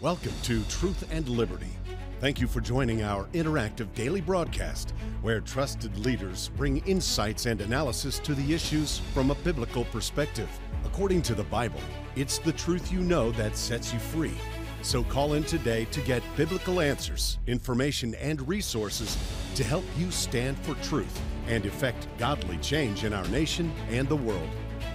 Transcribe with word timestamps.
Welcome 0.00 0.34
to 0.44 0.62
Truth 0.66 1.08
and 1.10 1.28
Liberty. 1.28 1.76
Thank 2.20 2.40
you 2.40 2.46
for 2.46 2.60
joining 2.60 3.02
our 3.02 3.24
interactive 3.32 3.92
daily 3.94 4.20
broadcast 4.20 4.94
where 5.22 5.40
trusted 5.40 5.98
leaders 5.98 6.52
bring 6.56 6.76
insights 6.86 7.46
and 7.46 7.60
analysis 7.60 8.20
to 8.20 8.32
the 8.36 8.54
issues 8.54 9.00
from 9.12 9.32
a 9.32 9.34
biblical 9.34 9.84
perspective. 9.86 10.48
According 10.84 11.22
to 11.22 11.34
the 11.34 11.42
Bible, 11.42 11.80
it's 12.14 12.38
the 12.38 12.52
truth 12.52 12.92
you 12.92 13.00
know 13.00 13.32
that 13.32 13.56
sets 13.56 13.92
you 13.92 13.98
free. 13.98 14.36
So 14.82 15.02
call 15.02 15.32
in 15.32 15.42
today 15.42 15.86
to 15.86 16.00
get 16.02 16.22
biblical 16.36 16.80
answers, 16.80 17.40
information, 17.48 18.14
and 18.14 18.46
resources 18.46 19.18
to 19.56 19.64
help 19.64 19.84
you 19.98 20.12
stand 20.12 20.56
for 20.60 20.74
truth 20.86 21.20
and 21.48 21.66
effect 21.66 22.06
godly 22.18 22.58
change 22.58 23.02
in 23.02 23.12
our 23.12 23.26
nation 23.30 23.72
and 23.90 24.08
the 24.08 24.14
world. 24.14 24.48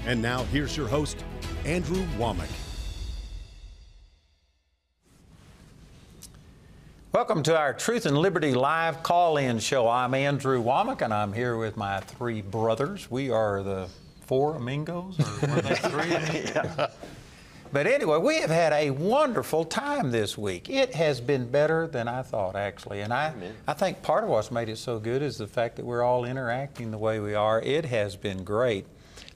And 0.05 0.21
now, 0.21 0.45
here's 0.45 0.77
your 0.77 0.87
host, 0.87 1.25
Andrew 1.65 2.05
Wommack. 2.17 2.62
Welcome 7.13 7.43
to 7.43 7.55
our 7.55 7.75
Truth 7.75 8.07
and 8.07 8.17
Liberty 8.17 8.55
live 8.55 9.03
call 9.03 9.37
in 9.37 9.59
show. 9.59 9.87
I'm 9.87 10.15
Andrew 10.15 10.63
Wommack 10.63 11.03
and 11.03 11.13
I'm 11.13 11.31
here 11.31 11.57
with 11.57 11.77
my 11.77 11.99
three 11.99 12.41
brothers. 12.41 13.11
We 13.11 13.29
are 13.29 13.61
the 13.61 13.87
four 14.21 14.55
amigos, 14.55 15.19
or 15.19 15.47
were 15.47 15.61
they 15.61 15.75
three? 15.75 16.09
yeah. 16.55 16.87
But 17.71 17.85
anyway, 17.85 18.17
we 18.17 18.37
have 18.37 18.49
had 18.49 18.73
a 18.73 18.89
wonderful 18.89 19.63
time 19.63 20.09
this 20.09 20.39
week. 20.39 20.71
It 20.71 20.95
has 20.95 21.21
been 21.21 21.51
better 21.51 21.85
than 21.85 22.07
I 22.07 22.23
thought, 22.23 22.55
actually. 22.55 23.01
And 23.01 23.13
I, 23.13 23.31
I 23.67 23.73
think 23.73 24.01
part 24.01 24.23
of 24.23 24.31
what's 24.31 24.49
made 24.49 24.67
it 24.67 24.79
so 24.79 24.97
good 24.97 25.21
is 25.21 25.37
the 25.37 25.45
fact 25.45 25.75
that 25.75 25.85
we're 25.85 26.01
all 26.01 26.25
interacting 26.25 26.89
the 26.89 26.97
way 26.97 27.19
we 27.19 27.35
are. 27.35 27.61
It 27.61 27.85
has 27.85 28.15
been 28.15 28.43
great. 28.43 28.87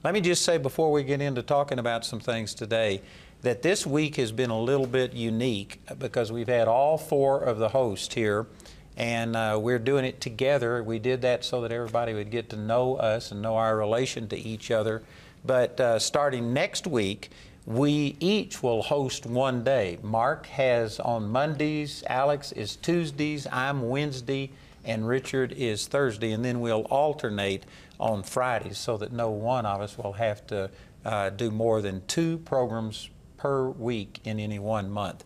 Let 0.02 0.14
me 0.14 0.20
just 0.20 0.44
say 0.44 0.58
before 0.58 0.90
we 0.90 1.04
get 1.04 1.20
into 1.20 1.44
talking 1.44 1.78
about 1.78 2.04
some 2.04 2.18
things 2.18 2.54
today, 2.54 3.02
that 3.42 3.62
this 3.62 3.86
week 3.86 4.16
has 4.16 4.32
been 4.32 4.50
a 4.50 4.60
little 4.60 4.86
bit 4.86 5.12
unique 5.12 5.80
because 5.98 6.32
we've 6.32 6.48
had 6.48 6.66
all 6.66 6.98
four 6.98 7.40
of 7.40 7.58
the 7.58 7.68
hosts 7.68 8.14
here 8.14 8.46
and 8.96 9.36
uh, 9.36 9.56
we're 9.60 9.78
doing 9.78 10.04
it 10.04 10.20
together. 10.20 10.82
We 10.82 10.98
did 10.98 11.22
that 11.22 11.44
so 11.44 11.60
that 11.60 11.70
everybody 11.70 12.14
would 12.14 12.30
get 12.30 12.50
to 12.50 12.56
know 12.56 12.96
us 12.96 13.30
and 13.30 13.40
know 13.40 13.54
our 13.54 13.76
relation 13.76 14.26
to 14.28 14.36
each 14.36 14.72
other. 14.72 15.02
But 15.46 15.78
uh, 15.78 15.98
starting 16.00 16.52
next 16.52 16.84
week, 16.84 17.30
we 17.64 18.16
each 18.18 18.60
will 18.60 18.82
host 18.82 19.24
one 19.24 19.62
day. 19.62 19.98
Mark 20.02 20.46
has 20.46 20.98
on 20.98 21.28
Mondays, 21.28 22.02
Alex 22.08 22.50
is 22.50 22.74
Tuesdays, 22.74 23.46
I'm 23.52 23.88
Wednesday, 23.88 24.50
and 24.84 25.06
Richard 25.06 25.52
is 25.52 25.86
Thursday. 25.86 26.32
And 26.32 26.44
then 26.44 26.60
we'll 26.60 26.86
alternate 26.90 27.66
on 28.00 28.24
Fridays 28.24 28.78
so 28.78 28.96
that 28.96 29.12
no 29.12 29.30
one 29.30 29.64
of 29.64 29.80
us 29.80 29.96
will 29.96 30.14
have 30.14 30.44
to 30.48 30.70
uh, 31.04 31.30
do 31.30 31.52
more 31.52 31.80
than 31.80 32.02
two 32.08 32.38
programs 32.38 33.10
per 33.38 33.68
week 33.68 34.20
in 34.24 34.38
any 34.38 34.58
one 34.58 34.90
month. 34.90 35.24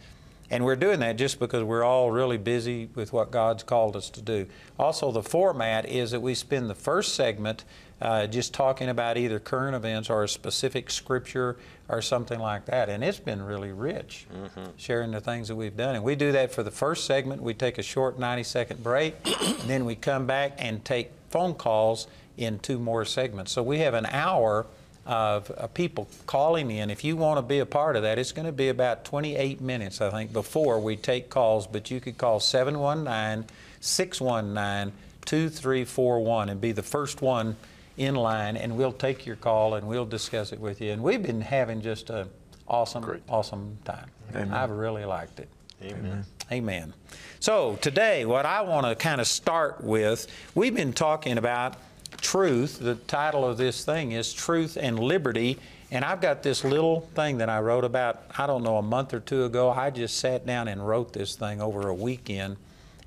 And 0.52 0.66
we're 0.66 0.77
doing 0.77 1.00
that 1.00 1.16
just 1.16 1.41
because 1.41 1.64
we're 1.64 1.82
all 1.82 2.10
really 2.10 2.36
busy 2.36 2.91
with 2.94 3.10
what 3.10 3.30
God's 3.30 3.62
called 3.62 3.96
us 3.96 4.10
to 4.10 4.20
do. 4.20 4.46
Also, 4.78 5.10
the 5.10 5.22
format 5.22 5.88
is 5.88 6.10
that 6.10 6.20
we 6.20 6.34
spend 6.34 6.69
the 6.69 6.74
first 6.74 7.14
segment 7.14 7.64
uh, 8.02 8.27
just 8.27 8.52
talking 8.52 8.91
about 8.91 9.16
either 9.16 9.38
current 9.38 9.74
events 9.74 10.10
or 10.10 10.24
a 10.24 10.28
specific 10.28 10.91
scripture 10.91 11.56
or 11.88 12.02
something 12.02 12.38
like 12.38 12.66
that. 12.66 12.91
And 12.91 13.02
it's 13.02 13.19
been 13.19 13.41
really 13.41 13.72
rich 13.72 14.26
mm-hmm. 14.30 14.72
sharing 14.76 15.12
the 15.12 15.22
things 15.22 15.48
that 15.48 15.56
we've 15.56 15.76
done. 15.76 15.94
And 15.94 16.04
we 16.04 16.16
do 16.16 16.32
that 16.32 16.52
for 16.52 16.62
the 16.62 16.70
first 16.70 17.06
segment. 17.06 17.42
We 17.42 17.54
take 17.54 17.78
a 17.78 17.82
short 17.82 18.19
90 18.19 18.42
second 18.42 18.82
break, 18.82 19.14
and 19.24 19.56
then 19.66 19.86
we 19.86 19.94
come 19.94 20.26
back 20.26 20.52
and 20.58 20.84
take 20.84 21.12
phone 21.30 21.54
calls 21.54 22.08
in 22.36 22.58
two 22.58 22.78
more 22.78 23.06
segments. 23.06 23.52
So 23.52 23.62
we 23.62 23.78
have 23.78 23.94
an 23.94 24.06
hour 24.06 24.66
of, 25.06 25.50
of 25.50 25.75
people 25.75 26.08
calling 26.27 26.70
in. 26.70 26.91
If 26.91 27.05
you 27.05 27.17
want 27.17 27.39
to 27.39 27.42
be 27.42 27.58
a 27.58 27.67
part 27.67 27.97
of 27.97 28.03
that, 28.03 28.19
it's 28.19 28.33
going 28.33 28.47
to 28.47 28.53
be 28.53 28.69
about 28.69 29.05
28 29.05 29.61
minutes, 29.61 30.00
I 30.00 30.11
think, 30.11 30.33
before 30.33 30.78
we 30.78 30.97
take 30.97 31.28
calls. 31.28 31.67
But 31.67 31.91
you 31.91 32.00
could 32.00 32.19
call 32.19 32.41
719 32.41 33.48
619 33.81 34.92
2341 35.25 36.48
and 36.48 36.61
be 36.61 36.72
the 36.72 36.83
first 36.83 37.22
one 37.22 37.56
in 37.97 38.15
line, 38.15 38.56
and 38.56 38.76
we'll 38.76 38.93
take 38.93 39.26
your 39.26 39.37
call 39.37 39.75
and 39.75 39.87
we'll 39.87 40.06
discuss 40.06 40.53
it 40.53 40.60
with 40.60 40.81
you. 40.81 40.93
And 40.93 41.03
we've 41.03 41.22
been 41.22 41.41
having 41.41 41.82
just 41.82 42.10
an 42.10 42.28
awesome, 42.69 43.03
Great. 43.03 43.22
awesome 43.28 43.78
time. 43.84 44.09
Amen. 44.31 44.53
I've 44.53 44.71
really 44.71 45.05
liked 45.05 45.41
it. 45.41 45.49
Amen. 45.82 46.25
Amen. 46.50 46.94
So 47.41 47.76
today, 47.81 48.25
what 48.25 48.47
I 48.47 48.62
want 48.62 48.87
to 48.87 48.94
kind 48.94 49.21
of 49.21 49.26
start 49.26 49.82
with, 49.82 50.26
we've 50.55 50.75
been 50.75 50.93
talking 50.93 51.38
about 51.38 51.76
truth. 52.22 52.78
The 52.78 52.94
title 52.94 53.44
of 53.44 53.59
this 53.59 53.84
thing 53.84 54.12
is 54.12 54.33
Truth 54.33 54.78
and 54.81 54.99
Liberty. 54.99 55.59
And 55.91 56.05
I've 56.05 56.22
got 56.22 56.43
this 56.43 56.65
little 56.65 57.03
thing 57.15 57.38
that 57.38 57.50
I 57.50 57.60
wrote 57.60 57.84
about, 57.84 58.22
I 58.38 58.47
don't 58.47 58.62
know, 58.62 58.78
a 58.78 58.83
month 58.83 59.12
or 59.12 59.21
two 59.21 59.44
ago. 59.44 59.71
I 59.71 59.91
just 59.91 60.16
sat 60.16 60.47
down 60.47 60.69
and 60.69 60.87
wrote 60.87 61.12
this 61.12 61.34
thing 61.34 61.61
over 61.61 61.88
a 61.88 61.94
weekend. 61.94 62.56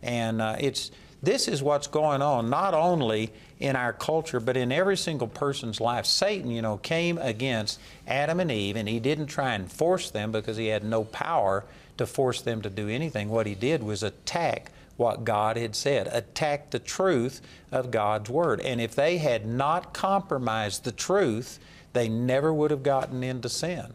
And 0.03 0.39
uh, 0.39 0.57
it's 0.59 0.91
this 1.23 1.47
is 1.47 1.63
what's 1.63 1.87
going 1.87 2.21
on, 2.21 2.51
not 2.51 2.75
only 2.75 3.31
in 3.59 3.75
our 3.75 3.93
culture, 3.93 4.39
but 4.39 4.55
in 4.55 4.71
every 4.71 4.97
single 4.97 5.27
person's 5.27 5.81
life. 5.81 6.05
Satan, 6.05 6.51
you 6.51 6.61
know, 6.61 6.77
came 6.77 7.17
against 7.17 7.79
Adam 8.05 8.39
and 8.39 8.51
Eve, 8.51 8.75
and 8.75 8.87
he 8.87 8.99
didn't 8.99 9.27
try 9.27 9.55
and 9.55 9.71
force 9.71 10.11
them 10.11 10.31
because 10.31 10.57
he 10.57 10.67
had 10.67 10.83
no 10.83 11.05
power 11.05 11.63
to 11.97 12.05
force 12.05 12.41
them 12.41 12.61
to 12.61 12.69
do 12.69 12.89
anything. 12.89 13.29
What 13.29 13.47
he 13.47 13.55
did 13.55 13.81
was 13.81 14.03
attack 14.03 14.71
what 14.97 15.23
God 15.23 15.57
had 15.57 15.75
said, 15.75 16.07
attack 16.11 16.71
the 16.71 16.79
truth 16.79 17.41
of 17.71 17.91
God's 17.91 18.29
Word. 18.29 18.61
And 18.61 18.79
if 18.79 18.95
they 18.95 19.17
had 19.17 19.45
not 19.45 19.93
compromised 19.93 20.83
the 20.83 20.91
truth, 20.91 21.59
they 21.93 22.07
never 22.07 22.53
would 22.53 22.71
have 22.71 22.83
gotten 22.83 23.23
into 23.23 23.49
sin. 23.49 23.93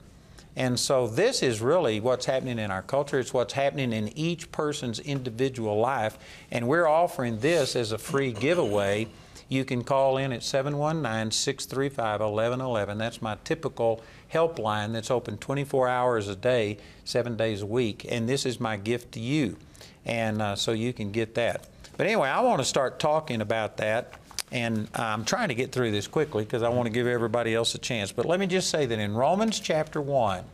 And 0.56 0.78
so 0.78 1.06
this 1.06 1.42
is 1.42 1.60
really 1.60 2.00
what's 2.00 2.26
happening 2.26 2.58
in 2.58 2.70
our 2.70 2.82
culture. 2.82 3.18
It's 3.18 3.32
what's 3.32 3.52
happening 3.52 3.92
in 3.92 4.16
each 4.18 4.50
person's 4.50 4.98
individual 4.98 5.78
life. 5.78 6.18
And 6.50 6.66
we're 6.66 6.88
offering 6.88 7.38
this 7.38 7.76
as 7.76 7.92
a 7.92 7.98
free 7.98 8.32
giveaway. 8.32 9.08
You 9.48 9.64
can 9.64 9.84
call 9.84 10.16
in 10.16 10.32
at 10.32 10.42
719 10.42 11.30
635 11.30 12.20
1111. 12.20 12.98
That's 12.98 13.22
my 13.22 13.36
typical 13.44 14.02
helpline 14.32 14.92
that's 14.92 15.10
open 15.10 15.38
24 15.38 15.88
hours 15.88 16.28
a 16.28 16.36
day, 16.36 16.78
seven 17.04 17.36
days 17.36 17.62
a 17.62 17.66
week. 17.66 18.06
And 18.08 18.28
this 18.28 18.44
is 18.44 18.60
my 18.60 18.76
gift 18.76 19.12
to 19.12 19.20
you 19.20 19.56
and 20.04 20.40
uh, 20.40 20.56
so 20.56 20.72
you 20.72 20.92
can 20.92 21.12
get 21.12 21.34
that. 21.34 21.66
But 21.96 22.06
anyway, 22.06 22.28
I 22.28 22.40
want 22.40 22.60
to 22.60 22.64
start 22.64 22.98
talking 22.98 23.40
about 23.40 23.76
that, 23.78 24.14
and 24.50 24.88
I'm 24.94 25.24
trying 25.24 25.48
to 25.48 25.54
get 25.54 25.72
through 25.72 25.90
this 25.90 26.06
quickly 26.06 26.44
because 26.44 26.62
I 26.62 26.68
want 26.68 26.86
to 26.86 26.92
give 26.92 27.06
everybody 27.06 27.54
else 27.54 27.74
a 27.74 27.78
chance. 27.78 28.12
But 28.12 28.26
let 28.26 28.40
me 28.40 28.46
just 28.46 28.70
say 28.70 28.86
that 28.86 28.98
in 28.98 29.14
Romans 29.14 29.60
chapter 29.60 30.00
1, 30.00 30.44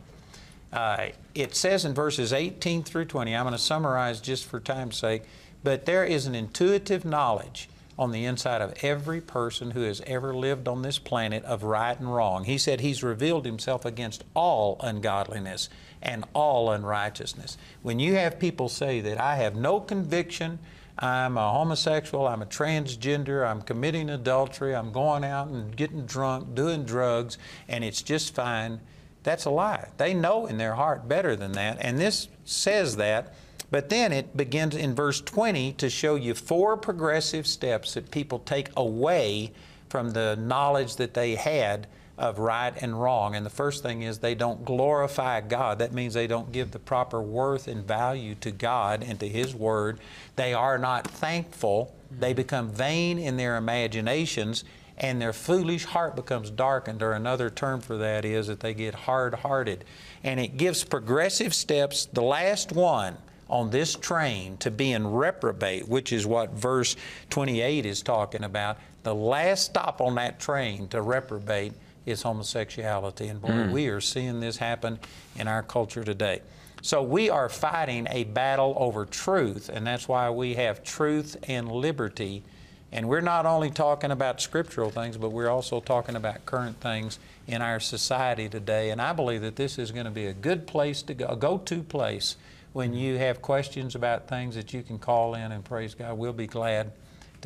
uh, 0.72 1.06
it 1.34 1.54
says 1.54 1.84
in 1.84 1.94
verses 1.94 2.32
18 2.32 2.82
through 2.82 3.04
20, 3.04 3.34
I'm 3.34 3.44
going 3.44 3.52
to 3.52 3.58
summarize 3.58 4.20
just 4.20 4.44
for 4.44 4.58
time's 4.58 4.96
sake, 4.96 5.22
but 5.62 5.86
there 5.86 6.04
is 6.04 6.26
an 6.26 6.34
intuitive 6.34 7.04
knowledge 7.04 7.68
on 7.98 8.12
the 8.12 8.24
inside 8.24 8.60
of 8.60 8.74
every 8.82 9.20
person 9.20 9.70
who 9.70 9.82
has 9.82 10.02
ever 10.06 10.34
lived 10.34 10.68
on 10.68 10.82
this 10.82 10.98
planet 10.98 11.42
of 11.44 11.62
right 11.62 11.98
and 11.98 12.14
wrong. 12.14 12.44
He 12.44 12.58
said 12.58 12.80
He's 12.80 13.02
revealed 13.02 13.46
Himself 13.46 13.84
against 13.84 14.24
all 14.34 14.76
ungodliness 14.80 15.68
and 16.02 16.24
all 16.34 16.70
unrighteousness. 16.70 17.56
When 17.82 17.98
you 17.98 18.14
have 18.14 18.38
people 18.38 18.68
say 18.68 19.00
that 19.00 19.20
I 19.20 19.36
have 19.36 19.56
no 19.56 19.80
conviction, 19.80 20.58
I'm 20.98 21.36
a 21.36 21.52
homosexual, 21.52 22.26
I'm 22.26 22.42
a 22.42 22.46
transgender, 22.46 23.46
I'm 23.46 23.60
committing 23.62 24.08
adultery, 24.08 24.74
I'm 24.74 24.92
going 24.92 25.24
out 25.24 25.48
and 25.48 25.76
getting 25.76 26.06
drunk, 26.06 26.54
doing 26.54 26.84
drugs, 26.84 27.36
and 27.68 27.84
it's 27.84 28.00
just 28.00 28.34
fine, 28.34 28.80
that's 29.22 29.44
a 29.44 29.50
lie. 29.50 29.88
They 29.98 30.14
know 30.14 30.46
in 30.46 30.56
their 30.56 30.74
heart 30.74 31.08
better 31.08 31.36
than 31.36 31.52
that, 31.52 31.78
and 31.80 31.98
this 31.98 32.28
says 32.44 32.96
that. 32.96 33.34
But 33.68 33.88
then 33.88 34.12
it 34.12 34.36
begins 34.36 34.76
in 34.76 34.94
verse 34.94 35.20
20 35.20 35.72
to 35.72 35.90
show 35.90 36.14
you 36.14 36.34
four 36.34 36.76
progressive 36.76 37.46
steps 37.46 37.94
that 37.94 38.12
people 38.12 38.38
take 38.38 38.68
away 38.76 39.52
from 39.88 40.12
the 40.12 40.36
knowledge 40.36 40.96
that 40.96 41.14
they 41.14 41.34
had 41.34 41.88
of 42.19 42.38
right 42.38 42.72
and 42.81 43.00
wrong. 43.00 43.34
And 43.34 43.44
the 43.44 43.50
first 43.50 43.82
thing 43.82 44.03
is 44.03 44.19
they 44.19 44.34
don't 44.34 44.65
glorify 44.65 45.41
God. 45.43 45.78
That 45.78 45.93
means 45.93 46.15
they 46.15 46.27
don't 46.27 46.53
give 46.53 46.71
the 46.71 46.78
proper 46.78 47.21
worth 47.21 47.69
and 47.69 47.87
value 47.87 48.35
to 48.37 48.50
God 48.50 49.02
and 49.02 49.20
to 49.20 49.29
His 49.29 49.55
Word. 49.55 49.99
They 50.37 50.55
are 50.55 50.79
not 50.79 51.06
thankful. 51.06 51.94
They 52.11 52.32
become 52.32 52.70
vain 52.70 53.19
in 53.19 53.37
their 53.37 53.56
imaginations 53.56 54.64
and 54.99 55.20
their 55.20 55.32
foolish 55.32 55.85
heart 55.85 56.17
becomes 56.17 56.50
darkened, 56.50 57.02
or 57.02 57.12
another 57.12 57.50
term 57.50 57.81
for 57.81 57.99
that 57.99 58.25
is 58.25 58.46
that 58.46 58.61
they 58.61 58.73
get 58.73 58.94
hard 58.94 59.35
hearted. 59.35 59.85
And 60.25 60.40
it 60.40 60.56
gives 60.56 60.85
progressive 60.85 61.55
steps. 61.55 62.06
The 62.06 62.23
last 62.23 62.73
one 62.73 63.17
on 63.49 63.70
this 63.70 63.94
train 63.94 64.56
to 64.58 64.70
being 64.70 65.06
reprobate, 65.06 65.87
which 65.87 66.12
is 66.12 66.26
what 66.26 66.50
verse 66.52 66.96
28 67.31 67.85
is 67.85 68.02
talking 68.02 68.43
about, 68.43 68.79
the 69.02 69.14
last 69.14 69.67
stop 69.67 70.00
on 70.00 70.14
that 70.17 70.40
train 70.40 70.88
to 70.88 71.02
reprobate 71.02 71.73
is 72.06 72.23
homosexuality. 72.23 73.29
And 73.29 73.43
boy, 73.43 73.49
mm. 73.49 73.73
we 73.73 73.88
are 73.88 74.00
seeing 74.00 74.41
this 74.41 74.56
happen 74.56 74.99
in 75.37 75.49
our 75.49 75.62
culture 75.62 76.05
today. 76.05 76.41
So 76.82 77.03
we 77.03 77.29
are 77.31 77.49
fighting 77.49 78.06
a 78.11 78.25
battle 78.25 78.75
over 78.79 79.05
truth, 79.05 79.69
and 79.69 79.87
that's 79.87 80.06
why 80.06 80.31
we 80.31 80.55
have 80.55 80.85
truth 80.85 81.37
and 81.49 81.70
liberty. 81.70 82.44
And 82.93 83.08
we're 83.08 83.20
not 83.20 83.44
only 83.44 83.70
talking 83.70 84.12
about 84.12 84.41
scriptural 84.41 84.91
things, 84.91 85.17
but 85.17 85.31
we're 85.31 85.49
also 85.49 85.81
talking 85.81 86.14
about 86.14 86.47
current 86.47 86.81
things 86.81 87.19
in 87.49 87.61
our 87.61 87.81
society 87.81 88.49
today. 88.49 88.91
And 88.91 89.02
I 89.02 89.12
believe 89.12 89.43
that 89.43 89.56
this 89.56 89.79
is 89.79 89.91
going 89.91 90.05
to 90.05 90.12
be 90.12 90.26
a 90.26 90.32
good 90.32 90.67
place 90.67 91.02
to 91.02 91.14
go, 91.14 91.26
a 91.26 91.37
go 91.37 91.59
to 91.59 91.82
place 91.82 92.37
when 92.73 92.94
you 92.94 93.19
have 93.19 93.43
questions 93.43 93.94
about 93.94 94.29
things 94.29 94.55
that 94.55 94.73
you 94.73 94.82
can 94.82 94.99
call 94.99 95.35
in 95.35 95.50
and 95.50 95.64
praise 95.64 95.94
God. 95.94 96.17
We'll 96.17 96.32
be 96.32 96.47
glad 96.47 96.93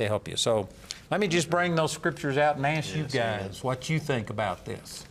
to 0.00 0.08
help 0.08 0.28
you. 0.28 0.36
So 0.36 0.68
let 1.10 1.20
me 1.20 1.28
just 1.28 1.48
bring 1.48 1.74
those 1.74 1.92
scriptures 1.92 2.36
out 2.36 2.56
and 2.56 2.66
ask 2.66 2.94
you 2.96 3.04
guys 3.04 3.62
what 3.62 3.88
you 3.88 4.00
think 4.00 4.30
about 4.30 4.64
this. 4.64 5.04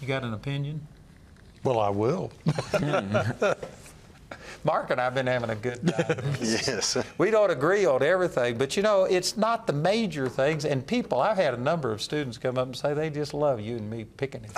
You 0.00 0.08
got 0.08 0.22
an 0.22 0.32
opinion? 0.32 0.86
Well, 1.64 1.80
I 1.80 1.90
will. 1.90 2.30
Mark 4.64 4.90
and 4.90 5.00
I 5.00 5.04
have 5.04 5.14
been 5.14 5.26
having 5.26 5.50
a 5.50 5.54
good 5.54 5.86
time. 5.86 6.34
Yes. 6.40 6.96
we 7.16 7.30
don't 7.30 7.50
agree 7.50 7.86
on 7.86 8.02
everything, 8.02 8.58
but 8.58 8.76
you 8.76 8.82
know, 8.82 9.04
it's 9.04 9.36
not 9.36 9.66
the 9.66 9.72
major 9.72 10.28
things. 10.28 10.64
And 10.64 10.86
people, 10.86 11.20
I've 11.20 11.36
had 11.36 11.54
a 11.54 11.60
number 11.60 11.92
of 11.92 12.02
students 12.02 12.38
come 12.38 12.58
up 12.58 12.66
and 12.66 12.76
say 12.76 12.94
they 12.94 13.10
just 13.10 13.34
love 13.34 13.60
you 13.60 13.76
and 13.76 13.88
me 13.88 14.04
picking 14.04 14.44
it. 14.44 14.50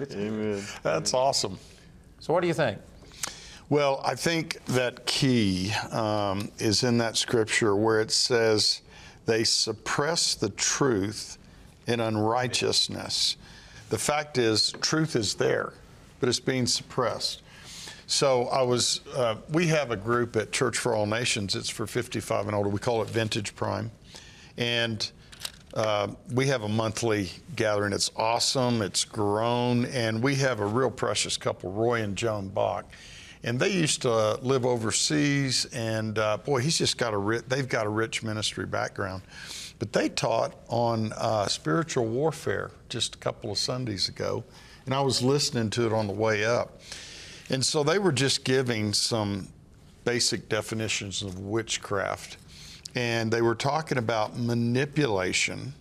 Amen. 0.12 0.62
That's 0.82 1.14
awesome. 1.14 1.58
So, 2.20 2.32
what 2.32 2.40
do 2.40 2.48
you 2.48 2.54
think? 2.54 2.78
Well, 3.68 4.00
I 4.04 4.14
think 4.14 4.64
that 4.66 5.06
key 5.06 5.72
um, 5.90 6.52
is 6.60 6.84
in 6.84 6.98
that 6.98 7.16
scripture 7.16 7.74
where 7.74 8.00
it 8.00 8.12
says, 8.12 8.82
they 9.26 9.42
suppress 9.42 10.36
the 10.36 10.50
truth 10.50 11.36
in 11.88 11.98
unrighteousness. 11.98 13.36
The 13.88 13.98
fact 13.98 14.38
is, 14.38 14.70
truth 14.80 15.16
is 15.16 15.34
there, 15.34 15.72
but 16.20 16.28
it's 16.28 16.38
being 16.38 16.66
suppressed. 16.66 17.42
So 18.06 18.44
I 18.46 18.62
was, 18.62 19.00
uh, 19.16 19.34
we 19.50 19.66
have 19.66 19.90
a 19.90 19.96
group 19.96 20.36
at 20.36 20.52
Church 20.52 20.78
for 20.78 20.94
All 20.94 21.06
Nations. 21.06 21.56
It's 21.56 21.68
for 21.68 21.88
55 21.88 22.46
and 22.46 22.54
older. 22.54 22.68
We 22.68 22.78
call 22.78 23.02
it 23.02 23.08
Vintage 23.08 23.56
Prime. 23.56 23.90
And 24.56 25.10
uh, 25.74 26.08
we 26.32 26.46
have 26.46 26.62
a 26.62 26.68
monthly 26.68 27.30
gathering. 27.56 27.92
It's 27.92 28.12
awesome. 28.16 28.80
It's 28.80 29.02
grown. 29.02 29.86
And 29.86 30.22
we 30.22 30.36
have 30.36 30.60
a 30.60 30.66
real 30.66 30.90
precious 30.90 31.36
couple, 31.36 31.72
Roy 31.72 32.02
and 32.02 32.14
Joan 32.14 32.46
Bach. 32.46 32.84
And 33.46 33.60
they 33.60 33.70
used 33.70 34.02
to 34.02 34.34
live 34.42 34.66
overseas. 34.66 35.66
And 35.66 36.18
uh, 36.18 36.38
boy, 36.38 36.60
he's 36.60 36.76
just 36.76 36.98
got 36.98 37.14
a 37.14 37.16
rich, 37.16 37.44
they've 37.48 37.68
got 37.68 37.86
a 37.86 37.88
rich 37.88 38.24
ministry 38.24 38.66
background. 38.66 39.22
But 39.78 39.92
they 39.92 40.08
taught 40.08 40.54
on 40.68 41.12
uh, 41.12 41.46
spiritual 41.46 42.06
warfare 42.06 42.72
just 42.88 43.14
a 43.14 43.18
couple 43.18 43.52
of 43.52 43.58
Sundays 43.58 44.08
ago. 44.08 44.42
And 44.84 44.92
I 44.92 45.00
was 45.00 45.22
listening 45.22 45.70
to 45.70 45.86
it 45.86 45.92
on 45.92 46.08
the 46.08 46.12
way 46.12 46.44
up. 46.44 46.80
And 47.48 47.64
so 47.64 47.84
they 47.84 48.00
were 48.00 48.12
just 48.12 48.44
giving 48.44 48.92
some 48.92 49.48
basic 50.04 50.48
definitions 50.48 51.22
of 51.22 51.38
witchcraft. 51.38 52.38
And 52.96 53.30
they 53.30 53.42
were 53.42 53.54
talking 53.54 53.98
about 53.98 54.36
manipulation 54.36 55.72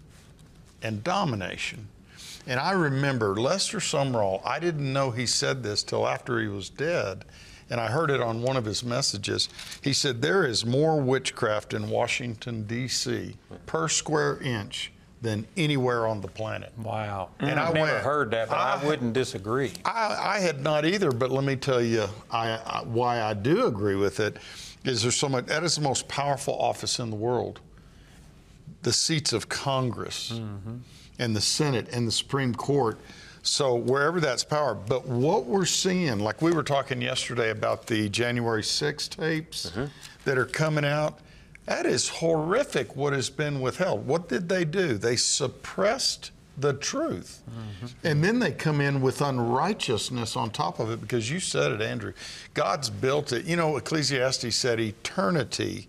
and 0.83 1.03
domination. 1.03 1.87
And 2.45 2.59
I 2.59 2.73
remember 2.73 3.35
Lester 3.35 3.79
Sumrall, 3.79 4.41
I 4.45 4.59
didn't 4.59 4.91
know 4.93 5.09
he 5.09 5.25
said 5.25 5.63
this 5.63 5.81
till 5.81 6.07
after 6.07 6.39
he 6.39 6.47
was 6.47 6.69
dead. 6.69 7.25
And 7.69 7.81
I 7.81 7.87
heard 7.87 8.11
it 8.11 8.21
on 8.21 8.41
one 8.41 8.57
of 8.57 8.65
his 8.65 8.83
messages. 8.83 9.49
He 9.81 9.91
said, 9.91 10.21
There 10.21 10.45
is 10.45 10.65
more 10.65 11.01
witchcraft 11.01 11.73
in 11.73 11.89
Washington, 11.89 12.63
D.C. 12.63 13.35
per 13.65 13.87
square 13.87 14.37
inch 14.39 14.91
than 15.21 15.47
anywhere 15.57 16.05
on 16.05 16.21
the 16.21 16.27
planet. 16.27 16.71
Wow. 16.77 17.29
And 17.39 17.59
I've 17.59 17.71
I 17.71 17.73
never 17.73 17.91
went, 17.91 18.03
heard 18.03 18.31
that, 18.31 18.49
but 18.49 18.57
I, 18.57 18.79
I- 18.79 18.85
wouldn't 18.85 19.13
disagree. 19.13 19.73
I, 19.83 20.35
I 20.35 20.39
had 20.39 20.61
not 20.61 20.85
either, 20.85 21.11
but 21.11 21.31
let 21.31 21.43
me 21.43 21.55
tell 21.55 21.81
you 21.81 22.05
I, 22.31 22.83
why 22.85 23.21
I 23.21 23.33
do 23.33 23.65
agree 23.65 23.95
with 23.95 24.19
it 24.19 24.37
is 24.83 25.01
there's 25.01 25.15
so 25.15 25.27
much, 25.27 25.47
that 25.47 25.63
is 25.63 25.75
the 25.75 25.81
most 25.81 26.07
powerful 26.07 26.53
office 26.53 26.99
in 26.99 27.09
the 27.09 27.15
world. 27.15 27.59
The 28.83 28.93
seats 28.93 29.33
of 29.33 29.49
Congress 29.49 30.33
mm-hmm. 30.33 30.77
and 31.17 31.35
the 31.35 31.41
Senate 31.41 31.87
and 31.91 32.07
the 32.07 32.11
Supreme 32.11 32.53
Court. 32.53 32.99
So 33.45 33.75
wherever 33.75 34.19
that's 34.19 34.43
power, 34.43 34.73
but 34.73 35.07
what 35.07 35.45
we're 35.45 35.65
seeing, 35.65 36.19
like 36.19 36.41
we 36.41 36.51
were 36.51 36.63
talking 36.63 36.99
yesterday 36.99 37.51
about 37.51 37.85
the 37.85 38.09
January 38.09 38.63
6 38.63 39.07
tapes 39.07 39.69
mm-hmm. 39.69 39.85
that 40.25 40.37
are 40.37 40.45
coming 40.45 40.83
out, 40.83 41.19
that 41.65 41.85
is 41.85 42.09
horrific 42.09 42.95
what 42.95 43.13
has 43.13 43.29
been 43.29 43.61
withheld. 43.61 44.07
What 44.07 44.27
did 44.29 44.49
they 44.49 44.65
do? 44.65 44.97
They 44.97 45.15
suppressed 45.15 46.31
the 46.57 46.73
truth. 46.73 47.43
Mm-hmm. 47.49 48.07
And 48.07 48.23
then 48.23 48.39
they 48.39 48.51
come 48.51 48.81
in 48.81 48.99
with 49.01 49.21
unrighteousness 49.21 50.35
on 50.35 50.49
top 50.49 50.79
of 50.79 50.89
it 50.89 50.99
because 50.99 51.29
you 51.29 51.39
said 51.39 51.71
it, 51.71 51.81
Andrew. 51.81 52.13
God's 52.55 52.89
built 52.89 53.31
it. 53.31 53.45
You 53.45 53.57
know, 53.57 53.77
Ecclesiastes 53.77 54.55
said 54.55 54.79
eternity. 54.79 55.87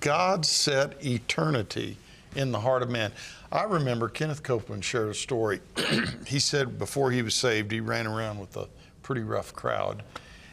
God 0.00 0.44
set 0.44 1.02
eternity 1.04 1.96
in 2.36 2.52
the 2.52 2.60
heart 2.60 2.82
of 2.82 2.90
man. 2.90 3.12
I 3.50 3.64
remember 3.64 4.08
Kenneth 4.08 4.42
Copeland 4.42 4.84
shared 4.84 5.08
a 5.08 5.14
story. 5.14 5.60
he 6.26 6.38
said 6.38 6.78
before 6.78 7.10
he 7.10 7.22
was 7.22 7.34
saved, 7.34 7.72
he 7.72 7.80
ran 7.80 8.06
around 8.06 8.38
with 8.38 8.56
a 8.56 8.68
pretty 9.02 9.22
rough 9.22 9.54
crowd. 9.54 10.02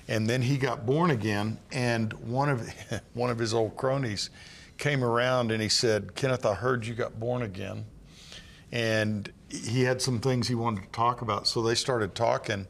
And 0.08 0.30
then 0.30 0.42
he 0.44 0.58
got 0.58 0.86
born 0.86 1.12
again, 1.12 1.58
and 1.72 2.14
one 2.14 2.50
of 2.50 2.70
one 3.14 3.30
of 3.30 3.40
his 3.40 3.54
old 3.54 3.76
cronies 3.76 4.30
came 4.78 5.04
around 5.04 5.52
and 5.52 5.62
he 5.62 5.70
said, 5.70 6.16
Kenneth, 6.16 6.46
I 6.46 6.54
heard 6.54 6.86
you 6.86 6.94
got 6.94 7.20
born 7.20 7.42
again 7.42 7.86
and 8.72 9.32
he 9.50 9.84
had 9.84 10.02
some 10.02 10.20
things 10.20 10.50
he 10.50 10.56
wanted 10.56 10.84
to 10.84 10.90
talk 10.90 11.22
about. 11.22 11.48
So 11.48 11.62
they 11.62 11.76
started 11.76 12.14
talking, 12.14 12.68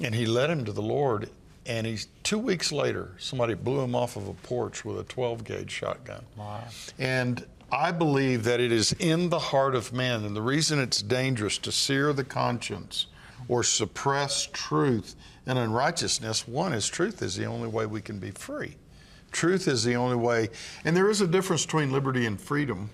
and 0.00 0.14
he 0.14 0.24
led 0.24 0.50
him 0.50 0.64
to 0.64 0.72
the 0.72 0.82
Lord. 0.82 1.30
And 1.66 1.86
he's 1.86 2.08
two 2.22 2.38
weeks 2.38 2.72
later, 2.72 3.12
somebody 3.18 3.54
blew 3.54 3.80
him 3.80 3.94
off 3.94 4.16
of 4.16 4.28
a 4.28 4.34
porch 4.34 4.84
with 4.84 4.98
a 4.98 5.04
12 5.04 5.44
gauge 5.44 5.70
shotgun. 5.70 6.24
Wow. 6.36 6.64
And 6.98 7.44
I 7.72 7.90
believe 7.90 8.44
that 8.44 8.60
it 8.60 8.70
is 8.70 8.92
in 8.98 9.30
the 9.30 9.38
heart 9.38 9.74
of 9.74 9.94
man, 9.94 10.26
and 10.26 10.36
the 10.36 10.42
reason 10.42 10.78
it's 10.78 11.00
dangerous 11.00 11.56
to 11.58 11.72
sear 11.72 12.12
the 12.12 12.22
conscience 12.22 13.06
or 13.48 13.64
suppress 13.64 14.46
truth 14.52 15.16
and 15.46 15.58
unrighteousness, 15.58 16.46
one 16.46 16.74
is 16.74 16.86
truth 16.86 17.22
is 17.22 17.34
the 17.34 17.46
only 17.46 17.68
way 17.68 17.86
we 17.86 18.02
can 18.02 18.18
be 18.18 18.30
free. 18.30 18.76
Truth 19.32 19.68
is 19.68 19.82
the 19.84 19.96
only 19.96 20.16
way, 20.16 20.50
and 20.84 20.94
there 20.94 21.08
is 21.08 21.22
a 21.22 21.26
difference 21.26 21.64
between 21.64 21.90
liberty 21.90 22.26
and 22.26 22.38
freedom 22.38 22.90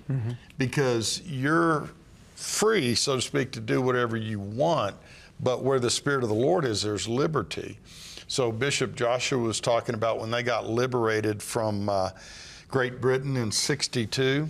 because 0.59 1.23
you're 1.27 1.91
free, 2.37 2.95
so 2.95 3.17
to 3.17 3.21
speak, 3.21 3.51
to 3.53 3.61
do 3.61 3.83
whatever 3.83 4.17
you 4.17 4.39
want, 4.39 4.95
but 5.41 5.65
where 5.65 5.81
the 5.81 5.91
Spirit 5.91 6.23
of 6.23 6.29
the 6.29 6.37
Lord 6.37 6.65
is, 6.65 6.83
there's 6.83 7.09
liberty. 7.09 7.81
So 8.29 8.53
Bishop 8.53 8.95
Joshua 8.95 9.39
was 9.39 9.59
talking 9.59 9.97
about 9.97 10.21
when 10.21 10.31
they 10.31 10.45
got 10.45 10.69
liberated 10.69 11.43
from 11.43 11.89
uh, 11.89 12.11
Great 12.69 13.01
Britain 13.01 13.37
in 13.37 13.51
62. 13.51 14.49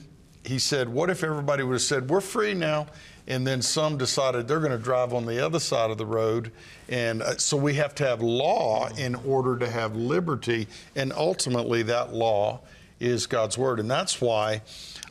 He 0.48 0.58
said, 0.58 0.88
What 0.88 1.10
if 1.10 1.22
everybody 1.22 1.62
would 1.62 1.74
have 1.74 1.82
said, 1.82 2.08
We're 2.08 2.22
free 2.22 2.54
now? 2.54 2.86
And 3.26 3.46
then 3.46 3.60
some 3.60 3.98
decided 3.98 4.48
they're 4.48 4.60
going 4.60 4.72
to 4.72 4.78
drive 4.78 5.12
on 5.12 5.26
the 5.26 5.44
other 5.44 5.60
side 5.60 5.90
of 5.90 5.98
the 5.98 6.06
road. 6.06 6.50
And 6.88 7.20
uh, 7.20 7.36
so 7.36 7.58
we 7.58 7.74
have 7.74 7.94
to 7.96 8.06
have 8.06 8.22
law 8.22 8.88
in 8.96 9.14
order 9.14 9.58
to 9.58 9.68
have 9.68 9.94
liberty. 9.94 10.66
And 10.96 11.12
ultimately, 11.12 11.82
that 11.82 12.14
law 12.14 12.60
is 12.98 13.26
God's 13.26 13.58
Word. 13.58 13.78
And 13.80 13.90
that's 13.90 14.22
why 14.22 14.62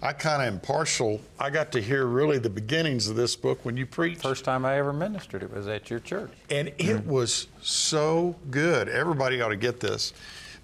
I 0.02 0.14
kind 0.14 0.42
of 0.42 0.48
am 0.48 0.60
partial. 0.60 1.22
I 1.40 1.52
got 1.52 1.72
to 1.74 1.82
hear 1.82 2.08
really 2.08 2.40
the 2.40 2.50
beginnings 2.50 3.08
of 3.08 3.16
this 3.16 3.36
book 3.36 3.64
when 3.64 3.78
you 3.78 3.86
preached. 3.86 4.24
First 4.24 4.44
time 4.44 4.66
I 4.66 4.80
ever 4.80 4.92
ministered, 4.92 5.44
it 5.44 5.54
was 5.54 5.68
at 5.68 5.92
your 5.92 6.00
church. 6.00 6.32
And 6.50 6.74
it 6.80 7.06
was 7.06 7.46
so 7.62 8.36
good. 8.50 8.90
Everybody 8.90 9.40
ought 9.42 9.50
to 9.50 9.56
get 9.56 9.80
this. 9.80 10.14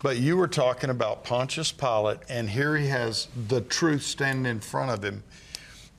But 0.04 0.18
you 0.18 0.36
were 0.36 0.50
talking 0.50 0.90
about 0.90 1.24
Pontius 1.24 1.72
Pilate, 1.72 2.20
and 2.28 2.50
here 2.50 2.76
he 2.76 2.88
has 2.88 3.30
the 3.48 3.62
truth 3.62 4.04
standing 4.04 4.46
in 4.46 4.60
front 4.60 4.92
of 4.92 5.02
him. 5.02 5.24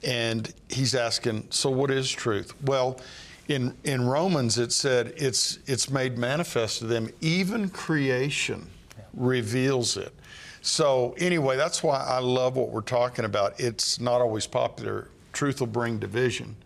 And 0.05 0.53
he's 0.69 0.95
asking, 0.95 1.49
So 1.51 1.71
what 1.71 1.91
is 1.91 2.13
truth? 2.13 2.53
Well, 2.63 3.01
in, 3.49 3.75
in 3.83 4.07
Romans 4.07 4.59
it 4.59 4.73
said 4.73 5.15
it's 5.17 5.59
it's 5.67 5.91
made 5.91 6.19
manifest 6.19 6.79
to 6.79 6.87
them, 6.87 7.11
even 7.21 7.71
creation 7.71 8.67
reveals 9.15 9.97
it. 9.97 10.13
So 10.61 11.15
anyway, 11.19 11.57
that's 11.57 11.83
why 11.83 11.99
I 11.99 12.19
love 12.19 12.57
what 12.57 12.71
we're 12.71 12.81
talking 12.83 13.25
about. 13.25 13.59
It's 13.59 14.01
not 14.01 14.21
always 14.21 14.47
popular. 14.47 15.09
Truth 15.33 15.61
will 15.61 15.67
bring 15.67 15.99
division. 15.99 16.57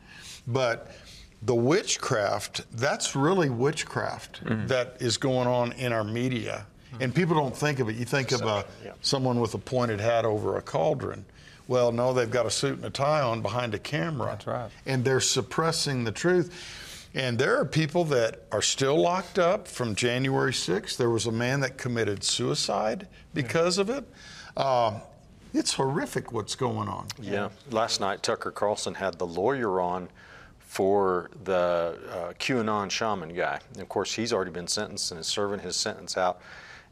But 0.46 0.90
the 1.42 1.54
witchcraft, 1.54 2.64
that's 2.76 3.14
really 3.14 3.50
witchcraft 3.50 4.44
mm-hmm. 4.44 4.66
that 4.68 4.96
is 5.00 5.16
going 5.16 5.46
on 5.46 5.72
in 5.72 5.92
our 5.92 6.04
media. 6.04 6.66
And 7.00 7.14
people 7.14 7.34
don't 7.34 7.56
think 7.56 7.80
of 7.80 7.88
it. 7.88 7.96
You 7.96 8.04
think 8.04 8.32
of 8.32 8.42
a, 8.42 8.64
someone 9.00 9.40
with 9.40 9.54
a 9.54 9.58
pointed 9.58 10.00
hat 10.00 10.24
over 10.24 10.56
a 10.56 10.62
cauldron. 10.62 11.24
Well, 11.66 11.92
no, 11.92 12.14
they've 12.14 12.30
got 12.30 12.46
a 12.46 12.50
suit 12.50 12.76
and 12.76 12.84
a 12.84 12.90
tie 12.90 13.20
on 13.20 13.42
behind 13.42 13.74
a 13.74 13.78
camera. 13.78 14.28
That's 14.28 14.46
right. 14.46 14.70
And 14.86 15.04
they're 15.04 15.20
suppressing 15.20 16.04
the 16.04 16.12
truth. 16.12 16.50
And 17.14 17.38
there 17.38 17.58
are 17.58 17.64
people 17.64 18.04
that 18.04 18.42
are 18.52 18.62
still 18.62 18.96
locked 18.98 19.38
up 19.38 19.68
from 19.68 19.94
January 19.94 20.52
6th. 20.52 20.96
There 20.96 21.10
was 21.10 21.26
a 21.26 21.32
man 21.32 21.60
that 21.60 21.76
committed 21.76 22.24
suicide 22.24 23.06
because 23.34 23.78
of 23.78 23.90
it. 23.90 24.04
Um, 24.56 24.96
it's 25.54 25.74
horrific 25.74 26.32
what's 26.32 26.54
going 26.54 26.88
on. 26.88 27.06
Yeah. 27.20 27.48
Last 27.70 28.00
night, 28.00 28.22
Tucker 28.22 28.50
Carlson 28.50 28.94
had 28.94 29.18
the 29.18 29.26
lawyer 29.26 29.80
on 29.80 30.08
for 30.58 31.30
the 31.44 31.98
uh, 32.10 32.32
QAnon 32.34 32.90
shaman 32.90 33.34
guy. 33.34 33.58
And 33.72 33.82
of 33.82 33.88
course, 33.88 34.14
he's 34.14 34.32
already 34.32 34.50
been 34.50 34.68
sentenced 34.68 35.10
and 35.10 35.20
is 35.20 35.26
serving 35.26 35.60
his 35.60 35.76
sentence 35.76 36.16
out. 36.16 36.40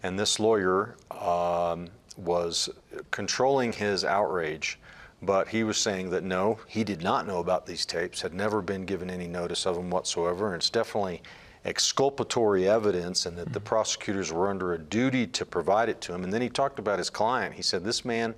And 0.03 0.19
this 0.19 0.39
lawyer 0.39 0.97
um, 1.11 1.89
was 2.17 2.69
controlling 3.11 3.73
his 3.73 4.05
outrage, 4.05 4.79
but 5.23 5.49
he 5.49 5.65
was 5.65 5.79
saying 5.79 6.11
that 6.11 6.23
no, 6.23 6.59
he 6.67 6.85
did 6.85 7.03
not 7.03 7.27
know 7.27 7.39
about 7.39 7.67
these 7.67 7.87
tapes, 7.87 8.23
had 8.23 8.35
never 8.35 8.63
been 8.63 8.85
given 8.85 9.11
any 9.11 9.27
notice 9.27 9.67
of 9.67 9.77
them 9.77 9.91
whatsoever, 9.91 10.47
and 10.47 10.57
it's 10.57 10.71
definitely 10.71 11.23
exculpatory 11.67 12.69
evidence 12.69 13.27
and 13.27 13.37
that 13.37 13.53
the 13.53 13.61
prosecutors 13.61 14.33
were 14.33 14.49
under 14.49 14.75
a 14.75 14.79
duty 14.79 15.27
to 15.27 15.45
provide 15.45 15.89
it 15.89 16.01
to 16.01 16.15
him. 16.15 16.23
And 16.23 16.33
then 16.33 16.41
he 16.41 16.49
talked 16.49 16.79
about 16.79 16.99
his 16.99 17.11
client. 17.11 17.55
He 17.55 17.63
said, 17.63 17.83
This 17.83 18.05
man 18.05 18.35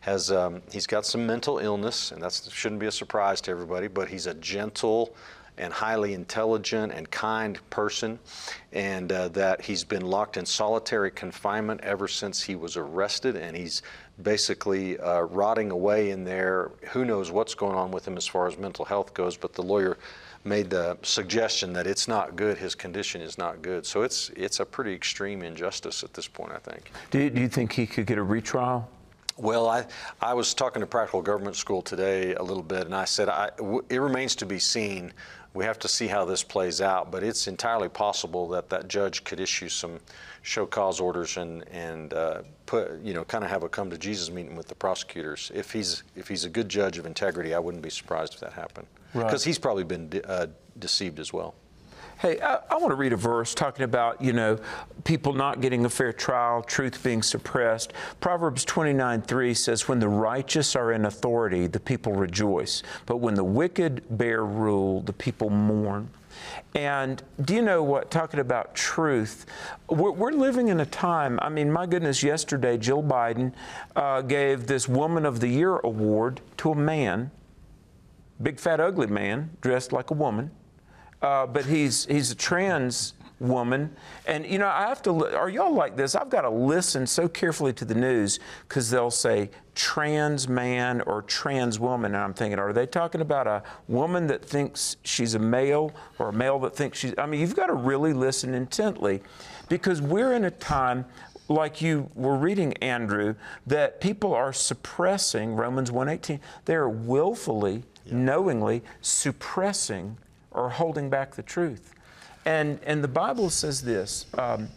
has, 0.00 0.30
um, 0.30 0.60
he's 0.70 0.86
got 0.86 1.06
some 1.06 1.26
mental 1.26 1.58
illness, 1.58 2.12
and 2.12 2.22
that 2.22 2.48
shouldn't 2.52 2.80
be 2.80 2.86
a 2.86 2.92
surprise 2.92 3.40
to 3.42 3.50
everybody, 3.50 3.88
but 3.88 4.08
he's 4.08 4.26
a 4.26 4.34
gentle, 4.34 5.14
and 5.58 5.72
highly 5.72 6.14
intelligent 6.14 6.92
and 6.92 7.10
kind 7.10 7.58
person, 7.70 8.18
and 8.72 9.10
uh, 9.12 9.28
that 9.28 9.60
he's 9.60 9.84
been 9.84 10.04
locked 10.04 10.36
in 10.36 10.44
solitary 10.44 11.10
confinement 11.10 11.80
ever 11.82 12.08
since 12.08 12.42
he 12.42 12.56
was 12.56 12.76
arrested, 12.76 13.36
and 13.36 13.56
he's 13.56 13.82
basically 14.22 14.98
uh, 14.98 15.20
rotting 15.22 15.70
away 15.70 16.10
in 16.10 16.24
there. 16.24 16.70
Who 16.90 17.04
knows 17.04 17.30
what's 17.30 17.54
going 17.54 17.76
on 17.76 17.90
with 17.90 18.06
him 18.06 18.16
as 18.16 18.26
far 18.26 18.46
as 18.46 18.58
mental 18.58 18.84
health 18.84 19.14
goes, 19.14 19.36
but 19.36 19.52
the 19.52 19.62
lawyer 19.62 19.98
made 20.44 20.70
the 20.70 20.96
suggestion 21.02 21.72
that 21.72 21.86
it's 21.86 22.06
not 22.06 22.36
good, 22.36 22.56
his 22.56 22.74
condition 22.74 23.20
is 23.20 23.36
not 23.36 23.62
good. 23.62 23.84
So 23.84 24.02
it's, 24.02 24.30
it's 24.36 24.60
a 24.60 24.64
pretty 24.64 24.94
extreme 24.94 25.42
injustice 25.42 26.04
at 26.04 26.14
this 26.14 26.28
point, 26.28 26.52
I 26.52 26.58
think. 26.58 26.92
Do 27.10 27.18
you, 27.18 27.30
do 27.30 27.40
you 27.40 27.48
think 27.48 27.72
he 27.72 27.86
could 27.86 28.06
get 28.06 28.16
a 28.16 28.22
retrial? 28.22 28.88
Well, 29.38 29.68
I, 29.68 29.84
I 30.22 30.32
was 30.32 30.54
talking 30.54 30.80
to 30.80 30.86
Practical 30.86 31.20
Government 31.20 31.56
School 31.56 31.82
today 31.82 32.34
a 32.34 32.42
little 32.42 32.62
bit, 32.62 32.86
and 32.86 32.94
I 32.94 33.04
said 33.04 33.28
I, 33.28 33.50
it 33.90 33.98
remains 33.98 34.34
to 34.36 34.46
be 34.46 34.58
seen. 34.58 35.12
We 35.56 35.64
have 35.64 35.78
to 35.80 35.88
see 35.88 36.06
how 36.06 36.26
this 36.26 36.42
plays 36.42 36.82
out, 36.82 37.10
but 37.10 37.22
it's 37.22 37.46
entirely 37.48 37.88
possible 37.88 38.46
that 38.48 38.68
that 38.68 38.88
judge 38.88 39.24
could 39.24 39.40
issue 39.40 39.70
some 39.70 39.98
show 40.42 40.66
cause 40.66 41.00
orders 41.00 41.38
and 41.38 41.66
and 41.70 42.12
uh, 42.12 42.42
put 42.66 43.00
you 43.02 43.14
know 43.14 43.24
kind 43.24 43.42
of 43.42 43.48
have 43.48 43.62
a 43.62 43.68
come 43.68 43.88
to 43.88 43.96
Jesus 43.96 44.30
meeting 44.30 44.54
with 44.54 44.68
the 44.68 44.74
prosecutors. 44.74 45.50
If 45.54 45.72
he's 45.72 46.02
if 46.14 46.28
he's 46.28 46.44
a 46.44 46.50
good 46.50 46.68
judge 46.68 46.98
of 46.98 47.06
integrity, 47.06 47.54
I 47.54 47.58
wouldn't 47.58 47.82
be 47.82 47.88
surprised 47.90 48.34
if 48.34 48.40
that 48.40 48.52
happened 48.52 48.86
because 49.14 49.32
Right. 49.32 49.44
he's 49.44 49.58
probably 49.58 49.84
been 49.84 50.10
de- 50.10 50.30
uh, 50.30 50.46
deceived 50.78 51.18
as 51.18 51.32
well. 51.32 51.54
Hey, 52.18 52.40
I, 52.40 52.60
I 52.70 52.76
want 52.76 52.92
to 52.92 52.94
read 52.94 53.12
a 53.12 53.16
verse 53.16 53.54
talking 53.54 53.84
about, 53.84 54.22
you 54.22 54.32
know, 54.32 54.58
people 55.04 55.34
not 55.34 55.60
getting 55.60 55.84
a 55.84 55.90
fair 55.90 56.14
trial, 56.14 56.62
truth 56.62 57.04
being 57.04 57.22
suppressed. 57.22 57.92
Proverbs 58.20 58.64
29 58.64 59.20
3 59.20 59.52
says, 59.52 59.86
When 59.86 59.98
the 59.98 60.08
righteous 60.08 60.74
are 60.74 60.92
in 60.92 61.04
authority, 61.04 61.66
the 61.66 61.78
people 61.78 62.14
rejoice. 62.14 62.82
But 63.04 63.18
when 63.18 63.34
the 63.34 63.44
wicked 63.44 64.02
bear 64.08 64.46
rule, 64.46 65.02
the 65.02 65.12
people 65.12 65.50
mourn. 65.50 66.08
And 66.74 67.22
do 67.44 67.54
you 67.54 67.60
know 67.60 67.82
what? 67.82 68.10
Talking 68.10 68.40
about 68.40 68.74
truth, 68.74 69.44
we're, 69.90 70.12
we're 70.12 70.32
living 70.32 70.68
in 70.68 70.80
a 70.80 70.86
time. 70.86 71.38
I 71.42 71.50
mean, 71.50 71.70
my 71.70 71.84
goodness, 71.84 72.22
yesterday, 72.22 72.78
Jill 72.78 73.02
Biden 73.02 73.52
uh, 73.94 74.22
gave 74.22 74.66
this 74.66 74.88
Woman 74.88 75.26
of 75.26 75.40
the 75.40 75.48
Year 75.48 75.76
award 75.78 76.40
to 76.58 76.70
a 76.72 76.74
man, 76.74 77.30
big, 78.42 78.58
fat, 78.58 78.80
ugly 78.80 79.06
man, 79.06 79.50
dressed 79.60 79.92
like 79.92 80.10
a 80.10 80.14
woman 80.14 80.50
uh, 81.22 81.46
but 81.46 81.64
he's 81.64 82.06
he's 82.06 82.30
a 82.30 82.34
trans 82.34 83.14
woman, 83.40 83.94
and 84.26 84.46
you 84.46 84.58
know 84.58 84.68
I 84.68 84.88
have 84.88 85.02
to. 85.02 85.36
Are 85.36 85.48
y'all 85.48 85.74
like 85.74 85.96
this? 85.96 86.14
I've 86.14 86.30
got 86.30 86.42
to 86.42 86.50
listen 86.50 87.06
so 87.06 87.28
carefully 87.28 87.72
to 87.74 87.84
the 87.84 87.94
news 87.94 88.40
because 88.68 88.90
they'll 88.90 89.10
say 89.10 89.50
trans 89.74 90.48
man 90.48 91.02
or 91.02 91.22
trans 91.22 91.78
woman, 91.78 92.14
and 92.14 92.22
I'm 92.22 92.34
thinking, 92.34 92.58
are 92.58 92.72
they 92.72 92.86
talking 92.86 93.20
about 93.20 93.46
a 93.46 93.62
woman 93.88 94.26
that 94.28 94.44
thinks 94.44 94.96
she's 95.02 95.34
a 95.34 95.38
male 95.38 95.92
or 96.18 96.30
a 96.30 96.32
male 96.32 96.58
that 96.60 96.74
thinks 96.74 96.98
she's? 96.98 97.14
I 97.18 97.26
mean, 97.26 97.40
you've 97.40 97.56
got 97.56 97.66
to 97.66 97.74
really 97.74 98.12
listen 98.12 98.54
intently, 98.54 99.22
because 99.68 100.00
we're 100.00 100.32
in 100.32 100.44
a 100.44 100.50
time. 100.50 101.04
Like 101.48 101.80
you 101.80 102.10
were 102.16 102.36
reading, 102.36 102.72
Andrew, 102.78 103.36
that 103.68 104.00
people 104.00 104.34
are 104.34 104.52
suppressing 104.52 105.54
Romans 105.54 105.92
1:18. 105.92 106.40
They 106.64 106.74
are 106.74 106.88
willfully, 106.88 107.84
knowingly 108.10 108.82
suppressing 109.00 110.16
or 110.56 110.70
holding 110.70 111.08
back 111.08 111.34
the 111.36 111.42
truth. 111.42 111.94
And, 112.44 112.80
and 112.84 113.04
the 113.04 113.08
Bible 113.08 113.50
says 113.50 113.82
this 113.82 114.26
um, 114.38 114.68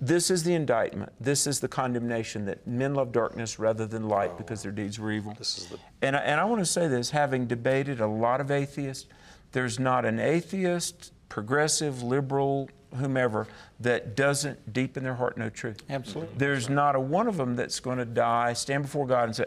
this 0.00 0.30
is 0.30 0.42
the 0.42 0.54
indictment, 0.54 1.12
this 1.20 1.46
is 1.46 1.60
the 1.60 1.68
condemnation 1.68 2.44
that 2.44 2.66
men 2.66 2.94
love 2.94 3.10
darkness 3.12 3.58
rather 3.58 3.86
than 3.86 4.08
light 4.08 4.36
because 4.36 4.62
their 4.62 4.72
deeds 4.72 4.98
were 4.98 5.10
evil. 5.10 5.34
This 5.38 5.58
is 5.58 5.66
the- 5.68 5.78
and, 6.02 6.14
I, 6.16 6.20
and 6.20 6.40
I 6.40 6.44
want 6.44 6.60
to 6.60 6.66
say 6.66 6.88
this 6.88 7.10
having 7.10 7.46
debated 7.46 8.00
a 8.00 8.06
lot 8.06 8.40
of 8.40 8.50
atheists, 8.50 9.06
there's 9.52 9.78
not 9.78 10.04
an 10.04 10.18
atheist, 10.18 11.12
progressive, 11.28 12.02
liberal, 12.02 12.68
whomever, 12.96 13.46
that 13.80 14.14
doesn't 14.16 14.72
deep 14.72 14.96
in 14.96 15.04
their 15.04 15.14
heart 15.14 15.38
know 15.38 15.48
truth. 15.48 15.82
Absolutely. 15.88 16.34
There's 16.36 16.68
not 16.68 16.96
a 16.96 17.00
one 17.00 17.28
of 17.28 17.36
them 17.36 17.56
that's 17.56 17.80
going 17.80 17.98
to 17.98 18.04
die, 18.04 18.52
stand 18.52 18.82
before 18.82 19.06
God 19.06 19.24
and 19.24 19.36
say, 19.36 19.46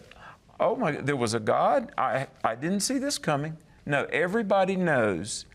Oh 0.60 0.76
my, 0.76 0.94
god, 0.94 1.06
there 1.06 1.16
was 1.16 1.34
a 1.34 1.40
God? 1.40 1.92
I, 1.98 2.28
I 2.44 2.56
didn't 2.56 2.80
see 2.80 2.98
this 2.98 3.18
coming. 3.20 3.58
No, 3.86 4.06
everybody 4.06 4.76
knows. 4.76 5.46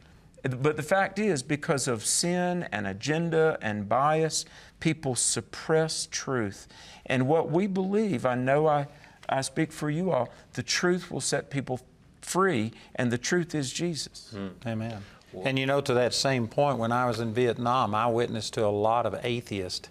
But 0.43 0.77
the 0.77 0.83
fact 0.83 1.19
is, 1.19 1.43
because 1.43 1.87
of 1.87 2.05
sin 2.05 2.69
and 2.73 2.87
agenda 2.87 3.59
and 3.63 3.89
bias, 3.89 4.45
people 4.81 5.15
suppress 5.15 6.09
truth. 6.11 6.67
And 7.07 7.29
what 7.29 7.51
we 7.51 7.67
believe, 7.69 8.27
I 8.27 8.35
know 8.35 8.67
I, 8.67 8.89
I 9.29 9.43
speak 9.43 9.71
for 9.71 9.89
you 9.89 10.11
all, 10.11 10.31
the 10.55 10.63
truth 10.63 11.11
will 11.11 11.21
set 11.21 11.49
people 11.51 11.81
free, 12.21 12.73
and 12.97 13.11
the 13.13 13.19
truth 13.19 13.55
is 13.55 13.73
Jesus. 13.73 14.35
Hmm. 14.35 14.49
Amen. 14.67 15.03
And 15.45 15.59
you 15.59 15.67
know, 15.67 15.81
to 15.81 15.95
that 15.95 16.13
same 16.13 16.47
point, 16.47 16.79
when 16.79 16.93
I 16.93 17.07
was 17.07 17.21
in 17.21 17.33
Vietnam, 17.33 17.95
I 17.95 18.07
witnessed 18.07 18.55
to 18.55 18.67
a 18.67 18.69
lot 18.69 19.07
of 19.07 19.19
atheists, 19.25 19.89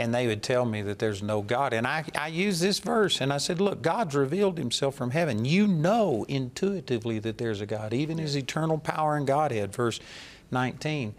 and 0.00 0.14
they 0.14 0.26
would 0.26 0.42
tell 0.42 0.64
me 0.64 0.80
that 0.80 0.98
there's 0.98 1.22
no 1.22 1.42
God. 1.42 1.74
And 1.74 1.86
I, 1.86 2.04
I 2.18 2.28
used 2.28 2.62
this 2.62 2.78
verse, 2.78 3.20
and 3.20 3.30
I 3.30 3.36
said, 3.36 3.60
Look, 3.60 3.82
God's 3.82 4.14
revealed 4.14 4.56
Himself 4.56 4.94
from 4.94 5.10
heaven. 5.10 5.44
You 5.44 5.66
know 5.66 6.24
intuitively 6.26 7.18
that 7.18 7.36
there's 7.36 7.60
a 7.60 7.66
God, 7.66 7.92
even 7.92 8.16
His 8.16 8.34
eternal 8.34 8.78
power 8.78 9.16
and 9.16 9.26
Godhead, 9.26 9.74
verse 9.74 10.00
19. 10.52 11.14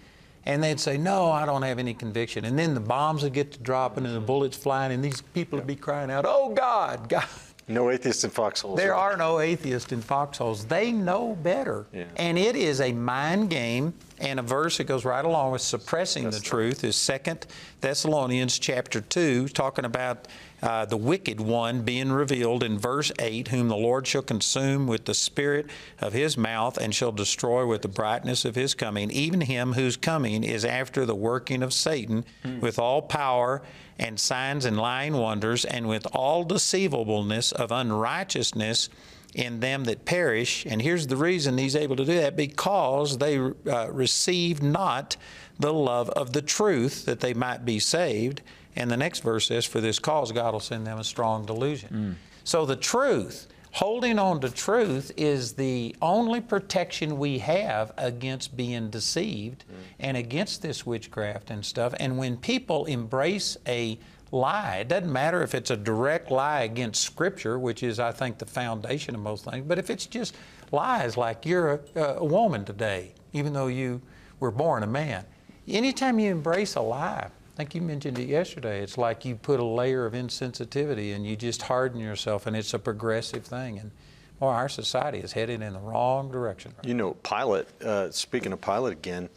And 0.48 0.64
they'd 0.64 0.80
say, 0.80 0.98
No, 0.98 1.30
I 1.30 1.46
don't 1.46 1.62
have 1.62 1.78
any 1.78 1.94
conviction. 1.94 2.44
And 2.44 2.58
then 2.58 2.74
the 2.74 2.80
bombs 2.80 3.22
would 3.22 3.34
get 3.34 3.52
to 3.52 3.60
dropping 3.60 4.08
and 4.08 4.16
the 4.16 4.20
bullets 4.20 4.58
flying, 4.58 4.92
and 4.92 5.06
these 5.06 5.22
people 5.22 5.60
would 5.60 5.68
be 5.68 5.76
crying 5.76 6.10
out, 6.10 6.26
Oh, 6.28 6.52
God, 6.52 7.08
God. 7.08 7.28
No 7.72 7.90
atheists 7.90 8.24
in 8.24 8.30
foxholes. 8.30 8.78
There 8.78 8.92
right? 8.92 9.14
are 9.14 9.18
no 9.18 9.40
atheists 9.40 9.92
in 9.92 10.02
foxholes. 10.02 10.66
They 10.66 10.92
know 10.92 11.38
better. 11.42 11.86
Yeah. 11.94 12.06
And 12.18 12.38
it 12.38 12.56
is 12.56 12.82
a 12.82 12.92
mind 12.92 13.50
game. 13.50 13.94
And 14.20 14.40
a 14.40 14.44
verse 14.44 14.78
that 14.78 14.84
goes 14.84 15.04
right 15.04 15.26
along 15.26 15.52
with 15.52 15.62
suppressing 15.62 16.30
the 16.30 16.40
truth 16.40 16.84
is 16.84 16.96
Second 16.96 17.48
Thessalonians 17.82 18.60
chapter 18.60 19.02
2, 19.02 19.48
talking 19.48 19.84
about 19.84 20.28
uh, 20.62 20.86
the 20.86 20.98
wicked 20.98 21.42
one 21.42 21.82
being 21.82 22.12
revealed 22.12 22.62
in 22.62 22.78
verse 22.78 23.12
8, 23.18 23.48
whom 23.48 23.68
the 23.68 23.76
Lord 23.76 24.06
shall 24.06 24.22
consume 24.22 24.86
with 24.86 25.06
the 25.06 25.16
spirit 25.16 25.72
of 26.00 26.14
his 26.14 26.38
mouth 26.38 26.78
and 26.78 26.94
shall 26.94 27.12
destroy 27.12 27.66
with 27.66 27.82
the 27.82 27.88
brightness 27.88 28.46
of 28.46 28.54
his 28.54 28.76
coming, 28.76 29.10
even 29.10 29.42
him 29.42 29.74
whose 29.74 29.98
coming 29.98 30.44
is 30.44 30.64
after 30.64 31.04
the 31.04 31.16
working 31.16 31.64
of 31.64 31.74
Satan 31.74 32.24
with 32.60 32.78
all 32.78 33.02
power 33.02 33.64
and 34.02 34.20
signs 34.20 34.66
and 34.66 34.78
lying 34.78 35.14
wonders 35.14 35.64
and 35.64 35.88
with 35.88 36.08
all 36.12 36.44
deceivableness 36.44 37.52
of 37.52 37.72
unrighteousness 37.72 38.90
in 39.36 39.60
them 39.62 39.86
that 39.86 40.04
perish. 40.04 40.66
And 40.66 40.82
here's 40.82 41.08
the 41.08 41.16
reason 41.16 41.58
he's 41.58 41.76
able 41.76 41.96
to 41.96 42.04
do 42.04 42.16
that 42.16 42.36
because 42.36 43.20
they 43.20 43.38
uh, 43.38 43.90
receive 43.92 44.62
not 44.62 45.16
the 45.60 45.72
love 45.72 46.10
of 46.10 46.34
the 46.34 46.42
truth 46.42 47.06
that 47.06 47.20
they 47.20 47.34
might 47.34 47.64
be 47.64 47.80
saved. 47.80 48.42
And 48.76 48.90
the 48.90 48.98
next 48.98 49.20
verse 49.20 49.48
says, 49.48 49.66
For 49.66 49.80
this 49.80 50.00
cause 50.00 50.32
God 50.32 50.54
will 50.54 50.60
send 50.60 50.88
them 50.88 50.98
a 50.98 51.04
strong 51.04 51.46
delusion. 51.46 52.18
So 52.44 52.66
the 52.66 52.76
truth, 52.76 53.48
holding 53.72 54.20
on 54.20 54.42
to 54.42 54.50
truth, 54.50 55.12
is 55.18 55.54
the 55.54 55.96
only 56.02 56.42
protection 56.42 57.18
we 57.18 57.40
have 57.40 57.92
against 57.98 58.56
being 58.56 58.90
deceived 58.90 59.64
mm. 59.70 59.76
and 60.00 60.18
against 60.18 60.62
this 60.62 60.86
witchcraft 60.86 61.50
and 61.50 61.66
stuff. 61.66 61.94
And 62.00 62.18
when 62.18 62.38
people 62.38 62.86
embrace 62.86 63.58
a 63.68 63.98
lie. 64.32 64.78
It 64.78 64.88
doesn't 64.88 65.12
matter 65.12 65.44
if 65.44 65.54
it's 65.54 65.72
a 65.72 65.78
direct 65.78 66.32
lie 66.32 66.62
against 66.62 67.02
Scripture, 67.02 67.60
which 67.60 67.84
is, 67.84 68.00
I 68.00 68.12
think, 68.12 68.38
the 68.38 68.46
foundation 68.46 69.16
of 69.16 69.22
most 69.22 69.46
things, 69.46 69.66
but 69.68 69.78
if 69.78 69.90
it's 69.90 70.06
just 70.06 70.36
lies 70.72 71.18
like 71.18 71.46
you're 71.46 71.82
a, 71.96 72.02
a 72.02 72.26
woman 72.26 72.66
today, 72.66 73.14
even 73.34 73.54
though 73.54 73.68
you 73.68 74.02
were 74.40 74.52
born 74.52 74.84
a 74.84 74.88
man. 74.88 75.26
Anytime 75.68 76.18
you 76.20 76.32
embrace 76.32 76.76
a 76.76 76.82
lie, 76.82 77.30
I 77.54 77.58
think 77.58 77.76
you 77.76 77.82
mentioned 77.82 78.18
it 78.18 78.30
yesterday, 78.30 78.82
it's 78.82 78.98
like 78.98 79.26
you 79.26 79.36
put 79.36 79.60
a 79.60 79.66
layer 79.66 80.06
of 80.06 80.14
insensitivity 80.14 81.14
and 81.14 81.28
you 81.28 81.36
just 81.36 81.62
harden 81.64 82.00
yourself, 82.00 82.48
and 82.48 82.56
it's 82.56 82.74
a 82.74 82.80
progressive 82.80 83.44
thing. 83.44 83.78
And 83.78 83.92
boy, 84.40 84.48
our 84.48 84.70
society 84.70 85.20
is 85.20 85.34
headed 85.34 85.62
in 85.62 85.74
the 85.74 85.80
wrong 85.80 86.32
direction. 86.32 86.74
You 86.84 86.94
know, 86.94 87.14
Pilate, 87.24 87.68
uh, 87.82 88.10
speaking 88.12 88.54
of 88.54 88.62
Pilate 88.62 88.94
again, 88.94 89.30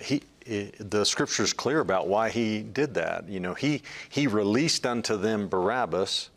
he, 0.00 0.22
the 0.80 1.04
scripture 1.04 1.42
is 1.42 1.52
clear 1.52 1.80
about 1.80 2.08
why 2.08 2.30
he 2.30 2.62
did 2.62 2.94
that. 2.94 3.28
You 3.28 3.38
know, 3.38 3.54
he, 3.54 3.82
he 4.08 4.26
released 4.26 4.86
unto 4.86 5.16
them 5.16 5.46
Barabbas, 5.46 6.30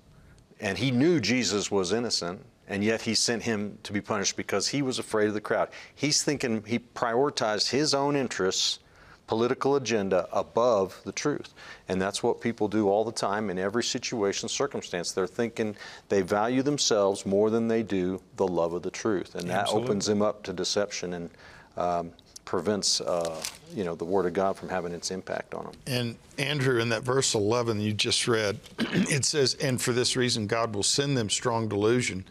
and 0.60 0.78
he 0.78 0.92
knew 0.92 1.20
Jesus 1.20 1.72
was 1.72 1.94
innocent, 1.94 2.46
and 2.68 2.84
yet 2.84 3.02
he 3.02 3.16
sent 3.16 3.44
him 3.44 3.78
to 3.84 3.94
be 3.94 4.02
punished 4.02 4.36
because 4.36 4.68
he 4.68 4.82
was 4.82 5.00
afraid 5.00 5.30
of 5.30 5.34
the 5.34 5.42
crowd. 5.42 5.70
He's 5.96 6.24
thinking 6.24 6.64
he 6.66 6.80
prioritized 6.80 7.70
his 7.70 7.94
own 7.94 8.16
interests, 8.16 8.80
political 9.28 9.76
agenda 9.76 10.28
above 10.32 11.00
the 11.04 11.12
truth. 11.12 11.54
And 11.90 12.02
that's 12.02 12.22
what 12.22 12.42
people 12.42 12.68
do 12.68 12.90
all 12.90 13.04
the 13.04 13.12
time 13.12 13.50
in 13.50 13.58
every 13.58 13.84
situation, 13.84 14.50
circumstance. 14.50 15.12
They're 15.12 15.28
thinking 15.28 15.76
they 16.10 16.22
value 16.22 16.62
themselves 16.62 17.26
more 17.26 17.50
than 17.50 17.68
they 17.68 17.84
do 17.84 18.22
the 18.36 18.48
love 18.48 18.74
of 18.74 18.84
the 18.84 18.92
truth. 18.92 19.36
And 19.36 19.50
that 19.50 19.62
Absolutely. 19.62 19.90
opens 19.90 20.06
them 20.06 20.22
up 20.22 20.44
to 20.44 20.54
deception. 20.54 21.14
And 21.14 21.30
um, 21.78 22.12
prevents, 22.46 23.02
uh, 23.02 23.44
you 23.74 23.84
know, 23.84 23.96
the 23.96 24.06
Word 24.06 24.26
of 24.26 24.34
God 24.34 24.56
from 24.56 24.70
having 24.70 24.94
its 24.94 25.12
impact 25.12 25.54
on 25.54 25.66
them. 25.66 25.74
And 25.88 26.16
Andrew, 26.38 26.80
in 26.80 26.90
that 26.90 27.04
verse 27.04 27.36
11 27.36 27.82
you 27.82 27.92
just 27.92 28.28
read, 28.28 28.60
it 28.80 29.26
says, 29.26 29.56
And 29.56 29.82
for 29.82 29.92
this 29.92 30.16
reason, 30.16 30.48
God 30.48 30.74
will 30.74 30.84
send 30.84 31.18
them 31.18 31.30
strong 31.30 31.68
delusion. 31.68 32.24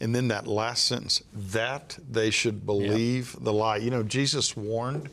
And 0.00 0.14
then 0.14 0.28
that 0.28 0.48
last 0.48 0.86
sentence, 0.86 1.22
that 1.32 1.96
they 2.10 2.30
should 2.30 2.66
believe 2.66 3.36
the 3.40 3.52
lie. 3.52 3.76
You 3.76 3.90
know, 3.90 4.02
Jesus 4.02 4.56
warned, 4.56 5.08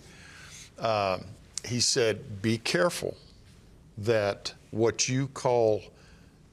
uh, 0.80 1.20
He 1.66 1.80
said, 1.80 2.42
Be 2.42 2.58
careful 2.58 3.18
that 3.98 4.54
what 4.72 5.10
you 5.10 5.28
call 5.28 5.82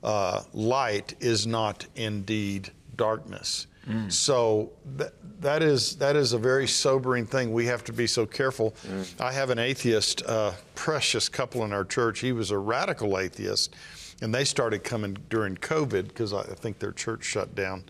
uh, 0.02 0.42
light 0.52 1.14
is 1.20 1.46
not 1.46 1.86
indeed 1.94 2.70
darkness. 2.96 3.66
So 4.08 4.72
that, 4.96 5.12
that 5.40 5.62
is 5.62 5.94
that 5.98 6.16
is 6.16 6.32
a 6.32 6.38
very 6.38 6.66
sobering 6.66 7.24
thing. 7.24 7.52
We 7.52 7.66
have 7.66 7.84
to 7.84 7.92
be 7.92 8.08
so 8.08 8.26
careful. 8.26 8.74
I 9.20 9.30
have 9.30 9.50
an 9.50 9.60
atheist, 9.60 10.24
uh, 10.26 10.54
precious 10.74 11.28
couple 11.28 11.64
in 11.64 11.72
our 11.72 11.84
church. 11.84 12.18
He 12.18 12.32
was 12.32 12.50
a 12.50 12.58
radical 12.58 13.16
atheist, 13.16 13.76
and 14.22 14.34
they 14.34 14.44
started 14.44 14.82
coming 14.82 15.16
during 15.30 15.54
COVID 15.58 16.08
because 16.08 16.32
I 16.32 16.42
think 16.42 16.80
their 16.80 16.90
church 16.90 17.22
shut 17.22 17.54
down. 17.54 17.84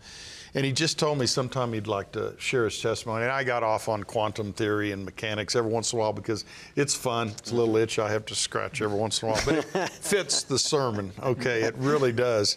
And 0.56 0.64
he 0.64 0.72
just 0.72 0.98
told 0.98 1.18
me 1.18 1.26
sometime 1.26 1.74
he'd 1.74 1.86
like 1.86 2.12
to 2.12 2.34
share 2.38 2.64
his 2.64 2.80
testimony. 2.80 3.24
And 3.24 3.30
I 3.30 3.44
got 3.44 3.62
off 3.62 3.90
on 3.90 4.02
quantum 4.02 4.54
theory 4.54 4.92
and 4.92 5.04
mechanics 5.04 5.54
every 5.54 5.70
once 5.70 5.92
in 5.92 5.98
a 5.98 6.00
while 6.00 6.14
because 6.14 6.46
it's 6.76 6.94
fun. 6.94 7.28
It's 7.28 7.52
a 7.52 7.54
little 7.54 7.74
mm-hmm. 7.74 7.82
itch 7.82 7.98
I 7.98 8.10
have 8.10 8.24
to 8.24 8.34
scratch 8.34 8.80
every 8.80 8.96
once 8.96 9.22
in 9.22 9.28
a 9.28 9.32
while, 9.32 9.42
but 9.44 9.56
it 9.56 9.64
fits 9.90 10.44
the 10.44 10.58
sermon. 10.58 11.12
Okay, 11.22 11.60
it 11.60 11.74
really 11.76 12.10
does. 12.10 12.56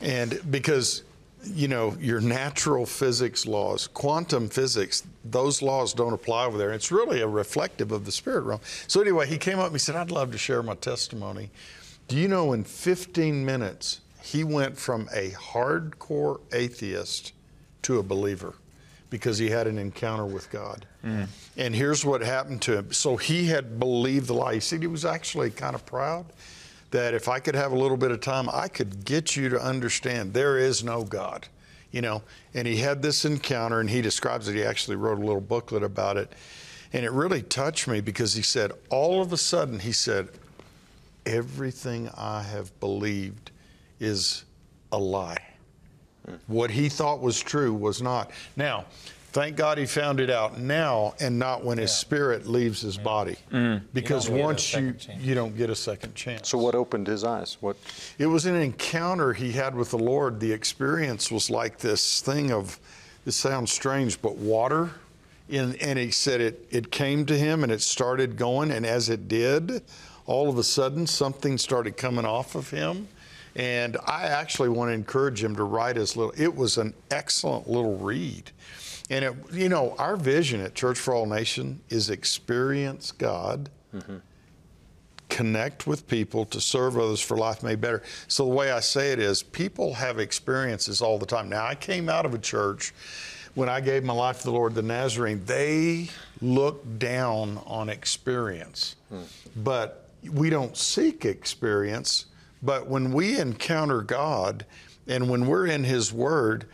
And 0.00 0.40
because 0.52 1.02
you 1.44 1.66
know, 1.66 1.96
your 2.00 2.20
natural 2.20 2.86
physics 2.86 3.46
laws, 3.46 3.88
quantum 3.88 4.48
physics, 4.48 5.04
those 5.24 5.60
laws 5.60 5.92
don't 5.92 6.12
apply 6.12 6.46
over 6.46 6.58
there. 6.58 6.72
It's 6.72 6.92
really 6.92 7.20
a 7.20 7.28
reflective 7.28 7.92
of 7.92 8.04
the 8.04 8.12
spirit 8.12 8.42
realm. 8.42 8.60
So, 8.86 9.00
anyway, 9.00 9.26
he 9.26 9.38
came 9.38 9.58
up 9.58 9.66
and 9.66 9.74
he 9.74 9.78
said, 9.78 9.94
I'd 9.94 10.10
love 10.10 10.32
to 10.32 10.38
share 10.38 10.62
my 10.62 10.74
testimony. 10.74 11.50
Do 12.08 12.16
you 12.16 12.28
know 12.28 12.52
in 12.52 12.64
15 12.64 13.44
minutes, 13.44 14.00
he 14.32 14.44
went 14.44 14.76
from 14.76 15.08
a 15.10 15.30
hardcore 15.30 16.40
atheist 16.52 17.32
to 17.80 17.98
a 17.98 18.02
believer 18.02 18.54
because 19.08 19.38
he 19.38 19.48
had 19.48 19.66
an 19.66 19.78
encounter 19.78 20.26
with 20.26 20.50
God. 20.50 20.84
Mm. 21.02 21.28
And 21.56 21.74
here's 21.74 22.04
what 22.04 22.20
happened 22.20 22.60
to 22.62 22.76
him. 22.76 22.92
So, 22.92 23.16
he 23.16 23.46
had 23.46 23.80
believed 23.80 24.26
the 24.26 24.34
lie. 24.34 24.54
He 24.54 24.60
said 24.60 24.82
he 24.82 24.86
was 24.86 25.06
actually 25.06 25.50
kind 25.50 25.74
of 25.74 25.86
proud 25.86 26.26
that 26.90 27.14
if 27.14 27.26
I 27.26 27.38
could 27.38 27.54
have 27.54 27.72
a 27.72 27.78
little 27.78 27.96
bit 27.96 28.10
of 28.10 28.20
time, 28.20 28.50
I 28.52 28.68
could 28.68 29.06
get 29.06 29.34
you 29.34 29.48
to 29.48 29.58
understand 29.58 30.34
there 30.34 30.58
is 30.58 30.84
no 30.84 31.04
God, 31.04 31.48
you 31.90 32.02
know. 32.02 32.22
And 32.52 32.68
he 32.68 32.76
had 32.76 33.00
this 33.00 33.24
encounter, 33.24 33.80
and 33.80 33.88
he 33.88 34.02
describes 34.02 34.46
it. 34.46 34.56
He 34.56 34.62
actually 34.62 34.96
wrote 34.96 35.18
a 35.18 35.24
little 35.24 35.40
booklet 35.40 35.82
about 35.82 36.18
it, 36.18 36.30
and 36.92 37.02
it 37.02 37.12
really 37.12 37.40
touched 37.40 37.88
me 37.88 38.02
because 38.02 38.34
he 38.34 38.42
said, 38.42 38.72
all 38.90 39.22
of 39.22 39.32
a 39.32 39.38
sudden, 39.38 39.78
he 39.78 39.92
said, 39.92 40.28
everything 41.24 42.10
I 42.14 42.42
have 42.42 42.78
believed 42.78 43.47
is 44.00 44.44
a 44.92 44.98
lie. 44.98 45.38
What 46.46 46.70
he 46.70 46.88
thought 46.88 47.20
was 47.20 47.40
true 47.40 47.72
was 47.72 48.02
not. 48.02 48.30
Now, 48.56 48.84
thank 49.32 49.56
God 49.56 49.78
he 49.78 49.86
found 49.86 50.20
it 50.20 50.30
out 50.30 50.58
now 50.58 51.14
and 51.20 51.38
not 51.38 51.64
when 51.64 51.78
his 51.78 51.92
spirit 51.92 52.46
leaves 52.46 52.80
his 52.80 52.98
body. 52.98 53.36
Mm. 53.50 53.82
Because 53.94 54.26
don't 54.26 54.36
get 54.36 54.42
a 54.42 54.44
once 54.44 54.72
you 54.74 54.92
chance. 54.92 55.22
you 55.22 55.34
don't 55.34 55.56
get 55.56 55.70
a 55.70 55.74
second 55.74 56.14
chance. 56.14 56.48
So, 56.48 56.58
what 56.58 56.74
opened 56.74 57.06
his 57.06 57.24
eyes? 57.24 57.56
What? 57.60 57.76
It 58.18 58.26
was 58.26 58.46
an 58.46 58.56
encounter 58.56 59.32
he 59.32 59.52
had 59.52 59.74
with 59.74 59.90
the 59.90 59.98
Lord. 59.98 60.40
The 60.40 60.52
experience 60.52 61.30
was 61.30 61.50
like 61.50 61.78
this 61.78 62.20
thing 62.20 62.52
of, 62.52 62.78
this 63.24 63.36
sounds 63.36 63.72
strange, 63.72 64.20
but 64.20 64.36
water. 64.36 64.90
And, 65.50 65.80
and 65.80 65.98
he 65.98 66.10
said 66.10 66.42
it, 66.42 66.66
it 66.70 66.90
came 66.90 67.24
to 67.26 67.38
him 67.38 67.62
and 67.62 67.72
it 67.72 67.80
started 67.80 68.36
going. 68.36 68.70
And 68.70 68.84
as 68.84 69.08
it 69.08 69.28
did, 69.28 69.82
all 70.26 70.50
of 70.50 70.58
a 70.58 70.62
sudden 70.62 71.06
something 71.06 71.56
started 71.56 71.96
coming 71.96 72.26
off 72.26 72.54
of 72.54 72.68
him. 72.68 73.08
And 73.56 73.96
I 74.06 74.24
actually 74.24 74.68
want 74.68 74.90
to 74.90 74.94
encourage 74.94 75.42
him 75.42 75.56
to 75.56 75.64
write 75.64 75.96
his 75.96 76.16
little, 76.16 76.34
it 76.36 76.54
was 76.54 76.78
an 76.78 76.94
excellent 77.10 77.68
little 77.68 77.96
read. 77.98 78.50
And 79.10 79.24
it, 79.24 79.34
you 79.52 79.68
know, 79.68 79.94
our 79.98 80.16
vision 80.16 80.60
at 80.60 80.74
Church 80.74 80.98
for 80.98 81.14
All 81.14 81.26
Nation 81.26 81.80
is 81.88 82.10
experience 82.10 83.10
God 83.10 83.70
mm-hmm. 83.94 84.16
connect 85.28 85.86
with 85.86 86.06
people 86.06 86.44
to 86.46 86.60
serve 86.60 86.98
others 86.98 87.20
for 87.20 87.36
life 87.36 87.62
made 87.62 87.80
better. 87.80 88.02
So 88.28 88.44
the 88.44 88.54
way 88.54 88.70
I 88.70 88.80
say 88.80 89.12
it 89.12 89.18
is 89.18 89.42
people 89.42 89.94
have 89.94 90.18
experiences 90.18 91.00
all 91.00 91.18
the 91.18 91.26
time. 91.26 91.48
Now 91.48 91.66
I 91.66 91.74
came 91.74 92.08
out 92.08 92.26
of 92.26 92.34
a 92.34 92.38
church 92.38 92.92
when 93.54 93.68
I 93.68 93.80
gave 93.80 94.04
my 94.04 94.12
life 94.12 94.38
to 94.38 94.44
the 94.44 94.52
Lord, 94.52 94.74
the 94.74 94.82
Nazarene, 94.82 95.42
they 95.44 96.10
looked 96.40 97.00
down 97.00 97.60
on 97.66 97.88
experience. 97.88 98.94
Hmm. 99.08 99.22
But 99.56 100.08
we 100.32 100.48
don't 100.48 100.76
seek 100.76 101.24
experience, 101.24 102.26
but 102.62 102.86
when 102.86 103.12
we 103.12 103.38
encounter 103.38 104.02
God 104.02 104.64
and 105.06 105.28
when 105.28 105.46
we're 105.46 105.66
in 105.66 105.84
his 105.84 106.12
word, 106.12 106.66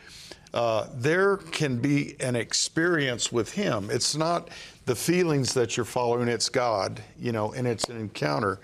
uh, 0.55 0.87
there 0.95 1.37
can 1.37 1.79
be 1.79 2.15
an 2.21 2.37
experience 2.37 3.33
with 3.33 3.53
Him. 3.53 3.91
It's 3.91 4.15
not 4.15 4.51
the 4.87 4.95
feelings 4.95 5.53
that 5.55 5.77
you're 5.77 5.85
following, 5.85 6.29
it's 6.29 6.49
God, 6.49 7.03
you 7.19 7.33
know, 7.33 7.53
and 7.53 7.67
it's 7.67 7.89
an 7.89 7.97
encounter. 7.97 8.61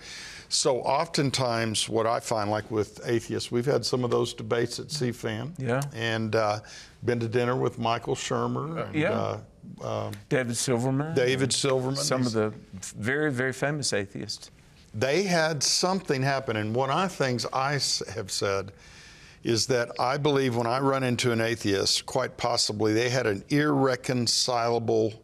So 0.48 0.80
oftentimes, 0.82 1.88
what 1.88 2.06
I 2.06 2.20
find, 2.20 2.48
like 2.48 2.70
with 2.70 3.00
atheists, 3.06 3.50
we've 3.50 3.66
had 3.66 3.84
some 3.84 4.04
of 4.04 4.10
those 4.10 4.34
debates 4.34 4.78
at 4.78 4.86
CFAN. 4.86 5.52
Yeah. 5.58 5.80
And 5.92 6.34
uh, 6.36 6.60
been 7.04 7.18
to 7.20 7.28
dinner 7.28 7.56
with 7.56 7.78
Michael 7.78 8.14
Shermer 8.14 8.86
and 8.86 8.94
yeah. 8.94 9.38
uh, 9.82 9.86
um, 9.86 10.12
David 10.28 10.56
Silverman. 10.56 11.14
David 11.14 11.52
Silverman. 11.52 11.96
Some 11.96 12.26
of 12.26 12.32
the 12.32 12.52
very, 12.80 13.32
very 13.32 13.52
famous 13.52 13.92
atheists. 13.92 14.50
They 14.94 15.22
had 15.22 15.62
something 15.62 16.22
happen. 16.22 16.56
And 16.56 16.74
one 16.74 16.90
of 16.90 17.10
the 17.10 17.14
things 17.14 17.46
I 17.52 17.72
have 18.14 18.30
said 18.30 18.72
is 19.42 19.66
that 19.68 19.90
I 19.98 20.16
believe 20.18 20.56
when 20.56 20.66
I 20.66 20.80
run 20.80 21.02
into 21.02 21.32
an 21.32 21.40
atheist, 21.40 22.04
quite 22.06 22.36
possibly 22.36 22.92
they 22.92 23.08
had 23.08 23.26
an 23.26 23.44
irreconcilable 23.48 25.14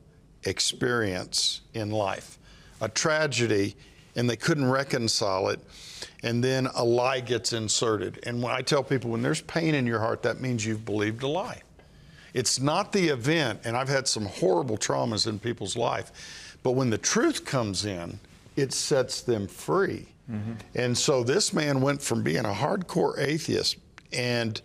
experience 0.45 1.61
in 1.75 1.91
life, 1.91 2.39
a 2.81 2.89
tragedy, 2.89 3.77
and 4.15 4.31
they 4.31 4.37
couldn't 4.37 4.71
reconcile 4.71 5.49
it. 5.49 5.61
And 6.23 6.43
then 6.43 6.67
a 6.75 6.83
lie 6.85 7.21
gets 7.21 7.53
inserted. 7.53 8.21
And 8.23 8.43
when 8.43 8.53
I 8.53 8.63
tell 8.63 8.83
people 8.83 9.11
when 9.11 9.23
there's 9.23 9.43
pain 9.43 9.75
in 9.75 9.87
your 9.87 10.01
heart, 10.01 10.23
that 10.23 10.41
means 10.41 10.65
you've 10.65 10.85
believed 10.85 11.23
a 11.23 11.29
lie. 11.29 11.61
It's 12.33 12.61
not 12.61 12.93
the 12.93 13.09
event, 13.09 13.61
and 13.65 13.77
I've 13.77 13.89
had 13.89 14.09
some 14.09 14.27
horrible 14.27 14.77
traumas 14.77 15.27
in 15.27 15.39
people's 15.39 15.77
life, 15.77 16.57
but 16.63 16.73
when 16.73 16.91
the 16.91 16.99
truth 16.99 17.45
comes 17.45 17.85
in, 17.85 18.19
it 18.57 18.73
sets 18.73 19.21
them 19.23 19.47
free. 19.47 20.09
Mm-hmm. 20.31 20.53
And 20.75 20.97
so 20.97 21.23
this 21.23 21.53
man 21.53 21.81
went 21.81 22.03
from 22.03 22.23
being 22.23 22.45
a 22.45 22.53
hardcore 22.53 23.19
atheist, 23.19 23.77
and 24.13 24.61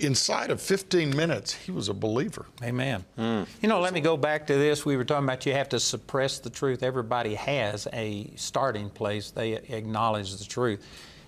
inside 0.00 0.50
of 0.50 0.60
15 0.60 1.14
minutes, 1.14 1.52
he 1.52 1.70
was 1.70 1.88
a 1.88 1.94
believer. 1.94 2.46
Amen. 2.62 3.04
Hmm. 3.16 3.42
You 3.60 3.68
know, 3.68 3.80
let 3.80 3.92
me 3.92 4.00
go 4.00 4.16
back 4.16 4.46
to 4.48 4.54
this. 4.54 4.84
We 4.84 4.96
were 4.96 5.04
talking 5.04 5.24
about 5.24 5.46
you 5.46 5.52
have 5.52 5.68
to 5.70 5.80
suppress 5.80 6.38
the 6.38 6.50
truth. 6.50 6.82
Everybody 6.82 7.34
has 7.34 7.86
a 7.92 8.30
starting 8.36 8.90
place. 8.90 9.30
They 9.30 9.52
acknowledge 9.52 10.36
the 10.36 10.44
truth. 10.44 10.84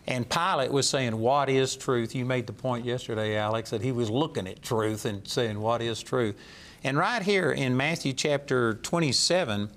And 0.07 0.29
Pilate 0.29 0.73
was 0.73 0.89
saying, 0.89 1.17
What 1.17 1.49
is 1.49 1.77
truth? 1.77 2.15
You 2.15 2.25
made 2.25 2.47
the 2.47 2.53
point 2.53 2.85
yesterday, 2.85 3.37
Alex, 3.37 3.71
that 3.71 3.83
he 3.83 3.93
was 3.93 4.11
looking 4.11 4.49
at 4.49 4.63
truth 4.63 5.05
and 5.05 5.27
saying, 5.29 5.61
What 5.61 5.81
is 5.81 6.03
truth? 6.03 6.37
And 6.83 6.99
right 6.99 7.23
here 7.23 7.53
in 7.53 7.77
Matthew 7.77 8.13
chapter 8.13 8.75
27, 8.75 9.71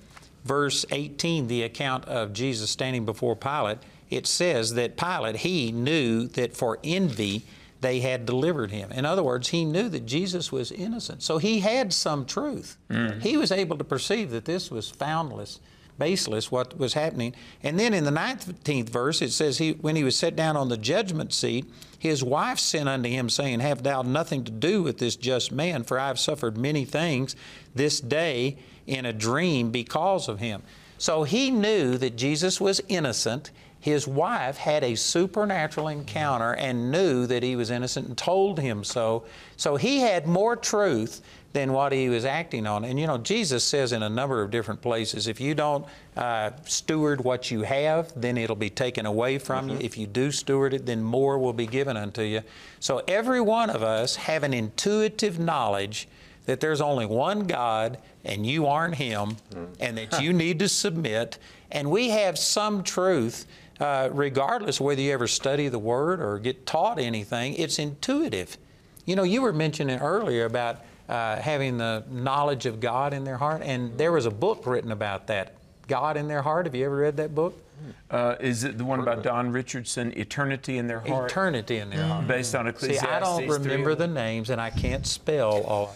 verse 0.46 0.86
18, 0.92 1.48
the 1.48 1.64
account 1.64 2.06
of 2.06 2.32
Jesus 2.32 2.70
standing 2.70 3.04
before 3.04 3.36
Pilate, 3.36 3.80
it 4.10 4.28
says 4.28 4.76
that 4.76 4.96
Pilate, 4.96 5.38
he 5.38 5.72
knew 5.72 6.28
that 6.30 6.56
for 6.56 6.80
envy, 6.84 7.44
they 7.82 8.00
had 8.00 8.26
delivered 8.26 8.72
him. 8.72 8.92
In 8.92 9.06
other 9.06 9.24
words, 9.24 9.50
he 9.50 9.66
knew 9.66 9.90
that 9.90 10.06
Jesus 10.06 10.52
was 10.52 10.72
innocent. 10.72 11.22
So 11.24 11.40
he 11.40 11.60
had 11.60 11.92
some 11.92 12.26
truth. 12.26 12.78
Mm. 12.90 13.22
He 13.22 13.38
was 13.38 13.52
able 13.52 13.78
to 13.78 13.84
perceive 13.84 14.32
that 14.32 14.46
this 14.46 14.72
was 14.72 14.90
foundless, 14.90 15.60
baseless, 15.98 16.52
what 16.52 16.78
was 16.78 16.94
happening. 16.94 17.34
And 17.64 17.80
then 17.80 17.94
in 17.94 18.04
the 18.04 18.12
19th 18.12 18.90
verse, 18.90 19.22
it 19.22 19.32
says, 19.32 19.58
he, 19.58 19.74
When 19.74 19.96
he 19.96 20.04
was 20.04 20.18
set 20.18 20.36
down 20.36 20.56
on 20.56 20.70
the 20.70 20.78
judgment 20.78 21.34
seat, 21.34 21.66
his 21.98 22.24
wife 22.24 22.60
sent 22.60 22.88
unto 22.88 23.10
him, 23.10 23.30
saying, 23.30 23.60
Have 23.60 23.84
thou 23.84 24.04
nothing 24.04 24.44
to 24.46 24.52
do 24.52 24.84
with 24.84 25.00
this 25.00 25.16
just 25.16 25.52
man, 25.52 25.84
for 25.84 26.00
I 26.00 26.08
have 26.08 26.20
suffered 26.20 26.58
many 26.58 26.86
things 26.86 27.36
this 27.74 28.00
day 28.00 28.58
in 28.88 29.06
a 29.06 29.14
dream 29.14 29.72
because 29.72 30.28
of 30.28 30.40
him. 30.40 30.62
So 30.98 31.24
he 31.24 31.52
knew 31.52 31.98
that 31.98 32.16
Jesus 32.16 32.62
was 32.62 32.82
innocent. 32.88 33.52
His 33.80 34.08
wife 34.08 34.58
had 34.58 34.84
a 34.84 34.96
supernatural 34.96 35.90
encounter 35.90 36.54
and 36.54 36.92
knew 36.92 37.28
that 37.28 37.44
he 37.44 37.56
was 37.56 37.70
innocent 37.70 38.08
and 38.08 38.18
told 38.18 38.60
him 38.60 38.84
so. 38.84 39.26
So 39.58 39.76
he 39.76 40.00
had 40.00 40.26
more 40.26 40.56
truth 40.56 41.22
than 41.56 41.72
what 41.72 41.94
he 41.94 42.10
was 42.10 42.26
acting 42.26 42.68
on. 42.68 42.84
And 42.84 43.00
you 43.00 43.08
know, 43.08 43.18
Jesus 43.18 43.64
says 43.64 43.94
in 43.94 44.04
a 44.04 44.10
number 44.10 44.42
of 44.42 44.52
different 44.52 44.82
places 44.82 45.28
if 45.28 45.40
you 45.40 45.56
don't 45.56 45.86
uh, 46.18 46.52
steward 46.66 47.24
what 47.24 47.50
you 47.50 47.62
have, 47.62 48.12
then 48.20 48.38
it'll 48.38 48.58
be 48.58 48.70
taken 48.70 49.06
away 49.06 49.38
from 49.38 49.70
you. 49.70 49.78
If 49.80 49.98
you 49.98 50.06
do 50.06 50.32
steward 50.32 50.74
it, 50.74 50.86
then 50.86 51.02
more 51.02 51.40
will 51.40 51.54
be 51.54 51.66
given 51.66 51.96
unto 51.96 52.24
you. 52.24 52.42
So 52.80 53.04
every 53.08 53.40
one 53.40 53.70
of 53.70 53.84
us 53.84 54.18
have 54.18 54.44
an 54.44 54.54
intuitive 54.54 55.40
knowledge 55.40 56.10
that 56.46 56.60
there's 56.60 56.82
only 56.82 57.06
one 57.06 57.42
God 57.48 57.98
and 58.24 58.46
you 58.46 58.68
aren't 58.68 58.96
Him, 58.96 59.38
and 59.80 59.98
that 59.98 60.22
you 60.22 60.34
need 60.34 60.60
to 60.60 60.70
submit. 60.70 61.38
And 61.72 61.90
we 61.92 62.10
have 62.10 62.38
some 62.38 62.84
truth, 62.84 63.46
uh, 63.80 64.10
regardless 64.12 64.80
whether 64.80 65.02
you 65.02 65.12
ever 65.12 65.28
study 65.28 65.68
the 65.68 65.80
Word 65.80 66.20
or 66.22 66.40
get 66.40 66.66
taught 66.66 67.00
anything, 67.00 67.54
it's 67.56 67.80
intuitive. 67.80 68.58
You 69.06 69.16
know, 69.16 69.24
you 69.24 69.42
were 69.42 69.54
mentioning 69.54 70.00
earlier 70.00 70.46
about 70.46 70.82
uh, 71.08 71.36
having 71.38 71.78
the 71.78 72.04
knowledge 72.10 72.66
of 72.66 72.80
God 72.80 73.14
in 73.14 73.24
their 73.24 73.38
heart, 73.38 73.62
and 73.64 73.96
there 73.98 74.12
was 74.12 74.26
a 74.26 74.32
book 74.32 74.66
written 74.66 74.92
about 74.92 75.28
that. 75.28 75.56
God 75.88 76.18
in 76.18 76.28
their 76.28 76.42
heart. 76.42 76.66
Have 76.66 76.74
you 76.74 76.86
ever 76.86 76.96
read 76.96 77.18
that 77.18 77.36
book? 77.36 77.62
Uh, 78.10 78.36
is 78.40 78.64
it 78.64 78.78
the 78.78 78.86
one 78.86 79.00
about 79.00 79.24
Don 79.24 79.52
Richardson, 79.52 80.18
Eternity 80.18 80.78
in 80.78 80.88
Their 80.88 81.00
Heart? 81.02 81.32
Eternity 81.32 81.78
in 81.78 81.90
their 81.90 82.04
heart. 82.06 82.28
Based 82.28 82.56
on 82.56 82.68
Ecclesiastes. 82.68 83.02
See, 83.04 83.08
I 83.12 83.20
don't 83.20 83.48
remember 83.48 83.96
3? 83.96 84.08
the 84.08 84.14
names, 84.14 84.50
and 84.50 84.62
I 84.62 84.70
can't 84.70 85.06
spell 85.06 85.64
all. 85.64 85.96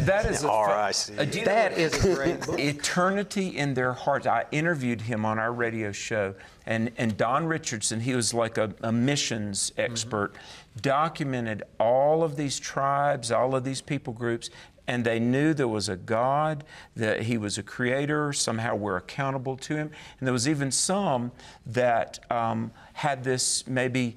That 0.00 0.26
is 0.26 0.44
a 0.44 0.50
R.I.C.. 0.50 1.16
Uh, 1.16 1.24
do 1.24 1.38
you 1.40 1.44
That 1.44 1.72
know- 1.72 1.78
is 1.78 2.04
a 2.04 2.14
great 2.14 2.40
book. 2.40 2.58
Eternity 2.58 3.56
in 3.56 3.74
Their 3.74 3.92
Hearts. 3.92 4.26
I 4.26 4.46
interviewed 4.50 5.02
him 5.02 5.24
on 5.24 5.38
our 5.38 5.52
radio 5.52 5.92
show, 5.92 6.34
and, 6.66 6.90
and 6.96 7.16
Don 7.16 7.46
Richardson, 7.46 8.00
he 8.00 8.14
was 8.14 8.32
like 8.34 8.58
a, 8.58 8.74
a 8.82 8.90
missions 8.92 9.72
expert, 9.76 10.34
documented 10.80 11.62
all 11.78 12.22
of 12.22 12.36
these 12.36 12.58
tribes, 12.58 13.30
all 13.30 13.54
of 13.54 13.64
these 13.64 13.80
people 13.80 14.12
groups, 14.12 14.50
and 14.88 15.04
they 15.04 15.20
knew 15.20 15.52
there 15.52 15.68
was 15.68 15.90
a 15.90 15.96
God, 15.96 16.64
that 16.96 17.22
He 17.22 17.36
was 17.36 17.58
a 17.58 17.62
creator, 17.62 18.32
somehow 18.32 18.74
we're 18.74 18.96
accountable 18.96 19.56
to 19.58 19.76
Him. 19.76 19.90
And 20.18 20.26
there 20.26 20.32
was 20.32 20.48
even 20.48 20.72
some 20.72 21.30
that 21.66 22.18
um, 22.30 22.72
had 22.94 23.22
this 23.22 23.66
maybe 23.66 24.16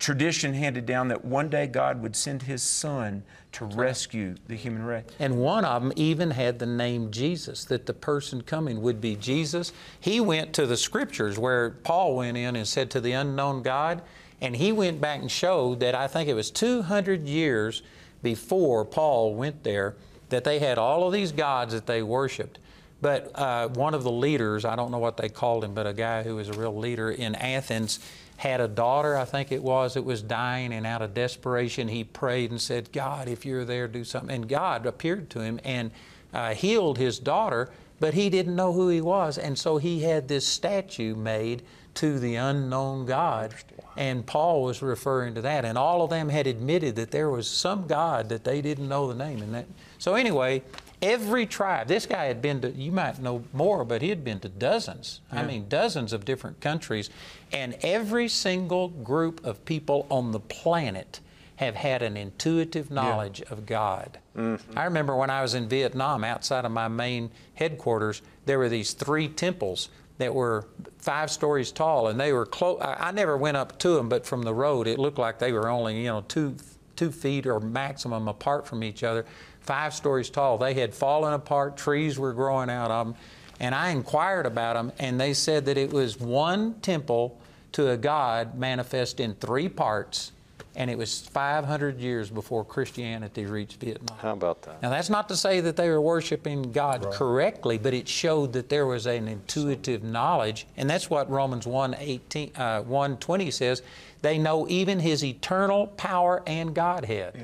tradition 0.00 0.52
handed 0.52 0.84
down 0.84 1.08
that 1.08 1.24
one 1.24 1.48
day 1.48 1.68
God 1.68 2.02
would 2.02 2.16
send 2.16 2.42
His 2.42 2.62
Son 2.62 3.22
to 3.52 3.64
rescue 3.64 4.34
the 4.48 4.56
human 4.56 4.82
race. 4.82 5.04
And 5.20 5.38
one 5.38 5.64
of 5.64 5.82
them 5.82 5.92
even 5.94 6.32
had 6.32 6.58
the 6.58 6.66
name 6.66 7.12
Jesus, 7.12 7.64
that 7.66 7.86
the 7.86 7.94
person 7.94 8.42
coming 8.42 8.82
would 8.82 9.00
be 9.00 9.14
Jesus. 9.14 9.72
He 10.00 10.20
went 10.20 10.52
to 10.54 10.66
the 10.66 10.76
scriptures 10.76 11.38
where 11.38 11.70
Paul 11.70 12.16
went 12.16 12.36
in 12.36 12.56
and 12.56 12.66
said 12.66 12.90
to 12.92 13.00
the 13.00 13.12
unknown 13.12 13.62
God, 13.62 14.02
and 14.40 14.56
he 14.56 14.72
went 14.72 15.00
back 15.00 15.20
and 15.20 15.30
showed 15.30 15.80
that 15.80 15.94
I 15.94 16.08
think 16.08 16.28
it 16.28 16.34
was 16.34 16.50
200 16.50 17.28
years 17.28 17.82
before 18.22 18.84
Paul 18.84 19.34
went 19.34 19.62
there 19.62 19.96
that 20.28 20.44
they 20.44 20.58
had 20.58 20.78
all 20.78 21.06
of 21.06 21.12
these 21.12 21.32
gods 21.32 21.72
that 21.72 21.86
they 21.86 22.02
worshiped. 22.02 22.58
But 23.02 23.30
uh, 23.34 23.68
one 23.68 23.94
of 23.94 24.02
the 24.02 24.12
leaders, 24.12 24.64
I 24.64 24.76
don't 24.76 24.90
know 24.90 24.98
what 24.98 25.16
they 25.16 25.28
called 25.28 25.64
him, 25.64 25.74
but 25.74 25.86
a 25.86 25.92
guy 25.92 26.22
who 26.22 26.36
was 26.36 26.48
a 26.48 26.52
real 26.52 26.76
leader 26.76 27.10
in 27.10 27.34
Athens, 27.34 27.98
had 28.36 28.60
a 28.62 28.68
daughter, 28.68 29.18
I 29.18 29.26
think 29.26 29.52
it 29.52 29.62
was, 29.62 29.94
that 29.94 30.02
was 30.02 30.22
dying, 30.22 30.72
and 30.72 30.86
out 30.86 31.02
of 31.02 31.12
desperation, 31.12 31.88
he 31.88 32.04
prayed 32.04 32.50
and 32.50 32.58
said, 32.58 32.90
God, 32.90 33.28
if 33.28 33.44
you're 33.44 33.66
there, 33.66 33.86
do 33.86 34.02
something. 34.02 34.34
And 34.34 34.48
God 34.48 34.86
appeared 34.86 35.28
to 35.30 35.40
him 35.40 35.60
and 35.62 35.90
uh, 36.32 36.54
healed 36.54 36.96
his 36.96 37.18
daughter, 37.18 37.70
but 37.98 38.14
he 38.14 38.30
didn't 38.30 38.56
know 38.56 38.72
who 38.72 38.88
he 38.88 39.02
was. 39.02 39.36
And 39.36 39.58
so 39.58 39.76
he 39.76 40.00
had 40.04 40.28
this 40.28 40.46
statue 40.46 41.14
made 41.14 41.62
to 41.96 42.18
the 42.18 42.36
unknown 42.36 43.04
God. 43.04 43.54
And 43.96 44.24
Paul 44.26 44.62
was 44.62 44.82
referring 44.82 45.34
to 45.34 45.42
that. 45.42 45.64
And 45.64 45.76
all 45.76 46.02
of 46.02 46.10
them 46.10 46.28
had 46.28 46.46
admitted 46.46 46.96
that 46.96 47.10
there 47.10 47.30
was 47.30 47.48
some 47.48 47.86
God 47.86 48.28
that 48.28 48.44
they 48.44 48.60
didn't 48.60 48.88
know 48.88 49.08
the 49.08 49.14
name. 49.14 49.42
And 49.42 49.54
that, 49.54 49.66
so, 49.98 50.14
anyway, 50.14 50.62
every 51.02 51.46
tribe, 51.46 51.88
this 51.88 52.06
guy 52.06 52.26
had 52.26 52.40
been 52.40 52.60
to, 52.62 52.70
you 52.70 52.92
might 52.92 53.20
know 53.20 53.44
more, 53.52 53.84
but 53.84 54.02
he 54.02 54.08
had 54.08 54.24
been 54.24 54.40
to 54.40 54.48
dozens. 54.48 55.20
I 55.30 55.42
mean, 55.42 55.68
dozens 55.68 56.12
of 56.12 56.24
different 56.24 56.60
countries. 56.60 57.10
And 57.52 57.76
every 57.82 58.28
single 58.28 58.88
group 58.88 59.44
of 59.44 59.64
people 59.64 60.06
on 60.10 60.32
the 60.32 60.40
planet 60.40 61.20
have 61.56 61.74
had 61.74 62.00
an 62.00 62.16
intuitive 62.16 62.90
knowledge 62.90 63.42
of 63.50 63.66
God. 63.66 64.18
Mm-hmm. 64.34 64.78
I 64.78 64.84
remember 64.84 65.14
when 65.14 65.28
I 65.28 65.42
was 65.42 65.52
in 65.52 65.68
Vietnam, 65.68 66.24
outside 66.24 66.64
of 66.64 66.72
my 66.72 66.88
main 66.88 67.30
headquarters, 67.52 68.22
there 68.46 68.58
were 68.58 68.70
these 68.70 68.94
three 68.94 69.28
temples 69.28 69.90
that 70.20 70.34
were 70.34 70.66
five 70.98 71.30
stories 71.30 71.72
tall, 71.72 72.08
and 72.08 72.20
they 72.20 72.32
were 72.32 72.46
close. 72.46 72.80
I 72.80 73.08
I 73.08 73.10
never 73.10 73.36
went 73.36 73.56
up 73.56 73.78
to 73.80 73.90
them, 73.90 74.08
but 74.08 74.24
from 74.26 74.42
the 74.42 74.54
road, 74.54 74.86
it 74.86 74.98
looked 74.98 75.18
like 75.18 75.38
they 75.38 75.52
were 75.52 75.68
only, 75.68 75.98
you 76.00 76.08
know, 76.08 76.24
two 76.28 76.56
two 76.96 77.10
feet 77.10 77.46
or 77.46 77.60
maximum 77.60 78.28
apart 78.28 78.66
from 78.66 78.84
each 78.84 79.02
other, 79.02 79.24
five 79.60 79.94
stories 79.94 80.28
tall. 80.28 80.58
They 80.58 80.74
had 80.74 80.94
fallen 80.94 81.32
apart, 81.32 81.76
trees 81.76 82.18
were 82.18 82.34
growing 82.34 82.68
out 82.68 82.90
of 82.90 83.06
them, 83.06 83.16
and 83.58 83.74
I 83.74 83.90
inquired 83.90 84.46
about 84.46 84.74
them, 84.74 84.92
and 84.98 85.18
they 85.18 85.32
said 85.32 85.64
that 85.64 85.78
it 85.78 85.92
was 85.92 86.20
one 86.20 86.74
temple 86.80 87.38
to 87.72 87.90
a 87.90 87.96
God 87.96 88.54
manifest 88.54 89.20
in 89.20 89.34
three 89.34 89.68
parts, 89.68 90.32
and 90.80 90.90
it 90.90 90.96
was 90.96 91.20
500 91.20 92.00
years 92.00 92.30
before 92.30 92.64
Christianity 92.64 93.44
reached 93.44 93.78
Vietnam. 93.80 94.16
How 94.16 94.32
about 94.32 94.62
that? 94.62 94.80
Now, 94.80 94.88
that's 94.88 95.10
not 95.10 95.28
to 95.28 95.36
say 95.36 95.60
that 95.60 95.76
they 95.76 95.90
were 95.90 96.00
worshiping 96.00 96.72
God 96.72 97.06
correctly, 97.12 97.76
but 97.76 97.92
it 97.92 98.08
showed 98.08 98.54
that 98.54 98.70
there 98.70 98.86
was 98.86 99.04
an 99.04 99.28
intuitive 99.28 100.02
knowledge, 100.02 100.66
and 100.78 100.88
that's 100.88 101.10
what 101.10 101.28
Romans 101.28 101.66
1, 101.66 101.96
18, 101.98 102.56
uh, 102.56 102.80
1 102.80 103.18
20 103.18 103.50
says. 103.50 103.82
They 104.22 104.38
know 104.38 104.66
even 104.70 104.98
His 104.98 105.22
eternal 105.22 105.88
power 105.88 106.42
and 106.46 106.74
Godhead. 106.74 107.34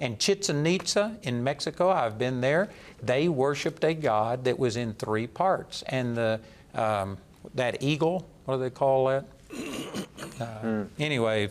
And 0.00 0.18
Chichen 0.18 0.66
Itza 0.66 1.16
in 1.22 1.44
Mexico, 1.44 1.90
I've 1.90 2.18
been 2.18 2.40
there, 2.40 2.70
they 3.00 3.28
worshiped 3.28 3.84
a 3.84 3.94
God 3.94 4.42
that 4.46 4.58
was 4.58 4.76
in 4.76 4.94
three 4.94 5.28
parts. 5.28 5.84
And 5.86 6.16
the, 6.16 6.40
um, 6.74 7.18
that 7.54 7.84
eagle, 7.84 8.26
what 8.46 8.56
do 8.56 8.62
they 8.62 8.70
call 8.70 9.06
that? 9.06 9.24
Uh, 10.40 10.84
Anyway, 10.98 11.50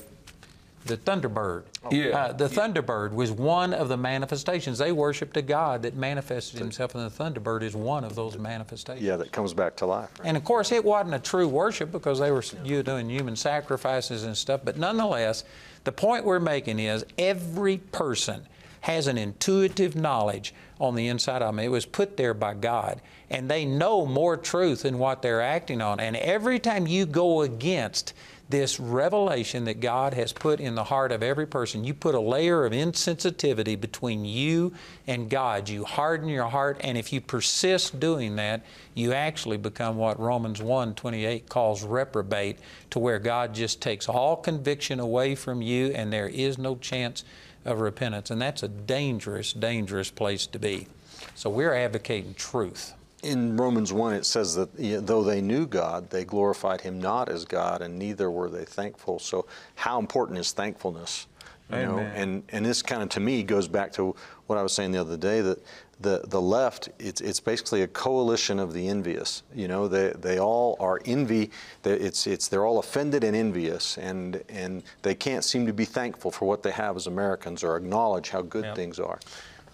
the 0.86 0.98
Thunderbird. 0.98 1.64
Yeah. 1.92 2.18
Uh, 2.18 2.34
the 2.34 2.48
Thunderbird 2.48 3.14
was 3.14 3.32
one 3.32 3.74
of 3.74 3.90
the 3.90 3.98
manifestations. 3.98 4.78
They 4.78 4.92
worshiped 4.92 5.36
a 5.38 5.42
God 5.42 5.84
that 5.84 5.96
manifested 5.96 6.60
himself, 6.60 6.96
and 6.96 7.10
the 7.10 7.24
Thunderbird 7.24 7.62
is 7.64 7.76
one 7.76 8.04
of 8.04 8.16
those 8.16 8.38
manifestations. 8.38 9.06
Yeah, 9.06 9.16
that 9.18 9.32
comes 9.32 9.54
back 9.54 9.76
to 9.78 9.86
life. 9.86 10.10
right? 10.20 10.28
And 10.28 10.38
of 10.38 10.44
course, 10.44 10.72
it 10.72 10.84
wasn't 10.84 11.16
a 11.16 11.20
true 11.20 11.48
worship 11.48 11.92
because 11.92 12.20
they 12.20 12.32
were 12.32 12.44
you 12.64 12.84
doing 12.84 13.10
human 13.10 13.36
sacrifices 13.36 14.24
and 14.24 14.36
stuff. 14.38 14.62
But 14.64 14.78
nonetheless, 14.78 15.44
the 15.84 15.92
point 15.92 16.26
we're 16.26 16.40
making 16.40 16.80
is 16.80 17.06
every 17.18 17.78
person 17.78 18.48
has 18.82 19.08
an 19.08 19.18
intuitive 19.18 19.96
knowledge 19.96 20.54
on 20.80 20.96
the 20.96 21.08
inside 21.08 21.42
of 21.42 21.48
them. 21.56 21.60
It 21.60 21.70
was 21.70 21.86
put 21.86 22.18
there 22.18 22.34
by 22.34 22.54
God, 22.54 23.02
and 23.30 23.50
they 23.50 23.64
know 23.64 24.06
more 24.06 24.36
truth 24.36 24.82
than 24.84 25.00
what 25.00 25.22
they're 25.22 25.42
acting 25.42 25.82
on. 25.82 26.02
And 26.02 26.18
every 26.18 26.60
time 26.60 26.86
you 26.88 27.06
go 27.06 27.42
against 27.44 28.14
this 28.54 28.80
revelation 28.80 29.66
that 29.66 29.80
God 29.80 30.14
has 30.14 30.32
put 30.32 30.60
in 30.60 30.76
the 30.76 30.84
heart 30.84 31.12
of 31.12 31.24
every 31.24 31.48
person, 31.48 31.84
you 31.84 31.96
put 31.96 32.14
a 32.14 32.20
layer 32.20 32.66
of 32.66 32.72
insensitivity 32.72 33.82
between 33.82 34.26
you 34.26 34.74
and 35.08 35.28
God. 35.28 35.68
You 35.68 35.84
harden 35.84 36.30
your 36.30 36.46
heart, 36.46 36.78
and 36.82 36.96
if 36.96 37.12
you 37.12 37.20
persist 37.20 38.00
doing 38.00 38.36
that, 38.36 38.64
you 38.94 39.12
actually 39.12 39.58
become 39.58 39.98
what 39.98 40.20
Romans 40.20 40.62
1 40.62 40.94
28 40.94 41.50
calls 41.50 41.84
reprobate, 41.84 42.60
to 42.92 43.00
where 43.00 43.18
God 43.18 43.56
just 43.56 43.82
takes 43.82 44.08
all 44.08 44.36
conviction 44.36 45.00
away 45.00 45.34
from 45.34 45.64
you, 45.64 45.88
and 45.88 46.14
there 46.14 46.30
is 46.30 46.60
no 46.60 46.76
chance 46.76 47.24
of 47.66 47.82
repentance. 47.82 48.30
And 48.30 48.40
that's 48.40 48.62
a 48.62 48.68
dangerous, 48.68 49.52
dangerous 49.52 50.12
place 50.12 50.46
to 50.46 50.60
be. 50.60 50.86
So 51.34 51.50
we're 51.50 51.74
advocating 51.74 52.36
truth. 52.36 52.94
In 53.24 53.56
Romans 53.56 53.94
1, 53.94 54.14
it 54.14 54.26
says 54.26 54.56
that 54.56 55.08
though 55.08 55.24
they 55.24 55.40
knew 55.42 55.66
God, 55.66 56.10
they 56.10 56.26
glorified 56.26 56.82
Him 56.82 57.00
not 57.00 57.30
as 57.30 57.46
God, 57.46 57.82
and 57.82 57.98
neither 57.98 58.30
were 58.30 58.50
they 58.50 58.66
thankful. 58.66 59.18
So, 59.20 59.46
how 59.76 59.98
important 60.00 60.38
is 60.40 60.52
thankfulness? 60.52 61.28
You 61.72 61.80
know, 61.80 62.00
and 62.00 62.44
and 62.50 62.64
this 62.66 62.84
kind 62.84 63.02
of 63.02 63.10
to 63.10 63.20
me 63.20 63.42
goes 63.42 63.68
back 63.68 63.94
to 63.94 64.16
what 64.46 64.60
I 64.60 64.62
was 64.64 64.74
saying 64.74 64.92
the 64.92 65.00
other 65.02 65.18
day 65.18 65.42
that 65.42 65.60
the 66.02 66.22
the 66.28 66.40
left 66.42 66.90
it's 67.00 67.20
it's 67.22 67.40
basically 67.40 67.82
a 67.82 67.88
coalition 67.88 68.60
of 68.60 68.74
the 68.74 68.88
envious. 68.90 69.42
You 69.56 69.68
know, 69.70 69.88
they 69.88 70.10
they 70.10 70.38
all 70.40 70.76
are 70.80 71.00
envy. 71.06 71.50
they- 71.82 71.94
It's 71.98 72.28
it's 72.28 72.48
they're 72.50 72.66
all 72.66 72.78
offended 72.78 73.24
and 73.24 73.36
envious, 73.36 73.98
and 73.98 74.44
and 74.50 74.84
they 75.02 75.16
can't 75.16 75.44
seem 75.44 75.66
to 75.66 75.74
be 75.74 75.86
thankful 75.86 76.30
for 76.30 76.46
what 76.46 76.62
they 76.62 76.72
have 76.72 76.96
as 76.98 77.08
Americans 77.08 77.64
or 77.64 77.76
acknowledge 77.78 78.30
how 78.30 78.42
good 78.44 78.66
Yep. 78.66 78.76
things 78.76 79.00
are. 79.00 79.20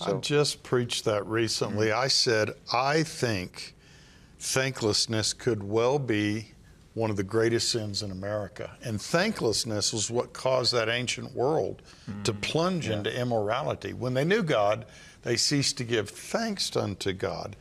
I 0.02 0.14
just 0.14 0.64
preached 0.64 1.06
that 1.06 1.26
recently. 1.26 1.88
Mm-hmm. 1.88 2.00
I 2.00 2.08
said, 2.08 2.52
I 2.74 3.04
think 3.04 3.76
thanklessness 4.40 5.34
could 5.34 5.64
well 5.64 6.00
be 6.00 6.52
one 6.94 7.10
of 7.10 7.18
the 7.18 7.24
greatest 7.24 7.70
sins 7.70 8.04
in 8.04 8.12
America. 8.12 8.72
And 8.84 9.02
thanklessness 9.02 9.94
was 9.94 10.10
what 10.10 10.34
caused 10.34 10.74
that 10.74 10.90
ancient 10.90 11.34
world 11.34 11.82
mm-hmm. 12.10 12.24
to 12.24 12.34
plunge 12.34 12.90
into 12.90 13.14
immorality. 13.14 13.94
When 13.94 14.14
they 14.14 14.26
knew 14.26 14.44
God, 14.44 14.86
they 15.24 15.38
ceased 15.38 15.78
to 15.78 15.84
give 15.84 16.10
thanks 16.10 16.76
unto 16.76 17.14
God. 17.14 17.56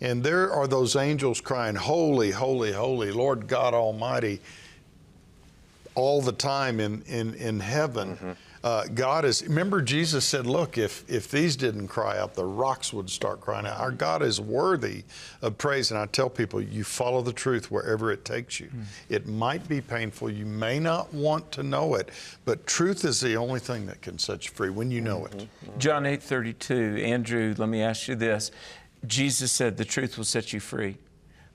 And 0.00 0.22
there 0.24 0.50
are 0.52 0.66
those 0.66 0.96
angels 0.96 1.40
crying, 1.40 1.74
Holy, 1.74 2.30
holy, 2.30 2.72
holy, 2.72 3.10
Lord 3.10 3.46
God 3.46 3.74
Almighty 3.74 4.40
all 5.94 6.22
the 6.22 6.32
time 6.32 6.80
in, 6.80 7.02
in, 7.02 7.34
in 7.34 7.60
heaven. 7.60 8.16
Mm-hmm. 8.16 8.30
Uh, 8.62 8.84
God 8.92 9.24
is, 9.24 9.42
remember, 9.42 9.80
Jesus 9.80 10.24
said, 10.24 10.46
Look, 10.46 10.76
if, 10.76 11.08
if 11.08 11.30
these 11.30 11.56
didn't 11.56 11.88
cry 11.88 12.18
out, 12.18 12.34
the 12.34 12.44
rocks 12.44 12.92
would 12.92 13.08
start 13.08 13.40
crying 13.40 13.66
out. 13.66 13.80
Our 13.80 13.90
God 13.90 14.22
is 14.22 14.40
worthy 14.40 15.04
of 15.40 15.56
praise. 15.56 15.90
And 15.90 15.98
I 15.98 16.06
tell 16.06 16.28
people, 16.28 16.60
you 16.60 16.84
follow 16.84 17.22
the 17.22 17.32
truth 17.32 17.70
wherever 17.70 18.12
it 18.12 18.24
takes 18.24 18.60
you. 18.60 18.66
Mm. 18.66 18.84
It 19.08 19.26
might 19.26 19.66
be 19.66 19.80
painful. 19.80 20.30
You 20.30 20.44
may 20.44 20.78
not 20.78 21.12
want 21.14 21.50
to 21.52 21.62
know 21.62 21.94
it, 21.94 22.10
but 22.44 22.66
truth 22.66 23.04
is 23.04 23.20
the 23.20 23.36
only 23.36 23.60
thing 23.60 23.86
that 23.86 24.02
can 24.02 24.18
set 24.18 24.44
you 24.44 24.50
free 24.50 24.70
when 24.70 24.90
you 24.90 25.00
know 25.00 25.24
it. 25.24 25.48
John 25.78 26.04
8 26.04 26.22
32, 26.22 27.00
Andrew, 27.02 27.54
let 27.56 27.68
me 27.68 27.82
ask 27.82 28.08
you 28.08 28.14
this. 28.14 28.50
Jesus 29.06 29.50
said, 29.50 29.78
The 29.78 29.84
truth 29.86 30.18
will 30.18 30.24
set 30.24 30.52
you 30.52 30.60
free. 30.60 30.98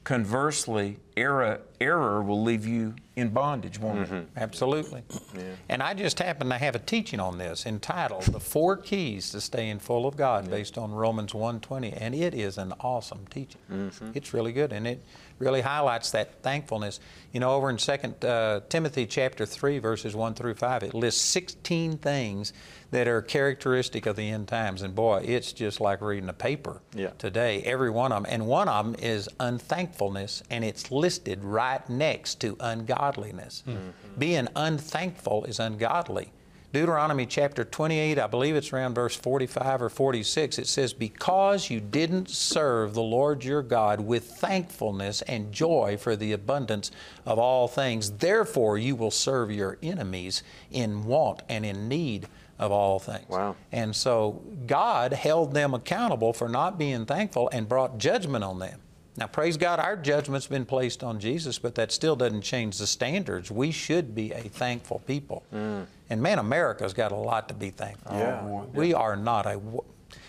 Conversely, 0.05 0.99
error, 1.17 1.61
error 1.81 2.21
will 2.21 2.43
leave 2.43 2.67
you 2.67 2.93
in 3.15 3.29
bondage, 3.29 3.79
won't 3.79 4.05
mm-hmm. 4.05 4.13
it? 4.13 4.27
Absolutely. 4.37 5.01
Yeah. 5.35 5.41
And 5.67 5.81
I 5.81 5.95
just 5.95 6.19
happen 6.19 6.47
to 6.49 6.59
have 6.59 6.75
a 6.75 6.79
teaching 6.79 7.19
on 7.19 7.39
this 7.39 7.65
entitled 7.65 8.21
The 8.21 8.39
Four 8.39 8.77
Keys 8.77 9.31
to 9.31 9.41
Staying 9.41 9.79
Full 9.79 10.05
of 10.05 10.15
God 10.15 10.45
yeah. 10.45 10.51
based 10.51 10.77
on 10.77 10.91
Romans 10.91 11.33
1.20. 11.33 11.97
And 11.99 12.13
it 12.13 12.35
is 12.35 12.59
an 12.59 12.73
awesome 12.81 13.25
teaching. 13.31 13.61
Mm-hmm. 13.71 14.11
It's 14.13 14.31
really 14.31 14.53
good. 14.53 14.71
And 14.71 14.85
it 14.85 15.03
really 15.39 15.61
highlights 15.61 16.11
that 16.11 16.41
thankfulness. 16.41 16.99
You 17.31 17.39
know, 17.39 17.53
over 17.53 17.69
in 17.69 17.77
2 17.77 17.91
uh, 18.27 18.61
Timothy 18.69 19.05
chapter 19.05 19.45
3, 19.45 19.79
verses 19.79 20.15
1 20.15 20.33
through 20.35 20.53
5, 20.53 20.83
it 20.83 20.93
lists 20.93 21.21
16 21.21 21.97
things 21.97 22.53
that 22.91 23.07
are 23.07 23.21
characteristic 23.21 24.05
of 24.05 24.15
the 24.15 24.29
end 24.29 24.47
times. 24.47 24.81
And 24.81 24.95
boy, 24.95 25.23
it's 25.25 25.51
just 25.51 25.81
like 25.81 26.01
reading 26.01 26.29
a 26.29 26.33
paper 26.33 26.81
yeah. 26.93 27.09
today, 27.17 27.61
every 27.63 27.89
one 27.89 28.11
of 28.11 28.23
them. 28.23 28.31
And 28.31 28.47
one 28.47 28.69
of 28.69 28.85
them 28.85 28.95
is 28.99 29.27
unthankfulness, 29.39 30.43
and 30.49 30.63
it's 30.63 30.91
listed 30.91 31.43
right 31.43 31.87
next 31.89 32.39
to 32.41 32.55
ungodliness. 32.59 33.63
Mm-hmm. 33.67 33.89
Being 34.17 34.47
unthankful 34.55 35.43
is 35.45 35.59
ungodly. 35.59 36.31
Deuteronomy 36.75 37.25
chapter 37.25 37.63
28, 37.63 38.19
I 38.19 38.27
believe 38.27 38.57
it's 38.57 38.73
around 38.73 38.95
verse 38.95 39.15
45 39.15 39.83
or 39.83 39.87
46, 39.87 40.59
it 40.59 40.67
says, 40.67 40.93
Because 40.93 41.69
you 41.69 41.79
didn't 41.79 42.29
serve 42.29 42.93
the 42.93 43.01
Lord 43.01 43.45
your 43.45 43.61
God 43.61 44.01
with 44.01 44.25
thankfulness 44.25 45.21
and 45.21 45.53
joy 45.53 45.95
for 45.97 46.17
the 46.17 46.33
abundance 46.33 46.91
of 47.25 47.39
all 47.39 47.69
things, 47.69 48.11
therefore 48.11 48.77
you 48.77 48.93
will 48.97 49.09
serve 49.09 49.51
your 49.51 49.77
enemies 49.81 50.43
in 50.69 51.05
want 51.05 51.43
and 51.47 51.65
in 51.65 51.87
need 51.87 52.27
of 52.59 52.73
all 52.73 52.99
things. 52.99 53.29
Wow. 53.29 53.55
And 53.71 53.95
so 53.95 54.43
God 54.67 55.13
held 55.13 55.53
them 55.53 55.73
accountable 55.73 56.33
for 56.33 56.49
not 56.49 56.77
being 56.77 57.05
thankful 57.05 57.49
and 57.53 57.69
brought 57.69 57.99
judgment 57.99 58.43
on 58.43 58.59
them. 58.59 58.81
Now, 59.17 59.27
praise 59.27 59.55
God, 59.55 59.79
our 59.79 59.95
judgment's 59.95 60.47
been 60.47 60.65
placed 60.65 61.03
on 61.03 61.19
Jesus, 61.19 61.57
but 61.57 61.75
that 61.75 61.91
still 61.91 62.15
doesn't 62.15 62.41
change 62.41 62.77
the 62.77 62.87
standards. 62.87 63.49
We 63.49 63.71
should 63.71 64.13
be 64.13 64.31
a 64.31 64.41
thankful 64.41 65.01
people. 65.07 65.43
Mm. 65.53 65.85
And 66.09 66.21
man, 66.21 66.39
America's 66.39 66.93
got 66.93 67.11
a 67.11 67.15
lot 67.15 67.47
to 67.47 67.53
be 67.53 67.69
thankful 67.69 68.17
yeah. 68.17 68.41
for. 68.41 68.67
We 68.73 68.93
are 68.93 69.15
not 69.15 69.45
a. 69.45 69.61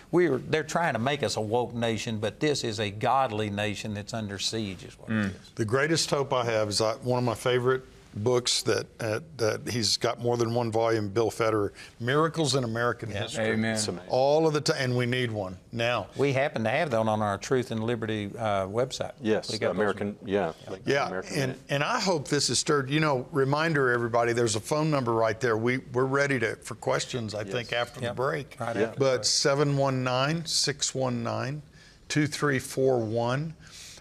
We're, 0.09 0.37
they're 0.37 0.63
trying 0.63 0.93
to 0.93 0.99
make 0.99 1.21
us 1.21 1.35
a 1.35 1.41
woke 1.41 1.73
nation, 1.73 2.19
but 2.19 2.39
this 2.39 2.63
is 2.63 2.79
a 2.79 2.89
godly 2.89 3.49
nation 3.49 3.93
that's 3.93 4.13
under 4.13 4.39
siege, 4.39 4.85
is 4.85 4.97
what 4.97 5.09
mm. 5.09 5.25
it 5.25 5.35
is. 5.35 5.51
The 5.55 5.65
greatest 5.65 6.09
hope 6.09 6.31
I 6.31 6.45
have 6.45 6.69
is 6.69 6.79
I, 6.79 6.93
one 6.93 7.19
of 7.19 7.25
my 7.25 7.35
favorite 7.35 7.83
books 8.17 8.61
that 8.63 8.87
uh, 8.99 9.19
that 9.37 9.67
he's 9.69 9.97
got 9.97 10.19
more 10.19 10.37
than 10.37 10.53
one 10.53 10.71
volume. 10.71 11.09
Bill 11.09 11.31
Federer, 11.31 11.71
Miracles 11.99 12.55
in 12.55 12.63
American 12.63 13.09
yes. 13.09 13.35
History. 13.35 13.45
Amen. 13.45 14.01
All 14.09 14.47
of 14.47 14.53
the 14.53 14.61
time, 14.61 14.77
and 14.79 14.97
we 14.97 15.05
need 15.05 15.31
one 15.31 15.57
now. 15.71 16.07
We 16.15 16.33
happen 16.33 16.63
to 16.63 16.69
have 16.69 16.91
that 16.91 16.97
on 16.97 17.21
our 17.21 17.37
Truth 17.37 17.71
and 17.71 17.83
Liberty 17.83 18.31
uh, 18.37 18.67
website. 18.67 19.13
Yes, 19.21 19.51
we 19.51 19.57
got 19.57 19.71
American. 19.71 20.17
Yeah, 20.25 20.53
yeah, 20.85 21.07
American 21.07 21.37
and 21.37 21.59
and 21.69 21.83
I 21.83 21.99
hope 21.99 22.27
this 22.27 22.49
is 22.49 22.59
stirred. 22.59 22.89
You 22.89 22.99
know, 22.99 23.27
reminder 23.31 23.91
everybody. 23.91 24.33
There's 24.33 24.55
a 24.55 24.61
phone 24.61 24.91
number 24.91 25.13
right 25.13 25.39
there. 25.39 25.57
We 25.57 25.79
we're 25.93 26.05
ready 26.05 26.39
to 26.39 26.55
for 26.57 26.75
questions. 26.75 27.33
I 27.35 27.41
yes. 27.41 27.51
think 27.51 27.73
after 27.73 28.01
yep. 28.01 28.11
the 28.11 28.15
break. 28.15 28.57
Right 28.59 28.75
yeah. 28.75 28.93
But 28.97 29.25
719 29.25 30.45
619 30.45 31.61
2341 32.09 33.53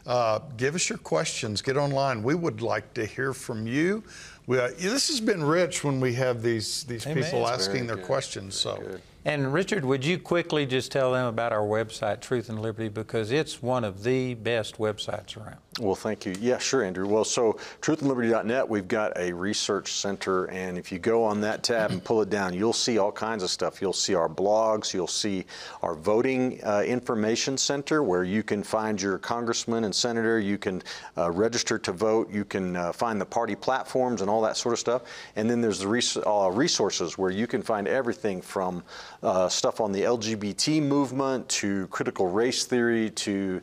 uh, 0.06 0.40
give 0.56 0.74
us 0.74 0.88
your 0.88 0.98
questions. 0.98 1.60
Get 1.62 1.76
online. 1.76 2.22
We 2.22 2.34
would 2.34 2.62
like 2.62 2.94
to 2.94 3.04
hear 3.04 3.32
from 3.32 3.66
you. 3.66 4.04
We, 4.46 4.58
uh, 4.58 4.68
this 4.78 5.08
has 5.08 5.20
been 5.20 5.42
rich 5.42 5.82
when 5.82 6.00
we 6.00 6.14
have 6.14 6.42
these 6.42 6.84
these 6.84 7.06
Amen. 7.06 7.24
people 7.24 7.46
asking 7.48 7.86
their 7.86 7.96
good. 7.96 8.04
questions. 8.04 8.62
Very 8.62 8.76
so. 8.76 8.82
Good. 8.82 9.02
And 9.24 9.52
Richard, 9.52 9.84
would 9.84 10.04
you 10.04 10.20
quickly 10.20 10.66
just 10.66 10.92
tell 10.92 11.12
them 11.12 11.26
about 11.26 11.52
our 11.52 11.66
website, 11.66 12.20
Truth 12.20 12.48
and 12.48 12.62
Liberty, 12.62 12.88
because 12.88 13.32
it's 13.32 13.60
one 13.60 13.82
of 13.82 14.04
the 14.04 14.34
best 14.34 14.78
websites 14.78 15.36
around. 15.36 15.56
Well, 15.78 15.94
thank 15.94 16.24
you. 16.24 16.34
Yeah, 16.40 16.56
sure, 16.56 16.82
Andrew. 16.82 17.06
Well, 17.06 17.24
so 17.24 17.58
truthandliberty.net, 17.82 18.66
we've 18.66 18.88
got 18.88 19.14
a 19.18 19.30
research 19.30 19.92
center, 19.92 20.46
and 20.46 20.78
if 20.78 20.90
you 20.90 20.98
go 20.98 21.22
on 21.22 21.42
that 21.42 21.62
tab 21.62 21.90
and 21.90 22.02
pull 22.02 22.22
it 22.22 22.30
down, 22.30 22.54
you'll 22.54 22.72
see 22.72 22.96
all 22.96 23.12
kinds 23.12 23.42
of 23.42 23.50
stuff. 23.50 23.82
You'll 23.82 23.92
see 23.92 24.14
our 24.14 24.28
blogs, 24.28 24.94
you'll 24.94 25.06
see 25.06 25.44
our 25.82 25.94
voting 25.94 26.64
uh, 26.64 26.82
information 26.86 27.58
center, 27.58 28.02
where 28.02 28.24
you 28.24 28.42
can 28.42 28.62
find 28.62 29.00
your 29.00 29.18
congressman 29.18 29.84
and 29.84 29.94
senator, 29.94 30.38
you 30.38 30.56
can 30.56 30.82
uh, 31.18 31.30
register 31.30 31.78
to 31.78 31.92
vote, 31.92 32.30
you 32.30 32.46
can 32.46 32.74
uh, 32.74 32.92
find 32.92 33.20
the 33.20 33.26
party 33.26 33.54
platforms 33.54 34.22
and 34.22 34.30
all 34.30 34.40
that 34.40 34.56
sort 34.56 34.72
of 34.72 34.78
stuff. 34.78 35.02
And 35.36 35.50
then 35.50 35.60
there's 35.60 35.80
the 35.80 35.88
res- 35.88 36.16
uh, 36.16 36.50
resources 36.50 37.18
where 37.18 37.30
you 37.30 37.46
can 37.46 37.60
find 37.60 37.86
everything 37.86 38.40
from 38.40 38.82
uh, 39.22 39.50
stuff 39.50 39.82
on 39.82 39.92
the 39.92 40.02
LGBT 40.02 40.82
movement 40.82 41.46
to 41.50 41.86
critical 41.88 42.28
race 42.28 42.64
theory 42.64 43.10
to 43.10 43.60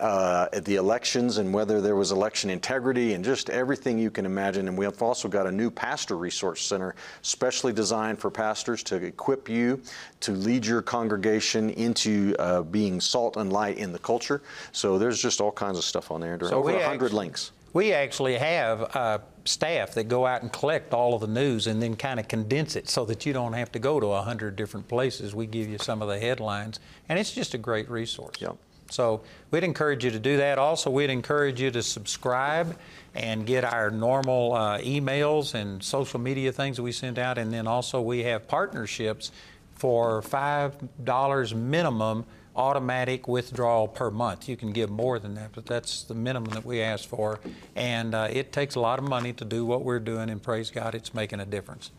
uh, 0.00 0.48
at 0.52 0.64
the 0.64 0.76
elections 0.76 1.38
and 1.38 1.52
whether 1.52 1.80
there 1.80 1.96
was 1.96 2.12
election 2.12 2.50
integrity 2.50 3.14
and 3.14 3.24
just 3.24 3.50
everything 3.50 3.98
you 3.98 4.10
can 4.10 4.26
imagine. 4.26 4.68
And 4.68 4.76
we 4.76 4.84
have 4.84 5.02
also 5.02 5.28
got 5.28 5.46
a 5.46 5.52
new 5.52 5.70
pastor 5.70 6.16
resource 6.16 6.62
center 6.62 6.94
specially 7.22 7.72
designed 7.72 8.18
for 8.18 8.30
pastors 8.30 8.82
to 8.84 8.96
equip 8.96 9.48
you 9.48 9.80
to 10.20 10.32
lead 10.32 10.64
your 10.64 10.82
congregation 10.82 11.70
into 11.70 12.34
uh, 12.38 12.62
being 12.62 13.00
salt 13.00 13.36
and 13.36 13.52
light 13.52 13.78
in 13.78 13.92
the 13.92 13.98
culture. 13.98 14.42
So 14.72 14.98
there's 14.98 15.20
just 15.20 15.40
all 15.40 15.52
kinds 15.52 15.78
of 15.78 15.84
stuff 15.84 16.10
on 16.10 16.20
there. 16.20 16.36
There 16.36 16.48
are 16.48 16.50
so 16.50 16.58
over 16.58 16.72
100 16.72 16.92
actually, 16.92 17.16
links. 17.16 17.52
We 17.72 17.92
actually 17.92 18.36
have 18.38 18.96
uh, 18.96 19.18
staff 19.44 19.94
that 19.94 20.04
go 20.04 20.26
out 20.26 20.42
and 20.42 20.52
collect 20.52 20.94
all 20.94 21.14
of 21.14 21.20
the 21.20 21.26
news 21.26 21.66
and 21.66 21.82
then 21.82 21.96
kind 21.96 22.20
of 22.20 22.28
condense 22.28 22.76
it 22.76 22.88
so 22.88 23.04
that 23.06 23.26
you 23.26 23.32
don't 23.32 23.52
have 23.52 23.72
to 23.72 23.78
go 23.78 24.00
to 24.00 24.06
a 24.08 24.22
hundred 24.22 24.56
different 24.56 24.88
places. 24.88 25.34
We 25.34 25.46
give 25.46 25.68
you 25.68 25.78
some 25.78 26.02
of 26.02 26.08
the 26.08 26.18
headlines, 26.18 26.80
and 27.08 27.18
it's 27.18 27.32
just 27.32 27.54
a 27.54 27.58
great 27.58 27.90
resource. 27.90 28.36
Yep. 28.40 28.56
So 28.90 29.20
we'd 29.50 29.64
encourage 29.64 30.04
you 30.04 30.10
to 30.10 30.18
do 30.18 30.38
that. 30.38 30.58
Also, 30.58 30.90
we'd 30.90 31.10
encourage 31.10 31.60
you 31.60 31.70
to 31.70 31.82
subscribe 31.82 32.76
and 33.14 33.46
get 33.46 33.64
our 33.64 33.90
normal 33.90 34.54
uh, 34.54 34.78
emails 34.78 35.54
and 35.54 35.82
social 35.82 36.20
media 36.20 36.52
things 36.52 36.76
that 36.76 36.82
we 36.82 36.92
send 36.92 37.18
out. 37.18 37.38
And 37.38 37.52
then 37.52 37.66
also, 37.66 38.00
we 38.00 38.20
have 38.24 38.48
partnerships 38.48 39.30
for 39.74 40.22
$5 40.22 41.54
minimum 41.54 42.24
automatic 42.56 43.28
withdrawal 43.28 43.86
per 43.86 44.10
month. 44.10 44.48
You 44.48 44.56
can 44.56 44.72
give 44.72 44.90
more 44.90 45.18
than 45.18 45.34
that, 45.36 45.52
but 45.54 45.64
that's 45.64 46.02
the 46.02 46.14
minimum 46.14 46.50
that 46.54 46.64
we 46.64 46.82
ask 46.82 47.08
for. 47.08 47.38
And 47.76 48.14
uh, 48.14 48.28
it 48.30 48.52
takes 48.52 48.74
a 48.74 48.80
lot 48.80 48.98
of 48.98 49.08
money 49.08 49.32
to 49.34 49.44
do 49.44 49.64
what 49.64 49.84
we're 49.84 50.00
doing, 50.00 50.28
and 50.28 50.42
praise 50.42 50.70
God, 50.70 50.94
it's 50.96 51.14
making 51.14 51.38
a 51.38 51.46
difference. 51.46 51.92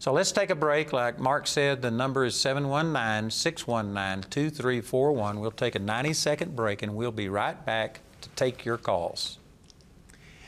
So 0.00 0.14
let's 0.14 0.32
take 0.32 0.48
a 0.48 0.54
break. 0.54 0.94
Like 0.94 1.18
Mark 1.18 1.46
said, 1.46 1.82
the 1.82 1.90
number 1.90 2.24
is 2.24 2.34
719 2.34 3.30
619 3.30 4.30
2341. 4.30 5.40
We'll 5.40 5.50
take 5.50 5.74
a 5.74 5.78
90 5.78 6.14
second 6.14 6.56
break 6.56 6.80
and 6.80 6.94
we'll 6.94 7.12
be 7.12 7.28
right 7.28 7.66
back 7.66 8.00
to 8.22 8.30
take 8.30 8.64
your 8.64 8.78
calls. 8.78 9.39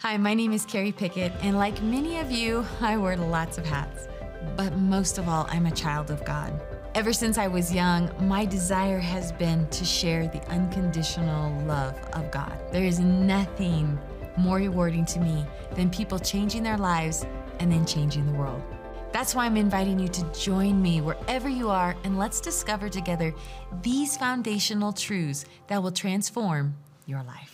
Hi, 0.00 0.18
my 0.18 0.34
name 0.34 0.52
is 0.52 0.66
Carrie 0.66 0.92
Pickett, 0.92 1.32
and 1.40 1.56
like 1.56 1.80
many 1.82 2.18
of 2.18 2.30
you, 2.30 2.66
I 2.82 2.98
wear 2.98 3.16
lots 3.16 3.56
of 3.56 3.64
hats. 3.64 4.06
But 4.54 4.76
most 4.76 5.16
of 5.16 5.28
all, 5.30 5.46
I'm 5.48 5.64
a 5.64 5.70
child 5.70 6.10
of 6.10 6.22
God. 6.26 6.60
Ever 6.94 7.12
since 7.14 7.38
I 7.38 7.46
was 7.46 7.72
young, 7.72 8.10
my 8.20 8.44
desire 8.44 8.98
has 8.98 9.32
been 9.32 9.66
to 9.68 9.84
share 9.84 10.26
the 10.28 10.46
unconditional 10.50 11.58
love 11.64 11.96
of 12.12 12.30
God. 12.30 12.52
There 12.70 12.84
is 12.84 13.00
nothing 13.00 13.98
more 14.36 14.58
rewarding 14.58 15.06
to 15.06 15.20
me 15.20 15.46
than 15.74 15.88
people 15.88 16.18
changing 16.18 16.62
their 16.62 16.76
lives 16.76 17.24
and 17.58 17.72
then 17.72 17.86
changing 17.86 18.26
the 18.26 18.38
world. 18.38 18.62
That's 19.10 19.34
why 19.34 19.46
I'm 19.46 19.56
inviting 19.56 19.98
you 19.98 20.08
to 20.08 20.32
join 20.32 20.82
me 20.82 21.00
wherever 21.00 21.48
you 21.48 21.70
are 21.70 21.96
and 22.04 22.18
let's 22.18 22.40
discover 22.40 22.90
together 22.90 23.32
these 23.80 24.18
foundational 24.18 24.92
truths 24.92 25.46
that 25.68 25.82
will 25.82 25.92
transform 25.92 26.76
your 27.06 27.22
life. 27.22 27.53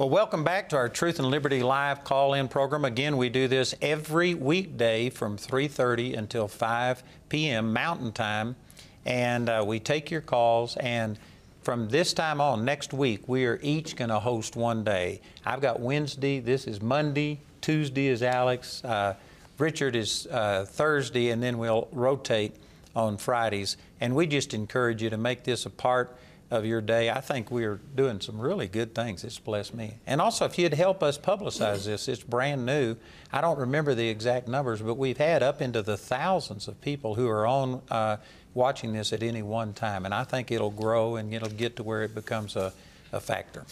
Well, 0.00 0.08
welcome 0.08 0.44
back 0.44 0.70
to 0.70 0.76
our 0.76 0.88
Truth 0.88 1.18
and 1.18 1.28
Liberty 1.28 1.62
live 1.62 2.04
call-in 2.04 2.48
program. 2.48 2.86
Again, 2.86 3.18
we 3.18 3.28
do 3.28 3.48
this 3.48 3.74
every 3.82 4.32
weekday 4.32 5.10
from 5.10 5.36
3:30 5.36 6.16
until 6.16 6.48
5 6.48 7.02
p.m. 7.28 7.74
Mountain 7.74 8.12
Time, 8.12 8.56
and 9.04 9.50
uh, 9.50 9.62
we 9.66 9.78
take 9.78 10.10
your 10.10 10.22
calls. 10.22 10.78
And 10.78 11.18
from 11.60 11.90
this 11.90 12.14
time 12.14 12.40
on, 12.40 12.64
next 12.64 12.94
week, 12.94 13.28
we 13.28 13.44
are 13.44 13.60
each 13.60 13.94
going 13.94 14.08
to 14.08 14.18
host 14.18 14.56
one 14.56 14.84
day. 14.84 15.20
I've 15.44 15.60
got 15.60 15.80
Wednesday. 15.80 16.40
This 16.40 16.66
is 16.66 16.80
Monday. 16.80 17.38
Tuesday 17.60 18.06
is 18.06 18.22
Alex. 18.22 18.82
Uh, 18.82 19.16
Richard 19.58 19.96
is 19.96 20.26
uh, 20.30 20.64
Thursday, 20.66 21.28
and 21.28 21.42
then 21.42 21.58
we'll 21.58 21.88
rotate 21.92 22.56
on 22.96 23.18
Fridays. 23.18 23.76
And 24.00 24.16
we 24.16 24.26
just 24.26 24.54
encourage 24.54 25.02
you 25.02 25.10
to 25.10 25.18
make 25.18 25.44
this 25.44 25.66
a 25.66 25.70
part 25.70 26.16
of 26.50 26.64
your 26.66 26.80
day. 26.80 27.10
I 27.10 27.20
think 27.20 27.50
we 27.50 27.64
are 27.64 27.80
doing 27.94 28.20
some 28.20 28.40
really 28.40 28.66
good 28.66 28.94
things. 28.94 29.22
It's 29.22 29.38
blessed 29.38 29.74
me. 29.74 29.94
And 30.06 30.20
also, 30.20 30.44
if 30.46 30.58
you'd 30.58 30.74
help 30.74 31.02
us 31.02 31.16
publicize 31.16 31.84
this, 31.84 32.08
it's 32.08 32.22
brand 32.22 32.66
new. 32.66 32.96
I 33.32 33.40
don't 33.40 33.58
remember 33.58 33.94
the 33.94 34.08
exact 34.08 34.48
numbers, 34.48 34.82
but 34.82 34.94
we've 34.94 35.18
had 35.18 35.42
up 35.42 35.62
into 35.62 35.82
the 35.82 35.96
thousands 35.96 36.66
of 36.66 36.80
people 36.80 37.14
who 37.14 37.28
are 37.28 37.46
on 37.46 37.82
uh, 37.90 38.16
watching 38.54 38.92
this 38.92 39.12
at 39.12 39.22
any 39.22 39.42
one 39.42 39.72
time. 39.72 40.04
And 40.04 40.12
I 40.12 40.24
think 40.24 40.50
it'll 40.50 40.70
grow 40.70 41.16
and 41.16 41.32
it'll 41.32 41.48
get 41.48 41.76
to 41.76 41.82
where 41.84 42.02
it 42.02 42.14
becomes 42.14 42.56
a, 42.56 42.72
a 43.12 43.20
factor. 43.20 43.64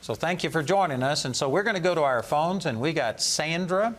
So 0.00 0.14
thank 0.14 0.44
you 0.44 0.50
for 0.50 0.62
joining 0.62 1.02
us. 1.02 1.24
And 1.24 1.34
so 1.34 1.48
we're 1.48 1.62
going 1.62 1.76
to 1.76 1.82
go 1.82 1.94
to 1.94 2.02
our 2.02 2.22
phones, 2.22 2.66
and 2.66 2.78
we 2.78 2.92
got 2.92 3.22
Sandra, 3.22 3.96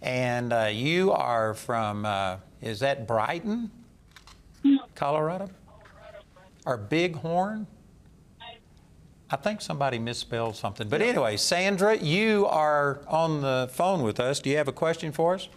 and 0.00 0.52
uh, 0.52 0.70
you 0.72 1.10
are 1.10 1.54
from, 1.54 2.06
uh, 2.06 2.36
is 2.62 2.78
that 2.80 3.06
Brighton, 3.06 3.70
Colorado? 4.94 5.50
Or 6.66 6.76
Bighorn? 6.76 7.66
I 9.32 9.36
think 9.36 9.60
somebody 9.60 9.98
misspelled 10.00 10.56
something. 10.56 10.88
But 10.88 11.02
anyway, 11.02 11.36
Sandra, 11.36 11.96
you 11.96 12.46
are 12.46 13.00
on 13.06 13.42
the 13.42 13.70
phone 13.72 14.02
with 14.02 14.18
us. 14.18 14.40
Do 14.40 14.50
you 14.50 14.56
have 14.56 14.66
a 14.66 14.72
question 14.72 15.12
for 15.12 15.34
us? 15.34 15.48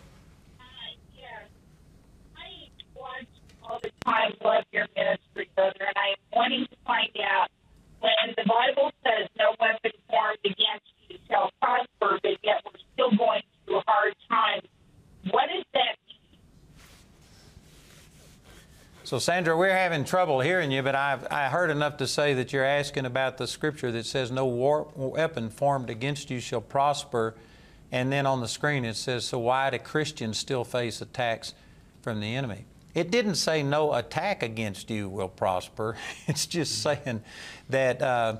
So, 19.13 19.19
Sandra, 19.19 19.55
we're 19.55 19.69
having 19.69 20.05
trouble 20.05 20.39
hearing 20.39 20.71
you, 20.71 20.81
but 20.81 20.95
I've 20.95 21.27
I 21.31 21.47
heard 21.47 21.69
enough 21.69 21.97
to 21.97 22.07
say 22.07 22.33
that 22.33 22.51
you're 22.51 22.65
asking 22.65 23.05
about 23.05 23.37
the 23.37 23.45
scripture 23.45 23.91
that 23.91 24.07
says, 24.07 24.31
No 24.31 24.47
war, 24.47 24.87
weapon 24.95 25.51
formed 25.51 25.91
against 25.91 26.31
you 26.31 26.39
shall 26.39 26.61
prosper. 26.61 27.35
And 27.91 28.11
then 28.11 28.25
on 28.25 28.41
the 28.41 28.47
screen 28.47 28.83
it 28.85 28.95
says, 28.95 29.23
So 29.23 29.37
why 29.37 29.69
do 29.69 29.77
Christians 29.77 30.39
still 30.39 30.63
face 30.63 30.99
attacks 30.99 31.53
from 32.01 32.21
the 32.21 32.35
enemy? 32.35 32.65
It 32.95 33.11
didn't 33.11 33.35
say 33.35 33.61
no 33.61 33.93
attack 33.93 34.41
against 34.41 34.89
you 34.89 35.09
will 35.09 35.29
prosper. 35.29 35.95
It's 36.27 36.47
just 36.47 36.81
saying 36.81 37.21
that, 37.69 38.01
uh, 38.01 38.37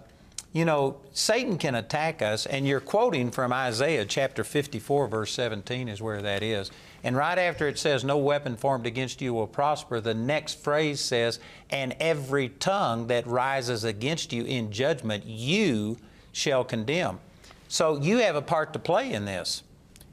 you 0.53 0.65
know, 0.65 0.97
Satan 1.11 1.59
can 1.59 1.75
attack 1.75 2.23
us, 2.23 2.47
and 2.47 2.67
you're 2.67 2.79
quoting 2.79 3.29
from 3.29 3.53
Isaiah 3.53 4.05
chapter 4.05 4.43
54, 4.43 5.07
verse 5.07 5.33
17 5.33 5.87
is 5.87 6.01
where 6.01 6.23
that 6.23 6.41
is. 6.41 6.71
And 7.03 7.17
right 7.17 7.37
after 7.37 7.67
it 7.67 7.77
says, 7.77 8.03
No 8.03 8.17
weapon 8.17 8.55
formed 8.55 8.85
against 8.85 9.21
you 9.21 9.33
will 9.33 9.47
prosper, 9.47 9.99
the 9.99 10.13
next 10.13 10.63
phrase 10.63 11.01
says, 11.01 11.39
And 11.69 11.95
every 11.99 12.49
tongue 12.49 13.07
that 13.07 13.27
rises 13.27 13.83
against 13.83 14.31
you 14.31 14.45
in 14.45 14.71
judgment, 14.71 15.25
you 15.25 15.97
shall 16.31 16.63
condemn. 16.63 17.19
So 17.67 17.99
you 17.99 18.17
have 18.19 18.35
a 18.35 18.41
part 18.41 18.73
to 18.73 18.79
play 18.79 19.11
in 19.11 19.25
this. 19.25 19.63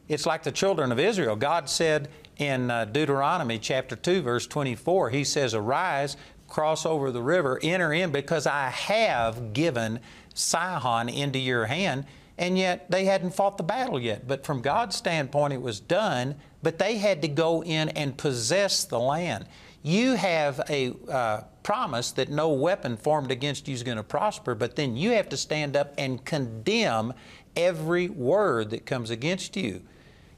It's 0.09 0.27
like 0.27 0.43
the 0.43 0.51
children 0.51 0.91
of 0.91 0.99
Israel. 0.99 1.37
God 1.37 1.69
said 1.71 2.09
in 2.37 2.71
uh, 2.71 2.87
Deuteronomy 2.87 3.59
chapter 3.59 3.95
2, 3.95 4.23
verse 4.23 4.47
24, 4.47 5.11
He 5.11 5.23
says, 5.23 5.55
Arise, 5.55 6.17
cross 6.49 6.85
over 6.85 7.13
the 7.13 7.23
river, 7.23 7.61
enter 7.63 7.93
in, 7.93 8.11
because 8.11 8.47
I 8.47 8.71
have 8.71 9.53
given 9.53 10.01
Sihon 10.35 11.09
into 11.09 11.39
your 11.39 11.67
hand. 11.67 12.07
And 12.39 12.57
yet 12.59 12.91
they 12.91 13.05
hadn't 13.05 13.35
fought 13.35 13.59
the 13.59 13.63
battle 13.63 14.01
yet. 14.01 14.27
But 14.27 14.47
from 14.47 14.63
God's 14.63 14.97
standpoint, 14.97 15.53
it 15.53 15.61
was 15.61 15.79
done, 15.79 16.37
but 16.63 16.79
they 16.79 16.99
had 16.99 17.23
to 17.23 17.29
go 17.29 17.63
in 17.63 17.89
and 17.91 18.17
possess 18.17 18.85
the 18.85 19.01
land. 19.01 19.47
You 19.83 20.15
have 20.15 20.61
a 20.69 20.95
uh, 21.09 21.43
promise 21.63 22.13
that 22.13 22.29
no 22.29 22.51
weapon 22.51 22.97
formed 22.97 23.31
against 23.31 23.67
you 23.67 23.75
is 23.75 23.83
going 23.83 23.97
to 23.97 24.03
prosper, 24.03 24.55
but 24.55 24.77
then 24.77 24.97
you 24.97 25.13
have 25.13 25.29
to 25.31 25.37
stand 25.37 25.77
up 25.77 25.95
and 25.97 26.25
condemn 26.25 27.15
every 27.57 28.09
word 28.09 28.71
that 28.71 28.85
comes 28.87 29.11
against 29.11 29.57
you. 29.57 29.83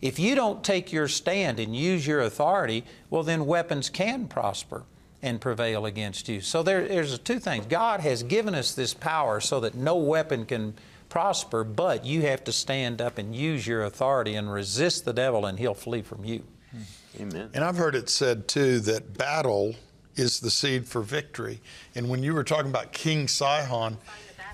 If 0.01 0.19
you 0.19 0.35
don't 0.35 0.65
take 0.65 0.93
your 0.93 1.09
stand 1.09 1.61
and 1.61 1.75
use 1.75 2.07
your 2.07 2.21
authority, 2.21 2.85
well, 3.11 3.23
then 3.23 3.47
weapons 3.47 3.89
can 3.89 4.27
prosper 4.27 4.85
and 5.23 5.41
prevail 5.41 5.87
against 5.87 6.29
you. 6.29 6.41
So 6.41 6.65
there, 6.65 6.87
there's 6.87 7.17
two 7.21 7.39
things. 7.39 7.67
God 7.67 8.01
has 8.01 8.25
given 8.25 8.55
us 8.55 8.75
this 8.75 8.95
power 8.95 9.41
so 9.41 9.61
that 9.61 9.77
no 9.77 9.97
weapon 9.97 10.45
can 10.45 10.75
prosper, 11.13 11.63
but 11.63 12.07
you 12.07 12.23
have 12.23 12.43
to 12.43 12.51
stand 12.51 13.03
up 13.03 13.19
and 13.19 13.37
use 13.37 13.67
your 13.67 13.85
authority 13.85 14.35
and 14.35 14.51
resist 14.51 15.05
the 15.05 15.13
devil, 15.13 15.45
and 15.45 15.59
he'll 15.59 15.75
flee 15.75 16.01
from 16.01 16.25
you. 16.25 16.43
Hmm. 16.71 17.21
Amen. 17.21 17.51
And 17.53 17.63
I've 17.63 17.77
heard 17.77 17.95
it 17.95 18.09
said 18.09 18.49
too 18.49 18.81
that 18.81 19.19
battle 19.19 19.75
is 20.17 20.41
the 20.41 20.51
seed 20.51 20.87
for 20.87 21.03
victory. 21.03 21.61
And 21.95 22.09
when 22.09 22.23
you 22.23 22.33
were 22.33 22.43
talking 22.43 22.71
about 22.71 22.93
King 22.93 23.29
Sihon, 23.29 23.99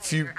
if 0.01 0.13
you 0.13 0.31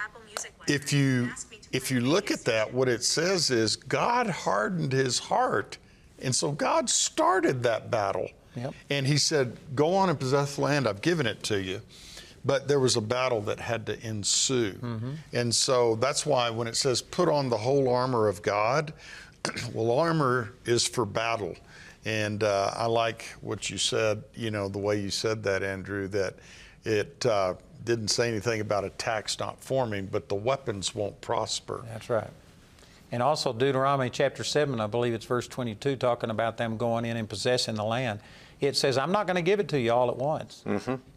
if 0.67 0.91
you 0.91 1.29
if 1.71 1.89
you 1.89 2.01
look 2.01 2.31
at 2.31 2.43
that, 2.43 2.73
what 2.73 2.89
it 2.89 3.01
says 3.05 3.49
is 3.49 3.77
God 3.77 4.27
hardened 4.27 4.91
his 4.91 5.19
heart, 5.19 5.77
and 6.21 6.35
so 6.35 6.51
God 6.51 6.89
started 6.89 7.63
that 7.63 7.89
battle. 7.89 8.29
Yep. 8.57 8.73
And 8.89 9.07
He 9.07 9.17
said, 9.17 9.55
"Go 9.73 9.95
on 9.95 10.09
and 10.09 10.19
possess 10.19 10.55
the 10.55 10.61
land. 10.61 10.85
I've 10.85 11.01
given 11.01 11.25
it 11.25 11.43
to 11.43 11.61
you." 11.61 11.81
But 12.45 12.67
there 12.67 12.79
was 12.79 12.95
a 12.95 13.01
battle 13.01 13.41
that 13.41 13.59
had 13.59 13.85
to 13.87 14.07
ensue, 14.07 14.79
and 15.33 15.53
so 15.53 15.95
that's 15.95 16.25
why 16.25 16.49
when 16.49 16.67
it 16.67 16.75
says, 16.77 17.01
"Put 17.01 17.27
on 17.29 17.49
the 17.49 17.57
whole 17.57 17.89
armor 17.89 18.27
of 18.27 18.41
God," 18.41 18.93
well, 19.73 19.91
armor 19.97 20.53
is 20.65 20.87
for 20.87 21.05
battle. 21.05 21.55
And 22.05 22.43
uh, 22.43 22.71
I 22.75 22.85
like 22.85 23.25
what 23.41 23.69
you 23.69 23.77
said, 23.77 24.23
you 24.33 24.51
know, 24.51 24.69
the 24.69 24.79
way 24.79 24.99
you 24.99 25.09
said 25.09 25.43
that, 25.43 25.63
Andrew, 25.63 26.07
that 26.07 26.35
it 26.85 27.25
uh, 27.25 27.55
didn't 27.83 28.07
say 28.07 28.29
anything 28.29 28.61
about 28.61 28.83
attacks 28.83 29.37
not 29.39 29.61
forming, 29.61 30.05
but 30.05 30.29
the 30.29 30.35
weapons 30.35 30.95
won't 30.95 31.19
prosper. 31.21 31.83
That's 31.87 32.09
right. 32.09 32.29
And 33.11 33.23
also 33.23 33.53
Deuteronomy 33.53 34.09
chapter 34.09 34.43
7, 34.43 34.79
I 34.79 34.87
believe 34.87 35.13
it's 35.13 35.25
verse 35.25 35.47
22, 35.47 35.95
talking 35.95 36.29
about 36.29 36.57
them 36.57 36.77
going 36.77 37.05
in 37.05 37.17
and 37.17 37.27
possessing 37.27 37.75
the 37.75 37.83
land. 37.83 38.19
It 38.61 38.75
says, 38.75 38.97
I'm 38.97 39.11
not 39.13 39.25
going 39.25 39.37
to 39.37 39.41
give 39.41 39.59
it 39.61 39.69
to 39.69 39.79
you 39.79 39.93
all 39.93 40.09
at 40.09 40.17
once, 40.17 40.63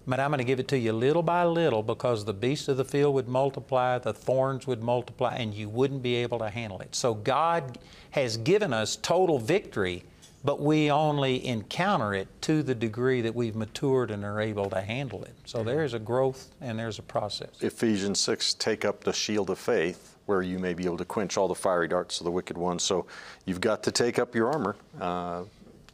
but 0.06 0.20
I'm 0.20 0.30
going 0.30 0.38
to 0.38 0.44
give 0.44 0.60
it 0.60 0.68
to 0.68 0.78
you 0.78 0.92
little 0.92 1.22
by 1.24 1.44
little 1.44 1.82
because 1.82 2.24
the 2.24 2.32
beasts 2.32 2.68
of 2.68 2.76
the 2.76 2.84
field 2.84 3.14
would 3.14 3.26
multiply, 3.26 3.98
the 3.98 4.12
thorns 4.12 4.66
would 4.68 4.82
multiply, 4.82 5.34
and 5.34 5.52
you 5.52 5.68
wouldn't 5.68 6.02
be 6.02 6.14
able 6.16 6.38
to 6.38 6.48
handle 6.50 6.80
it. 6.80 6.94
So 6.94 7.14
God 7.14 7.78
has 8.10 8.36
given 8.36 8.72
us 8.72 8.94
total 8.94 9.40
victory, 9.40 10.04
but 10.44 10.60
we 10.60 10.90
only 10.90 11.44
encounter 11.44 12.14
it 12.14 12.28
to 12.42 12.62
the 12.62 12.74
degree 12.76 13.20
that 13.22 13.34
we've 13.34 13.56
matured 13.56 14.12
and 14.12 14.24
are 14.24 14.40
able 14.40 14.70
to 14.70 14.80
handle 14.80 15.24
it. 15.24 15.34
So 15.44 15.64
there's 15.64 15.94
a 15.94 15.98
growth 15.98 16.50
and 16.60 16.78
there's 16.78 17.00
a 17.00 17.02
process. 17.02 17.50
Ephesians 17.60 18.20
6, 18.20 18.54
take 18.54 18.84
up 18.84 19.02
the 19.02 19.12
shield 19.12 19.50
of 19.50 19.58
faith, 19.58 20.16
where 20.26 20.42
you 20.42 20.60
may 20.60 20.74
be 20.74 20.84
able 20.84 20.98
to 20.98 21.04
quench 21.04 21.36
all 21.36 21.48
the 21.48 21.54
fiery 21.56 21.88
darts 21.88 22.20
of 22.20 22.24
the 22.24 22.30
wicked 22.30 22.56
one. 22.56 22.78
So 22.78 23.06
you've 23.46 23.60
got 23.60 23.82
to 23.82 23.90
take 23.90 24.20
up 24.20 24.34
your 24.34 24.52
armor 24.52 24.76
uh, 25.00 25.42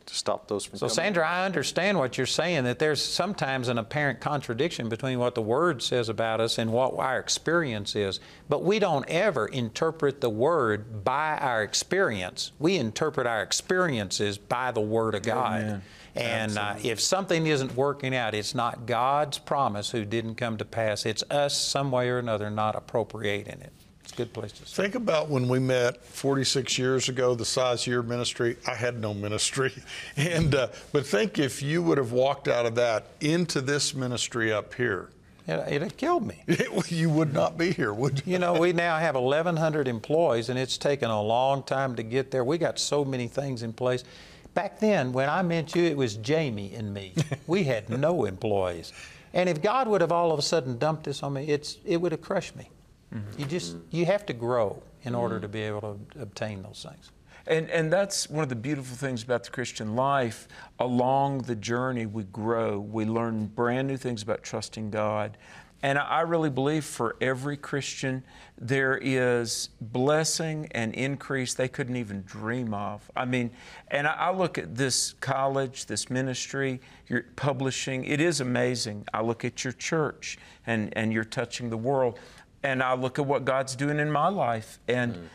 to 0.08 0.14
stop 0.14 0.48
those 0.48 0.64
from 0.64 0.78
So, 0.78 0.86
coming. 0.86 0.94
Sandra, 0.94 1.28
I 1.28 1.44
understand 1.44 1.98
what 1.98 2.16
you're 2.16 2.26
saying 2.26 2.64
that 2.64 2.78
there's 2.78 3.02
sometimes 3.02 3.68
an 3.68 3.78
apparent 3.78 4.20
contradiction 4.20 4.88
between 4.88 5.18
what 5.18 5.34
the 5.34 5.42
Word 5.42 5.82
says 5.82 6.08
about 6.08 6.40
us 6.40 6.58
and 6.58 6.72
what 6.72 6.98
our 6.98 7.18
experience 7.18 7.94
is. 7.94 8.18
But 8.48 8.64
we 8.64 8.78
don't 8.78 9.08
ever 9.08 9.46
interpret 9.46 10.20
the 10.20 10.30
Word 10.30 11.04
by 11.04 11.36
our 11.38 11.62
experience. 11.62 12.52
We 12.58 12.76
interpret 12.76 13.26
our 13.26 13.42
experiences 13.42 14.38
by 14.38 14.72
the 14.72 14.80
Word 14.80 15.14
of 15.14 15.22
God. 15.22 15.62
Amen. 15.62 15.82
And 16.14 16.58
uh, 16.58 16.74
if 16.82 17.00
something 17.00 17.46
isn't 17.46 17.76
working 17.76 18.14
out, 18.14 18.34
it's 18.34 18.54
not 18.54 18.86
God's 18.86 19.38
promise 19.38 19.90
who 19.90 20.04
didn't 20.04 20.34
come 20.34 20.56
to 20.56 20.64
pass. 20.64 21.06
It's 21.06 21.22
us, 21.30 21.56
some 21.56 21.92
way 21.92 22.08
or 22.08 22.18
another, 22.18 22.50
not 22.50 22.74
appropriating 22.74 23.60
it. 23.60 23.72
It's 24.08 24.14
a 24.14 24.16
good 24.16 24.32
place 24.32 24.52
to 24.52 24.64
start. 24.64 24.86
Think 24.86 24.94
about 24.94 25.28
when 25.28 25.48
we 25.48 25.58
met 25.58 26.02
46 26.02 26.78
years 26.78 27.10
ago, 27.10 27.34
the 27.34 27.44
size 27.44 27.82
of 27.82 27.88
your 27.88 28.02
ministry. 28.02 28.56
I 28.66 28.74
had 28.74 28.98
no 29.02 29.12
ministry, 29.12 29.70
and 30.16 30.54
uh, 30.54 30.68
but 30.92 31.06
think 31.06 31.38
if 31.38 31.62
you 31.62 31.82
would 31.82 31.98
have 31.98 32.12
walked 32.12 32.48
out 32.48 32.64
of 32.64 32.74
that 32.76 33.08
into 33.20 33.60
this 33.60 33.94
ministry 33.94 34.50
up 34.50 34.72
here, 34.72 35.10
It, 35.46 35.60
it'd 35.68 35.82
have 35.82 35.98
killed 35.98 36.26
me. 36.26 36.42
you 36.88 37.10
would 37.10 37.34
not 37.34 37.58
be 37.58 37.70
here, 37.70 37.92
would 37.92 38.22
you? 38.24 38.32
You 38.32 38.38
know, 38.38 38.54
we 38.54 38.72
now 38.72 38.96
have 38.96 39.14
1,100 39.14 39.86
employees, 39.86 40.48
and 40.48 40.58
it's 40.58 40.78
taken 40.78 41.10
a 41.10 41.22
long 41.22 41.62
time 41.62 41.94
to 41.96 42.02
get 42.02 42.30
there. 42.30 42.44
We 42.44 42.56
got 42.56 42.78
so 42.78 43.04
many 43.04 43.28
things 43.28 43.62
in 43.62 43.74
place. 43.74 44.04
Back 44.54 44.80
then, 44.80 45.12
when 45.12 45.28
I 45.28 45.42
met 45.42 45.74
you, 45.74 45.84
it 45.84 45.98
was 45.98 46.16
Jamie 46.16 46.72
and 46.74 46.94
me. 46.94 47.12
We 47.46 47.64
had 47.64 47.90
no 47.90 48.24
employees. 48.24 48.94
And 49.34 49.50
if 49.50 49.60
God 49.60 49.86
would 49.86 50.00
have 50.00 50.12
all 50.12 50.32
of 50.32 50.38
a 50.38 50.42
sudden 50.42 50.78
dumped 50.78 51.04
this 51.04 51.22
on 51.22 51.34
me, 51.34 51.44
it's, 51.48 51.76
it 51.84 51.98
would 51.98 52.12
have 52.12 52.22
crushed 52.22 52.56
me. 52.56 52.70
You 53.38 53.44
just, 53.46 53.76
you 53.90 54.04
have 54.06 54.26
to 54.26 54.32
grow 54.32 54.82
in 55.02 55.14
order 55.14 55.40
to 55.40 55.48
be 55.48 55.62
able 55.62 55.80
to 55.80 56.20
obtain 56.20 56.62
those 56.62 56.86
things. 56.88 57.10
And, 57.46 57.70
and 57.70 57.90
that's 57.90 58.28
one 58.28 58.42
of 58.42 58.50
the 58.50 58.56
beautiful 58.56 58.96
things 58.96 59.22
about 59.22 59.44
the 59.44 59.50
Christian 59.50 59.96
life. 59.96 60.48
Along 60.78 61.38
the 61.38 61.56
journey, 61.56 62.04
we 62.04 62.24
grow, 62.24 62.78
we 62.78 63.06
learn 63.06 63.46
brand 63.46 63.88
new 63.88 63.96
things 63.96 64.22
about 64.22 64.42
trusting 64.42 64.90
God. 64.90 65.38
And 65.80 65.96
I 65.96 66.22
really 66.22 66.50
believe 66.50 66.84
for 66.84 67.16
every 67.20 67.56
Christian, 67.56 68.24
there 68.58 68.98
is 69.00 69.68
blessing 69.80 70.66
and 70.72 70.92
increase 70.92 71.54
they 71.54 71.68
couldn't 71.68 71.94
even 71.94 72.22
dream 72.22 72.74
of. 72.74 73.08
I 73.14 73.24
mean, 73.24 73.52
and 73.88 74.08
I, 74.08 74.14
I 74.14 74.32
look 74.32 74.58
at 74.58 74.74
this 74.74 75.14
college, 75.20 75.86
this 75.86 76.10
ministry, 76.10 76.80
your 77.06 77.26
publishing, 77.36 78.04
it 78.04 78.20
is 78.20 78.40
amazing. 78.40 79.06
I 79.14 79.22
look 79.22 79.44
at 79.44 79.62
your 79.62 79.72
church 79.72 80.36
and, 80.66 80.92
and 80.96 81.12
you're 81.12 81.22
touching 81.22 81.70
the 81.70 81.76
world. 81.76 82.18
And 82.62 82.82
I 82.82 82.94
look 82.94 83.18
at 83.18 83.26
what 83.26 83.44
God's 83.44 83.76
doing 83.76 83.98
in 83.98 84.10
my 84.10 84.28
life. 84.28 84.78
And 84.88 85.28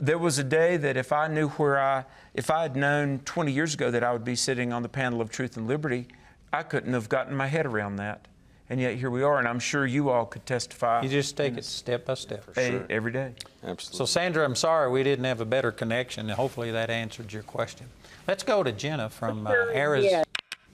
there 0.00 0.18
was 0.18 0.38
a 0.38 0.44
day 0.44 0.76
that 0.76 0.96
if 0.96 1.12
I 1.12 1.28
knew 1.28 1.48
where 1.50 1.78
I, 1.78 2.04
if 2.34 2.50
I 2.50 2.62
had 2.62 2.74
known 2.76 3.20
20 3.24 3.52
years 3.52 3.74
ago 3.74 3.90
that 3.90 4.02
I 4.02 4.12
would 4.12 4.24
be 4.24 4.34
sitting 4.34 4.72
on 4.72 4.82
the 4.82 4.88
panel 4.88 5.20
of 5.20 5.30
truth 5.30 5.56
and 5.56 5.68
liberty, 5.68 6.08
I 6.52 6.62
couldn't 6.62 6.92
have 6.92 7.08
gotten 7.08 7.34
my 7.36 7.46
head 7.46 7.66
around 7.66 7.96
that. 7.96 8.26
And 8.70 8.80
yet 8.80 8.94
here 8.96 9.10
we 9.10 9.22
are, 9.22 9.38
and 9.38 9.46
I'm 9.46 9.58
sure 9.60 9.84
you 9.86 10.08
all 10.08 10.24
could 10.24 10.46
testify 10.46 11.02
You 11.02 11.08
just 11.10 11.36
take 11.36 11.58
it 11.58 11.64
step 11.66 12.06
by 12.06 12.14
step. 12.14 12.48
eh, 12.56 12.80
every 12.88 13.12
day. 13.12 13.34
Absolutely. 13.62 13.98
So, 13.98 14.06
Sandra, 14.06 14.42
I'm 14.42 14.54
sorry 14.54 14.90
we 14.90 15.02
didn't 15.02 15.26
have 15.26 15.42
a 15.42 15.44
better 15.44 15.70
connection, 15.70 16.30
and 16.30 16.36
hopefully 16.36 16.70
that 16.70 16.88
answered 16.88 17.30
your 17.30 17.42
question. 17.42 17.86
Let's 18.26 18.42
go 18.42 18.62
to 18.62 18.72
Jenna 18.72 19.10
from 19.10 19.46
uh, 19.46 19.50
Arizona. 19.74 20.24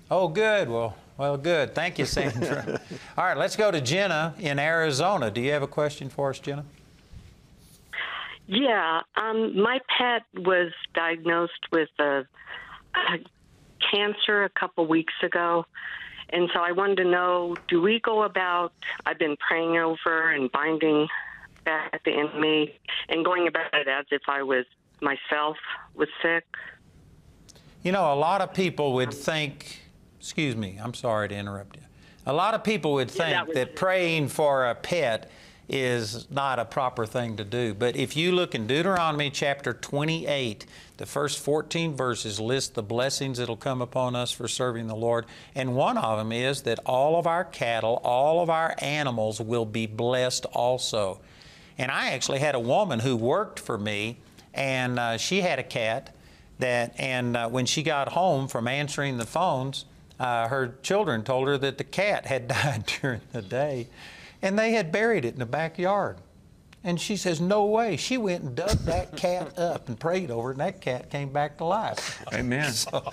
Oh, 0.08 0.28
good. 0.28 0.68
Well, 0.68 0.96
well, 1.20 1.36
good. 1.36 1.74
Thank 1.74 1.98
you, 1.98 2.06
Sandra. 2.06 2.80
All 3.18 3.24
right, 3.24 3.36
let's 3.36 3.54
go 3.54 3.70
to 3.70 3.78
Jenna 3.78 4.34
in 4.38 4.58
Arizona. 4.58 5.30
Do 5.30 5.42
you 5.42 5.52
have 5.52 5.62
a 5.62 5.66
question 5.66 6.08
for 6.08 6.30
us, 6.30 6.38
Jenna? 6.38 6.64
Yeah, 8.46 9.02
um, 9.16 9.60
my 9.60 9.80
pet 9.98 10.22
was 10.34 10.72
diagnosed 10.94 11.60
with 11.70 11.90
a, 11.98 12.24
a 12.94 13.18
cancer 13.92 14.44
a 14.44 14.48
couple 14.48 14.86
weeks 14.86 15.12
ago, 15.22 15.66
and 16.30 16.48
so 16.54 16.60
I 16.60 16.72
wanted 16.72 16.96
to 16.96 17.04
know: 17.04 17.54
Do 17.68 17.82
we 17.82 18.00
go 18.00 18.22
about? 18.22 18.72
I've 19.04 19.18
been 19.18 19.36
praying 19.36 19.76
over 19.76 20.30
and 20.30 20.50
binding 20.50 21.06
back 21.66 22.02
the 22.02 22.12
enemy 22.12 22.80
and 23.10 23.22
going 23.26 23.46
about 23.46 23.74
it 23.74 23.88
as 23.88 24.06
if 24.10 24.22
I 24.26 24.42
was 24.42 24.64
myself 25.02 25.58
was 25.94 26.08
sick. 26.22 26.46
You 27.82 27.92
know, 27.92 28.10
a 28.10 28.16
lot 28.16 28.40
of 28.40 28.54
people 28.54 28.94
would 28.94 29.12
think, 29.12 29.79
excuse 30.20 30.54
me, 30.54 30.78
I'm 30.80 30.94
sorry 30.94 31.28
to 31.30 31.34
interrupt 31.34 31.76
you. 31.76 31.82
A 32.26 32.32
lot 32.32 32.52
of 32.52 32.62
people 32.62 32.92
would 32.92 33.10
Yeah, 33.10 33.44
that 33.44 33.46
think 33.46 33.54
that 33.54 33.74
praying 33.74 34.28
for 34.28 34.66
a 34.66 34.74
pet 34.74 35.30
is 35.66 36.30
not 36.30 36.58
a 36.58 36.64
proper 36.64 37.06
thing 37.06 37.36
to 37.36 37.44
do. 37.44 37.72
But 37.72 37.96
if 37.96 38.16
you 38.16 38.32
look 38.32 38.54
in 38.54 38.66
Deuteronomy 38.66 39.30
chapter 39.30 39.72
28, 39.72 40.66
the 40.98 41.06
first 41.06 41.38
14 41.38 41.94
verses 41.96 42.38
list 42.38 42.74
the 42.74 42.82
blessings 42.82 43.38
that'll 43.38 43.56
come 43.56 43.80
upon 43.80 44.14
us 44.14 44.30
for 44.30 44.46
serving 44.46 44.88
the 44.88 44.96
Lord. 44.96 45.24
And 45.54 45.74
one 45.74 45.96
of 45.96 46.18
them 46.18 46.32
is 46.32 46.62
that 46.62 46.80
all 46.84 47.18
of 47.18 47.26
our 47.26 47.44
cattle, 47.44 48.00
all 48.04 48.42
of 48.42 48.50
our 48.50 48.74
animals 48.78 49.40
will 49.40 49.64
be 49.64 49.86
blessed 49.86 50.44
also. 50.46 51.20
And 51.78 51.90
I 51.90 52.10
actually 52.10 52.40
had 52.40 52.54
a 52.54 52.60
woman 52.60 53.00
who 53.00 53.16
worked 53.16 53.58
for 53.58 53.78
me, 53.78 54.18
and 54.52 54.98
uh, 54.98 55.16
she 55.16 55.40
had 55.40 55.58
a 55.58 55.64
cat 55.64 56.14
that, 56.58 56.94
and 56.98 57.36
uh, 57.36 57.48
when 57.48 57.64
she 57.64 57.82
got 57.82 58.10
home 58.10 58.48
from 58.48 58.68
answering 58.68 59.16
the 59.16 59.24
phones, 59.24 59.86
uh, 60.20 60.48
her 60.48 60.74
children 60.82 61.22
told 61.24 61.48
her 61.48 61.56
that 61.56 61.78
the 61.78 61.84
cat 61.84 62.26
had 62.26 62.46
died 62.48 62.84
during 63.00 63.22
the 63.32 63.42
day, 63.42 63.88
and 64.42 64.58
they 64.58 64.72
had 64.72 64.92
buried 64.92 65.24
it 65.24 65.32
in 65.32 65.40
the 65.40 65.46
backyard. 65.46 66.18
And 66.84 67.00
she 67.00 67.16
says, 67.16 67.40
"No 67.40 67.64
way!" 67.64 67.96
She 67.96 68.18
went 68.18 68.42
and 68.42 68.54
dug 68.54 68.78
that 68.80 69.16
cat 69.16 69.58
up 69.58 69.88
and 69.88 69.98
prayed 69.98 70.30
over 70.30 70.50
it, 70.50 70.54
and 70.54 70.60
that 70.60 70.80
cat 70.80 71.10
came 71.10 71.30
back 71.30 71.56
to 71.58 71.64
life. 71.64 72.22
Amen. 72.34 72.70
So, 72.72 73.10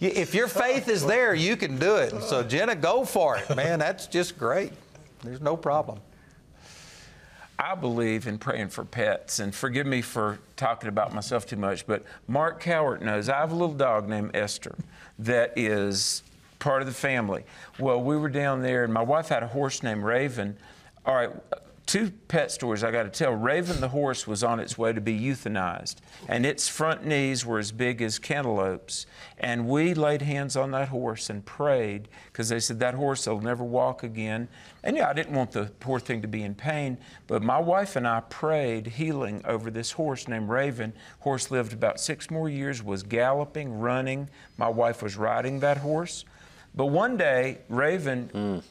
if 0.00 0.34
your 0.34 0.48
faith 0.48 0.88
is 0.88 1.04
there, 1.04 1.34
you 1.34 1.56
can 1.56 1.78
do 1.78 1.96
it. 1.96 2.22
So, 2.22 2.42
Jenna, 2.42 2.74
go 2.74 3.04
for 3.04 3.36
it, 3.36 3.54
man. 3.54 3.78
That's 3.78 4.06
just 4.06 4.38
great. 4.38 4.72
There's 5.22 5.40
no 5.40 5.56
problem. 5.56 6.00
I 7.58 7.74
believe 7.74 8.26
in 8.26 8.38
praying 8.38 8.68
for 8.68 8.84
pets, 8.84 9.38
and 9.40 9.54
forgive 9.54 9.86
me 9.86 10.00
for 10.00 10.38
talking 10.56 10.88
about 10.88 11.12
myself 11.12 11.44
too 11.44 11.56
much, 11.56 11.86
but 11.86 12.04
Mark 12.28 12.62
Cowart 12.62 13.02
knows 13.02 13.28
I 13.28 13.38
have 13.38 13.50
a 13.50 13.56
little 13.56 13.74
dog 13.74 14.08
named 14.08 14.30
Esther 14.34 14.76
that 15.18 15.52
is 15.56 16.22
part 16.58 16.82
of 16.82 16.86
the 16.86 16.94
family. 16.94 17.44
Well, 17.78 18.02
we 18.02 18.16
were 18.16 18.28
down 18.28 18.62
there, 18.62 18.84
and 18.84 18.92
my 18.92 19.02
wife 19.02 19.28
had 19.28 19.42
a 19.42 19.48
horse 19.48 19.82
named 19.82 20.02
Raven. 20.02 20.56
All 21.06 21.14
right, 21.14 21.30
two 21.88 22.10
pet 22.28 22.52
stories 22.52 22.84
I 22.84 22.90
got 22.90 23.04
to 23.04 23.08
tell. 23.08 23.32
Raven 23.32 23.80
the 23.80 23.88
horse 23.88 24.26
was 24.26 24.44
on 24.44 24.60
its 24.60 24.76
way 24.76 24.92
to 24.92 25.00
be 25.00 25.18
euthanized, 25.18 25.96
and 26.28 26.44
its 26.44 26.68
front 26.68 27.06
knees 27.06 27.46
were 27.46 27.58
as 27.58 27.72
big 27.72 28.02
as 28.02 28.18
cantaloupes. 28.18 29.06
And 29.38 29.66
we 29.66 29.94
laid 29.94 30.20
hands 30.20 30.54
on 30.54 30.70
that 30.72 30.88
horse 30.88 31.30
and 31.30 31.44
prayed 31.46 32.08
because 32.26 32.50
they 32.50 32.60
said 32.60 32.78
that 32.80 32.92
horse 32.92 33.26
will 33.26 33.40
never 33.40 33.64
walk 33.64 34.02
again. 34.02 34.48
And 34.84 34.98
yeah, 34.98 35.08
I 35.08 35.14
didn't 35.14 35.34
want 35.34 35.52
the 35.52 35.72
poor 35.80 35.98
thing 35.98 36.20
to 36.20 36.28
be 36.28 36.42
in 36.42 36.54
pain, 36.54 36.98
but 37.26 37.42
my 37.42 37.58
wife 37.58 37.96
and 37.96 38.06
I 38.06 38.20
prayed 38.20 38.86
healing 38.86 39.40
over 39.46 39.70
this 39.70 39.92
horse 39.92 40.28
named 40.28 40.50
Raven. 40.50 40.92
Horse 41.20 41.50
lived 41.50 41.72
about 41.72 42.00
six 42.00 42.30
more 42.30 42.50
years, 42.50 42.82
was 42.82 43.02
galloping, 43.02 43.80
running. 43.80 44.28
My 44.58 44.68
wife 44.68 45.02
was 45.02 45.16
riding 45.16 45.60
that 45.60 45.78
horse. 45.78 46.26
But 46.78 46.86
one 46.86 47.16
day, 47.16 47.58
Raven 47.68 48.62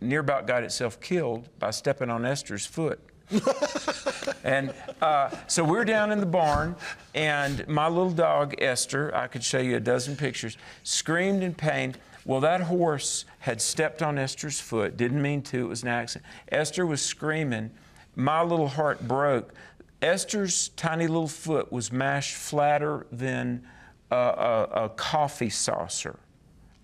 near 0.00 0.20
about 0.20 0.46
got 0.46 0.62
itself 0.62 0.98
killed 0.98 1.46
by 1.58 1.72
stepping 1.72 2.08
on 2.08 2.24
Esther's 2.24 2.64
foot. 2.64 3.00
and 4.44 4.72
uh, 5.02 5.28
so 5.46 5.62
we're 5.62 5.84
down 5.84 6.10
in 6.10 6.20
the 6.20 6.26
barn, 6.26 6.74
and 7.14 7.68
my 7.68 7.86
little 7.86 8.12
dog, 8.12 8.54
Esther, 8.62 9.14
I 9.14 9.26
could 9.26 9.44
show 9.44 9.58
you 9.58 9.76
a 9.76 9.80
dozen 9.80 10.16
pictures, 10.16 10.56
screamed 10.84 11.42
in 11.42 11.52
pain. 11.52 11.96
Well, 12.24 12.40
that 12.40 12.62
horse 12.62 13.26
had 13.40 13.60
stepped 13.60 14.00
on 14.02 14.16
Esther's 14.16 14.58
foot, 14.58 14.96
didn't 14.96 15.20
mean 15.20 15.42
to, 15.42 15.66
it 15.66 15.68
was 15.68 15.82
an 15.82 15.90
accident. 15.90 16.24
Esther 16.50 16.86
was 16.86 17.02
screaming. 17.02 17.70
My 18.16 18.42
little 18.42 18.68
heart 18.68 19.06
broke. 19.06 19.52
Esther's 20.00 20.70
tiny 20.70 21.06
little 21.06 21.28
foot 21.28 21.70
was 21.70 21.92
mashed 21.92 22.36
flatter 22.36 23.06
than 23.12 23.66
a, 24.10 24.16
a, 24.16 24.62
a 24.84 24.88
coffee 24.88 25.50
saucer. 25.50 26.18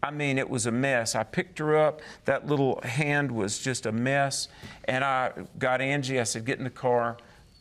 I 0.05 0.11
mean, 0.11 0.37
it 0.37 0.51
was 0.51 0.67
a 0.67 0.71
mess. 0.71 1.15
I 1.15 1.23
picked 1.25 1.59
her 1.61 1.79
up. 1.79 2.03
That 2.27 2.47
little 2.47 2.79
hand 2.83 3.33
was 3.33 3.59
just 3.59 3.87
a 3.87 3.93
mess. 3.93 4.49
And 4.85 5.03
I 5.03 5.33
got 5.59 5.81
Angie. 5.81 6.21
I 6.21 6.25
said, 6.25 6.45
Get 6.45 6.59
in 6.59 6.65
the 6.65 6.71
car. 6.71 7.17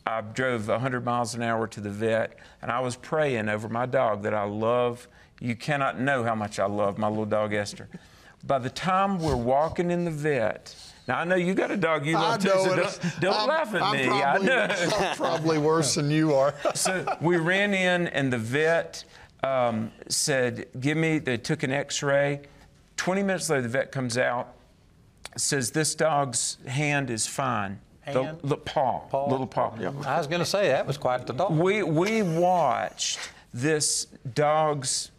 I 0.06 0.20
drove 0.20 0.68
100 0.68 1.02
miles 1.06 1.34
an 1.34 1.40
hour 1.40 1.66
to 1.68 1.80
the 1.80 1.88
vet. 1.88 2.38
And 2.60 2.70
I 2.70 2.80
was 2.80 2.96
praying 2.96 3.48
over 3.48 3.70
my 3.70 3.86
dog 3.86 4.22
that 4.24 4.34
I 4.34 4.44
love. 4.44 5.08
You 5.40 5.56
cannot 5.56 5.98
know 5.98 6.22
how 6.22 6.34
much 6.34 6.58
I 6.58 6.66
love 6.66 6.98
my 6.98 7.08
little 7.08 7.24
dog, 7.24 7.54
Esther. 7.54 7.88
By 8.46 8.58
the 8.58 8.68
time 8.68 9.18
we're 9.20 9.36
walking 9.36 9.90
in 9.90 10.04
the 10.04 10.10
vet, 10.10 10.76
now 11.08 11.18
I 11.20 11.24
know 11.24 11.36
you 11.36 11.54
got 11.54 11.70
a 11.70 11.78
dog 11.78 12.04
you 12.04 12.12
love 12.12 12.42
too, 12.42 12.48
know 12.48 12.64
so 12.64 12.72
it. 12.74 12.76
don't, 12.76 13.20
don't 13.20 13.34
I'm- 13.36 13.48
laugh 13.48 13.74
at 13.74 13.82
I'm 13.82 13.96
me. 13.96 14.06
Probably, 14.06 14.22
I 14.22 14.38
know. 14.38 14.74
I'm 14.98 15.16
probably 15.16 15.56
worse 15.58 15.94
than 15.94 16.10
you 16.10 16.34
are. 16.34 16.54
so 16.74 17.06
we 17.22 17.38
ran 17.38 17.72
in, 17.72 18.08
and 18.08 18.30
the 18.30 18.36
vet 18.38 19.02
um, 19.44 19.92
said, 20.08 20.66
"Give 20.80 20.96
me." 20.96 21.18
They 21.18 21.36
took 21.36 21.62
an 21.62 21.72
X-ray. 21.72 22.40
Twenty 22.96 23.22
minutes 23.22 23.50
later, 23.50 23.62
the 23.62 23.68
vet 23.68 23.92
comes 23.92 24.16
out, 24.18 24.54
says, 25.36 25.70
"This 25.70 25.94
dog's 25.94 26.58
hand 26.66 27.10
is 27.10 27.26
fine. 27.26 27.80
Hand? 28.02 28.38
The, 28.42 28.48
the 28.48 28.56
paw, 28.56 29.00
Paw? 29.08 29.28
little 29.28 29.46
paw." 29.46 29.74
Yeah. 29.78 29.92
I 30.06 30.18
was 30.18 30.26
going 30.26 30.40
to 30.40 30.46
say 30.46 30.68
that 30.68 30.86
was 30.86 30.98
quite 30.98 31.26
the 31.26 31.32
dog. 31.32 31.52
We 31.52 31.82
we 31.82 32.22
watched 32.22 33.18
this 33.52 34.06
dog's 34.34 35.10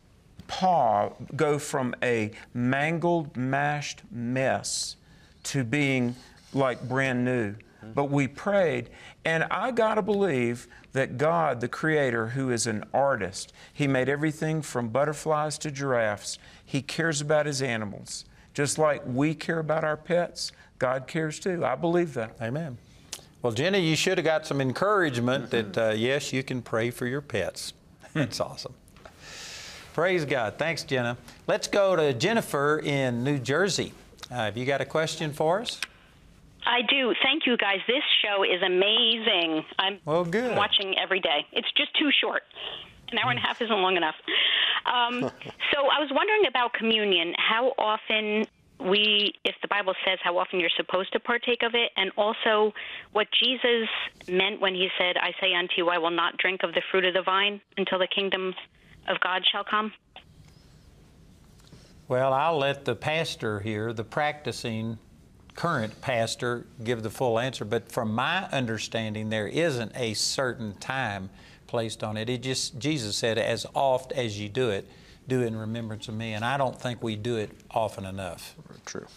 paw 0.48 1.10
go 1.36 1.58
from 1.58 1.96
a 2.04 2.32
mangled, 2.54 3.36
mashed 3.36 4.02
mess 4.12 4.96
to 5.44 5.64
being 5.64 6.16
like 6.54 6.88
brand 6.88 7.26
new. 7.26 7.56
But 7.94 8.06
we 8.06 8.28
prayed, 8.28 8.90
and 9.26 9.44
I 9.46 9.70
got 9.70 9.96
to 9.96 10.02
believe 10.02 10.68
that 10.96 11.18
God, 11.18 11.62
the 11.62 11.68
Creator, 11.68 12.30
who 12.30 12.50
is 12.50 12.66
an 12.68 12.84
artist, 12.94 13.54
He 13.72 13.86
made 13.86 14.10
everything 14.10 14.62
from 14.62 14.90
butterflies 14.90 15.58
to 15.60 15.72
giraffes. 15.72 16.40
He 16.66 16.82
cares 16.82 17.22
about 17.22 17.46
His 17.46 17.62
animals. 17.62 18.26
Just 18.54 18.78
like 18.78 19.04
we 19.06 19.36
care 19.36 19.60
about 19.60 19.84
our 19.84 19.98
pets, 19.98 20.52
God 20.80 21.08
cares 21.08 21.40
too. 21.40 21.64
I 21.66 21.76
believe 21.76 22.14
that. 22.16 22.36
Amen. 22.42 22.78
Well, 23.42 23.54
Jenny, 23.54 23.80
you 23.80 23.96
should 23.96 24.18
have 24.18 24.26
got 24.26 24.48
some 24.48 24.60
encouragement 24.60 25.52
that, 25.52 25.78
uh, 25.78 25.90
yes, 25.90 26.34
you 26.34 26.42
can 26.42 26.62
pray 26.62 26.90
for 26.90 27.06
your 27.06 27.22
pets. 27.22 27.74
That's 28.14 28.40
awesome. 28.40 28.74
Praise 29.94 30.26
God. 30.26 30.56
Thanks, 30.58 30.84
Jenna. 30.84 31.18
Let's 31.46 31.68
go 31.68 31.96
to 31.96 32.14
Jennifer 32.14 32.80
in 32.80 33.24
New 33.24 33.38
Jersey. 33.38 33.94
Uh, 34.32 34.36
have 34.36 34.58
you 34.58 34.66
got 34.66 34.82
a 34.82 34.86
question 34.86 35.32
for 35.32 35.62
us? 35.62 35.80
I 36.66 36.82
do. 36.90 37.14
Thank 37.24 37.46
you, 37.46 37.58
guys. 37.58 37.80
This 37.88 38.04
show 38.24 38.44
is 38.44 38.62
amazing. 38.64 39.64
I'm 39.78 40.00
Well, 40.06 40.26
good. 40.26 40.56
watching 40.58 40.98
every 40.98 41.20
day. 41.20 41.46
It's 41.52 41.72
just 41.74 41.94
too 41.98 42.10
short. 42.22 42.44
An 43.12 43.20
hour 43.20 43.30
and 43.30 43.38
a 43.40 43.42
half 43.42 43.62
isn't 43.62 43.82
long 43.82 43.98
enough. 43.98 44.16
Um, 44.86 45.22
so 45.74 45.80
I 45.92 46.00
was 46.00 46.10
wondering 46.12 46.48
about 46.48 46.74
communion. 46.74 47.34
How 47.38 47.74
often 47.78 48.46
we, 48.80 49.34
if 49.46 49.56
the 49.62 49.68
Bible 49.68 49.94
says 50.06 50.18
how 50.24 50.38
often 50.38 50.60
you're 50.60 50.70
supposed 50.76 51.14
to 51.14 51.20
partake 51.20 51.62
of 51.64 51.76
it, 51.76 51.92
and 51.98 52.12
also 52.18 52.74
what 53.14 53.28
Jesus 53.42 53.88
meant 54.28 54.60
when 54.60 54.74
he 54.74 54.90
said, 54.98 55.18
"I 55.18 55.34
say 55.40 55.54
unto 55.54 55.74
you, 55.78 55.90
I 55.90 55.98
will 56.00 56.12
not 56.12 56.38
drink 56.38 56.64
of 56.64 56.74
the 56.74 56.82
fruit 56.92 57.06
of 57.06 57.14
the 57.14 57.22
vine 57.22 57.62
until 57.78 58.00
the 58.00 58.08
kingdom 58.08 58.54
of 59.08 59.20
God 59.22 59.44
shall 59.50 59.64
come." 59.64 59.94
Well, 62.08 62.34
I'll 62.34 62.58
let 62.58 62.86
the 62.86 62.96
pastor 62.96 63.60
here, 63.62 63.94
the 63.94 64.04
practicing 64.04 65.00
current 65.56 66.00
pastor, 66.02 66.66
give 66.84 67.02
the 67.02 67.10
full 67.10 67.40
answer. 67.40 67.66
But 67.66 67.92
from 67.92 68.14
my 68.14 68.46
understanding, 68.52 69.30
there 69.30 69.48
isn't 69.48 69.94
a 69.96 70.14
certain 70.14 70.74
time 70.76 71.30
placed 71.68 72.04
on 72.04 72.18
it. 72.18 72.30
It 72.30 72.44
just 72.44 72.78
Jesus 72.78 73.16
said, 73.16 73.38
"As 73.38 73.66
oft 73.74 74.12
as 74.12 74.40
you 74.40 74.50
do 74.50 74.70
it, 74.70 74.88
do 75.28 75.42
it 75.42 75.48
in 75.48 75.56
remembrance 75.56 76.08
of 76.08 76.14
me." 76.14 76.34
And 76.34 76.46
I 76.46 76.58
don't 76.58 76.80
think 76.80 77.02
we 77.02 77.16
do 77.16 77.38
it 77.38 77.52
often 77.72 78.06
enough. 78.06 78.56
True. 78.86 79.08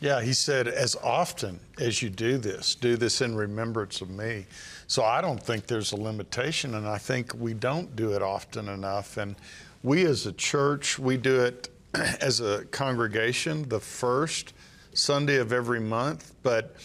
Yeah, 0.00 0.20
he 0.20 0.34
said, 0.34 0.68
as 0.68 0.96
often 0.96 1.60
as 1.78 2.02
you 2.02 2.10
do 2.10 2.36
this, 2.36 2.74
do 2.74 2.96
this 2.96 3.22
in 3.22 3.34
remembrance 3.34 4.02
of 4.02 4.10
me. 4.10 4.44
So 4.86 5.02
I 5.02 5.22
don't 5.22 5.42
think 5.42 5.66
there's 5.66 5.92
a 5.92 5.96
limitation, 5.96 6.74
and 6.74 6.86
I 6.86 6.98
think 6.98 7.32
we 7.34 7.54
don't 7.54 7.94
do 7.96 8.12
it 8.12 8.20
often 8.20 8.68
enough. 8.68 9.16
And 9.16 9.34
we 9.82 10.04
as 10.04 10.26
a 10.26 10.32
church, 10.32 10.98
we 10.98 11.16
do 11.16 11.40
it 11.40 11.70
as 12.20 12.40
a 12.40 12.64
congregation 12.66 13.68
the 13.68 13.80
first 13.80 14.52
Sunday 14.94 15.36
of 15.36 15.52
every 15.52 15.80
month, 15.80 16.32
but 16.42 16.76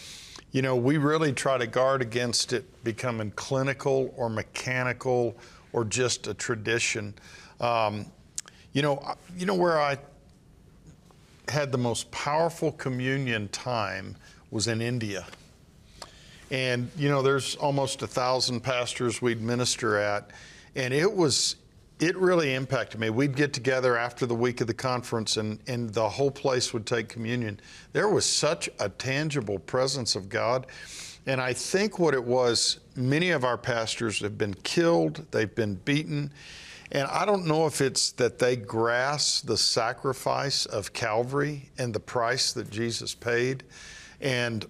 you 0.52 0.62
know, 0.62 0.74
we 0.74 0.98
really 0.98 1.32
try 1.32 1.58
to 1.58 1.66
guard 1.66 2.02
against 2.02 2.52
it 2.52 2.64
becoming 2.82 3.30
clinical 3.32 4.12
or 4.16 4.28
mechanical 4.28 5.36
or 5.72 5.84
just 5.84 6.26
a 6.26 6.34
tradition. 6.34 7.14
Um, 7.60 8.06
you 8.72 8.82
know, 8.82 9.14
you 9.36 9.46
know 9.46 9.54
where 9.54 9.80
I 9.80 9.98
had 11.48 11.72
the 11.72 11.78
most 11.78 12.10
powerful 12.10 12.72
communion 12.72 13.48
time 13.48 14.16
was 14.50 14.68
in 14.68 14.80
India. 14.80 15.26
And, 16.50 16.90
you 16.96 17.08
know, 17.08 17.22
there's 17.22 17.54
almost 17.56 18.02
a 18.02 18.06
thousand 18.06 18.60
pastors 18.60 19.22
we'd 19.22 19.40
minister 19.40 19.96
at. 19.96 20.30
And 20.74 20.92
it 20.92 21.12
was, 21.12 21.56
it 22.00 22.16
really 22.16 22.54
impacted 22.54 22.98
me. 22.98 23.10
We'd 23.10 23.36
get 23.36 23.52
together 23.52 23.96
after 23.96 24.24
the 24.24 24.34
week 24.34 24.62
of 24.62 24.66
the 24.66 24.74
conference 24.74 25.36
and, 25.36 25.60
and 25.66 25.90
the 25.90 26.08
whole 26.08 26.30
place 26.30 26.72
would 26.72 26.86
take 26.86 27.08
communion. 27.08 27.60
There 27.92 28.08
was 28.08 28.24
such 28.24 28.70
a 28.78 28.88
tangible 28.88 29.58
presence 29.58 30.16
of 30.16 30.30
God. 30.30 30.66
And 31.26 31.40
I 31.40 31.52
think 31.52 31.98
what 31.98 32.14
it 32.14 32.24
was, 32.24 32.80
many 32.96 33.30
of 33.30 33.44
our 33.44 33.58
pastors 33.58 34.20
have 34.20 34.38
been 34.38 34.54
killed, 34.54 35.26
they've 35.30 35.54
been 35.54 35.74
beaten. 35.74 36.32
And 36.92 37.06
I 37.06 37.26
don't 37.26 37.46
know 37.46 37.66
if 37.66 37.82
it's 37.82 38.12
that 38.12 38.38
they 38.38 38.56
grasp 38.56 39.46
the 39.46 39.58
sacrifice 39.58 40.64
of 40.64 40.92
Calvary 40.94 41.70
and 41.78 41.94
the 41.94 42.00
price 42.00 42.52
that 42.54 42.70
Jesus 42.70 43.14
paid. 43.14 43.62
And 44.22 44.64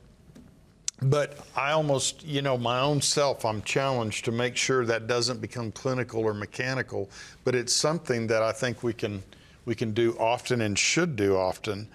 but 1.03 1.39
I 1.57 1.73
almost, 1.73 2.25
you 2.25 2.43
know, 2.43 2.59
my 2.59 2.81
own 2.81 3.01
self, 3.01 3.45
I'm 3.45 3.63
challenged 3.63 4.25
to 4.27 4.33
make 4.33 4.57
sure 4.57 4.85
that 4.85 5.07
doesn't 5.07 5.41
become 5.41 5.73
clinical 5.73 6.21
or 6.23 6.35
mechanical, 6.35 7.11
but 7.45 7.55
it's 7.55 7.73
something 7.73 8.27
that 8.27 8.43
I 8.43 8.53
think 8.53 8.83
we 8.83 8.93
can 8.93 9.23
we 9.67 9.75
can 9.75 9.93
do 9.93 10.17
often 10.19 10.63
and 10.63 10.77
should 10.77 11.17
do 11.17 11.37
often. 11.37 11.87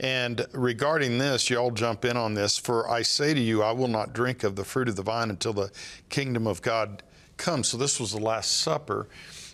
And 0.00 0.46
regarding 0.52 1.18
this, 1.18 1.50
you 1.50 1.58
all 1.58 1.70
jump 1.70 2.04
in 2.04 2.16
on 2.16 2.34
this. 2.34 2.56
For 2.56 2.88
I 2.88 3.02
say 3.02 3.34
to 3.34 3.40
you, 3.40 3.62
I 3.62 3.70
will 3.72 3.86
not 3.86 4.12
drink 4.12 4.44
of 4.44 4.56
the 4.56 4.64
fruit 4.64 4.88
of 4.88 4.96
the 4.96 5.02
vine 5.02 5.30
until 5.30 5.52
the 5.52 5.70
kingdom 6.08 6.46
of 6.46 6.62
God 6.62 7.02
comes. 7.36 7.68
So 7.68 7.76
this 7.76 8.00
was 8.00 8.12
the 8.12 8.20
Last 8.20 8.58
Supper. 8.58 9.06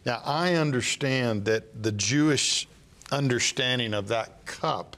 Now 0.07 0.23
I 0.25 0.55
understand 0.55 1.45
that 1.47 1.83
the 1.83 1.93
Jewish 1.93 2.69
understanding 3.11 3.93
of 3.93 4.09
that 4.09 4.47
cup 4.47 4.97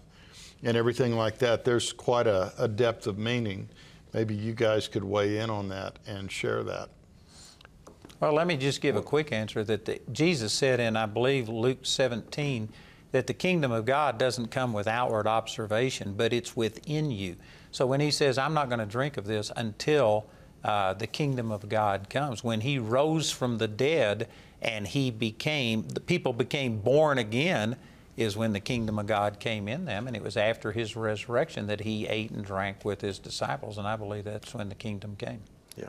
and 0.62 0.76
everything 0.76 1.16
like 1.16 1.38
that, 1.38 1.64
there's 1.64 1.92
quite 1.92 2.26
a, 2.26 2.52
a 2.58 2.68
depth 2.68 3.06
of 3.06 3.18
meaning. 3.18 3.68
Maybe 4.12 4.34
you 4.34 4.52
guys 4.52 4.88
could 4.88 5.04
weigh 5.04 5.38
in 5.38 5.50
on 5.50 5.68
that 5.68 5.98
and 6.06 6.30
share 6.30 6.62
that. 6.64 6.90
Well, 8.20 8.34
let 8.34 8.46
me 8.46 8.56
just 8.56 8.80
give 8.80 8.96
a 8.96 9.02
quick 9.02 9.32
answer 9.32 9.64
that 9.64 9.86
the, 9.86 10.00
Jesus 10.12 10.52
said 10.52 10.78
in, 10.78 10.96
I 10.96 11.06
believe, 11.06 11.48
Luke 11.48 11.86
17, 11.86 12.68
that 13.12 13.26
the 13.26 13.34
kingdom 13.34 13.72
of 13.72 13.86
God 13.86 14.18
doesn't 14.18 14.50
come 14.50 14.72
with 14.72 14.86
outward 14.86 15.26
observation, 15.26 16.14
but 16.14 16.32
it's 16.32 16.54
within 16.54 17.10
you. 17.10 17.36
So 17.70 17.86
when 17.86 18.00
He 18.00 18.10
says, 18.10 18.36
I'm 18.36 18.52
not 18.52 18.68
going 18.68 18.78
to 18.78 18.86
drink 18.86 19.16
of 19.16 19.24
this 19.24 19.50
until 19.56 20.26
uh, 20.62 20.92
the 20.92 21.06
kingdom 21.06 21.50
of 21.50 21.68
God 21.68 22.10
comes, 22.10 22.44
when 22.44 22.60
He 22.60 22.78
rose 22.78 23.30
from 23.30 23.58
the 23.58 23.68
dead 23.68 24.28
and 24.60 24.86
He 24.86 25.10
became, 25.10 25.88
the 25.88 26.00
people 26.00 26.32
became 26.32 26.78
born 26.78 27.16
again, 27.16 27.76
is 28.16 28.36
when 28.36 28.52
the 28.52 28.60
kingdom 28.60 28.98
of 28.98 29.06
God 29.06 29.38
came 29.40 29.68
in 29.68 29.84
them, 29.84 30.06
and 30.06 30.16
it 30.16 30.22
was 30.22 30.36
after 30.36 30.72
His 30.72 30.96
resurrection 30.96 31.66
that 31.68 31.80
He 31.80 32.06
ate 32.06 32.30
and 32.30 32.44
drank 32.44 32.84
with 32.84 33.00
His 33.00 33.18
disciples, 33.18 33.78
and 33.78 33.86
I 33.86 33.96
believe 33.96 34.24
that's 34.24 34.54
when 34.54 34.68
the 34.68 34.74
kingdom 34.74 35.16
came. 35.16 35.40
Yeah. 35.76 35.88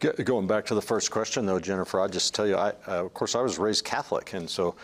Go- 0.00 0.12
Going 0.12 0.46
back 0.46 0.66
to 0.66 0.74
the 0.74 0.82
first 0.82 1.10
question, 1.10 1.46
though, 1.46 1.58
Jennifer, 1.58 2.00
I'll 2.00 2.08
just 2.08 2.34
tell 2.34 2.46
you, 2.46 2.56
I, 2.56 2.70
uh, 2.86 3.04
of 3.04 3.14
course, 3.14 3.34
I 3.34 3.40
was 3.40 3.58
raised 3.58 3.84
Catholic, 3.84 4.34
and 4.34 4.48
so 4.48 4.76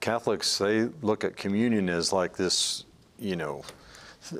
Catholics, 0.00 0.58
they 0.58 0.88
look 1.02 1.24
at 1.24 1.36
communion 1.36 1.88
as 1.88 2.12
like 2.12 2.36
this, 2.36 2.84
you 3.18 3.36
know, 3.36 3.62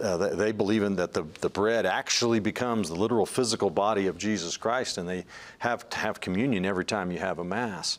uh, 0.00 0.16
they, 0.16 0.52
believe 0.52 0.82
in 0.82 0.96
that 0.96 1.12
the, 1.12 1.24
the 1.40 1.48
bread 1.48 1.86
actually 1.86 2.40
becomes 2.40 2.88
the 2.88 2.94
literal 2.94 3.26
physical 3.26 3.70
body 3.70 4.06
of 4.06 4.16
Jesus 4.16 4.56
Christ, 4.56 4.98
and 4.98 5.08
they 5.08 5.24
have 5.58 5.88
to 5.90 5.96
have 5.98 6.20
communion 6.20 6.64
every 6.64 6.84
time 6.84 7.10
you 7.10 7.18
have 7.18 7.38
a 7.38 7.44
Mass. 7.44 7.98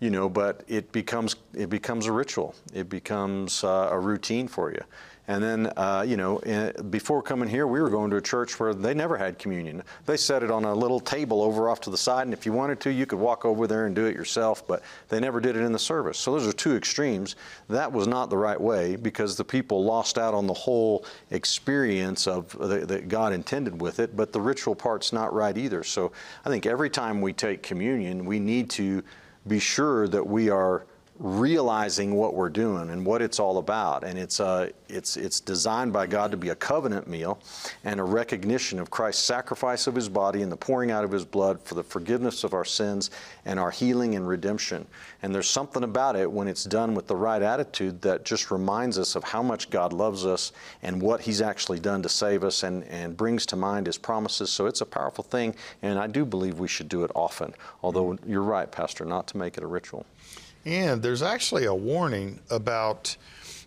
You 0.00 0.10
know, 0.10 0.28
but 0.28 0.62
it 0.68 0.92
becomes 0.92 1.36
it 1.54 1.70
becomes 1.70 2.06
a 2.06 2.12
ritual. 2.12 2.54
It 2.72 2.88
becomes 2.88 3.64
uh, 3.64 3.88
a 3.90 3.98
routine 3.98 4.48
for 4.48 4.70
you. 4.70 4.82
And 5.28 5.42
then, 5.42 5.66
uh, 5.76 6.04
you 6.08 6.16
know, 6.16 6.38
in, 6.38 6.72
before 6.88 7.22
coming 7.22 7.50
here, 7.50 7.66
we 7.66 7.82
were 7.82 7.90
going 7.90 8.10
to 8.10 8.16
a 8.16 8.22
church 8.22 8.58
where 8.58 8.72
they 8.72 8.94
never 8.94 9.18
had 9.18 9.38
communion. 9.38 9.82
They 10.06 10.16
set 10.16 10.42
it 10.42 10.50
on 10.50 10.64
a 10.64 10.74
little 10.74 11.00
table 11.00 11.42
over 11.42 11.68
off 11.68 11.82
to 11.82 11.90
the 11.90 11.98
side, 11.98 12.22
and 12.22 12.32
if 12.32 12.46
you 12.46 12.52
wanted 12.54 12.80
to, 12.80 12.90
you 12.90 13.04
could 13.04 13.18
walk 13.18 13.44
over 13.44 13.66
there 13.66 13.84
and 13.84 13.94
do 13.94 14.06
it 14.06 14.16
yourself, 14.16 14.66
but 14.66 14.82
they 15.10 15.20
never 15.20 15.38
did 15.38 15.54
it 15.54 15.60
in 15.60 15.72
the 15.72 15.78
service. 15.78 16.18
So 16.18 16.32
those 16.32 16.46
are 16.46 16.52
two 16.52 16.74
extremes. 16.76 17.36
That 17.68 17.92
was 17.92 18.08
not 18.08 18.30
the 18.30 18.38
right 18.38 18.60
way 18.60 18.96
because 18.96 19.36
the 19.36 19.44
people 19.44 19.84
lost 19.84 20.16
out 20.16 20.32
on 20.32 20.46
the 20.46 20.54
whole 20.54 21.04
experience 21.30 22.26
of 22.26 22.50
the, 22.58 22.86
that 22.86 23.08
God 23.08 23.34
intended 23.34 23.80
with 23.80 24.00
it, 24.00 24.16
but 24.16 24.32
the 24.32 24.40
ritual 24.40 24.74
part's 24.74 25.12
not 25.12 25.34
right 25.34 25.56
either. 25.56 25.84
So 25.84 26.10
I 26.46 26.48
think 26.48 26.64
every 26.64 26.88
time 26.88 27.20
we 27.20 27.34
take 27.34 27.62
communion, 27.62 28.24
we 28.24 28.40
need 28.40 28.70
to 28.70 29.02
be 29.46 29.58
sure 29.58 30.08
that 30.08 30.26
we 30.26 30.48
are 30.48 30.86
realizing 31.18 32.14
what 32.14 32.34
we're 32.34 32.48
doing 32.48 32.90
and 32.90 33.04
what 33.04 33.20
it's 33.20 33.40
all 33.40 33.58
about. 33.58 34.04
And 34.04 34.18
it's, 34.18 34.38
uh, 34.38 34.70
it's, 34.88 35.16
it's 35.16 35.40
designed 35.40 35.92
by 35.92 36.06
God 36.06 36.30
to 36.30 36.36
be 36.36 36.50
a 36.50 36.54
covenant 36.54 37.08
meal 37.08 37.40
and 37.84 37.98
a 37.98 38.04
recognition 38.04 38.78
of 38.78 38.90
Christ's 38.90 39.24
sacrifice 39.24 39.86
of 39.88 39.94
his 39.94 40.08
body 40.08 40.42
and 40.42 40.52
the 40.52 40.56
pouring 40.56 40.90
out 40.90 41.04
of 41.04 41.10
his 41.10 41.24
blood 41.24 41.60
for 41.62 41.74
the 41.74 41.82
forgiveness 41.82 42.44
of 42.44 42.54
our 42.54 42.64
sins 42.64 43.10
and 43.44 43.58
our 43.58 43.70
healing 43.70 44.14
and 44.14 44.28
redemption. 44.28 44.86
And 45.22 45.34
there's 45.34 45.50
something 45.50 45.82
about 45.82 46.14
it 46.14 46.30
when 46.30 46.46
it's 46.46 46.64
done 46.64 46.94
with 46.94 47.08
the 47.08 47.16
right 47.16 47.42
attitude 47.42 48.00
that 48.02 48.24
just 48.24 48.52
reminds 48.52 48.98
us 48.98 49.16
of 49.16 49.24
how 49.24 49.42
much 49.42 49.70
God 49.70 49.92
loves 49.92 50.24
us 50.24 50.52
and 50.82 51.02
what 51.02 51.20
he's 51.20 51.40
actually 51.40 51.80
done 51.80 52.00
to 52.02 52.08
save 52.08 52.44
us 52.44 52.62
and, 52.62 52.84
and 52.84 53.16
brings 53.16 53.44
to 53.46 53.56
mind 53.56 53.86
his 53.86 53.98
promises. 53.98 54.50
So 54.50 54.66
it's 54.66 54.82
a 54.82 54.86
powerful 54.86 55.24
thing, 55.24 55.56
and 55.82 55.98
I 55.98 56.06
do 56.06 56.24
believe 56.24 56.60
we 56.60 56.68
should 56.68 56.88
do 56.88 57.02
it 57.02 57.10
often. 57.16 57.54
Although 57.82 58.16
you're 58.24 58.42
right, 58.42 58.70
Pastor, 58.70 59.04
not 59.04 59.26
to 59.28 59.36
make 59.36 59.56
it 59.56 59.64
a 59.64 59.66
ritual. 59.66 60.06
And 60.64 61.02
there's 61.02 61.22
actually 61.22 61.64
a 61.64 61.74
warning 61.74 62.40
about 62.50 63.16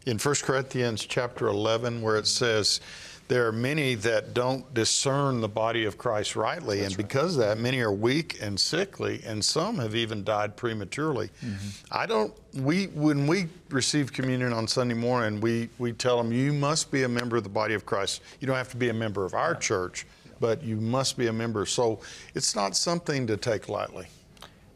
in 0.05 0.17
1 0.17 0.35
Corinthians 0.43 1.05
chapter 1.05 1.47
11 1.47 2.01
where 2.01 2.17
it 2.17 2.27
says 2.27 2.81
there 3.27 3.47
are 3.47 3.53
many 3.53 3.95
that 3.95 4.33
don't 4.33 4.73
discern 4.73 5.39
the 5.39 5.47
body 5.47 5.85
of 5.85 5.97
Christ 5.97 6.35
rightly 6.35 6.83
and 6.83 6.97
because 6.97 7.37
of 7.37 7.43
that 7.43 7.57
many 7.57 7.79
are 7.79 7.91
weak 7.91 8.37
and 8.41 8.59
sickly 8.59 9.21
and 9.25 9.43
some 9.43 9.77
have 9.77 9.95
even 9.95 10.23
died 10.25 10.57
prematurely. 10.57 11.29
Mm-hmm. 11.41 11.93
I 11.93 12.05
don't 12.05 12.33
we 12.55 12.87
when 12.87 13.27
we 13.27 13.47
receive 13.69 14.11
communion 14.11 14.51
on 14.51 14.67
Sunday 14.67 14.95
morning 14.95 15.39
we 15.39 15.69
we 15.77 15.93
tell 15.93 16.17
them 16.17 16.33
you 16.33 16.51
must 16.51 16.91
be 16.91 17.03
a 17.03 17.09
member 17.09 17.37
of 17.37 17.43
the 17.43 17.49
body 17.49 17.73
of 17.73 17.85
Christ. 17.85 18.21
You 18.41 18.47
don't 18.47 18.57
have 18.57 18.71
to 18.71 18.77
be 18.77 18.89
a 18.89 18.93
member 18.93 19.23
of 19.23 19.33
our 19.33 19.55
church, 19.55 20.05
but 20.41 20.61
you 20.61 20.75
must 20.75 21.17
be 21.17 21.27
a 21.27 21.33
member. 21.33 21.65
So 21.65 22.01
it's 22.35 22.53
not 22.53 22.75
something 22.75 23.27
to 23.27 23.37
take 23.37 23.69
lightly. 23.69 24.07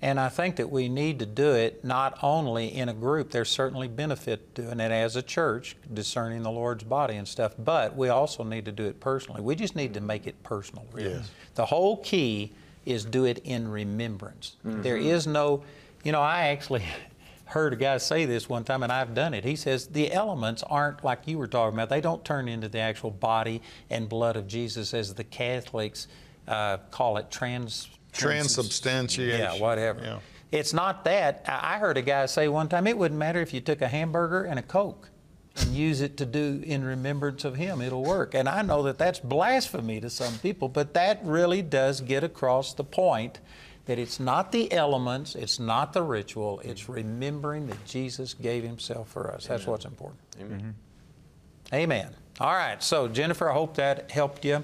And 0.02 0.20
I 0.20 0.30
think 0.30 0.58
that 0.58 0.70
we 0.70 0.90
need 0.90 1.20
to 1.20 1.26
do 1.26 1.54
it 1.54 1.84
not 1.84 2.20
only 2.22 2.68
in 2.68 2.90
a 2.90 2.94
group, 2.94 3.32
there's 3.32 3.50
certainly 3.50 3.88
benefit 3.88 4.54
doing 4.54 4.80
it 4.80 4.92
as 4.92 5.16
a 5.16 5.22
church, 5.22 5.76
discerning 5.94 6.44
the 6.44 6.52
Lord's 6.52 6.84
body 6.84 7.16
and 7.16 7.28
stuff, 7.28 7.54
but 7.58 7.96
we 7.96 8.10
also 8.10 8.44
need 8.44 8.66
to 8.66 8.72
do 8.72 8.86
it 8.86 9.00
personally. 9.00 9.42
We 9.42 9.56
just 9.56 9.76
need 9.76 9.94
to 9.96 10.02
make 10.02 10.28
it 10.28 10.42
personal, 10.44 10.86
really. 10.92 11.12
Yes. 11.12 11.32
The 11.56 11.66
whole 11.66 11.98
key 11.98 12.54
is 12.86 13.04
do 13.06 13.26
it 13.26 13.40
in 13.40 13.68
remembrance. 13.68 14.58
There 14.64 14.98
is 14.98 15.26
no, 15.26 15.64
you 16.04 16.12
know, 16.12 16.22
I 16.22 16.50
actually 16.50 16.84
heard 17.46 17.74
a 17.74 17.76
guy 17.76 17.98
say 17.98 18.26
this 18.26 18.50
one 18.50 18.64
time, 18.64 18.84
and 18.84 18.92
I've 18.92 19.14
done 19.14 19.34
it. 19.34 19.44
He 19.44 19.56
says 19.56 19.88
the 19.88 20.12
elements 20.12 20.62
aren't 20.64 21.04
like 21.04 21.22
you 21.26 21.38
were 21.38 21.48
talking 21.48 21.76
about, 21.78 21.90
they 21.90 22.02
don't 22.02 22.24
turn 22.24 22.48
into 22.48 22.68
the 22.68 22.80
actual 22.80 23.12
body 23.12 23.62
and 23.90 24.10
blood 24.10 24.36
of 24.36 24.48
Jesus 24.48 24.94
as 24.94 25.14
the 25.14 25.24
Catholics 25.24 26.08
uh, 26.48 26.78
call 26.92 27.18
it 27.18 27.32
trans. 27.32 27.90
Transubstantiation. 28.18 29.40
Yeah, 29.40 29.60
whatever. 29.60 30.02
Yeah. 30.02 30.20
It's 30.52 30.74
not 30.74 31.04
that. 31.06 31.44
I 31.48 31.76
I 31.76 31.78
heard 31.80 31.98
a 31.98 32.02
guy 32.02 32.26
say 32.28 32.48
one 32.48 32.70
time 32.70 32.88
it 32.88 32.98
wouldn't 32.98 33.20
matter 33.20 33.42
if 33.42 33.54
you 33.54 33.62
took 33.62 33.82
a 33.82 33.88
hamburger 33.88 34.44
and 34.44 34.58
a 34.58 34.64
Coke 34.64 35.10
and 35.58 35.74
use 35.74 36.02
it 36.02 36.18
to 36.18 36.26
do 36.26 36.62
in 36.66 36.84
remembrance 36.84 37.46
of 37.46 37.56
Him, 37.56 37.82
it'll 37.82 38.04
work. 38.04 38.34
And 38.34 38.50
I 38.50 38.62
know 38.62 38.84
that 38.84 38.98
that's 38.98 39.20
blasphemy 39.20 40.02
to 40.02 40.10
some 40.10 40.38
people, 40.40 40.68
but 40.68 40.94
that 40.94 41.20
really 41.24 41.62
does 41.62 42.02
get 42.02 42.24
across 42.24 42.74
the 42.74 42.84
point 42.84 43.40
that 43.86 44.00
it's 44.00 44.20
not 44.20 44.52
the 44.52 44.72
elements, 44.72 45.36
it's 45.36 45.60
not 45.60 45.94
the 45.94 46.02
ritual, 46.02 46.60
it's 46.62 46.84
mm-hmm. 46.84 46.94
remembering 46.94 47.68
that 47.68 47.86
Jesus 47.86 48.34
gave 48.34 48.64
Himself 48.64 49.10
for 49.10 49.32
us. 49.32 49.46
That's 49.46 49.68
what's 49.68 49.86
important. 49.86 50.20
Amen. 50.40 50.60
Mm-hmm. 50.60 51.76
Amen. 51.76 52.16
All 52.40 52.54
right, 52.54 52.82
so 52.84 53.08
Jennifer, 53.08 53.50
I 53.50 53.54
hope 53.54 53.76
that 53.76 54.12
helped 54.12 54.44
you. 54.44 54.64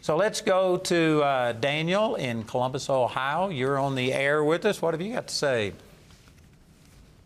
So 0.00 0.16
let's 0.16 0.40
go 0.40 0.76
to 0.76 1.22
uh, 1.22 1.52
Daniel 1.52 2.14
in 2.14 2.44
Columbus, 2.44 2.88
Ohio. 2.88 3.48
You're 3.48 3.78
on 3.78 3.94
the 3.94 4.12
air 4.12 4.42
with 4.42 4.64
us. 4.64 4.80
What 4.80 4.94
have 4.94 5.02
you 5.02 5.12
got 5.12 5.28
to 5.28 5.34
say? 5.34 5.72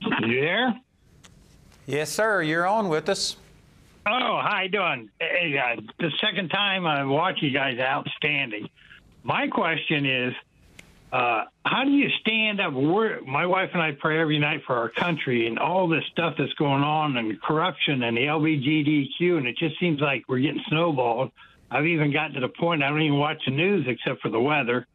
You 0.01 0.41
there? 0.41 0.75
Yes, 1.87 2.11
sir. 2.11 2.43
You're 2.43 2.67
on 2.67 2.89
with 2.89 3.09
us. 3.09 3.37
Oh, 4.07 4.41
how 4.43 4.63
you 4.63 4.69
doing? 4.69 5.11
Hey, 5.21 5.57
uh, 5.59 5.81
the 5.99 6.11
second 6.21 6.49
time 6.49 6.87
I 6.87 7.05
watch 7.05 7.39
you 7.41 7.51
guys, 7.51 7.79
outstanding. 7.79 8.69
My 9.23 9.47
question 9.47 10.07
is, 10.07 10.35
uh, 11.13 11.45
how 11.65 11.85
do 11.85 11.91
you 11.91 12.09
stand 12.21 12.61
up? 12.61 12.73
We're, 12.73 13.21
my 13.21 13.47
wife 13.47 13.71
and 13.75 13.83
I 13.83 13.93
pray 13.93 14.19
every 14.19 14.39
night 14.39 14.63
for 14.67 14.75
our 14.77 14.89
country 14.89 15.47
and 15.47 15.59
all 15.59 15.87
this 15.87 16.03
stuff 16.11 16.35
that's 16.39 16.53
going 16.55 16.83
on 16.83 17.17
and 17.17 17.41
corruption 17.43 18.03
and 18.03 18.17
the 18.17 18.23
LBGDQ, 18.23 19.37
and 19.37 19.47
it 19.47 19.57
just 19.57 19.79
seems 19.79 20.01
like 20.01 20.25
we're 20.27 20.41
getting 20.41 20.63
snowballed. 20.69 21.31
I've 21.73 21.87
even 21.87 22.13
gotten 22.13 22.35
to 22.35 22.41
the 22.41 22.49
point 22.49 22.83
I 22.83 22.91
don't 22.91 23.01
even 23.01 23.19
watch 23.19 23.43
the 23.47 23.51
news 23.51 23.87
except 23.89 24.21
for 24.21 24.29
the 24.29 24.41
weather. 24.41 24.87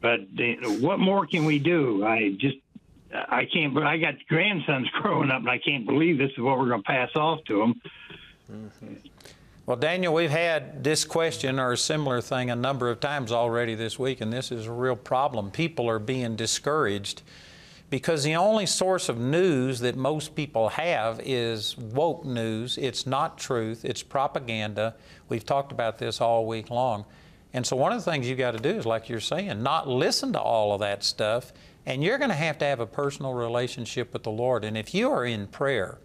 But 0.00 0.20
what 0.80 0.98
more 0.98 1.26
can 1.26 1.44
we 1.44 1.58
do? 1.58 2.04
I 2.06 2.36
just 2.38 2.56
I 3.12 3.46
can't. 3.52 3.76
I 3.78 3.98
got 3.98 4.14
grandsons 4.28 4.88
growing 5.02 5.30
up, 5.30 5.40
and 5.40 5.50
I 5.50 5.58
can't 5.58 5.84
believe 5.84 6.18
this 6.18 6.30
is 6.30 6.38
what 6.38 6.58
we're 6.58 6.68
going 6.68 6.82
to 6.82 6.86
pass 6.86 7.10
off 7.16 7.40
to 7.48 7.58
them. 7.58 7.82
Mm-hmm. 8.50 8.94
Well, 9.66 9.76
Daniel, 9.76 10.14
we've 10.14 10.30
had 10.30 10.82
this 10.82 11.04
question 11.04 11.60
or 11.60 11.72
a 11.72 11.76
similar 11.76 12.20
thing 12.20 12.50
a 12.50 12.56
number 12.56 12.88
of 12.88 12.98
times 12.98 13.30
already 13.30 13.74
this 13.74 13.98
week, 13.98 14.20
and 14.20 14.32
this 14.32 14.50
is 14.50 14.66
a 14.66 14.72
real 14.72 14.96
problem. 14.96 15.50
People 15.50 15.88
are 15.88 15.98
being 15.98 16.34
discouraged 16.34 17.22
because 17.90 18.22
the 18.22 18.36
only 18.36 18.66
source 18.66 19.08
of 19.08 19.18
news 19.18 19.80
that 19.80 19.96
most 19.96 20.36
people 20.36 20.68
have 20.70 21.20
is 21.24 21.76
woke 21.76 22.24
news. 22.24 22.78
It's 22.78 23.06
not 23.06 23.36
truth, 23.36 23.84
it's 23.84 24.02
propaganda. 24.02 24.94
We've 25.28 25.44
talked 25.44 25.72
about 25.72 25.98
this 25.98 26.20
all 26.20 26.46
week 26.46 26.70
long. 26.70 27.04
And 27.52 27.66
so, 27.66 27.74
one 27.74 27.92
of 27.92 28.02
the 28.02 28.08
things 28.08 28.28
you've 28.28 28.38
got 28.38 28.52
to 28.52 28.58
do 28.58 28.70
is, 28.70 28.86
like 28.86 29.08
you're 29.08 29.18
saying, 29.18 29.60
not 29.62 29.88
listen 29.88 30.32
to 30.34 30.40
all 30.40 30.72
of 30.72 30.80
that 30.80 31.02
stuff. 31.02 31.52
And 31.86 32.04
you're 32.04 32.18
going 32.18 32.30
to 32.30 32.36
have 32.36 32.58
to 32.58 32.64
have 32.64 32.78
a 32.78 32.86
personal 32.86 33.34
relationship 33.34 34.12
with 34.12 34.22
the 34.22 34.30
Lord. 34.30 34.64
And 34.64 34.76
if 34.76 34.94
you 34.94 35.10
are 35.10 35.24
in 35.24 35.46
prayer 35.48 35.98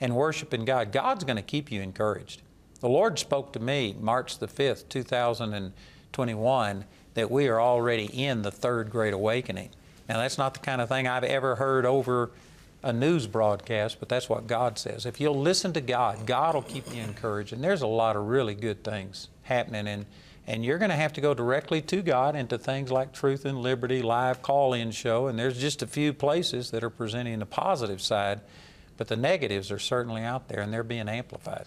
and 0.00 0.16
worshiping 0.16 0.64
God, 0.64 0.90
God's 0.90 1.22
going 1.22 1.36
to 1.36 1.42
keep 1.42 1.70
you 1.70 1.82
encouraged. 1.82 2.42
The 2.80 2.88
Lord 2.88 3.18
spoke 3.18 3.52
to 3.52 3.60
me 3.60 3.94
March 4.00 4.38
the 4.38 4.48
5th, 4.48 4.88
2021, 4.88 6.84
that 7.14 7.30
we 7.30 7.48
are 7.48 7.60
already 7.60 8.06
in 8.06 8.42
the 8.42 8.50
third 8.50 8.90
great 8.90 9.12
awakening. 9.12 9.70
Now, 10.08 10.18
that's 10.18 10.38
not 10.38 10.54
the 10.54 10.60
kind 10.60 10.80
of 10.80 10.88
thing 10.88 11.06
I've 11.06 11.24
ever 11.24 11.56
heard 11.56 11.84
over 11.84 12.30
a 12.82 12.92
news 12.92 13.26
broadcast, 13.26 13.98
but 13.98 14.08
that's 14.08 14.28
what 14.28 14.46
God 14.46 14.78
says. 14.78 15.04
If 15.04 15.20
you'll 15.20 15.38
listen 15.38 15.72
to 15.72 15.80
God, 15.80 16.26
God 16.26 16.54
will 16.54 16.62
keep 16.62 16.94
you 16.94 17.02
encouraged. 17.02 17.52
And 17.52 17.62
there's 17.62 17.82
a 17.82 17.86
lot 17.86 18.16
of 18.16 18.26
really 18.26 18.54
good 18.54 18.84
things 18.84 19.28
happening. 19.42 19.88
And, 19.88 20.06
and 20.46 20.64
you're 20.64 20.78
going 20.78 20.90
to 20.90 20.96
have 20.96 21.12
to 21.14 21.20
go 21.20 21.34
directly 21.34 21.82
to 21.82 22.02
God 22.02 22.36
into 22.36 22.56
things 22.56 22.90
like 22.90 23.12
Truth 23.12 23.44
and 23.44 23.60
Liberty, 23.60 24.00
live 24.00 24.42
call 24.42 24.72
in 24.72 24.92
show. 24.92 25.26
And 25.26 25.38
there's 25.38 25.58
just 25.58 25.82
a 25.82 25.86
few 25.86 26.12
places 26.12 26.70
that 26.70 26.84
are 26.84 26.90
presenting 26.90 27.40
the 27.40 27.46
positive 27.46 28.00
side, 28.00 28.40
but 28.96 29.08
the 29.08 29.16
negatives 29.16 29.72
are 29.72 29.78
certainly 29.80 30.22
out 30.22 30.48
there 30.48 30.60
and 30.60 30.72
they're 30.72 30.84
being 30.84 31.08
amplified. 31.08 31.64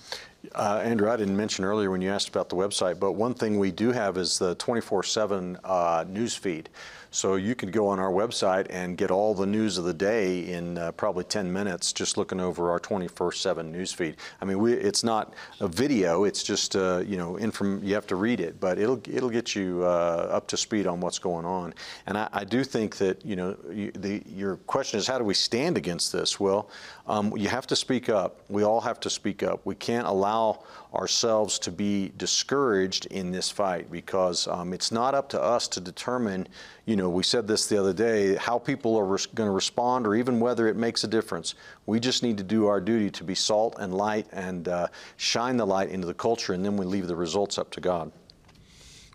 Uh, 0.55 0.81
Andrew, 0.83 1.11
I 1.11 1.17
didn't 1.17 1.37
mention 1.37 1.65
earlier 1.65 1.91
when 1.91 2.01
you 2.01 2.09
asked 2.09 2.29
about 2.29 2.49
the 2.49 2.55
website, 2.55 2.99
but 2.99 3.11
one 3.13 3.33
thing 3.33 3.59
we 3.59 3.71
do 3.71 3.91
have 3.91 4.17
is 4.17 4.39
the 4.39 4.55
24/7 4.55 5.59
uh, 5.63 6.03
news 6.07 6.35
feed. 6.35 6.69
So 7.13 7.35
you 7.35 7.55
could 7.55 7.73
go 7.73 7.89
on 7.89 7.99
our 7.99 8.09
website 8.09 8.67
and 8.69 8.97
get 8.97 9.11
all 9.11 9.33
the 9.33 9.45
news 9.45 9.77
of 9.77 9.83
the 9.83 9.93
day 9.93 10.47
in 10.47 10.77
uh, 10.77 10.93
probably 10.93 11.25
10 11.25 11.51
minutes, 11.51 11.91
just 11.91 12.15
looking 12.17 12.39
over 12.39 12.71
our 12.71 12.79
24/7 12.79 13.69
news 13.69 13.91
feed. 13.91 14.15
I 14.39 14.45
mean, 14.45 14.59
we, 14.59 14.71
it's 14.71 15.03
not 15.03 15.33
a 15.59 15.67
video; 15.67 16.23
it's 16.23 16.41
just 16.41 16.77
uh, 16.77 17.03
you 17.05 17.17
know, 17.17 17.35
inform, 17.35 17.83
you 17.83 17.95
have 17.95 18.07
to 18.07 18.15
read 18.15 18.39
it, 18.39 18.61
but 18.61 18.79
it'll 18.79 19.01
it'll 19.09 19.29
get 19.29 19.55
you 19.55 19.83
uh, 19.83 20.29
up 20.31 20.47
to 20.47 20.57
speed 20.57 20.87
on 20.87 21.01
what's 21.01 21.19
going 21.19 21.45
on. 21.45 21.73
And 22.07 22.17
I, 22.17 22.29
I 22.31 22.43
do 22.45 22.63
think 22.63 22.95
that 22.97 23.25
you 23.25 23.35
know, 23.35 23.57
you, 23.69 23.91
the, 23.91 24.23
your 24.25 24.55
question 24.55 24.97
is 24.97 25.05
how 25.05 25.17
do 25.17 25.25
we 25.25 25.33
stand 25.33 25.75
against 25.75 26.13
this? 26.13 26.39
Well, 26.39 26.69
um, 27.07 27.35
you 27.35 27.47
have 27.49 27.67
to 27.67 27.75
speak 27.75 28.09
up. 28.09 28.41
We 28.49 28.63
all 28.63 28.81
have 28.81 28.99
to 29.01 29.09
speak 29.09 29.43
up. 29.43 29.61
We 29.65 29.75
can't 29.75 30.07
allow 30.07 30.63
ourselves 30.93 31.57
to 31.59 31.71
be 31.71 32.11
discouraged 32.17 33.07
in 33.07 33.31
this 33.31 33.49
fight 33.49 33.91
because 33.91 34.47
um, 34.47 34.73
it's 34.73 34.91
not 34.91 35.15
up 35.15 35.29
to 35.29 35.41
us 35.41 35.67
to 35.69 35.79
determine, 35.79 36.47
you 36.85 36.95
know, 36.95 37.09
we 37.09 37.23
said 37.23 37.47
this 37.47 37.67
the 37.67 37.79
other 37.79 37.93
day, 37.93 38.35
how 38.35 38.59
people 38.59 38.97
are 38.97 39.05
res- 39.05 39.25
going 39.25 39.47
to 39.47 39.53
respond 39.53 40.05
or 40.05 40.15
even 40.15 40.39
whether 40.39 40.67
it 40.67 40.75
makes 40.75 41.03
a 41.03 41.07
difference. 41.07 41.55
We 41.85 41.99
just 41.99 42.23
need 42.23 42.37
to 42.37 42.43
do 42.43 42.67
our 42.67 42.81
duty 42.81 43.09
to 43.11 43.23
be 43.23 43.35
salt 43.35 43.75
and 43.79 43.93
light 43.93 44.27
and 44.31 44.67
uh, 44.67 44.87
shine 45.17 45.57
the 45.57 45.65
light 45.65 45.89
into 45.89 46.07
the 46.07 46.13
culture, 46.13 46.53
and 46.53 46.63
then 46.63 46.77
we 46.77 46.85
leave 46.85 47.07
the 47.07 47.15
results 47.15 47.57
up 47.57 47.71
to 47.71 47.81
God. 47.81 48.11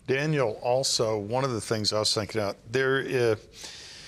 Daniel, 0.07 0.57
also, 0.63 1.17
one 1.17 1.43
of 1.43 1.51
the 1.51 1.59
things 1.59 1.91
I 1.91 1.99
was 1.99 2.13
thinking 2.13 2.41
about, 2.41 2.55
there, 2.71 3.31
uh, 3.31 3.35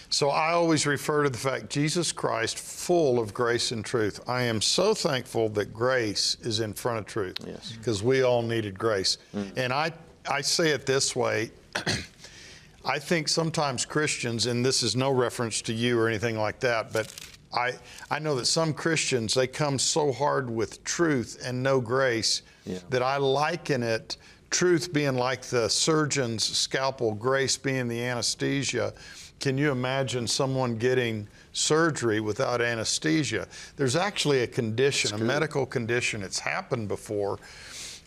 so 0.10 0.30
I 0.30 0.54
always 0.54 0.86
refer 0.88 1.24
to 1.24 1.30
the 1.30 1.38
fact 1.38 1.70
Jesus 1.70 2.12
Christ, 2.12 2.58
full 2.58 3.20
of 3.20 3.34
grace 3.34 3.72
and 3.72 3.86
truth. 3.86 4.20
I 4.28 4.44
am 4.44 4.62
so 4.62 4.94
thankful 4.94 5.50
that 5.50 5.74
grace 5.74 6.36
is 6.42 6.60
in 6.62 6.74
front 6.74 6.98
of 7.00 7.06
truth. 7.06 7.38
Yes. 7.46 7.74
Because 7.74 8.02
we 8.02 8.24
all 8.24 8.42
needed 8.42 8.78
grace. 8.78 9.20
Mm. 9.36 9.52
And 9.58 9.74
I, 9.74 9.92
I 10.30 10.42
say 10.42 10.70
it 10.72 10.86
this 10.86 11.16
way 11.16 11.52
I 12.86 12.98
think 12.98 13.28
sometimes 13.28 13.86
Christians, 13.86 14.46
and 14.48 14.66
this 14.66 14.82
is 14.84 14.96
no 14.96 15.12
reference 15.12 15.62
to 15.64 15.74
you 15.74 16.00
or 16.00 16.08
anything 16.08 16.38
like 16.38 16.60
that, 16.62 16.92
but 16.92 17.14
I, 17.54 17.74
I 18.10 18.20
know 18.20 18.36
that 18.36 18.46
some 18.46 18.74
Christians, 18.74 19.34
they 19.34 19.48
come 19.48 19.78
so 19.78 20.12
hard 20.12 20.50
with 20.50 20.84
truth 20.84 21.40
and 21.44 21.62
no 21.62 21.82
grace 21.82 22.42
Yeah. 22.66 22.80
that 22.90 23.04
I 23.04 23.18
liken 23.18 23.84
it, 23.84 24.18
truth 24.50 24.94
being 24.94 25.16
like 25.16 25.44
the 25.44 25.70
surgeon's 25.70 26.44
scalpel, 26.44 27.14
grace 27.14 27.58
being 27.58 27.88
the 27.88 28.04
anesthesia. 28.04 28.94
Can 29.40 29.58
you 29.58 29.72
imagine 29.72 30.28
someone 30.28 30.78
getting 30.78 31.28
surgery 31.54 32.20
without 32.20 32.62
anesthesia? 32.62 33.48
There's 33.78 33.96
actually 33.96 34.42
a 34.42 34.48
condition, 34.48 35.14
a 35.14 35.24
medical 35.24 35.66
condition, 35.66 36.24
it's 36.24 36.40
happened 36.40 36.88
before, 36.88 37.40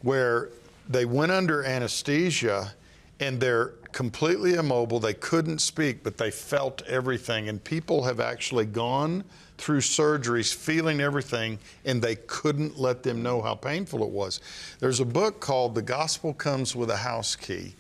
where 0.03 0.51
they 0.89 1.05
went 1.05 1.33
under 1.33 1.64
anesthesia 1.64 2.74
and 3.20 3.41
they're 3.41 3.68
completely 3.93 4.55
immobile. 4.55 4.99
They 4.99 5.14
couldn't 5.14 5.61
speak, 5.61 6.03
but 6.03 6.18
they 6.18 6.30
felt 6.30 6.83
everything. 6.83 7.49
And 7.49 7.62
people 7.62 8.03
have 8.05 8.20
actually 8.20 8.66
gone 8.66 9.22
through 9.59 9.80
surgeries 9.80 10.53
feeling 10.53 11.01
everything, 11.01 11.59
and 11.85 12.03
they 12.03 12.16
couldn't 12.16 12.80
let 12.80 13.05
them 13.05 13.22
know 13.22 13.41
how 13.41 13.55
painful 13.55 14.03
it 14.03 14.09
was. 14.09 14.41
There's 14.80 14.99
a 14.99 15.05
book 15.05 15.39
called 15.41 15.74
The 15.74 15.83
Gospel 15.83 16.35
Comes 16.35 16.74
with 16.74 16.91
a 16.91 16.97
House 16.97 17.37
Key. 17.37 17.74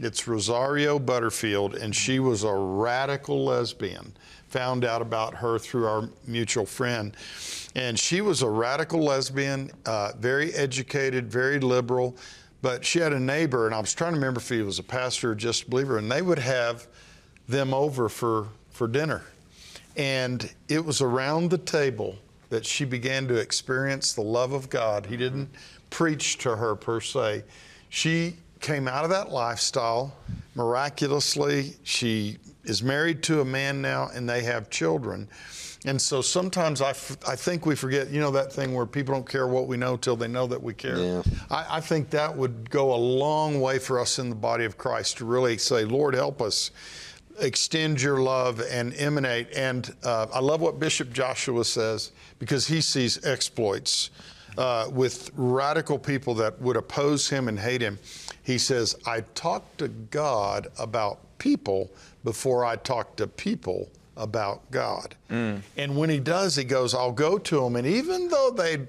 It's 0.00 0.28
Rosaria 0.28 0.98
Butterfield, 0.98 1.74
and 1.74 1.94
she 1.94 2.20
was 2.20 2.44
a 2.44 2.52
radical 2.52 3.44
lesbian. 3.44 4.12
Found 4.48 4.84
out 4.84 5.02
about 5.02 5.34
her 5.34 5.58
through 5.58 5.86
our 5.86 6.08
mutual 6.26 6.64
friend. 6.64 7.16
And 7.74 7.98
she 7.98 8.20
was 8.20 8.42
a 8.42 8.48
radical 8.48 9.02
lesbian, 9.02 9.70
uh, 9.84 10.12
very 10.18 10.54
educated, 10.54 11.30
very 11.30 11.58
liberal. 11.58 12.16
But 12.62 12.84
she 12.84 12.98
had 13.00 13.12
a 13.12 13.20
neighbor, 13.20 13.66
and 13.66 13.74
I 13.74 13.80
was 13.80 13.94
trying 13.94 14.12
to 14.12 14.18
remember 14.18 14.40
if 14.40 14.48
he 14.48 14.62
was 14.62 14.78
a 14.78 14.84
pastor 14.84 15.32
or 15.32 15.34
just 15.34 15.64
a 15.64 15.70
believer, 15.70 15.98
and 15.98 16.10
they 16.10 16.22
would 16.22 16.38
have 16.38 16.86
them 17.48 17.74
over 17.74 18.08
for, 18.08 18.48
for 18.70 18.88
dinner. 18.88 19.22
And 19.96 20.50
it 20.68 20.84
was 20.84 21.00
around 21.00 21.50
the 21.50 21.58
table 21.58 22.16
that 22.50 22.64
she 22.64 22.84
began 22.84 23.28
to 23.28 23.34
experience 23.34 24.12
the 24.12 24.22
love 24.22 24.52
of 24.52 24.70
God. 24.70 25.06
He 25.06 25.16
didn't 25.16 25.50
preach 25.90 26.38
to 26.38 26.56
her 26.56 26.74
per 26.74 27.00
se. 27.00 27.44
She 27.88 28.36
came 28.60 28.88
out 28.88 29.04
of 29.04 29.10
that 29.10 29.30
lifestyle 29.30 30.14
miraculously. 30.54 31.74
She 31.84 32.38
is 32.64 32.82
married 32.82 33.22
to 33.24 33.40
a 33.40 33.44
man 33.44 33.80
now 33.80 34.10
and 34.12 34.28
they 34.28 34.42
have 34.42 34.70
children. 34.70 35.28
And 35.86 36.00
so 36.00 36.20
sometimes 36.20 36.82
I, 36.82 36.90
f- 36.90 37.16
I 37.26 37.36
think 37.36 37.64
we 37.64 37.76
forget, 37.76 38.10
you 38.10 38.20
know, 38.20 38.32
that 38.32 38.52
thing 38.52 38.74
where 38.74 38.84
people 38.84 39.14
don't 39.14 39.28
care 39.28 39.46
what 39.46 39.68
we 39.68 39.76
know 39.76 39.96
till 39.96 40.16
they 40.16 40.26
know 40.26 40.46
that 40.48 40.60
we 40.60 40.74
care. 40.74 40.98
Yeah. 40.98 41.22
I, 41.50 41.76
I 41.76 41.80
think 41.80 42.10
that 42.10 42.36
would 42.36 42.68
go 42.68 42.92
a 42.92 42.96
long 42.96 43.60
way 43.60 43.78
for 43.78 44.00
us 44.00 44.18
in 44.18 44.28
the 44.28 44.34
body 44.34 44.64
of 44.64 44.76
Christ 44.76 45.18
to 45.18 45.24
really 45.24 45.56
say, 45.56 45.84
Lord, 45.84 46.14
help 46.14 46.42
us 46.42 46.72
extend 47.40 48.02
your 48.02 48.20
love 48.20 48.60
and 48.68 48.92
emanate. 48.94 49.52
And 49.54 49.94
uh, 50.02 50.26
I 50.34 50.40
love 50.40 50.60
what 50.60 50.80
Bishop 50.80 51.12
Joshua 51.12 51.64
says 51.64 52.10
because 52.40 52.66
he 52.66 52.80
sees 52.80 53.24
exploits 53.24 54.10
uh, 54.58 54.88
with 54.90 55.30
radical 55.36 55.98
people 55.98 56.34
that 56.34 56.60
would 56.60 56.76
oppose 56.76 57.28
him 57.30 57.48
and 57.48 57.58
hate 57.58 57.80
him. 57.80 57.98
He 58.42 58.58
says, 58.58 58.96
I 59.06 59.20
talk 59.34 59.76
to 59.78 59.88
God 59.88 60.66
about 60.78 61.20
people 61.38 61.90
before 62.24 62.64
I 62.64 62.76
talk 62.76 63.16
to 63.16 63.26
people 63.28 63.88
about 64.16 64.68
God. 64.72 65.14
And 65.30 65.96
when 65.96 66.10
he 66.10 66.18
does, 66.18 66.56
he 66.56 66.64
goes, 66.64 66.92
I'll 66.92 67.12
go 67.12 67.38
to 67.38 67.60
them. 67.60 67.76
And 67.76 67.86
even 67.86 68.28
though 68.28 68.50
they 68.50 68.88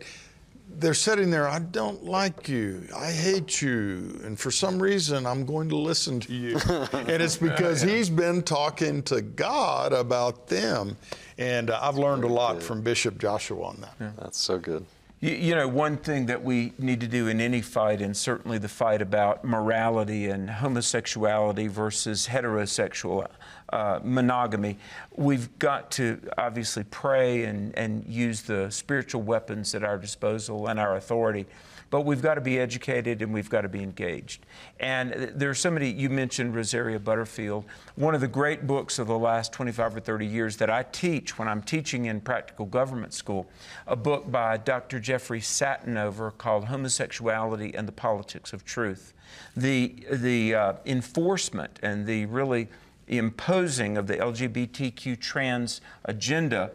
they're 0.77 0.93
sitting 0.93 1.29
there, 1.31 1.47
I 1.47 1.59
don't 1.59 2.05
like 2.05 2.47
you. 2.47 2.83
I 2.95 3.11
hate 3.11 3.61
you. 3.61 4.19
And 4.23 4.39
for 4.39 4.51
some 4.51 4.81
reason, 4.81 5.25
I'm 5.25 5.43
going 5.45 5.67
to 5.69 5.75
listen 5.75 6.19
to 6.21 6.33
you. 6.33 6.57
and 6.93 7.09
it's 7.09 7.37
because 7.37 7.81
he's 7.81 8.09
been 8.09 8.43
talking 8.43 9.01
to 9.03 9.21
God 9.21 9.93
about 9.93 10.47
them. 10.47 10.95
And 11.37 11.69
uh, 11.69 11.79
I've 11.81 11.97
learned 11.97 12.23
a 12.23 12.27
lot 12.27 12.61
from 12.61 12.81
Bishop 12.81 13.17
Joshua 13.17 13.63
on 13.63 13.81
that. 13.81 14.17
That's 14.17 14.37
so 14.37 14.57
good. 14.59 14.85
You, 15.21 15.31
you 15.31 15.55
know, 15.55 15.67
one 15.67 15.97
thing 15.97 16.27
that 16.27 16.43
we 16.43 16.73
need 16.77 17.01
to 17.01 17.07
do 17.07 17.27
in 17.27 17.41
any 17.41 17.61
fight, 17.61 18.01
and 18.01 18.15
certainly 18.15 18.57
the 18.57 18.69
fight 18.69 19.01
about 19.01 19.43
morality 19.43 20.27
and 20.27 20.49
homosexuality 20.49 21.67
versus 21.67 22.27
heterosexual 22.27 23.27
uh, 23.73 23.99
monogamy, 24.01 24.77
we've 25.15 25.59
got 25.59 25.91
to 25.91 26.21
obviously 26.37 26.85
pray 26.85 27.43
and, 27.43 27.77
and 27.77 28.05
use 28.07 28.43
the 28.43 28.69
spiritual 28.71 29.21
weapons 29.21 29.75
at 29.75 29.83
our 29.83 29.97
disposal 29.97 30.67
and 30.67 30.79
our 30.79 30.95
authority. 30.95 31.45
But 31.89 32.01
we've 32.01 32.21
got 32.21 32.35
to 32.35 32.41
be 32.41 32.59
educated 32.59 33.21
and 33.21 33.33
we've 33.33 33.49
got 33.49 33.61
to 33.61 33.69
be 33.69 33.81
engaged. 33.81 34.45
And 34.79 35.31
there's 35.35 35.59
somebody, 35.59 35.89
you 35.89 36.09
mentioned 36.09 36.55
Rosaria 36.55 36.99
Butterfield, 36.99 37.65
one 37.95 38.13
of 38.13 38.21
the 38.21 38.27
great 38.27 38.67
books 38.67 38.99
of 38.99 39.07
the 39.07 39.17
last 39.17 39.51
25 39.53 39.97
or 39.97 39.99
30 39.99 40.25
years 40.25 40.57
that 40.57 40.69
I 40.69 40.83
teach 40.83 41.39
when 41.39 41.47
I'm 41.47 41.61
teaching 41.61 42.05
in 42.05 42.21
practical 42.21 42.65
government 42.65 43.13
school, 43.13 43.47
a 43.87 43.95
book 43.95 44.29
by 44.31 44.57
Dr. 44.57 44.99
Jeffrey 44.99 45.41
Satinover 45.41 46.37
called 46.37 46.65
Homosexuality 46.65 47.73
and 47.75 47.87
the 47.87 47.91
Politics 47.91 48.53
of 48.53 48.63
Truth. 48.63 49.13
The, 49.57 49.95
the 50.11 50.55
uh, 50.55 50.73
enforcement 50.85 51.79
and 51.81 52.05
the 52.05 52.25
really 52.27 52.67
imposing 53.09 53.97
of 53.97 54.07
the 54.07 54.15
LGBTQ 54.15 55.19
trans 55.19 55.81
agenda, 56.05 56.71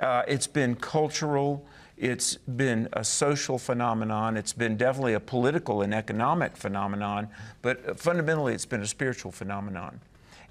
uh, 0.00 0.22
it's 0.28 0.46
been 0.46 0.76
cultural, 0.76 1.64
it's 1.98 2.36
been 2.36 2.88
a 2.92 3.04
social 3.04 3.58
phenomenon. 3.58 4.36
It's 4.36 4.52
been 4.52 4.76
definitely 4.76 5.14
a 5.14 5.20
political 5.20 5.82
and 5.82 5.92
economic 5.94 6.56
phenomenon, 6.56 7.28
but 7.62 7.98
fundamentally, 7.98 8.54
it's 8.54 8.66
been 8.66 8.82
a 8.82 8.86
spiritual 8.86 9.32
phenomenon. 9.32 10.00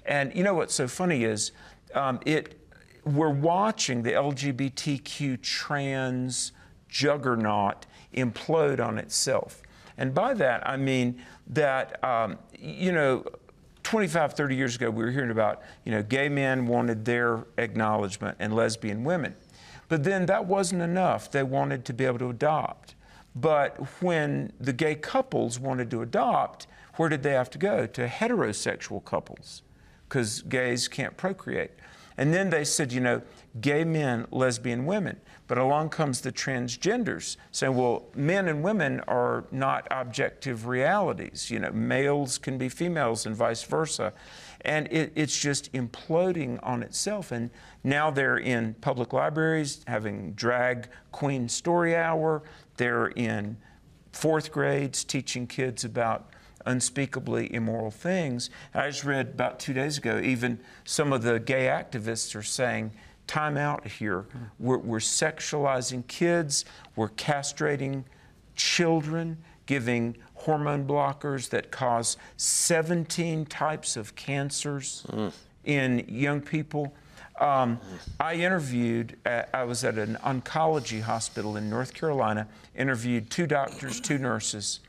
And 0.04 0.34
you 0.34 0.42
know 0.42 0.54
what's 0.54 0.74
so 0.74 0.88
funny 0.88 1.24
is 1.24 1.52
um, 1.94 2.20
it. 2.24 2.54
We're 3.04 3.30
watching 3.30 4.02
the 4.02 4.12
LGBTQ 4.12 5.40
trans 5.40 6.52
juggernaut 6.88 7.86
implode 8.14 8.84
on 8.84 8.98
itself. 8.98 9.62
And 9.96 10.14
by 10.14 10.34
that, 10.34 10.66
I 10.68 10.76
mean 10.76 11.22
that, 11.48 12.02
um, 12.04 12.38
you 12.58 12.92
know, 12.92 13.24
25, 13.82 14.34
30 14.34 14.56
years 14.56 14.76
ago, 14.76 14.90
we 14.90 15.04
were 15.04 15.10
hearing 15.10 15.30
about, 15.30 15.62
you 15.84 15.92
know, 15.92 16.02
gay 16.02 16.28
men 16.28 16.66
wanted 16.66 17.04
their 17.04 17.46
acknowledgement 17.56 18.36
and 18.38 18.54
lesbian 18.54 19.02
women. 19.04 19.34
But 19.88 20.04
then 20.04 20.26
that 20.26 20.46
wasn't 20.46 20.82
enough. 20.82 21.30
They 21.30 21.42
wanted 21.42 21.84
to 21.86 21.92
be 21.92 22.04
able 22.04 22.18
to 22.18 22.30
adopt. 22.30 22.94
But 23.34 23.78
when 24.02 24.52
the 24.60 24.72
gay 24.72 24.94
couples 24.94 25.58
wanted 25.58 25.90
to 25.92 26.02
adopt, 26.02 26.66
where 26.96 27.08
did 27.08 27.22
they 27.22 27.32
have 27.32 27.50
to 27.50 27.58
go? 27.58 27.86
To 27.86 28.06
heterosexual 28.06 29.04
couples, 29.04 29.62
because 30.08 30.42
gays 30.42 30.88
can't 30.88 31.16
procreate. 31.16 31.70
And 32.16 32.34
then 32.34 32.50
they 32.50 32.64
said, 32.64 32.92
you 32.92 33.00
know, 33.00 33.22
gay 33.60 33.84
men, 33.84 34.26
lesbian 34.32 34.86
women. 34.86 35.20
But 35.46 35.56
along 35.56 35.90
comes 35.90 36.20
the 36.20 36.32
transgenders 36.32 37.36
saying, 37.52 37.76
well, 37.76 38.06
men 38.14 38.48
and 38.48 38.62
women 38.62 39.00
are 39.06 39.44
not 39.52 39.86
objective 39.90 40.66
realities. 40.66 41.48
You 41.48 41.60
know, 41.60 41.70
males 41.70 42.36
can 42.36 42.58
be 42.58 42.68
females 42.68 43.24
and 43.24 43.36
vice 43.36 43.62
versa. 43.62 44.12
And 44.62 44.88
it, 44.90 45.12
it's 45.14 45.38
just 45.38 45.72
imploding 45.72 46.58
on 46.62 46.82
itself. 46.82 47.30
And 47.32 47.50
now 47.84 48.10
they're 48.10 48.38
in 48.38 48.74
public 48.80 49.12
libraries 49.12 49.84
having 49.86 50.32
drag 50.32 50.88
queen 51.12 51.48
story 51.48 51.94
hour. 51.94 52.42
They're 52.76 53.08
in 53.08 53.56
fourth 54.12 54.50
grades 54.50 55.04
teaching 55.04 55.46
kids 55.46 55.84
about 55.84 56.30
unspeakably 56.66 57.52
immoral 57.54 57.90
things. 57.90 58.50
I 58.74 58.88
just 58.88 59.04
read 59.04 59.28
about 59.28 59.58
two 59.58 59.72
days 59.72 59.96
ago, 59.96 60.20
even 60.22 60.60
some 60.84 61.12
of 61.12 61.22
the 61.22 61.38
gay 61.38 61.66
activists 61.66 62.34
are 62.34 62.42
saying, 62.42 62.92
time 63.26 63.56
out 63.56 63.86
here. 63.86 64.26
We're, 64.58 64.78
we're 64.78 64.98
sexualizing 64.98 66.06
kids, 66.08 66.64
we're 66.96 67.10
castrating 67.10 68.04
children, 68.56 69.38
giving 69.66 70.16
hormone 70.38 70.86
blockers 70.86 71.50
that 71.50 71.70
cause 71.70 72.16
17 72.36 73.46
types 73.46 73.96
of 73.96 74.14
cancers 74.14 75.04
in 75.64 76.04
young 76.08 76.40
people. 76.40 76.94
Um, 77.40 77.80
I 78.18 78.34
interviewed, 78.34 79.16
uh, 79.26 79.42
I 79.52 79.64
was 79.64 79.84
at 79.84 79.98
an 79.98 80.16
oncology 80.24 81.02
hospital 81.02 81.56
in 81.56 81.68
North 81.68 81.94
Carolina, 81.94 82.48
interviewed 82.76 83.30
two 83.30 83.46
doctors, 83.46 84.00
two 84.00 84.18
nurses. 84.18 84.80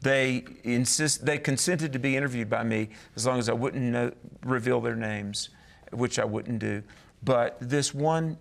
They 0.00 0.44
insist, 0.64 1.24
they 1.24 1.38
consented 1.38 1.92
to 1.92 1.98
be 1.98 2.16
interviewed 2.16 2.50
by 2.50 2.62
me 2.62 2.90
as 3.16 3.26
long 3.26 3.38
as 3.38 3.48
I 3.48 3.52
wouldn't 3.52 3.82
know, 3.82 4.12
reveal 4.44 4.80
their 4.80 4.96
names, 4.96 5.48
which 5.92 6.18
I 6.18 6.24
wouldn't 6.24 6.58
do. 6.58 6.82
But 7.22 7.56
this 7.60 7.94
one 7.94 8.36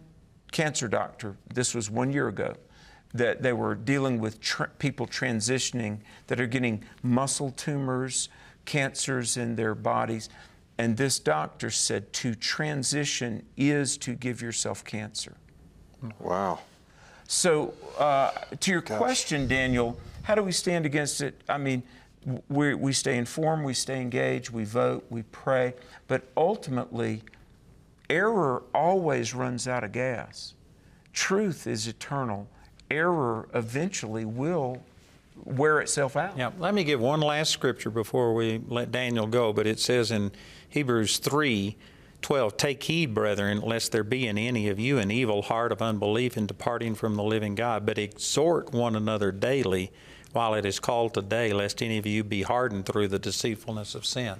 cancer 0.51 0.87
doctor, 0.87 1.35
this 1.53 1.73
was 1.73 1.89
one 1.89 2.11
year 2.11 2.27
ago, 2.27 2.55
that 3.13 3.41
they 3.43 3.53
were 3.53 3.75
dealing 3.75 4.19
with 4.19 4.41
tr- 4.41 4.65
people 4.79 5.05
transitioning 5.05 5.99
that 6.27 6.39
are 6.39 6.47
getting 6.47 6.83
muscle 7.03 7.51
tumors, 7.51 8.29
cancers 8.65 9.37
in 9.37 9.55
their 9.55 9.75
bodies. 9.75 10.29
And 10.77 10.97
this 10.97 11.19
doctor 11.19 11.69
said 11.69 12.11
to 12.13 12.33
transition 12.33 13.45
is 13.55 13.97
to 13.97 14.13
give 14.13 14.41
yourself 14.41 14.83
cancer. 14.83 15.37
Wow. 16.19 16.59
So, 17.27 17.73
uh, 17.97 18.31
to 18.59 18.71
your 18.71 18.81
question, 18.81 19.47
Daniel, 19.47 19.97
how 20.23 20.35
do 20.35 20.43
we 20.43 20.51
stand 20.51 20.85
against 20.85 21.21
it? 21.21 21.39
I 21.47 21.57
mean, 21.57 21.83
we, 22.49 22.73
we 22.73 22.93
stay 22.93 23.17
informed, 23.17 23.63
we 23.63 23.73
stay 23.73 24.01
engaged, 24.01 24.49
we 24.49 24.63
vote, 24.63 25.05
we 25.09 25.23
pray, 25.23 25.73
but 26.07 26.23
ultimately, 26.35 27.21
error 28.09 28.63
always 28.73 29.33
runs 29.33 29.67
out 29.67 29.83
of 29.83 29.91
gas. 29.91 30.53
Truth 31.11 31.67
is 31.67 31.87
eternal. 31.87 32.47
Error 32.89 33.47
eventually 33.53 34.25
will 34.25 34.83
wear 35.45 35.79
itself 35.79 36.15
out. 36.15 36.37
Now, 36.37 36.53
let 36.59 36.73
me 36.73 36.83
give 36.83 36.99
one 36.99 37.19
last 37.19 37.51
scripture 37.51 37.89
before 37.89 38.33
we 38.33 38.61
let 38.67 38.91
Daniel 38.91 39.27
go, 39.27 39.51
but 39.53 39.67
it 39.67 39.79
says 39.79 40.11
in 40.11 40.31
Hebrews 40.69 41.17
3 41.17 41.75
12, 42.21 42.55
Take 42.55 42.83
heed, 42.83 43.13
brethren, 43.13 43.59
lest 43.59 43.91
there 43.91 44.03
be 44.03 44.27
in 44.27 44.37
any 44.37 44.69
of 44.69 44.79
you 44.79 44.97
an 44.97 45.11
evil 45.11 45.41
heart 45.41 45.73
of 45.73 45.81
unbelief 45.81 46.37
in 46.37 46.47
departing 46.47 46.95
from 46.95 47.15
the 47.15 47.23
living 47.23 47.53
God, 47.53 47.85
but 47.85 47.97
exhort 47.97 48.71
one 48.71 48.95
another 48.95 49.31
daily 49.31 49.91
while 50.31 50.53
it 50.53 50.65
is 50.65 50.79
called 50.79 51.13
today, 51.13 51.51
lest 51.51 51.83
any 51.83 51.97
of 51.97 52.05
you 52.05 52.23
be 52.23 52.43
hardened 52.43 52.85
through 52.85 53.09
the 53.09 53.19
deceitfulness 53.19 53.93
of 53.93 54.05
sin. 54.05 54.35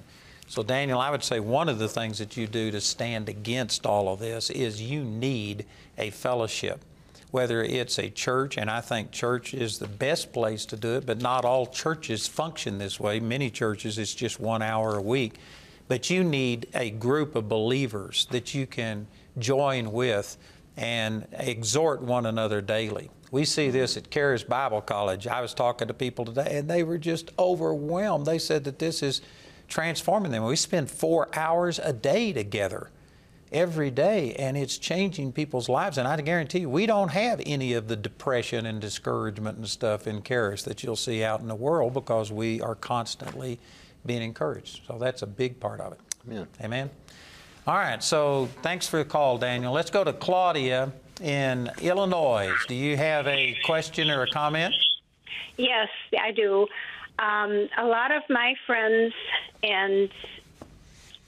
So, 0.48 0.64
Daniel, 0.64 1.00
I 1.00 1.10
would 1.10 1.24
say 1.24 1.40
one 1.40 1.68
of 1.68 1.78
the 1.78 1.90
things 1.90 2.20
that 2.20 2.38
you 2.38 2.48
do 2.48 2.72
to 2.72 2.80
stand 2.80 3.28
against 3.28 3.86
all 3.86 4.12
of 4.12 4.20
this 4.20 4.50
is 4.50 4.82
you 4.82 5.04
need 5.04 5.66
a 5.98 6.10
fellowship 6.10 6.84
whether 7.34 7.64
it's 7.64 7.98
a 7.98 8.12
church, 8.12 8.60
and 8.60 8.70
I 8.70 8.80
think 8.80 9.10
church 9.10 9.56
is 9.56 9.80
the 9.80 9.88
best 9.88 10.32
place 10.32 10.68
to 10.68 10.76
do 10.76 10.98
it, 10.98 11.06
but 11.08 11.20
not 11.20 11.44
all 11.44 11.66
churches 11.66 12.28
function 12.28 12.78
this 12.78 13.00
way. 13.00 13.20
Many 13.20 13.50
churches, 13.50 13.98
it's 13.98 14.14
just 14.14 14.40
one 14.40 14.62
hour 14.62 14.98
a 14.98 15.02
week. 15.02 15.40
But 15.88 16.12
you 16.12 16.24
need 16.24 16.68
a 16.76 16.92
group 16.92 17.36
of 17.36 17.50
believers 17.50 18.28
that 18.30 18.54
you 18.54 18.68
can 18.68 19.08
join 19.40 19.92
with 19.92 20.38
and 20.78 21.26
exhort 21.32 22.04
one 22.04 22.28
another 22.28 22.62
daily. 22.62 23.10
We 23.32 23.46
see 23.46 23.72
this 23.72 23.98
at 23.98 24.12
Charis 24.12 24.44
Bible 24.44 24.82
College. 24.82 25.26
I 25.26 25.42
was 25.42 25.56
talking 25.56 25.88
to 25.88 25.94
people 25.96 26.26
today, 26.26 26.60
and 26.60 26.70
they 26.70 26.84
were 26.84 27.00
just 27.00 27.32
overwhelmed. 27.40 28.28
They 28.28 28.38
said 28.38 28.64
that 28.66 28.78
this 28.78 29.02
is 29.02 29.22
transforming 29.68 30.32
them. 30.32 30.44
We 30.44 30.56
spend 30.56 30.92
four 30.92 31.30
hours 31.36 31.80
a 31.80 31.94
day 31.94 32.32
together 32.32 32.92
every 33.54 33.92
day, 33.92 34.34
and 34.34 34.58
it's 34.58 34.78
changing 34.78 35.32
people's 35.32 35.70
lives. 35.70 35.98
And 35.98 36.08
I 36.08 36.20
guarantee 36.22 36.60
you, 36.60 36.70
we 36.70 36.86
don't 36.86 37.10
have 37.10 37.42
any 37.46 37.74
of 37.74 37.88
the 37.88 37.96
depression 37.96 38.66
and 38.66 38.82
discouragement 38.82 39.58
and 39.58 39.68
stuff 39.70 40.08
in 40.08 40.24
Charis 40.24 40.64
that 40.64 40.84
you'll 40.84 40.96
see 40.96 41.24
out 41.24 41.40
in 41.40 41.48
the 41.48 41.56
world 41.56 41.94
because 41.94 42.32
we 42.32 42.62
are 42.62 42.76
constantly 42.76 43.60
being 44.06 44.22
encouraged. 44.22 44.82
So 44.88 44.98
that's 44.98 45.22
a 45.22 45.28
big 45.28 45.60
part 45.60 45.80
of 45.80 45.94
it. 45.94 46.00
Amen. 46.28 46.48
Amen. 46.62 46.90
All 47.66 47.76
right, 47.76 48.04
so 48.04 48.50
thanks 48.62 48.88
for 48.88 48.98
the 48.98 49.06
call, 49.06 49.38
Daniel. 49.38 49.72
Let's 49.72 49.90
go 49.90 50.04
to 50.04 50.12
Claudia 50.12 50.92
in 51.22 51.72
Illinois. 51.82 52.52
Do 52.68 52.76
you 52.76 52.98
have 52.98 53.26
a 53.28 53.56
question 53.64 54.10
or 54.10 54.24
a 54.24 54.28
comment? 54.28 54.74
Yes, 55.56 55.88
I 56.20 56.32
do. 56.32 56.68
Um, 57.20 57.70
a 57.78 57.86
lot 57.86 58.12
of 58.12 58.24
my 58.30 58.56
friends 58.68 59.14
and 59.62 60.10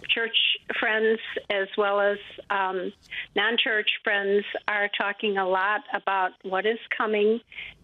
church 0.10 0.55
friends, 0.80 1.20
as 1.50 1.68
well 1.78 2.00
as 2.00 2.18
um, 2.50 2.92
non 3.36 3.58
church 3.58 3.90
friends, 4.04 4.44
are 4.68 4.90
talking 4.98 5.38
a 5.38 5.48
lot 5.48 5.82
about 5.94 6.32
what 6.44 6.66
is 6.66 6.80
coming 6.96 7.40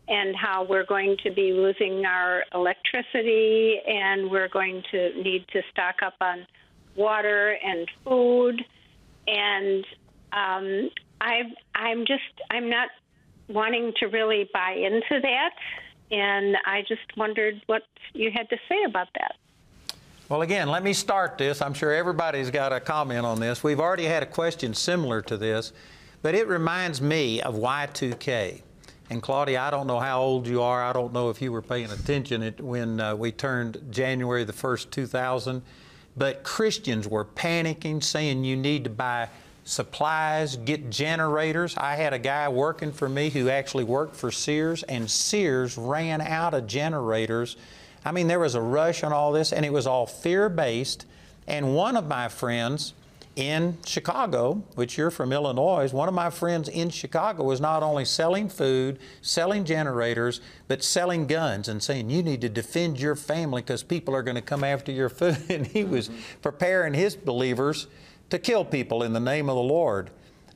and 0.07 0.35
how 0.35 0.63
we're 0.63 0.85
going 0.85 1.15
to 1.23 1.31
be 1.31 1.53
losing 1.53 2.05
our 2.05 2.43
electricity 2.53 3.79
and 3.87 4.29
we're 4.29 4.49
going 4.49 4.83
to 4.91 5.21
need 5.21 5.45
to 5.53 5.61
stock 5.71 5.95
up 6.03 6.15
on 6.19 6.45
water 6.95 7.57
and 7.63 7.87
food. 8.03 8.61
And 9.27 9.85
um, 10.33 10.89
I, 11.21 11.43
I'm 11.75 12.05
just, 12.05 12.23
I'm 12.49 12.69
not 12.69 12.89
wanting 13.47 13.93
to 13.99 14.07
really 14.07 14.49
buy 14.53 14.73
into 14.73 15.21
that. 15.21 15.51
And 16.09 16.57
I 16.65 16.81
just 16.81 17.15
wondered 17.15 17.61
what 17.67 17.83
you 18.13 18.31
had 18.33 18.49
to 18.49 18.57
say 18.67 18.83
about 18.85 19.07
that. 19.13 19.35
Well, 20.31 20.43
again, 20.43 20.69
let 20.69 20.81
me 20.81 20.93
start 20.93 21.37
this. 21.37 21.61
I'm 21.61 21.73
sure 21.73 21.91
everybody's 21.91 22.51
got 22.51 22.71
a 22.71 22.79
comment 22.79 23.25
on 23.25 23.41
this. 23.41 23.65
We've 23.65 23.81
already 23.81 24.05
had 24.05 24.23
a 24.23 24.25
question 24.25 24.73
similar 24.73 25.21
to 25.23 25.35
this, 25.35 25.73
but 26.21 26.35
it 26.35 26.47
reminds 26.47 27.01
me 27.01 27.41
of 27.41 27.55
Y2K. 27.55 28.61
And 29.09 29.21
Claudia, 29.21 29.59
I 29.59 29.69
don't 29.69 29.87
know 29.87 29.99
how 29.99 30.21
old 30.21 30.47
you 30.47 30.61
are. 30.61 30.85
I 30.85 30.93
don't 30.93 31.11
know 31.11 31.29
if 31.31 31.41
you 31.41 31.51
were 31.51 31.61
paying 31.61 31.91
attention 31.91 32.49
when 32.61 33.01
uh, 33.01 33.13
we 33.13 33.33
turned 33.33 33.81
January 33.91 34.45
the 34.45 34.53
1st, 34.53 34.89
2000. 34.91 35.61
But 36.15 36.43
Christians 36.43 37.09
were 37.09 37.25
panicking, 37.25 38.01
saying 38.01 38.45
you 38.45 38.55
need 38.55 38.85
to 38.85 38.89
buy 38.89 39.27
supplies, 39.65 40.55
get 40.55 40.89
generators. 40.89 41.75
I 41.75 41.95
had 41.95 42.13
a 42.13 42.19
guy 42.19 42.47
working 42.47 42.93
for 42.93 43.09
me 43.09 43.31
who 43.31 43.49
actually 43.49 43.83
worked 43.83 44.15
for 44.15 44.31
Sears, 44.31 44.83
and 44.83 45.11
Sears 45.11 45.77
ran 45.77 46.21
out 46.21 46.53
of 46.53 46.67
generators 46.67 47.57
I 48.03 48.11
mean, 48.11 48.27
there 48.27 48.39
was 48.39 48.55
a 48.55 48.61
rush 48.61 49.03
on 49.03 49.13
all 49.13 49.31
this, 49.31 49.53
and 49.53 49.65
it 49.65 49.73
was 49.73 49.85
all 49.85 50.05
fear 50.05 50.49
based. 50.49 51.05
And 51.47 51.75
one 51.75 51.95
of 51.95 52.07
my 52.07 52.29
friends 52.29 52.93
in 53.35 53.77
Chicago, 53.85 54.63
which 54.75 54.97
you're 54.97 55.11
from 55.11 55.31
Illinois, 55.31 55.91
one 55.93 56.07
of 56.07 56.13
my 56.13 56.29
friends 56.29 56.67
in 56.67 56.89
Chicago 56.89 57.43
was 57.43 57.61
not 57.61 57.81
only 57.81 58.03
selling 58.03 58.49
food, 58.49 58.99
selling 59.21 59.63
generators, 59.63 60.41
but 60.67 60.83
selling 60.83 61.27
guns 61.27 61.67
and 61.67 61.81
saying, 61.81 62.09
You 62.09 62.23
need 62.23 62.41
to 62.41 62.49
defend 62.49 62.99
your 62.99 63.15
family 63.15 63.61
because 63.61 63.83
people 63.83 64.15
are 64.15 64.23
going 64.23 64.35
to 64.35 64.41
come 64.41 64.63
after 64.63 64.91
your 64.91 65.09
food. 65.09 65.37
And 65.49 65.67
he 65.67 65.83
was 65.83 66.09
preparing 66.41 66.93
his 66.93 67.15
believers 67.15 67.87
to 68.29 68.39
kill 68.39 68.65
people 68.65 69.03
in 69.03 69.13
the 69.13 69.19
name 69.19 69.49
of 69.49 69.55
the 69.55 69.61
Lord, 69.61 70.09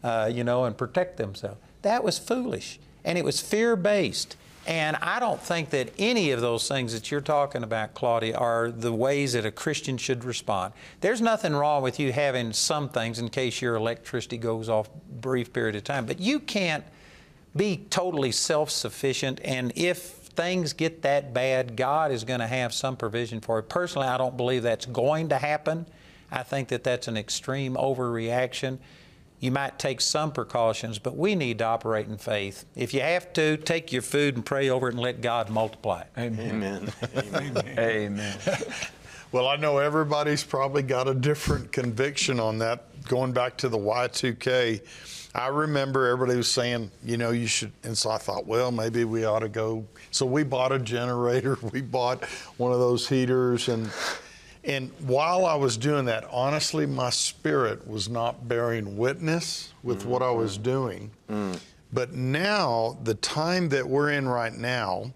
uh, 0.04 0.30
you 0.34 0.44
know, 0.44 0.66
and 0.66 0.78
protect 0.78 1.18
themselves. 1.18 1.60
That 1.82 2.04
was 2.04 2.18
foolish. 2.18 2.80
And 3.04 3.18
it 3.18 3.24
was 3.24 3.40
fear 3.40 3.76
based. 3.76 4.36
And 4.68 4.98
I 4.98 5.20
don't 5.20 5.40
think 5.40 5.70
that 5.72 5.92
any 6.00 6.32
of 6.32 6.42
those 6.42 6.68
things 6.68 6.94
that 6.94 7.12
you're 7.12 7.22
talking 7.22 7.62
about, 7.64 7.94
Claudia, 7.94 8.36
are 8.36 8.72
the 8.72 8.92
ways 8.92 9.34
that 9.34 9.46
a 9.46 9.52
Christian 9.52 9.98
should 9.98 10.24
respond. 10.24 10.74
There's 11.02 11.22
nothing 11.22 11.54
wrong 11.54 11.84
with 11.84 12.00
you 12.00 12.12
having 12.12 12.52
some 12.52 12.90
things 12.90 13.20
in 13.20 13.30
case 13.30 13.62
your 13.62 13.76
electricity 13.76 14.38
goes 14.38 14.68
off 14.68 14.90
brief 15.22 15.54
period 15.54 15.76
of 15.76 15.84
time, 15.84 16.06
but 16.08 16.20
you 16.20 16.40
can't 16.40 16.84
be 17.56 17.86
totally 17.90 18.32
self 18.32 18.72
sufficient. 18.72 19.40
And 19.44 19.72
if 19.76 20.00
things 20.00 20.74
get 20.74 21.04
that 21.04 21.34
bad, 21.34 21.76
God 21.76 22.12
is 22.12 22.24
going 22.24 22.40
to 22.40 22.48
have 22.48 22.74
some 22.74 22.98
provision 22.98 23.42
for 23.42 23.60
it. 23.60 23.70
Personally, 23.70 24.08
I 24.08 24.18
don't 24.18 24.36
believe 24.36 24.64
that's 24.64 24.88
going 24.88 25.30
to 25.30 25.38
happen. 25.38 25.86
I 26.32 26.42
think 26.42 26.70
that 26.70 26.84
that's 26.84 27.08
an 27.08 27.18
extreme 27.18 27.76
overreaction 27.76 28.80
you 29.40 29.52
might 29.52 29.78
take 29.78 30.02
some 30.02 30.32
precautions, 30.32 31.00
but 31.00 31.16
we 31.16 31.36
need 31.36 31.60
to 31.60 31.66
operate 31.66 32.08
in 32.08 32.18
faith. 32.18 32.66
If 32.76 32.94
you 32.94 33.02
have 33.02 33.34
to, 33.34 33.58
take 33.58 33.92
your 33.92 34.02
food 34.02 34.36
and 34.36 34.46
pray 34.46 34.70
over 34.70 34.88
it 34.88 34.94
and 34.94 35.02
let 35.02 35.22
God 35.22 35.50
multiply 35.50 36.02
it. 36.02 36.08
Amen. 36.18 36.92
Amen. 37.16 37.64
Amen. 37.78 38.38
Well, 39.32 39.50
I 39.50 39.58
know 39.58 39.80
everybody's 39.80 40.46
probably 40.46 40.82
got 40.82 41.10
a 41.10 41.14
different 41.14 41.74
conviction 41.74 42.40
on 42.40 42.60
that. 42.60 42.86
Going 43.10 43.34
back 43.34 43.58
to 43.58 43.68
the 43.68 43.78
Y2K, 43.78 44.82
I 45.36 45.48
remember 45.48 46.08
everybody 46.08 46.38
was 46.38 46.50
saying, 46.50 46.90
you 47.04 47.18
know, 47.18 47.32
you 47.32 47.46
should. 47.46 47.74
And 47.84 47.98
so 47.98 48.12
I 48.12 48.18
thought, 48.18 48.48
well, 48.48 48.72
maybe 48.72 49.04
we 49.04 49.26
ought 49.26 49.40
to 49.40 49.50
go. 49.50 49.86
So 50.12 50.26
we 50.26 50.44
bought 50.44 50.72
a 50.72 50.80
generator, 50.80 51.58
we 51.74 51.82
bought 51.82 52.24
one 52.56 52.72
of 52.72 52.80
those 52.80 53.10
heaters, 53.10 53.68
and 53.68 53.92
and 54.66 54.92
while 55.00 55.46
I 55.46 55.56
was 55.56 55.78
doing 55.78 56.06
that, 56.06 56.26
honestly, 56.32 56.86
my 56.86 57.10
spirit 57.10 57.88
was 57.88 58.10
not 58.10 58.48
bearing 58.48 58.98
witness 58.98 59.74
with 59.84 60.00
mm-hmm. 60.02 60.10
what 60.10 60.22
I 60.22 60.32
was 60.32 60.58
doing. 60.58 61.12
Mm. 61.30 61.60
But 61.94 62.14
now, 62.14 62.98
the 63.04 63.14
time 63.16 63.70
that 63.70 63.88
we're 63.88 64.12
in 64.12 64.28
right 64.28 64.54
now, 64.54 65.14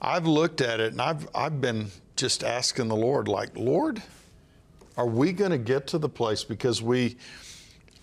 I've 0.00 0.26
looked 0.26 0.60
at 0.60 0.80
it 0.80 0.92
and 0.92 1.00
I've, 1.00 1.28
I've 1.34 1.60
been 1.60 1.90
just 2.14 2.44
asking 2.44 2.88
the 2.88 2.96
Lord, 2.96 3.28
like, 3.28 3.56
Lord, 3.56 4.02
are 4.96 5.06
we 5.06 5.32
going 5.32 5.50
to 5.50 5.58
get 5.58 5.86
to 5.88 5.98
the 5.98 6.08
place 6.08 6.44
because 6.44 6.80
we, 6.80 7.16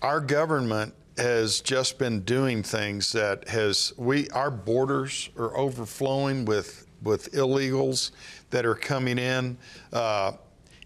our 0.01 0.19
government 0.19 0.93
has 1.17 1.61
just 1.61 1.97
been 1.97 2.21
doing 2.21 2.63
things 2.63 3.11
that 3.11 3.47
has 3.47 3.93
we 3.97 4.27
our 4.29 4.49
borders 4.49 5.29
are 5.37 5.55
overflowing 5.55 6.43
with 6.43 6.87
with 7.03 7.31
illegals 7.33 8.11
that 8.49 8.65
are 8.65 8.75
coming 8.75 9.19
in. 9.19 9.57
Uh, 9.91 10.31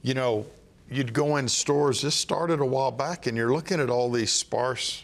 you 0.07 0.13
know, 0.13 0.45
you'd 0.89 1.11
go 1.11 1.35
in 1.35 1.49
stores, 1.49 2.01
this 2.01 2.15
started 2.15 2.61
a 2.61 2.65
while 2.65 2.91
back, 2.91 3.27
and 3.27 3.35
you're 3.35 3.51
looking 3.51 3.81
at 3.81 3.89
all 3.89 4.09
these 4.09 4.31
sparse 4.31 5.03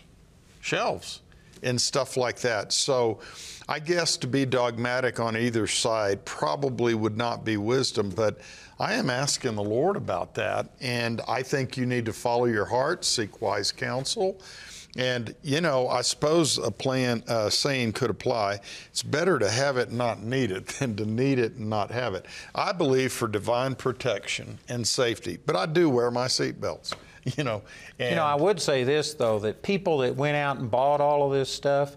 shelves 0.61 1.19
and 1.61 1.79
stuff 1.79 2.15
like 2.15 2.39
that. 2.39 2.71
So 2.71 3.19
I 3.67 3.79
guess 3.79 4.15
to 4.17 4.27
be 4.27 4.45
dogmatic 4.45 5.19
on 5.19 5.35
either 5.35 5.67
side 5.67 6.23
probably 6.23 6.93
would 6.93 7.17
not 7.17 7.43
be 7.43 7.57
wisdom, 7.57 8.11
but 8.11 8.39
I 8.79 8.93
am 8.93 9.09
asking 9.09 9.55
the 9.55 9.63
Lord 9.63 9.97
about 9.97 10.35
that. 10.35 10.69
And 10.79 11.19
I 11.27 11.43
think 11.43 11.75
you 11.75 11.85
need 11.85 12.05
to 12.05 12.13
follow 12.13 12.45
your 12.45 12.65
heart, 12.65 13.03
seek 13.03 13.41
wise 13.41 13.73
counsel. 13.73 14.39
And 14.95 15.33
you 15.41 15.59
know, 15.61 15.87
I 15.87 16.01
suppose 16.01 16.57
a 16.57 16.69
plan 16.69 17.23
uh, 17.27 17.49
saying 17.49 17.93
could 17.93 18.09
apply. 18.09 18.59
It's 18.89 19.01
better 19.01 19.39
to 19.39 19.49
have 19.49 19.77
it 19.77 19.89
and 19.89 19.97
not 19.97 20.21
need 20.21 20.51
it 20.51 20.67
than 20.79 20.95
to 20.97 21.05
need 21.05 21.39
it 21.39 21.55
and 21.55 21.69
not 21.69 21.91
have 21.91 22.13
it. 22.13 22.25
I 22.53 22.71
believe 22.71 23.11
for 23.11 23.27
divine 23.27 23.75
protection 23.75 24.59
and 24.69 24.87
safety, 24.87 25.39
but 25.45 25.55
I 25.55 25.65
do 25.65 25.89
wear 25.89 26.11
my 26.11 26.27
seatbelts. 26.27 26.93
You 27.37 27.45
know, 27.45 27.61
you 27.97 28.15
know, 28.15 28.25
I 28.25 28.35
would 28.35 28.59
say 28.59 28.83
this 28.83 29.13
though 29.13 29.39
that 29.39 29.61
people 29.63 29.99
that 29.99 30.13
went 30.13 30.35
out 30.35 30.57
and 30.57 30.69
bought 30.69 30.99
all 30.99 31.25
of 31.25 31.31
this 31.31 31.49
stuff. 31.49 31.95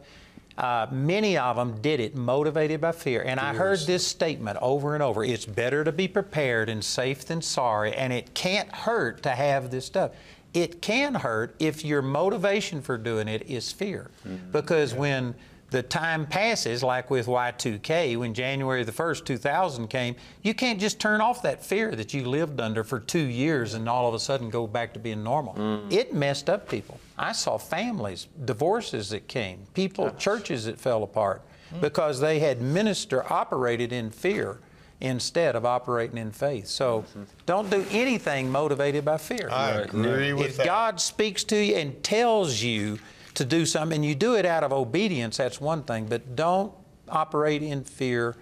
Uh, 0.57 0.87
many 0.93 1.37
of 1.37 1.57
them 1.57 1.81
did 1.83 1.99
it 1.99 2.15
motivated 2.15 2.81
by 2.81 2.93
fear. 2.93 3.23
And 3.23 3.41
I 3.41 3.53
heard 3.53 3.81
this 3.81 4.07
statement 4.07 4.57
over 4.63 4.95
and 4.95 5.03
over 5.03 5.25
it's 5.25 5.45
better 5.45 5.83
to 5.83 5.91
be 5.91 6.07
prepared 6.07 6.69
and 6.69 6.83
safe 6.83 7.25
than 7.27 7.43
sorry, 7.43 7.93
and 7.93 8.13
it 8.13 8.35
can't 8.35 8.73
hurt 8.73 9.25
to 9.25 9.31
have 9.31 9.73
this 9.73 9.85
stuff 9.85 10.13
it 10.57 10.81
can 10.81 11.15
hurt 11.15 11.55
if 11.59 11.85
your 11.85 12.01
motivation 12.01 12.81
for 12.81 12.97
doing 12.97 13.29
it 13.29 13.43
is 13.43 13.71
fear. 13.71 14.11
Mm-hmm. 14.27 14.53
Because 14.53 14.95
yeah. 14.95 14.99
when 14.99 15.35
the 15.71 15.83
time 15.83 16.27
passes, 16.27 16.83
like 16.83 17.11
with 17.11 17.27
Y2K, 17.27 18.17
when 18.17 18.33
January 18.33 18.83
the 18.83 18.93
1st, 18.93 19.27
2000 19.27 19.89
came, 19.89 20.17
you 20.43 20.55
can't 20.55 20.81
just 20.81 20.99
turn 20.99 21.21
off 21.21 21.43
that 21.43 21.63
fear 21.63 21.95
that 21.95 22.15
you 22.15 22.25
lived 22.25 22.59
under 22.59 22.83
for 22.85 22.99
two 22.99 23.19
years 23.19 23.75
and 23.75 23.87
all 23.87 24.09
of 24.09 24.15
a 24.15 24.19
sudden 24.19 24.49
go 24.49 24.67
back 24.67 24.95
to 24.95 24.99
being 24.99 25.23
normal. 25.23 25.53
Mm. 25.55 25.93
It 25.93 26.15
messed 26.15 26.49
up 26.49 26.71
people. 26.71 26.99
I 27.19 27.33
saw 27.33 27.59
families, 27.59 28.27
divorces 28.47 29.11
that 29.11 29.29
came, 29.29 29.67
people, 29.75 30.11
churches 30.13 30.65
that 30.65 30.79
fell 30.79 31.03
apart 31.03 31.43
mm. 31.75 31.83
because 31.83 32.19
they 32.19 32.39
had 32.39 32.63
minister 32.63 33.31
operated 33.31 33.93
in 33.93 34.09
fear 34.09 34.59
instead 35.01 35.55
of 35.57 35.65
operating 35.65 36.19
in 36.19 36.33
faith. 36.33 36.67
So 36.67 37.03
mm-hmm. 37.03 37.25
don't 37.45 37.71
do 37.71 37.85
anything 37.91 38.51
motivated 38.51 39.05
by 39.05 39.19
fear. 39.19 39.49
I 39.51 39.71
agree 39.73 40.33
with 40.33 40.47
if 40.47 40.57
that. 40.57 40.67
God 40.67 41.01
speaks 41.01 41.45
to 41.45 41.57
you 41.57 41.77
and 41.77 42.03
tells 42.03 42.63
you 42.63 42.99
to 43.35 43.45
do 43.45 43.67
something, 43.67 43.97
and 43.97 44.05
you 44.05 44.15
do 44.15 44.35
it 44.37 44.47
out 44.47 44.65
of 44.65 44.73
obedience, 44.73 45.37
that's 45.37 45.61
one 45.61 45.83
thing, 45.83 46.07
but 46.07 46.35
don't 46.35 46.73
operate 47.09 47.63
in 47.63 47.85
fear. 47.85 48.35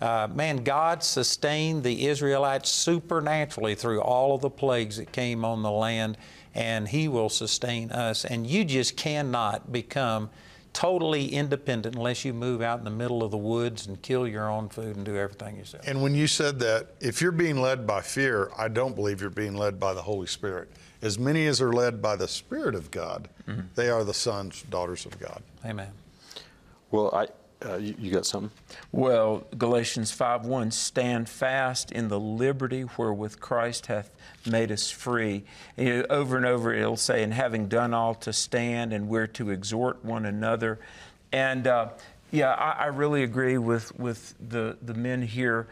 Uh, 0.00 0.28
man, 0.34 0.58
God 0.58 1.02
sustained 1.02 1.84
the 1.84 2.06
Israelites 2.06 2.68
supernaturally 2.68 3.74
through 3.74 4.02
all 4.02 4.34
of 4.34 4.42
the 4.42 4.50
plagues 4.50 4.98
that 4.98 5.10
came 5.10 5.44
on 5.44 5.62
the 5.62 5.70
land, 5.70 6.18
and 6.54 6.88
He 6.88 7.08
will 7.08 7.30
sustain 7.30 7.90
us. 7.92 8.26
And 8.26 8.46
you 8.46 8.64
just 8.64 8.96
cannot 8.96 9.72
become 9.72 10.28
totally 10.72 11.28
independent 11.28 11.96
unless 11.96 12.24
you 12.24 12.32
move 12.32 12.62
out 12.62 12.78
in 12.78 12.84
the 12.84 12.90
middle 12.90 13.22
of 13.22 13.30
the 13.30 13.38
woods 13.38 13.86
and 13.86 14.00
kill 14.02 14.26
your 14.26 14.48
own 14.48 14.68
food 14.68 14.96
and 14.96 15.04
do 15.04 15.16
everything 15.16 15.56
yourself. 15.56 15.86
And 15.86 16.02
when 16.02 16.14
you 16.14 16.26
said 16.26 16.58
that, 16.60 16.94
if 17.00 17.20
you're 17.20 17.32
being 17.32 17.60
led 17.60 17.86
by 17.86 18.00
fear, 18.00 18.50
I 18.56 18.68
don't 18.68 18.94
believe 18.94 19.20
you're 19.20 19.30
being 19.30 19.56
led 19.56 19.78
by 19.78 19.94
the 19.94 20.02
Holy 20.02 20.26
Spirit. 20.26 20.70
As 21.02 21.18
many 21.18 21.46
as 21.46 21.60
are 21.60 21.72
led 21.72 22.00
by 22.00 22.16
the 22.16 22.28
Spirit 22.28 22.74
of 22.74 22.90
God, 22.90 23.28
mm-hmm. 23.46 23.62
they 23.74 23.90
are 23.90 24.04
the 24.04 24.14
sons, 24.14 24.62
daughters 24.70 25.04
of 25.04 25.18
God. 25.18 25.42
Amen. 25.64 25.90
Well, 26.90 27.10
I, 27.12 27.28
uh, 27.64 27.76
you, 27.76 27.94
you 27.98 28.10
got 28.10 28.26
something? 28.26 28.50
Well, 28.90 29.44
Galatians 29.56 30.16
5:1, 30.16 30.72
stand 30.72 31.28
fast 31.28 31.92
in 31.92 32.08
the 32.08 32.18
liberty 32.18 32.82
wherewith 32.82 33.40
Christ 33.40 33.86
hath 33.86 34.10
made 34.46 34.72
us 34.72 34.90
free. 34.90 35.44
And, 35.76 35.86
you 35.86 35.96
know, 35.98 36.06
over 36.10 36.36
and 36.36 36.46
over 36.46 36.72
it'll 36.72 36.96
say, 36.96 37.22
and 37.22 37.32
having 37.32 37.68
done 37.68 37.94
all 37.94 38.14
to 38.16 38.32
stand, 38.32 38.92
and 38.92 39.08
we're 39.08 39.26
to 39.28 39.50
exhort 39.50 40.04
one 40.04 40.26
another. 40.26 40.80
And 41.32 41.66
uh, 41.66 41.90
yeah, 42.30 42.52
I, 42.52 42.84
I, 42.84 42.86
really 42.86 43.22
agree 43.22 43.58
with, 43.58 43.98
with 43.98 44.34
the, 44.40 44.76
the 44.82 44.94
men 44.94 45.22
here. 45.22 45.68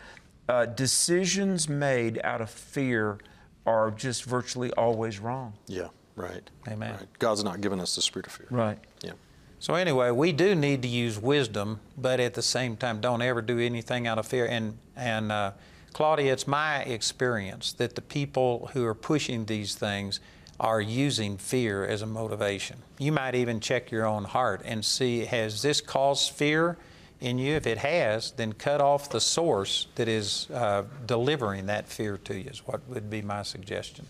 Uh, 0.49 0.66
decisions 0.66 1.68
made 1.68 2.20
out 2.24 2.41
of 2.41 2.51
fear 2.51 3.18
are 3.66 3.91
just 3.91 4.24
virtually 4.24 4.72
always 4.72 5.18
wrong. 5.18 5.55
Yeah, 5.66 5.88
right. 6.16 6.49
Amen. 6.68 6.95
Right. 6.95 7.18
God's 7.18 7.45
not 7.45 7.61
given 7.61 7.80
us 7.80 7.95
the 7.95 8.03
spirit 8.03 8.26
of 8.26 8.32
fear. 8.32 8.47
Right. 8.51 8.78
Yeah. 9.03 9.12
So 9.61 9.74
anyway, 9.74 10.11
we 10.11 10.32
do 10.32 10.54
need 10.54 10.80
to 10.82 10.88
use 10.88 11.18
wisdom, 11.18 11.80
but 11.96 12.18
at 12.18 12.32
the 12.32 12.42
same 12.42 12.78
time, 12.78 13.02
don't 13.02 13.20
ever 13.20 13.42
do 13.42 13.58
anything 13.58 14.06
out 14.06 14.18
of 14.18 14.26
fear. 14.26 14.46
And 14.46 14.78
and 14.96 15.30
uh, 15.30 15.52
Claudia, 15.92 16.32
it's 16.32 16.46
my 16.46 16.78
experience 16.78 17.72
that 17.74 17.94
the 17.94 18.00
people 18.00 18.70
who 18.72 18.86
are 18.86 18.94
pushing 18.94 19.44
these 19.44 19.74
things 19.74 20.18
are 20.58 20.80
using 20.80 21.36
fear 21.36 21.84
as 21.84 22.00
a 22.00 22.06
motivation. 22.06 22.78
You 22.98 23.12
might 23.12 23.34
even 23.34 23.61
check 23.61 23.90
your 23.90 24.06
own 24.06 24.24
heart 24.24 24.62
and 24.64 24.82
see 24.82 25.26
has 25.26 25.61
this 25.61 25.82
caused 25.82 26.32
fear 26.32 26.78
in 27.20 27.38
you? 27.38 27.54
If 27.54 27.66
it 27.66 27.78
has, 27.78 28.32
then 28.32 28.54
cut 28.54 28.80
off 28.80 29.11
the 29.11 29.20
source 29.20 29.88
that 29.96 30.08
is 30.08 30.48
uh, 30.50 30.84
delivering 31.06 31.66
that 31.66 31.86
fear 31.86 32.16
to 32.24 32.34
you. 32.34 32.48
Is 32.50 32.66
what 32.66 32.80
would 32.88 33.11
be 33.11 33.20
my 33.20 33.42
suggestion. 33.42 34.06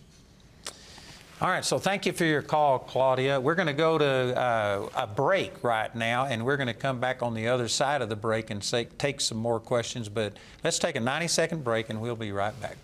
All 1.42 1.48
right, 1.48 1.64
so 1.64 1.78
thank 1.78 2.04
you 2.04 2.12
for 2.12 2.26
your 2.26 2.42
call, 2.42 2.78
Claudia. 2.78 3.40
We're 3.40 3.54
going 3.54 3.66
to 3.66 3.72
go 3.72 3.96
to 3.96 4.38
uh, 4.38 4.88
a 4.94 5.06
break 5.06 5.64
right 5.64 5.94
now, 5.94 6.26
and 6.26 6.44
we're 6.44 6.58
going 6.58 6.66
to 6.66 6.74
come 6.74 7.00
back 7.00 7.22
on 7.22 7.32
the 7.32 7.48
other 7.48 7.66
side 7.66 8.02
of 8.02 8.10
the 8.10 8.16
break 8.16 8.50
and 8.50 8.62
say, 8.62 8.88
take 8.98 9.22
some 9.22 9.38
more 9.38 9.58
questions. 9.58 10.10
But 10.10 10.34
let's 10.62 10.78
take 10.78 10.96
a 10.96 11.00
90 11.00 11.28
second 11.28 11.64
break, 11.64 11.88
and 11.88 11.98
we'll 12.02 12.14
be 12.14 12.30
right 12.30 12.60
back. 12.60 12.76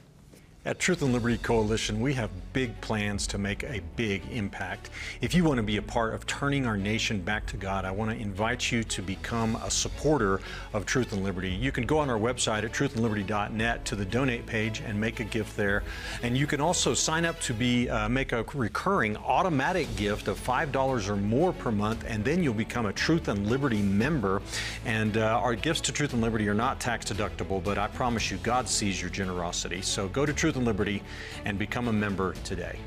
At 0.67 0.81
Truth 0.81 1.03
and 1.03 1.13
Liberty 1.13 1.39
Coalition, 1.39 2.01
we 2.01 2.15
have 2.15 2.29
big 2.53 2.81
plans 2.81 3.29
to 3.29 3.39
make 3.39 3.63
a 3.63 3.81
big 3.95 4.23
impact. 4.33 4.91
If 5.21 5.33
you 5.33 5.45
want 5.45 5.59
to 5.59 5.63
be 5.63 5.77
a 5.77 5.83
part 5.83 6.13
of 6.13 6.27
turning 6.27 6.67
our 6.67 6.77
nation 6.77 7.21
back 7.21 7.47
to 7.47 7.57
God, 7.57 7.85
I 7.85 7.93
want 7.93 8.11
to 8.11 8.17
invite 8.17 8.73
you 8.73 8.83
to 8.83 9.01
become 9.01 9.55
a 9.63 9.71
supporter 9.71 10.41
of 10.73 10.85
Truth 10.85 11.13
and 11.13 11.23
Liberty. 11.23 11.51
You 11.51 11.71
can 11.71 11.87
go 11.87 11.99
on 11.99 12.11
our 12.11 12.19
website 12.19 12.65
at 12.65 12.73
truthandliberty.net 12.73 13.85
to 13.85 13.95
the 13.95 14.05
donate 14.05 14.45
page 14.45 14.81
and 14.81 15.01
make 15.01 15.21
a 15.21 15.25
gift 15.25 15.57
there. 15.57 15.85
And 16.25 16.37
you 16.37 16.49
can 16.49 16.61
also 16.61 16.95
sign 16.95 17.25
up 17.25 17.39
to 17.43 17.55
be 17.55 17.89
uh, 17.89 18.09
make 18.09 18.33
a 18.33 18.43
recurring 18.53 19.17
automatic 19.19 19.87
gift 19.95 20.27
of 20.27 20.37
$5 20.45 21.09
or 21.09 21.15
more 21.15 21.53
per 21.53 21.71
month, 21.71 22.05
and 22.09 22.25
then 22.25 22.43
you'll 22.43 22.55
become 22.55 22.87
a 22.87 22.93
Truth 22.93 23.29
and 23.29 23.49
Liberty 23.49 23.83
member. 23.83 24.43
And 24.85 25.17
uh, 25.17 25.39
our 25.41 25.55
gifts 25.55 25.83
to 25.83 25.93
Truth 25.93 26.13
and 26.13 26.23
Liberty 26.23 26.49
are 26.49 26.55
not 26.55 26.81
tax 26.81 27.05
deductible, 27.05 27.63
but 27.63 27.79
I 27.79 27.87
promise 27.87 28.33
you, 28.33 28.39
God 28.39 28.69
sees 28.69 29.01
your 29.01 29.11
generosity. 29.11 29.81
So 29.81 30.09
go 30.09 30.27
to 30.27 30.33
Truth 30.33 30.56
and 30.57 30.67
Liberty 30.67 31.03
and 31.45 31.59
become 31.59 31.89
a 31.89 31.93
member 31.93 32.35
today. 32.45 32.79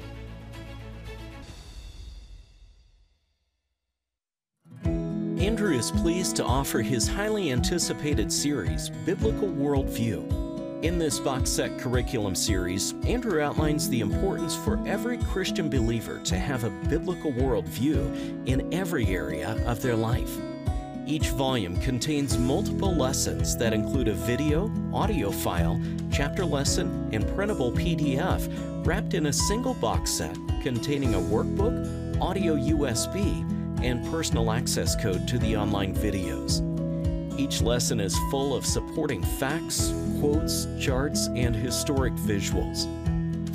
Andrew 5.39 5.73
is 5.73 5.91
pleased 5.91 6.35
to 6.35 6.43
offer 6.43 6.81
his 6.81 7.07
highly 7.07 7.51
anticipated 7.51 8.31
series, 8.31 8.89
Biblical 9.05 9.47
Worldview. 9.47 10.83
In 10.83 10.97
this 10.97 11.19
box 11.19 11.49
set 11.49 11.77
curriculum 11.79 12.35
series, 12.35 12.93
Andrew 13.05 13.41
outlines 13.41 13.89
the 13.89 13.99
importance 13.99 14.55
for 14.55 14.81
every 14.87 15.17
Christian 15.17 15.69
believer 15.69 16.19
to 16.23 16.37
have 16.37 16.63
a 16.63 16.69
biblical 16.89 17.33
worldview 17.33 18.47
in 18.47 18.73
every 18.73 19.07
area 19.07 19.61
of 19.65 19.81
their 19.81 19.95
life. 19.95 20.37
Each 21.05 21.29
volume 21.29 21.77
contains 21.77 22.37
multiple 22.37 22.95
lessons 22.95 23.57
that 23.57 23.73
include 23.73 24.07
a 24.07 24.13
video, 24.13 24.71
audio 24.93 25.31
file, 25.31 25.81
chapter 26.11 26.45
lesson, 26.45 27.09
and 27.11 27.27
printable 27.35 27.71
PDF 27.71 28.47
wrapped 28.85 29.13
in 29.13 29.27
a 29.27 29.33
single 29.33 29.73
box 29.75 30.11
set 30.11 30.37
containing 30.61 31.15
a 31.15 31.19
workbook, 31.19 32.21
audio 32.21 32.55
USB, 32.55 33.45
and 33.83 34.05
personal 34.11 34.51
access 34.51 34.95
code 34.95 35.27
to 35.27 35.39
the 35.39 35.55
online 35.55 35.95
videos. 35.95 36.65
Each 37.39 37.61
lesson 37.61 37.99
is 37.99 38.17
full 38.29 38.53
of 38.53 38.65
supporting 38.65 39.23
facts, 39.23 39.93
quotes, 40.19 40.67
charts, 40.79 41.27
and 41.27 41.55
historic 41.55 42.13
visuals. 42.15 42.85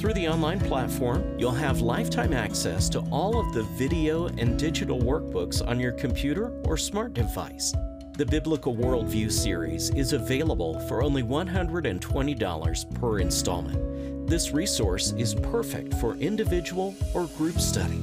Through 0.05 0.13
the 0.13 0.29
online 0.29 0.61
platform, 0.61 1.25
you'll 1.39 1.53
have 1.53 1.81
lifetime 1.81 2.35
access 2.35 2.91
to 2.91 3.01
all 3.11 3.41
of 3.41 3.55
the 3.55 3.63
video 3.79 4.27
and 4.27 4.59
digital 4.59 5.01
workbooks 5.01 5.67
on 5.67 5.81
your 5.81 5.93
computer 5.93 6.53
or 6.67 6.77
smart 6.77 7.15
device. 7.15 7.73
The 8.19 8.27
Biblical 8.27 8.77
Worldview 8.77 9.33
series 9.33 9.89
is 9.95 10.13
available 10.13 10.79
for 10.89 11.03
only 11.03 11.23
$120 11.23 12.95
per 13.01 13.19
installment. 13.19 14.29
This 14.29 14.51
resource 14.51 15.13
is 15.13 15.35
perfect 15.37 15.95
for 15.95 16.17
individual 16.17 16.95
or 17.15 17.25
group 17.29 17.59
study. 17.59 17.99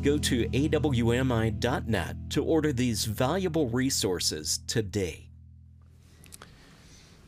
Go 0.00 0.18
to 0.18 0.48
awmi.net 0.48 2.16
to 2.30 2.44
order 2.44 2.72
these 2.72 3.04
valuable 3.04 3.68
resources 3.68 4.60
today. 4.68 5.26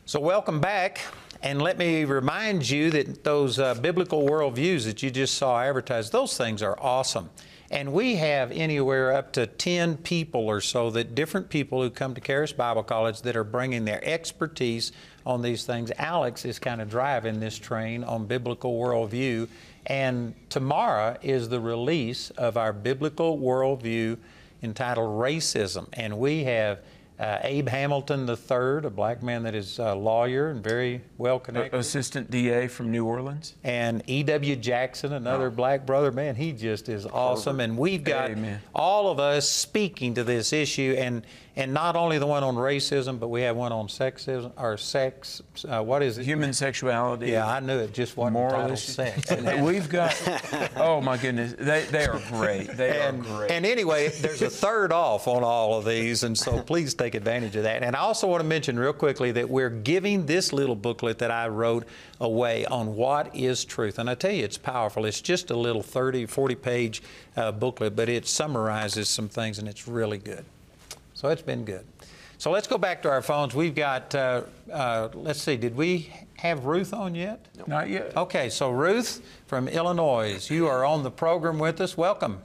So, 0.07 0.21
welcome 0.21 0.61
back. 0.61 1.01
And 1.45 1.61
let 1.61 1.77
me 1.77 2.07
remind 2.07 2.71
you 2.71 2.91
that 2.93 3.23
those 3.23 3.59
uh, 3.59 3.75
biblical 3.75 4.27
worldviews 4.27 4.87
that 4.87 5.03
you 5.03 5.11
just 5.11 5.35
saw 5.35 5.61
advertised, 5.61 6.11
those 6.11 6.39
things 6.39 6.63
are 6.63 6.75
awesome. 6.81 7.29
And 7.71 7.93
we 7.93 8.17
have 8.17 8.51
anywhere 8.51 9.13
up 9.13 9.31
to 9.35 9.47
10 9.47 9.99
people 9.99 10.47
or 10.49 10.63
so 10.63 10.89
that 10.93 11.15
different 11.15 11.51
people 11.51 11.83
who 11.83 11.91
come 11.91 12.15
to 12.15 12.21
Charis 12.23 12.55
Bible 12.55 12.83
College 12.83 13.21
that 13.23 13.37
are 13.37 13.45
bringing 13.45 13.85
their 13.85 14.03
expertise 14.03 14.93
on 15.27 15.43
these 15.43 15.67
things. 15.67 15.93
Alex 15.99 16.47
is 16.47 16.59
kind 16.59 16.81
of 16.81 16.89
driving 16.89 17.41
this 17.41 17.59
train 17.59 18.05
on 18.05 18.25
biblical 18.25 18.79
worldview. 18.79 19.47
And 19.85 20.35
tomorrow 20.49 21.19
is 21.21 21.51
the 21.51 21.61
release 21.61 22.31
of 22.31 22.57
our 22.57 22.73
biblical 22.73 23.39
worldview 23.39 24.17
entitled 24.63 25.21
Racism. 25.21 25.89
And 25.93 26.19
we 26.19 26.45
have 26.45 26.81
uh, 27.19 27.39
Abe 27.43 27.69
Hamilton 27.69 28.29
III, 28.29 28.87
a 28.87 28.91
black 28.91 29.23
man 29.23 29.45
that 29.45 29.55
is 29.55 29.79
a 29.79 29.95
lawyer 29.95 30.49
and 30.49 30.63
very 30.63 31.01
well 31.17 31.39
connected. 31.39 31.79
Assistant 31.79 32.31
DA 32.31 32.67
from 32.67 32.91
New 32.91 33.05
Orleans. 33.05 33.55
And 33.63 34.03
E.W. 34.07 34.57
Jackson, 34.57 35.13
another 35.13 35.47
oh. 35.47 35.51
black 35.51 35.87
brother. 35.87 36.11
Man, 36.11 36.35
he 36.35 36.53
just 36.53 36.89
is 36.89 37.07
awesome. 37.07 37.61
And 37.61 37.79
we've 37.79 38.03
got 38.03 38.31
Amen. 38.31 38.61
all 38.75 39.11
of 39.11 39.21
us 39.21 39.49
speaking 39.49 40.15
to 40.15 40.25
this 40.25 40.53
issue. 40.53 40.97
And 40.99 41.25
and 41.57 41.73
not 41.73 41.95
only 41.95 42.19
the 42.19 42.27
one 42.27 42.43
on 42.43 42.57
racism, 42.57 43.21
but 43.21 43.29
we 43.29 43.43
have 43.43 43.55
one 43.55 43.71
on 43.71 43.87
sexism 43.87 44.51
or 44.57 44.77
sex. 44.77 45.41
Uh, 45.69 45.83
what 45.83 46.03
is 46.03 46.19
it? 46.19 46.25
Human 46.25 46.53
sexuality. 46.53 47.31
Yeah, 47.31 47.47
I 47.47 47.61
knew 47.61 47.79
it. 47.79 47.95
Just 47.95 48.17
one 48.17 48.33
moral 48.33 48.77
sex. 48.77 49.31
We've 49.61 49.89
got. 49.89 50.15
Oh 50.77 51.01
my 51.01 51.17
goodness, 51.17 51.55
they, 51.57 51.85
they 51.85 52.07
are 52.07 52.21
great. 52.29 52.77
They 52.77 53.01
and, 53.01 53.21
are 53.21 53.37
great. 53.37 53.51
And 53.53 53.65
anyway, 53.65 54.09
there's 54.09 54.43
a 54.43 54.51
third 54.51 54.93
off 54.93 55.29
on 55.29 55.45
all 55.45 55.79
of 55.79 55.85
these, 55.85 56.25
and 56.25 56.37
so 56.37 56.61
please 56.61 56.95
take 56.95 57.04
advantage 57.13 57.55
of 57.57 57.65
that. 57.65 57.83
And 57.83 57.95
I 57.95 57.99
also 57.99 58.27
want 58.27 58.41
to 58.41 58.49
mention 58.49 58.79
real 58.79 58.95
quickly 58.95 59.31
that 59.33 59.51
we're 59.51 59.69
giving 59.69 60.25
this 60.25 60.55
little 60.55 60.75
booklet 60.75 61.19
that 61.19 61.31
I 61.31 61.49
wrote 61.49 61.87
away 62.21 62.65
on 62.65 62.97
what 62.97 63.37
is 63.37 63.67
truth. 63.67 63.99
And 63.99 64.09
I 64.09 64.15
tell 64.15 64.33
you, 64.33 64.45
it's 64.45 64.57
powerful. 64.57 65.05
It's 65.05 65.21
just 65.21 65.51
a 65.51 65.57
little 65.57 65.83
30, 65.83 66.25
40 66.25 66.55
page 66.55 67.03
uh, 67.37 67.53
booklet, 67.53 67.95
but 67.95 68.09
it 68.09 68.27
summarizes 68.27 69.11
some 69.11 69.29
things, 69.29 69.59
and 69.59 69.69
it's 69.69 69.87
really 69.87 70.19
good. 70.19 70.47
So 71.13 71.29
it's 71.29 71.43
been 71.43 71.67
good. 71.67 71.85
So 72.39 72.51
let's 72.51 72.67
go 72.67 72.79
back 72.79 73.03
to 73.03 73.11
our 73.11 73.23
phones. 73.23 73.55
We've 73.55 73.75
got, 73.75 74.15
uh, 74.15 74.43
uh, 74.73 75.09
let's 75.15 75.43
see, 75.43 75.57
did 75.57 75.77
we 75.77 76.13
have 76.37 76.65
Ruth 76.65 76.93
on 76.93 77.15
yet? 77.15 77.47
No. 77.57 77.65
Not 77.67 77.89
yet. 77.89 78.17
Okay, 78.17 78.51
so 78.51 78.71
Ruth 78.71 79.23
from 79.47 79.69
Illinois, 79.69 80.51
you 80.51 80.67
are 80.67 80.85
on 80.85 81.03
the 81.03 81.11
program 81.11 81.59
with 81.59 81.81
us. 81.81 81.97
Welcome. 81.97 82.41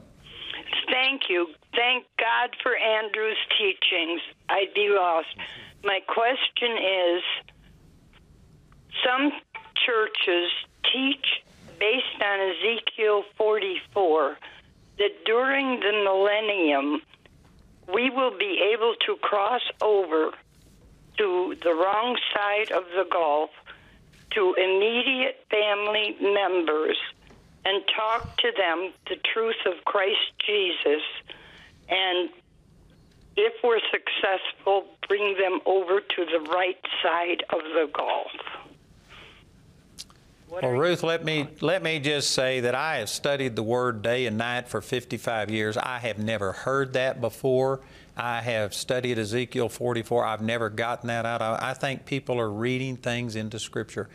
Thank 0.90 1.22
you. 1.28 1.48
Thank 1.74 2.04
God 2.18 2.50
for 2.62 2.76
Andrew's 2.76 3.38
teachings. 3.58 4.20
I'd 4.48 4.74
be 4.74 4.88
lost. 4.90 5.28
My 5.84 6.00
question 6.06 6.76
is 6.76 7.22
some 9.04 9.32
churches 9.86 10.50
teach 10.92 11.42
based 11.78 12.20
on 12.20 12.52
Ezekiel 12.52 13.24
44 13.38 14.36
that 14.98 15.24
during 15.24 15.80
the 15.80 15.92
millennium, 16.04 17.00
we 17.92 18.10
will 18.10 18.36
be 18.36 18.60
able 18.74 18.94
to 19.06 19.16
cross 19.22 19.62
over 19.80 20.32
to 21.18 21.54
the 21.62 21.72
wrong 21.72 22.18
side 22.34 22.70
of 22.76 22.84
the 22.94 23.04
Gulf 23.10 23.50
to 24.34 24.54
immediate 24.58 25.44
family 25.50 26.16
members 26.20 26.98
and 27.64 27.82
talk 27.96 28.36
to 28.38 28.48
them 28.56 28.92
the 29.08 29.16
truth 29.34 29.60
of 29.66 29.84
Christ 29.84 30.32
Jesus. 30.46 31.02
And 31.90 32.30
if 33.36 33.52
we're 33.64 33.80
successful, 33.90 34.84
bring 35.08 35.36
them 35.36 35.60
over 35.66 36.00
to 36.00 36.24
the 36.24 36.40
right 36.50 36.78
side 37.02 37.44
of 37.50 37.60
the 37.74 37.90
Gulf. 37.92 38.30
Well, 40.48 40.72
Ruth, 40.72 41.04
let 41.04 41.24
me 41.24 41.46
let 41.60 41.80
me 41.80 42.00
just 42.00 42.32
say 42.32 42.58
that 42.60 42.74
I 42.74 42.96
have 42.96 43.08
studied 43.08 43.54
the 43.54 43.62
Word 43.62 44.02
day 44.02 44.26
and 44.26 44.36
night 44.36 44.68
for 44.68 44.80
55 44.80 45.48
years. 45.48 45.76
I 45.76 45.98
have 45.98 46.18
never 46.18 46.50
heard 46.50 46.94
that 46.94 47.20
before. 47.20 47.80
I 48.16 48.40
have 48.40 48.74
studied 48.74 49.16
Ezekiel 49.18 49.68
44. 49.68 50.24
I've 50.24 50.42
never 50.42 50.68
gotten 50.68 51.06
that 51.06 51.24
out. 51.24 51.40
I, 51.40 51.70
I 51.70 51.74
think 51.74 52.04
people 52.04 52.40
are 52.40 52.50
reading 52.50 52.96
things 52.96 53.36
into 53.36 53.60
Scripture. 53.60 54.08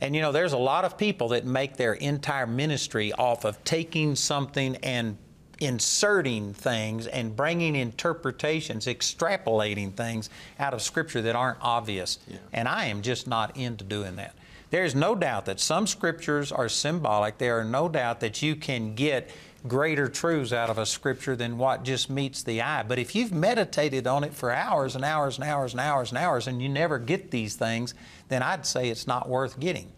And 0.00 0.14
you 0.14 0.22
know, 0.22 0.32
there's 0.32 0.52
a 0.52 0.58
lot 0.58 0.84
of 0.84 0.98
people 0.98 1.28
that 1.28 1.44
make 1.44 1.76
their 1.76 1.94
entire 1.94 2.48
ministry 2.48 3.12
off 3.12 3.44
of 3.44 3.62
taking 3.62 4.16
something 4.16 4.76
and 4.76 5.16
inserting 5.58 6.52
things 6.52 7.06
and 7.06 7.34
bringing 7.34 7.76
interpretations, 7.76 8.86
extrapolating 8.86 9.92
things 9.94 10.28
out 10.58 10.74
of 10.74 10.82
Scripture 10.82 11.22
that 11.22 11.36
aren't 11.36 11.58
obvious. 11.62 12.18
And 12.52 12.68
I 12.68 12.86
am 12.86 13.02
just 13.02 13.26
not 13.26 13.56
into 13.56 13.84
doing 13.84 14.16
that. 14.16 14.34
There 14.70 14.84
is 14.84 14.94
no 14.94 15.14
doubt 15.14 15.46
that 15.46 15.60
some 15.60 15.86
Scriptures 15.86 16.50
are 16.52 16.68
symbolic. 16.68 17.38
There 17.38 17.58
are 17.58 17.64
no 17.64 17.88
doubt 17.88 18.20
that 18.20 18.42
you 18.42 18.56
can 18.56 18.94
get 18.94 19.30
greater 19.66 20.08
truths 20.08 20.52
out 20.52 20.70
of 20.70 20.78
a 20.78 20.86
Scripture 20.86 21.36
than 21.36 21.56
what 21.56 21.84
just 21.84 22.10
meets 22.10 22.42
the 22.42 22.60
eye. 22.60 22.82
But 22.82 22.98
if 22.98 23.14
you've 23.14 23.32
meditated 23.32 24.06
on 24.06 24.24
it 24.24 24.34
for 24.34 24.50
hours 24.50 24.94
and 24.94 25.04
hours 25.04 25.38
and 25.38 25.44
hours 25.48 25.72
and 25.72 25.80
hours 25.80 26.10
and 26.10 26.18
hours 26.18 26.46
and 26.46 26.60
you 26.60 26.68
never 26.68 26.98
get 26.98 27.30
these 27.30 27.56
things, 27.56 27.94
then 28.28 28.42
I'd 28.42 28.66
say 28.66 28.90
it's 28.90 29.06
not 29.06 29.28
worth 29.28 29.58
getting. 29.58 29.92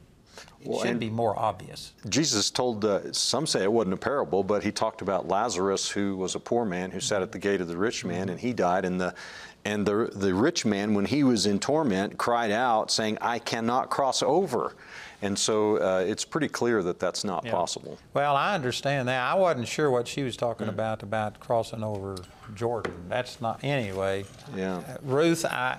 It 0.60 0.66
Well, 0.68 0.80
should 0.80 0.98
be 0.98 1.10
more 1.10 1.38
obvious. 1.38 1.92
Jesus 2.08 2.50
told, 2.50 2.84
uh, 2.84 3.12
some 3.12 3.46
say 3.46 3.62
it 3.62 3.72
wasn't 3.72 3.94
a 3.94 3.98
parable, 3.98 4.42
but 4.42 4.64
he 4.64 4.72
talked 4.72 5.02
about 5.02 5.28
Lazarus, 5.28 5.88
who 5.88 6.16
was 6.16 6.34
a 6.34 6.40
poor 6.40 6.64
man 6.64 6.90
who 6.90 6.98
sat 7.00 7.22
at 7.22 7.30
the 7.30 7.38
gate 7.38 7.60
of 7.60 7.68
the 7.68 7.76
rich 7.76 8.04
man, 8.04 8.28
and 8.28 8.40
he 8.40 8.52
died. 8.52 8.84
And 8.84 9.00
the 9.00 9.14
and 9.64 9.84
the 9.86 10.10
the 10.14 10.32
rich 10.34 10.64
man, 10.64 10.94
when 10.94 11.04
he 11.04 11.22
was 11.24 11.46
in 11.46 11.58
torment, 11.58 12.16
cried 12.18 12.50
out, 12.50 12.90
saying, 12.90 13.18
"I 13.20 13.38
cannot 13.38 13.90
cross 13.90 14.22
over." 14.22 14.74
And 15.20 15.36
so 15.38 15.76
uh, 15.78 15.98
it's 16.06 16.24
pretty 16.24 16.48
clear 16.48 16.80
that 16.84 16.98
that's 17.00 17.24
not 17.24 17.44
Yeah. 17.44 17.50
possible. 17.50 17.98
Well, 18.14 18.36
I 18.36 18.54
understand 18.54 19.08
that. 19.08 19.20
I 19.20 19.34
wasn't 19.34 19.66
sure 19.66 19.90
what 19.90 20.06
she 20.06 20.22
was 20.22 20.36
talking 20.36 20.66
Mm. 20.68 20.70
about 20.70 21.02
about 21.02 21.40
crossing 21.40 21.82
over 21.82 22.16
Jordan. 22.54 22.94
That's 23.08 23.40
not 23.40 23.62
anyway. 23.64 24.24
Yeah. 24.56 24.80
Ruth, 25.02 25.44
I 25.44 25.78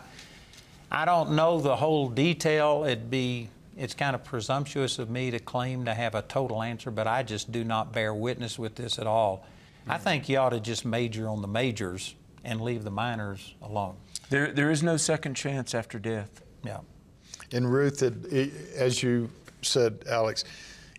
I 0.91 1.05
don't 1.05 1.31
know 1.31 1.59
the 1.61 1.75
whole 1.77 2.09
detail. 2.09 2.83
It'd 2.85 3.09
be 3.09 3.49
it's 3.79 3.93
kind 3.93 4.13
of 4.13 4.23
presumptuous 4.25 4.99
of 4.99 5.09
me 5.09 5.31
to 5.31 5.39
claim 5.39 5.85
to 5.85 5.93
have 5.93 6.13
a 6.13 6.21
total 6.21 6.61
answer, 6.61 6.91
but 6.91 7.07
I 7.07 7.23
just 7.23 7.51
do 7.51 7.63
not 7.63 7.93
bear 7.93 8.13
witness 8.13 8.59
with 8.59 8.75
this 8.75 8.99
at 8.99 9.07
all. 9.07 9.45
I 9.87 9.97
hmm. 9.97 10.03
think 10.03 10.29
you 10.29 10.37
ought 10.37 10.49
to 10.49 10.59
just 10.59 10.85
major 10.85 11.29
on 11.29 11.41
the 11.41 11.47
majors 11.47 12.15
and 12.43 12.61
leave 12.61 12.83
the 12.83 12.91
minors 12.91 13.55
alone. 13.61 13.95
There, 14.29 14.51
there 14.51 14.69
is 14.69 14.83
no 14.83 14.97
second 14.97 15.35
chance 15.35 15.73
after 15.73 15.97
death. 15.97 16.43
Yeah. 16.63 16.79
And 17.51 17.71
Ruth, 17.71 18.03
it, 18.03 18.13
it, 18.31 18.51
as 18.75 19.01
you 19.01 19.29
said, 19.61 20.03
Alex, 20.09 20.43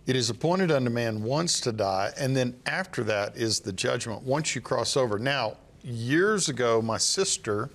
it 0.06 0.16
is 0.16 0.30
appointed 0.30 0.72
unto 0.72 0.90
man 0.90 1.22
once 1.22 1.60
to 1.60 1.72
die, 1.72 2.12
and 2.18 2.34
then 2.34 2.58
after 2.66 3.04
that 3.04 3.36
is 3.36 3.60
the 3.60 3.72
judgment 3.72 4.22
once 4.22 4.54
you 4.54 4.60
cross 4.60 4.96
over. 4.96 5.18
Now, 5.18 5.58
years 5.84 6.48
ago, 6.48 6.80
my 6.80 6.98
sister 6.98 7.70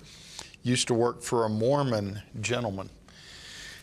used 0.62 0.88
to 0.88 0.94
work 0.94 1.22
for 1.22 1.44
a 1.44 1.48
Mormon 1.48 2.20
gentleman. 2.40 2.90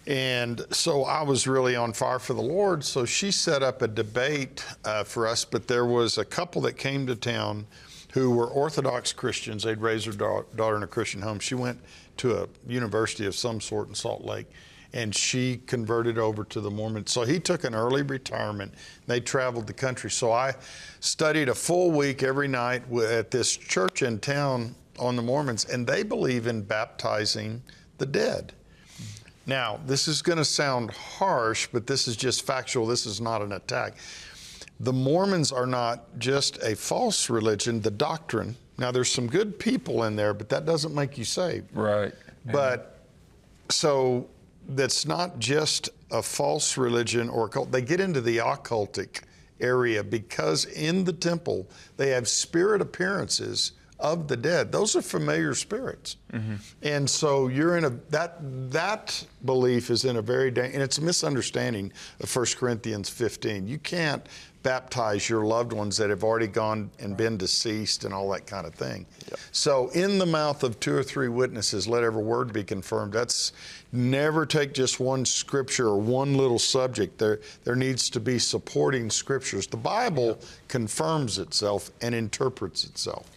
And 0.06 0.66
so 0.72 1.04
I 1.06 1.22
was 1.24 1.48
really 1.48 1.76
on 1.76 1.94
fire 1.94 2.20
for 2.20 2.34
the 2.34 2.42
Lord. 2.42 2.84
So 2.84 3.06
she 3.06 3.32
set 3.32 3.64
up 3.64 3.82
a 3.82 3.88
debate 3.88 4.66
uh, 4.84 5.04
for 5.04 5.28
us, 5.28 5.46
but 5.46 5.68
there 5.68 5.86
was 5.86 6.18
a 6.18 6.26
couple 6.26 6.62
that 6.64 6.74
came 6.74 7.08
to 7.08 7.16
town 7.16 7.66
who 8.14 8.32
were 8.32 8.48
Orthodox 8.48 9.14
Christians. 9.14 9.64
They'd 9.64 9.80
raised 9.80 10.06
their 10.06 10.14
da- 10.14 10.44
daughter 10.56 10.76
in 10.78 10.84
a 10.84 10.88
Christian 10.88 11.22
home. 11.22 11.40
She 11.40 11.56
went 11.56 11.80
to 12.18 12.44
a 12.44 12.48
university 12.68 13.26
of 13.26 13.34
some 13.34 13.62
sort 13.62 13.88
in 13.88 13.96
Salt 13.96 14.24
Lake, 14.24 14.46
and 14.94 15.16
she 15.16 15.62
converted 15.66 16.18
over 16.18 16.44
to 16.44 16.62
the 16.62 16.70
Mormon. 16.70 17.08
So 17.08 17.24
he 17.24 17.40
took 17.40 17.64
an 17.64 17.74
early 17.74 18.04
retirement. 18.04 18.74
They 19.08 19.20
traveled 19.20 19.68
the 19.68 19.74
country. 19.74 20.12
So 20.12 20.32
I 20.32 20.54
studied 21.00 21.50
a 21.50 21.56
full 21.56 21.92
week 21.92 22.22
every 22.24 22.48
night 22.48 22.84
at 22.94 23.32
this 23.32 23.56
church 23.56 24.04
in 24.04 24.20
town 24.20 24.76
on 25.00 25.16
the 25.16 25.24
Mormons, 25.24 25.66
and 25.66 25.88
they 25.88 26.04
believe 26.04 26.46
in 26.46 26.62
baptizing 26.62 27.64
the 27.98 28.06
dead. 28.06 28.54
Now, 29.46 29.80
this 29.86 30.08
is 30.08 30.22
going 30.22 30.38
to 30.38 30.46
sound 30.46 30.92
harsh, 30.92 31.68
but 31.72 31.86
this 31.86 32.08
is 32.08 32.16
just 32.16 32.46
factual. 32.46 32.86
This 32.86 33.06
is 33.06 33.20
not 33.20 33.42
an 33.42 33.52
attack. 33.52 33.98
The 34.80 34.94
Mormons 34.94 35.52
are 35.52 35.66
not 35.66 36.18
just 36.18 36.62
a 36.64 36.76
false 36.76 37.30
religion, 37.30 37.82
the 37.82 37.92
doctrine. 37.92 38.56
Now, 38.78 38.92
there's 38.92 39.12
some 39.12 39.28
good 39.28 39.60
people 39.60 40.06
in 40.06 40.16
there, 40.16 40.34
but 40.34 40.50
that 40.50 40.66
doesn't 40.66 40.96
make 40.96 41.18
you 41.18 41.26
saved. 41.26 41.76
Right. 41.76 42.14
But 42.46 43.00
so 43.70 44.28
that's 44.70 45.06
not 45.06 45.40
just 45.40 45.90
a 46.12 46.22
false 46.22 46.78
religion 46.78 47.30
or 47.30 47.50
cult. 47.50 47.72
They 47.72 47.82
get 47.82 48.00
into 48.00 48.22
the 48.22 48.38
occultic 48.38 49.22
area 49.60 50.04
because 50.04 50.66
in 50.66 51.04
the 51.04 51.14
temple 51.14 51.68
they 51.98 52.10
have 52.10 52.28
spirit 52.28 52.82
appearances 52.82 53.74
of 54.04 54.28
the 54.28 54.36
dead. 54.36 54.72
Those 54.72 54.96
are 54.98 55.02
familiar 55.02 55.56
spirits. 55.56 56.18
Mm-hmm. 56.34 56.56
And 56.84 57.10
so 57.10 57.48
you're 57.48 57.78
in 57.78 57.86
a 57.86 57.90
that 58.10 58.36
that 58.72 59.26
belief 59.46 59.90
is 59.90 60.04
in 60.04 60.18
a 60.18 60.22
very 60.22 60.50
and 60.50 60.84
it's 60.84 60.98
a 60.98 61.02
misunderstanding 61.02 61.92
of 62.20 62.36
1 62.36 62.46
Corinthians 62.58 63.10
15. 63.10 63.66
You 63.68 63.80
can't 63.80 64.28
baptize 64.62 65.28
your 65.28 65.46
loved 65.46 65.74
ones 65.74 65.98
that 65.98 66.10
have 66.10 66.24
already 66.24 66.48
gone 66.48 66.90
and 67.00 67.18
been 67.18 67.38
deceased 67.38 68.06
and 68.06 68.14
all 68.14 68.30
that 68.30 68.46
kind 68.48 68.66
of 68.66 68.74
thing. 68.74 69.06
So 69.52 69.90
in 69.90 70.20
the 70.20 70.26
mouth 70.26 70.64
of 70.64 70.80
two 70.80 70.96
or 70.96 71.04
three 71.04 71.28
witnesses 71.28 71.88
let 71.88 72.04
every 72.04 72.24
word 72.24 72.52
be 72.52 72.64
confirmed. 72.64 73.14
That's 73.14 73.54
never 73.92 74.46
take 74.46 74.74
just 74.74 75.00
one 75.00 75.24
scripture 75.24 75.88
or 75.88 75.98
one 75.98 76.36
little 76.36 76.60
subject. 76.60 77.20
There 77.20 77.40
there 77.64 77.76
needs 77.76 78.10
to 78.10 78.20
be 78.20 78.38
supporting 78.38 79.10
scriptures. 79.10 79.66
The 79.66 79.78
Bible 79.78 80.40
confirms 80.68 81.40
itself 81.40 81.90
and 82.02 82.14
interprets 82.14 82.84
itself. 82.84 83.30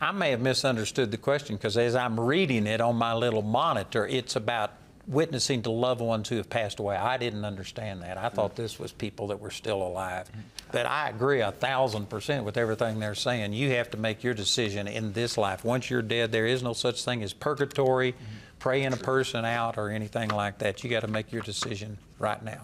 I 0.00 0.12
may 0.12 0.30
have 0.30 0.40
misunderstood 0.40 1.10
the 1.10 1.16
question 1.16 1.56
because 1.56 1.76
as 1.76 1.94
I'm 1.94 2.18
reading 2.18 2.66
it 2.66 2.80
on 2.80 2.96
my 2.96 3.14
little 3.14 3.42
monitor, 3.42 4.06
it's 4.06 4.36
about 4.36 4.72
witnessing 5.06 5.62
to 5.62 5.70
loved 5.70 6.00
ones 6.00 6.28
who 6.28 6.36
have 6.36 6.48
passed 6.48 6.78
away. 6.78 6.96
I 6.96 7.16
didn't 7.16 7.44
understand 7.44 8.02
that. 8.02 8.16
I 8.16 8.28
thought 8.28 8.56
this 8.56 8.78
was 8.78 8.90
people 8.92 9.28
that 9.28 9.40
were 9.40 9.50
still 9.50 9.82
alive. 9.82 10.30
But 10.72 10.86
I 10.86 11.10
agree 11.10 11.40
a 11.40 11.52
thousand 11.52 12.08
percent 12.08 12.44
with 12.44 12.56
everything 12.56 12.98
they're 12.98 13.14
saying. 13.14 13.52
You 13.52 13.70
have 13.72 13.90
to 13.90 13.96
make 13.96 14.24
your 14.24 14.34
decision 14.34 14.88
in 14.88 15.12
this 15.12 15.36
life. 15.38 15.64
Once 15.64 15.90
you're 15.90 16.02
dead, 16.02 16.32
there 16.32 16.46
is 16.46 16.62
no 16.62 16.72
such 16.72 17.04
thing 17.04 17.22
as 17.22 17.32
purgatory, 17.32 18.14
praying 18.58 18.92
a 18.92 18.96
person 18.96 19.44
out, 19.44 19.78
or 19.78 19.90
anything 19.90 20.30
like 20.30 20.58
that. 20.58 20.82
You 20.82 20.90
got 20.90 21.00
to 21.00 21.08
make 21.08 21.32
your 21.32 21.42
decision 21.42 21.98
right 22.18 22.42
now. 22.42 22.62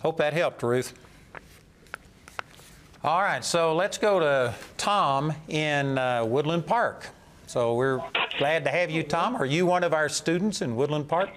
Hope 0.00 0.18
that 0.18 0.32
helped, 0.34 0.62
Ruth. 0.62 0.92
All 3.04 3.20
right, 3.20 3.44
so 3.44 3.74
let's 3.74 3.98
go 3.98 4.20
to 4.20 4.54
Tom 4.76 5.32
in 5.48 5.98
uh, 5.98 6.24
Woodland 6.24 6.64
Park. 6.64 7.08
So 7.48 7.74
we're 7.74 8.00
glad 8.38 8.62
to 8.62 8.70
have 8.70 8.92
you, 8.92 9.02
Tom. 9.02 9.34
Are 9.34 9.44
you 9.44 9.66
one 9.66 9.82
of 9.82 9.92
our 9.92 10.08
students 10.08 10.62
in 10.62 10.76
Woodland 10.76 11.08
Park? 11.08 11.30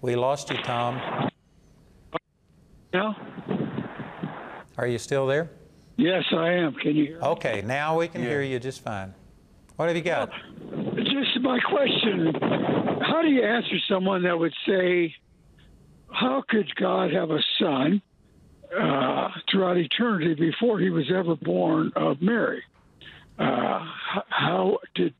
We 0.00 0.16
lost 0.16 0.50
you, 0.50 0.56
Tom. 0.56 1.30
No? 2.92 3.14
Are 4.76 4.88
you 4.88 4.98
still 4.98 5.28
there? 5.28 5.52
Yes, 5.96 6.24
I 6.32 6.54
am. 6.54 6.74
Can 6.74 6.96
you 6.96 7.04
hear 7.04 7.20
me? 7.20 7.26
Okay, 7.26 7.62
now 7.64 7.96
we 7.96 8.08
can 8.08 8.22
hear 8.22 8.42
you 8.42 8.58
just 8.58 8.80
fine. 8.80 9.14
What 9.76 9.86
have 9.86 9.96
you 9.96 10.02
got? 10.02 10.32
Just 10.96 11.40
my 11.42 11.60
question 11.60 12.34
How 13.02 13.22
do 13.22 13.28
you 13.28 13.44
answer 13.44 13.76
someone 13.88 14.24
that 14.24 14.36
would 14.36 14.54
say, 14.66 15.14
How 16.10 16.42
could 16.48 16.74
God 16.74 17.12
have 17.12 17.30
a 17.30 17.38
son 17.60 18.02
uh, 18.78 19.28
throughout 19.50 19.76
eternity 19.76 20.34
before 20.34 20.78
he 20.78 20.90
was 20.90 21.10
ever 21.10 21.36
born 21.36 21.92
of 21.96 22.20
Mary? 22.20 22.62
Uh, 23.38 23.84
how 24.28 24.78
did. 24.94 25.14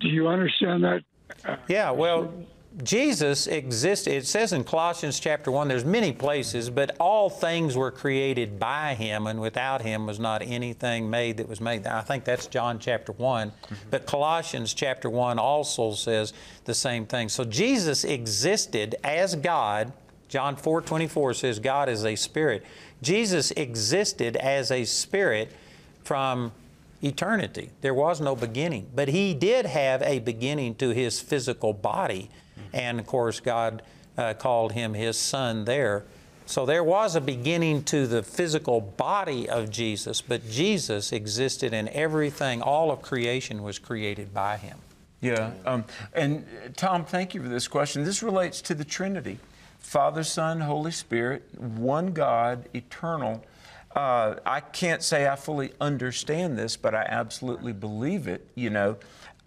Do 0.00 0.08
you 0.08 0.28
understand 0.28 0.84
that? 0.84 1.02
Yeah, 1.68 1.90
well, 1.90 2.32
Jesus 2.82 3.46
existed. 3.46 4.12
It 4.12 4.26
says 4.26 4.52
in 4.52 4.62
Colossians 4.62 5.18
chapter 5.18 5.50
1, 5.50 5.68
there's 5.68 5.84
many 5.84 6.12
places, 6.12 6.68
but 6.68 6.94
all 7.00 7.30
things 7.30 7.76
were 7.76 7.90
created 7.90 8.58
by 8.58 8.94
him, 8.94 9.26
and 9.26 9.40
without 9.40 9.80
him 9.82 10.06
was 10.06 10.18
not 10.18 10.42
anything 10.42 11.08
made 11.08 11.38
that 11.38 11.48
was 11.48 11.60
made. 11.60 11.86
I 11.86 12.02
think 12.02 12.24
that's 12.24 12.46
John 12.46 12.78
chapter 12.78 13.12
one 13.12 13.52
But 13.90 14.06
Colossians 14.06 14.74
chapter 14.74 15.08
1 15.08 15.38
also 15.38 15.92
says 15.92 16.34
the 16.64 16.74
same 16.74 17.06
thing. 17.06 17.28
So 17.28 17.44
Jesus 17.44 18.04
existed 18.04 18.96
as 19.02 19.34
God. 19.34 19.92
John 20.28 20.56
4 20.56 20.82
24 20.82 21.34
says 21.34 21.58
God 21.58 21.88
is 21.88 22.04
a 22.04 22.16
spirit. 22.16 22.64
Jesus 23.02 23.50
existed 23.52 24.36
as 24.36 24.70
a 24.70 24.84
spirit 24.84 25.52
from 26.02 26.52
eternity. 27.02 27.70
There 27.80 27.94
was 27.94 28.20
no 28.20 28.34
beginning, 28.34 28.90
but 28.94 29.08
he 29.08 29.34
did 29.34 29.66
have 29.66 30.02
a 30.02 30.18
beginning 30.18 30.76
to 30.76 30.90
his 30.90 31.20
physical 31.20 31.72
body. 31.72 32.30
And 32.72 32.98
of 32.98 33.06
course, 33.06 33.40
God 33.40 33.82
uh, 34.16 34.34
called 34.34 34.72
him 34.72 34.94
his 34.94 35.18
son 35.18 35.64
there. 35.64 36.04
So 36.46 36.64
there 36.64 36.84
was 36.84 37.16
a 37.16 37.20
beginning 37.20 37.82
to 37.84 38.06
the 38.06 38.22
physical 38.22 38.80
body 38.80 39.48
of 39.48 39.70
Jesus, 39.70 40.20
but 40.20 40.48
Jesus 40.48 41.12
existed 41.12 41.72
in 41.72 41.88
everything. 41.88 42.62
All 42.62 42.92
of 42.92 43.02
creation 43.02 43.62
was 43.62 43.78
created 43.78 44.32
by 44.32 44.56
him. 44.56 44.78
Yeah. 45.20 45.50
Um, 45.64 45.84
and 46.14 46.46
uh, 46.64 46.68
Tom, 46.76 47.04
thank 47.04 47.34
you 47.34 47.42
for 47.42 47.48
this 47.48 47.66
question. 47.66 48.04
This 48.04 48.22
relates 48.22 48.60
to 48.62 48.74
the 48.74 48.84
Trinity 48.84 49.40
Father, 49.86 50.24
Son, 50.24 50.62
Holy 50.62 50.90
Spirit, 50.90 51.44
one 51.56 52.08
God, 52.08 52.68
eternal. 52.74 53.44
Uh, 53.94 54.34
I 54.44 54.58
can't 54.58 55.00
say 55.00 55.28
I 55.28 55.36
fully 55.36 55.70
understand 55.80 56.58
this, 56.58 56.76
but 56.76 56.92
I 56.92 57.06
absolutely 57.08 57.72
believe 57.72 58.26
it, 58.26 58.48
you 58.56 58.68
know. 58.68 58.96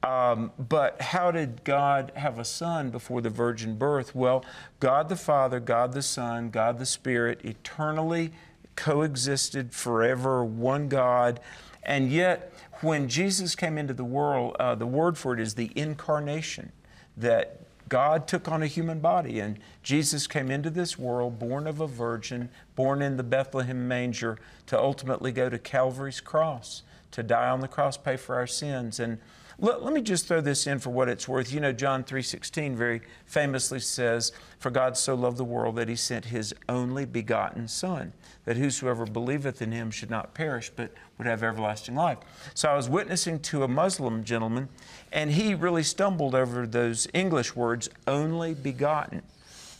Um, 0.02 0.54
but 0.58 1.02
how 1.02 1.32
did 1.32 1.66
God 1.66 2.14
have 2.16 2.40
a 2.40 2.46
son 2.46 2.90
before 2.90 3.20
the 3.20 3.30
virgin 3.30 3.76
birth? 3.76 4.16
Well, 4.16 4.46
God 4.80 5.10
the 5.10 5.18
Father, 5.18 5.60
God 5.60 5.92
the 5.92 6.02
Son, 6.02 6.52
God 6.52 6.80
the 6.80 6.86
Spirit 6.86 7.42
eternally 7.44 8.32
coexisted 8.78 9.74
forever, 9.74 10.46
one 10.46 10.88
God. 10.88 11.42
And 11.84 12.14
yet, 12.14 12.54
when 12.80 13.10
Jesus 13.10 13.56
came 13.56 13.78
into 13.78 13.94
the 13.94 14.06
world, 14.06 14.56
uh, 14.58 14.74
the 14.76 14.88
word 14.88 15.18
for 15.18 15.34
it 15.34 15.42
is 15.42 15.56
the 15.56 15.70
incarnation, 15.76 16.72
that 17.18 17.60
God 17.90 18.28
took 18.28 18.48
on 18.48 18.64
a 18.64 18.68
human 18.68 19.00
body, 19.00 19.40
and 19.40 19.60
Jesus 19.84 20.28
came 20.28 20.52
into 20.52 20.70
this 20.70 20.98
world, 20.98 21.40
born 21.40 21.68
of 21.68 21.82
a 21.82 21.88
virgin, 21.88 22.50
born 22.76 23.02
in 23.02 23.18
the 23.18 23.24
Bethlehem 23.24 23.88
manger, 23.88 24.38
to 24.68 24.80
ultimately 24.80 25.32
go 25.32 25.50
to 25.50 25.58
Calvary's 25.58 26.22
cross, 26.22 26.84
to 27.12 27.24
die 27.24 27.50
on 27.50 27.62
the 27.62 27.68
cross, 27.68 27.98
pay 27.98 28.16
for 28.16 28.36
our 28.36 28.48
sins. 28.48 29.00
And 29.00 29.18
let, 29.62 29.84
let 29.84 29.94
me 29.94 30.02
just 30.02 30.28
throw 30.28 30.40
this 30.40 30.68
in 30.68 30.80
for 30.80 30.90
what 30.90 31.10
it's 31.10 31.28
worth. 31.28 31.52
You 31.52 31.60
know, 31.60 31.74
John 31.74 32.04
3.16 32.04 32.76
very 32.76 33.02
famously 33.26 33.80
says, 33.80 34.32
For 34.58 34.70
God 34.70 34.96
so 34.96 35.16
loved 35.16 35.38
the 35.38 35.44
world 35.44 35.76
that 35.76 35.90
he 35.90 35.96
sent 35.96 36.26
his 36.26 36.54
only 36.70 37.06
begotten 37.06 37.68
Son, 37.68 38.14
that 38.46 38.56
whosoever 38.56 39.06
believeth 39.06 39.62
in 39.62 39.72
him 39.72 39.92
should 39.92 40.10
not 40.10 40.34
perish, 40.34 40.72
but 40.74 40.94
would 41.18 41.28
have 41.28 41.44
everlasting 41.44 41.96
life. 41.96 42.20
So 42.54 42.70
I 42.70 42.76
was 42.76 42.88
witnessing 42.88 43.40
to 43.42 43.64
a 43.64 43.68
Muslim 43.68 44.24
gentleman, 44.24 44.70
and 45.12 45.32
he 45.32 45.56
really 45.56 45.84
stumbled 45.84 46.36
over 46.36 46.68
those 46.68 47.08
English 47.14 47.56
words, 47.56 47.90
only 48.08 48.54
begotten, 48.54 49.22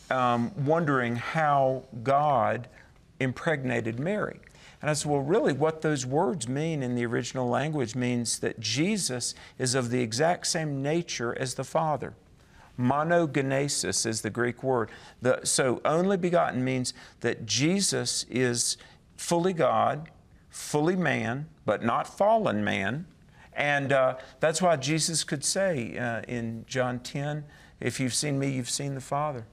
um, 0.10 0.52
wondering 0.66 1.16
how 1.16 1.84
God 2.04 2.68
impregnated 3.20 4.00
Mary. 4.00 4.40
And 4.82 4.90
I 4.90 4.94
said, 4.94 5.12
well, 5.12 5.22
really, 5.22 5.54
what 5.54 5.82
those 5.82 6.06
words 6.06 6.48
mean 6.48 6.82
in 6.82 6.96
the 6.96 7.06
original 7.06 7.50
language 7.50 7.96
means 7.96 8.40
that 8.40 8.60
Jesus 8.60 9.36
is 9.58 9.76
of 9.76 9.90
the 9.90 10.02
exact 10.02 10.48
same 10.48 10.82
nature 10.82 11.38
as 11.38 11.56
the 11.56 11.66
Father. 11.66 12.14
Monogenesis 12.80 14.06
is 14.06 14.22
the 14.22 14.30
Greek 14.30 14.64
word. 14.64 14.90
The, 15.22 15.42
so, 15.44 15.82
only 15.84 16.16
begotten 16.16 16.64
means 16.64 16.94
that 17.20 17.46
Jesus 17.46 18.26
is 18.30 18.78
fully 19.18 19.52
God, 19.52 20.10
fully 20.50 20.96
man, 20.96 21.48
but 21.66 21.84
not 21.84 22.08
fallen 22.08 22.64
man. 22.64 23.06
And 23.60 23.92
uh, 23.92 24.16
that's 24.40 24.62
why 24.62 24.78
Jesus 24.78 25.26
could 25.26 25.44
say 25.44 25.98
uh, 25.98 26.22
in 26.28 26.64
John 26.66 27.00
10, 27.02 27.44
If 27.82 28.00
you've 28.00 28.14
seen 28.14 28.40
me, 28.40 28.50
you've 28.50 28.70
seen 28.70 28.96
the 28.96 29.02
Father. 29.02 29.46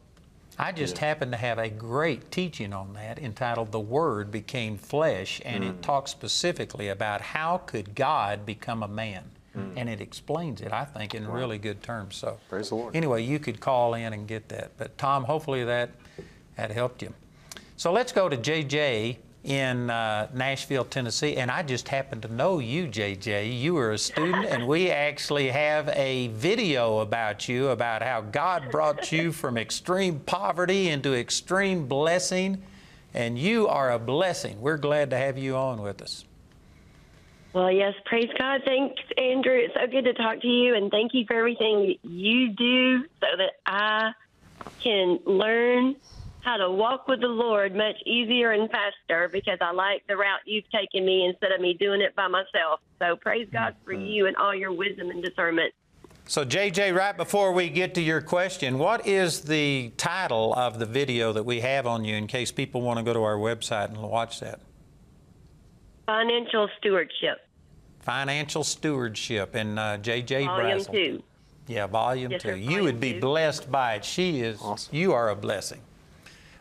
I 0.59 0.73
just 0.73 0.97
yeah. 0.97 1.07
happen 1.07 1.33
to 1.33 1.37
have 1.37 1.59
a 1.59 1.69
great 1.69 2.31
teaching 2.31 2.73
on 2.73 2.95
that 2.95 3.19
entitled 3.19 3.73
The 3.73 3.81
Word 3.81 4.31
Became 4.31 4.79
Flesh, 4.79 5.43
and 5.45 5.63
mm. 5.63 5.71
it 5.71 5.83
talks 5.83 6.13
specifically 6.13 6.89
about 6.89 7.21
how 7.21 7.59
could 7.59 7.95
God 7.95 8.47
become 8.47 8.83
a 8.83 8.89
man. 8.89 9.25
Mm. 9.55 9.73
And 9.77 9.89
it 9.89 10.01
explains 10.01 10.61
it, 10.61 10.73
I 10.73 10.85
think, 10.85 11.15
in 11.15 11.27
wow. 11.27 11.35
really 11.35 11.59
good 11.59 11.83
terms. 11.83 12.17
So, 12.17 12.39
praise 12.49 12.71
the 12.71 12.77
Lord. 12.77 12.97
Anyway, 12.97 13.25
you 13.25 13.39
could 13.39 13.61
call 13.61 13.95
in 13.95 14.13
and 14.13 14.27
get 14.27 14.49
that. 14.51 14.71
But 14.79 14.97
Tom, 14.97 15.25
hopefully 15.25 15.65
that 15.65 15.91
that 16.57 16.71
helped 16.71 17.03
you. 17.03 17.13
So 17.77 17.93
let's 17.93 18.13
go 18.13 18.29
to 18.29 18.37
JJ 18.37 19.17
in 19.47 19.91
uh, 19.91 20.27
Nashville, 20.35 20.85
Tennessee, 20.85 21.37
and 21.37 21.53
I 21.53 21.63
just 21.63 21.87
happen 21.87 22.21
to 22.23 22.29
know 22.29 22.59
you, 22.59 22.89
JJ. 22.89 23.59
You 23.61 23.75
were 23.75 23.93
a 23.93 23.99
student, 23.99 24.47
and 24.47 24.67
we 24.67 24.91
actually 24.91 25.49
have 25.51 25.89
a 25.91 26.27
video 26.29 26.99
about 26.99 27.49
you 27.49 27.69
about 27.69 28.03
how 28.03 28.23
God 28.23 28.73
brought 28.73 29.13
you 29.13 29.31
from 29.31 29.57
extreme 29.57 30.19
poverty 30.19 30.89
into 30.89 31.15
extreme 31.15 31.87
blessing, 31.87 32.61
and 33.15 33.39
you 33.39 33.69
are 33.69 33.93
a 33.93 34.01
blessing. 34.01 34.61
We're 34.61 34.79
glad 34.79 35.11
to 35.11 35.17
have 35.17 35.39
you 35.39 35.55
on 35.55 35.81
with 35.81 36.03
us. 36.03 36.25
Well, 37.53 37.71
yes, 37.71 37.95
praise 38.05 38.29
God. 38.37 38.63
Thanks, 38.65 39.01
Andrew. 39.17 39.55
It's 39.55 39.75
so 39.75 39.87
good 39.87 40.07
to 40.07 40.13
talk 40.15 40.41
to 40.41 40.49
you, 40.49 40.75
and 40.75 40.91
thank 40.91 41.15
you 41.15 41.25
for 41.25 41.35
everything 41.35 41.95
you 42.03 42.49
do 42.49 43.05
so 43.21 43.29
that 43.39 43.53
I 43.65 44.11
can 44.83 45.21
learn 45.25 45.95
how 46.47 46.57
to 46.57 46.71
walk 46.71 47.09
with 47.09 47.21
the 47.21 47.27
Lord 47.27 47.75
much 47.75 47.97
easier 48.07 48.53
and 48.53 48.71
faster 48.71 49.29
because 49.29 49.59
I 49.61 49.73
like 49.73 50.07
the 50.07 50.17
route 50.17 50.41
you've 50.47 50.71
taken 50.71 51.05
me 51.05 51.27
instead 51.27 51.51
of 51.51 51.61
me 51.61 51.75
doing 51.75 52.01
it 52.01 52.15
by 52.15 52.29
myself. 52.29 52.81
So 53.01 53.17
praise 53.17 53.49
God 53.53 53.75
for 53.85 53.93
mm-hmm. 53.93 54.07
you 54.07 54.27
and 54.29 54.37
all 54.37 54.55
your 54.55 54.73
wisdom 54.73 55.11
and 55.11 55.23
discernment. 55.23 55.75
So, 56.29 56.45
JJ, 56.45 56.97
right 56.97 57.17
before 57.17 57.53
we 57.53 57.69
get 57.69 57.95
to 57.95 58.01
your 58.01 58.21
question, 58.21 58.79
what 58.79 59.07
is 59.07 59.43
the 59.43 59.93
title 59.97 60.55
of 60.55 60.81
the 60.81 60.87
video 60.87 61.33
that 61.33 61.45
we 61.45 61.61
have 61.61 61.87
on 61.87 62.05
you 62.05 62.17
in 62.17 62.27
case 62.27 62.51
people 62.51 62.83
want 62.83 62.99
to 62.99 63.05
go 63.05 63.13
to 63.13 63.23
our 63.23 63.37
website 63.37 63.89
and 63.89 63.99
watch 63.99 64.41
that? 64.41 64.59
Financial 66.05 66.69
Stewardship. 66.79 67.39
Financial 68.01 68.65
Stewardship, 68.65 69.55
and 69.55 69.79
uh, 69.79 69.99
JJ 69.99 70.47
Volume 70.47 70.79
Brazel. 70.79 70.93
2. 70.93 71.23
Yeah, 71.69 71.87
Volume 71.87 72.33
yes, 72.33 72.43
2. 72.43 72.49
Sir, 72.49 72.55
you 72.57 72.83
would 72.83 72.99
be 72.99 73.15
two. 73.15 73.21
blessed 73.21 73.71
by 73.71 73.95
it. 73.95 74.05
She 74.05 74.41
is, 74.41 74.61
awesome. 74.61 74.97
you 74.97 75.13
are 75.13 75.31
a 75.31 75.37
blessing. 75.37 75.81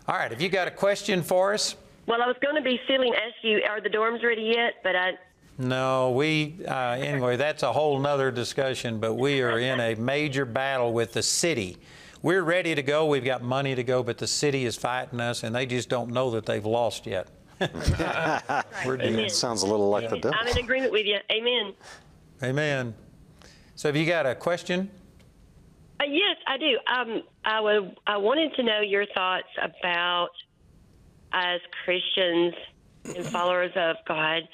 All 0.08 0.16
right, 0.16 0.30
have 0.30 0.40
you 0.40 0.50
got 0.50 0.68
a 0.68 0.72
question 0.72 1.24
for 1.24 1.56
us? 1.56 1.76
Well, 2.06 2.22
I 2.22 2.28
was 2.28 2.36
going 2.40 2.56
to 2.56 2.62
be 2.62 2.80
feeling 2.88 3.08
and 3.08 3.16
ask 3.16 3.36
you, 3.42 3.64
are 3.68 3.82
the 3.82 3.90
dorms 3.90 4.24
ready 4.24 4.54
yet? 4.56 4.76
But 4.84 4.96
I. 4.96 5.14
No, 5.58 6.12
we, 6.12 6.58
uh, 6.68 6.92
anyway, 6.92 7.38
that's 7.38 7.64
a 7.64 7.74
whole 7.74 8.00
nother 8.00 8.30
discussion, 8.30 9.00
but 9.00 9.16
we 9.16 9.42
are 9.42 9.58
in 9.58 9.80
a 9.80 9.96
major 9.96 10.46
battle 10.46 10.94
with 10.94 11.14
the 11.14 11.24
city. 11.24 11.78
We're 12.22 12.44
ready 12.44 12.76
to 12.76 12.84
go, 12.84 13.08
we've 13.08 13.26
got 13.26 13.42
money 13.42 13.74
to 13.74 13.84
go, 13.84 14.04
but 14.04 14.20
the 14.20 14.28
city 14.28 14.66
is 14.66 14.76
fighting 14.76 15.20
us, 15.20 15.42
and 15.42 15.56
they 15.56 15.66
just 15.66 15.90
don't 15.90 16.12
know 16.12 16.30
that 16.32 16.46
they've 16.46 16.66
lost 16.66 17.08
yet. 17.08 17.30
We're 18.86 18.98
doing, 18.98 19.30
sounds 19.30 19.64
a 19.64 19.68
little 19.68 19.90
like 19.90 20.04
yeah. 20.04 20.10
the 20.10 20.20
devil. 20.20 20.40
I'm 20.40 20.48
in 20.48 20.58
agreement 20.58 20.92
with 20.92 21.08
you. 21.08 21.18
Amen. 21.32 21.74
Amen. 22.44 22.94
So, 23.76 23.88
have 23.88 23.96
you 23.96 24.06
got 24.06 24.28
a 24.28 24.36
question? 24.36 24.92
Uh, 26.00 26.04
yes, 26.04 26.36
I 26.46 26.58
do. 26.58 26.78
Um, 26.94 27.24
I, 27.46 27.62
would, 27.62 27.96
I 28.08 28.18
wanted 28.18 28.56
to 28.56 28.64
know 28.64 28.82
your 28.82 29.06
thoughts 29.06 29.48
about 29.62 30.32
as 31.32 31.62
Christians 31.84 32.56
and 33.06 33.26
followers 33.32 33.72
of 33.76 33.98
God, 34.08 34.48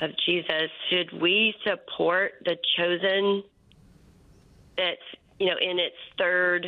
of 0.00 0.10
Jesus, 0.24 0.70
should 0.88 1.20
we 1.20 1.54
support 1.64 2.32
the 2.44 2.56
chosen 2.78 3.44
that's, 4.76 5.02
you 5.38 5.46
know, 5.46 5.56
in 5.60 5.78
its 5.78 5.96
third 6.16 6.66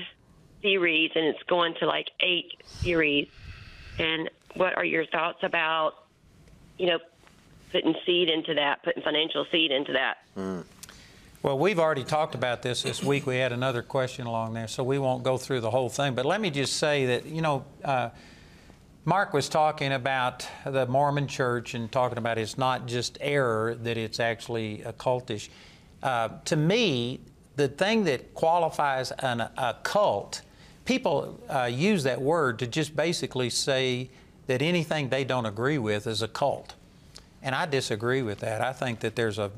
series 0.60 1.10
and 1.14 1.24
it's 1.24 1.42
going 1.44 1.74
to 1.80 1.86
like 1.86 2.08
eight 2.20 2.52
series? 2.64 3.28
And 3.98 4.28
what 4.54 4.76
are 4.76 4.84
your 4.84 5.06
thoughts 5.06 5.38
about, 5.42 5.92
you 6.76 6.86
know, 6.86 6.98
putting 7.70 7.94
seed 8.04 8.28
into 8.28 8.54
that, 8.54 8.82
putting 8.82 9.02
financial 9.02 9.46
seed 9.50 9.70
into 9.70 9.94
that? 9.94 10.18
Mm. 10.36 10.64
Well, 11.42 11.58
we've 11.58 11.80
already 11.80 12.04
talked 12.04 12.36
about 12.36 12.62
this 12.62 12.84
this 12.84 13.02
week. 13.02 13.26
We 13.26 13.38
had 13.38 13.50
another 13.50 13.82
question 13.82 14.26
along 14.26 14.54
there, 14.54 14.68
so 14.68 14.84
we 14.84 15.00
won't 15.00 15.24
go 15.24 15.36
through 15.36 15.58
the 15.58 15.72
whole 15.72 15.88
thing. 15.88 16.14
But 16.14 16.24
let 16.24 16.40
me 16.40 16.50
just 16.50 16.76
say 16.76 17.06
that, 17.06 17.26
you 17.26 17.42
know, 17.42 17.64
uh, 17.84 18.10
Mark 19.04 19.32
was 19.32 19.48
talking 19.48 19.92
about 19.92 20.46
the 20.64 20.86
Mormon 20.86 21.26
church 21.26 21.74
and 21.74 21.90
talking 21.90 22.16
about 22.16 22.38
it's 22.38 22.56
not 22.56 22.86
just 22.86 23.18
error, 23.20 23.74
that 23.74 23.96
it's 23.98 24.20
actually 24.20 24.84
occultish. 24.86 25.48
Uh, 26.00 26.28
to 26.44 26.54
me, 26.54 27.18
the 27.56 27.66
thing 27.66 28.04
that 28.04 28.34
qualifies 28.34 29.10
an, 29.10 29.40
a 29.40 29.76
cult, 29.82 30.42
people 30.84 31.40
uh, 31.48 31.64
use 31.64 32.04
that 32.04 32.22
word 32.22 32.60
to 32.60 32.68
just 32.68 32.94
basically 32.94 33.50
say 33.50 34.10
that 34.46 34.62
anything 34.62 35.08
they 35.08 35.24
don't 35.24 35.46
agree 35.46 35.78
with 35.78 36.06
is 36.06 36.22
a 36.22 36.28
cult. 36.28 36.74
And 37.42 37.52
I 37.56 37.66
disagree 37.66 38.22
with 38.22 38.38
that. 38.38 38.60
I 38.60 38.72
think 38.72 39.00
that 39.00 39.16
there's 39.16 39.40
a 39.40 39.50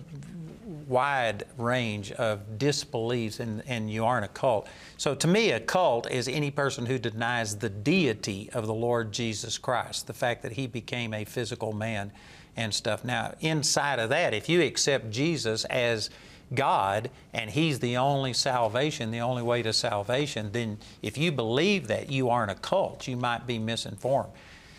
wide 0.88 1.44
range 1.56 2.12
of 2.12 2.58
disbeliefs 2.58 3.40
and, 3.40 3.62
and 3.66 3.90
you 3.90 4.04
aren't 4.04 4.24
a 4.24 4.28
cult. 4.28 4.68
So 4.96 5.14
to 5.14 5.26
me, 5.26 5.50
a 5.50 5.60
cult 5.60 6.10
is 6.10 6.28
any 6.28 6.50
person 6.50 6.86
who 6.86 6.98
denies 6.98 7.56
the 7.56 7.68
deity 7.68 8.50
of 8.52 8.66
the 8.66 8.74
Lord 8.74 9.12
Jesus 9.12 9.58
Christ, 9.58 10.06
the 10.06 10.12
fact 10.12 10.42
that 10.42 10.52
he 10.52 10.66
became 10.66 11.14
a 11.14 11.24
physical 11.24 11.72
man 11.72 12.12
and 12.56 12.72
stuff. 12.72 13.04
Now, 13.04 13.34
inside 13.40 13.98
of 13.98 14.10
that, 14.10 14.34
if 14.34 14.48
you 14.48 14.62
accept 14.62 15.10
Jesus 15.10 15.64
as 15.66 16.10
God 16.54 17.10
and 17.32 17.50
He's 17.50 17.78
the 17.78 17.96
only 17.96 18.32
salvation, 18.32 19.10
the 19.10 19.20
only 19.20 19.42
way 19.42 19.62
to 19.62 19.72
salvation, 19.72 20.52
then 20.52 20.78
if 21.02 21.16
you 21.16 21.32
believe 21.32 21.88
that, 21.88 22.10
you 22.10 22.28
aren't 22.28 22.50
a 22.50 22.54
cult. 22.54 23.08
You 23.08 23.16
might 23.16 23.46
be 23.46 23.58
misinformed. 23.58 24.30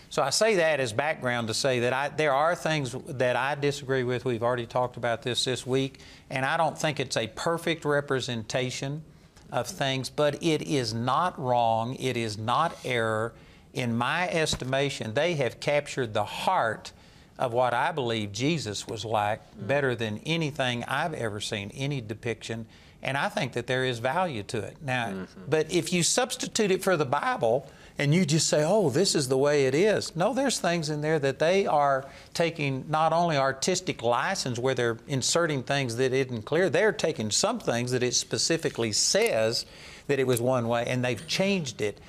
So 0.10 0.22
I 0.24 0.30
say 0.30 0.56
that 0.56 0.80
as 0.80 0.94
background 0.94 1.48
to 1.50 1.54
say 1.54 1.82
that 1.82 1.94
I, 1.94 2.10
there 2.10 2.34
are 2.34 2.56
things 2.56 2.96
that 3.08 3.36
I 3.36 3.56
disagree 3.56 4.04
with. 4.04 4.26
We've 4.26 4.44
already 4.44 4.66
talked 4.66 4.98
about 4.98 5.24
this 5.24 5.44
this 5.44 5.66
week, 5.66 6.00
and 6.30 6.46
I 6.46 6.58
don't 6.58 6.78
think 6.78 7.00
it's 7.00 7.18
a 7.18 7.28
perfect 7.28 7.86
representation 7.86 9.04
of 9.52 9.68
things, 9.68 10.10
but 10.10 10.42
it 10.44 10.62
is 10.62 10.94
not 10.94 11.40
wrong. 11.40 11.96
It 11.96 12.18
is 12.18 12.38
not 12.38 12.78
error. 12.84 13.34
In 13.74 13.96
my 13.96 14.30
estimation, 14.30 15.14
they 15.14 15.34
have 15.36 15.60
captured 15.60 16.14
the 16.14 16.24
heart 16.24 16.92
of 17.38 17.52
what 17.52 17.74
I 17.74 17.92
believe 17.92 18.32
Jesus 18.32 18.88
was 18.88 19.04
like 19.04 19.42
better 19.68 19.96
than 19.96 20.20
anything 20.20 20.84
I've 20.86 21.14
ever 21.14 21.42
seen, 21.42 21.72
any 21.76 22.00
depiction. 22.00 22.66
And 23.04 23.18
I 23.18 23.30
think 23.30 23.54
that 23.54 23.68
there 23.68 23.84
is 23.84 24.00
value 24.00 24.44
to 24.44 24.60
it. 24.60 24.78
Now, 24.82 25.08
mm-hmm. 25.08 25.42
but 25.48 25.72
if 25.72 25.92
you 25.92 26.02
substitute 26.02 26.72
it 26.72 26.84
for 26.84 26.96
the 26.98 27.06
Bible 27.06 27.70
and 27.98 28.14
you 28.14 28.26
just 28.26 28.48
say, 28.48 28.64
oh, 28.66 28.90
this 28.90 29.16
is 29.16 29.30
the 29.30 29.38
way 29.38 29.68
it 29.68 29.74
is, 29.74 30.16
no, 30.16 30.34
there's 30.34 30.60
things 30.60 30.90
in 30.90 31.02
there 31.02 31.18
that 31.20 31.40
they 31.40 31.66
are 31.66 32.06
taking 32.34 32.86
not 32.90 33.14
only 33.14 33.38
artistic 33.38 34.04
license 34.04 34.60
where 34.60 34.76
they're 34.76 34.98
inserting 35.08 35.64
things 35.64 35.96
that 35.96 36.12
isn't 36.12 36.44
clear, 36.44 36.70
they're 36.70 36.92
taking 36.92 37.32
some 37.32 37.60
things 37.60 37.92
that 37.92 38.04
it 38.04 38.14
specifically 38.14 38.92
says 38.92 39.66
that 40.08 40.20
it 40.20 40.28
was 40.28 40.42
one 40.42 40.68
way 40.68 40.84
and 40.88 41.04
they've 41.06 41.26
changed 41.26 41.82
it. 41.82 42.00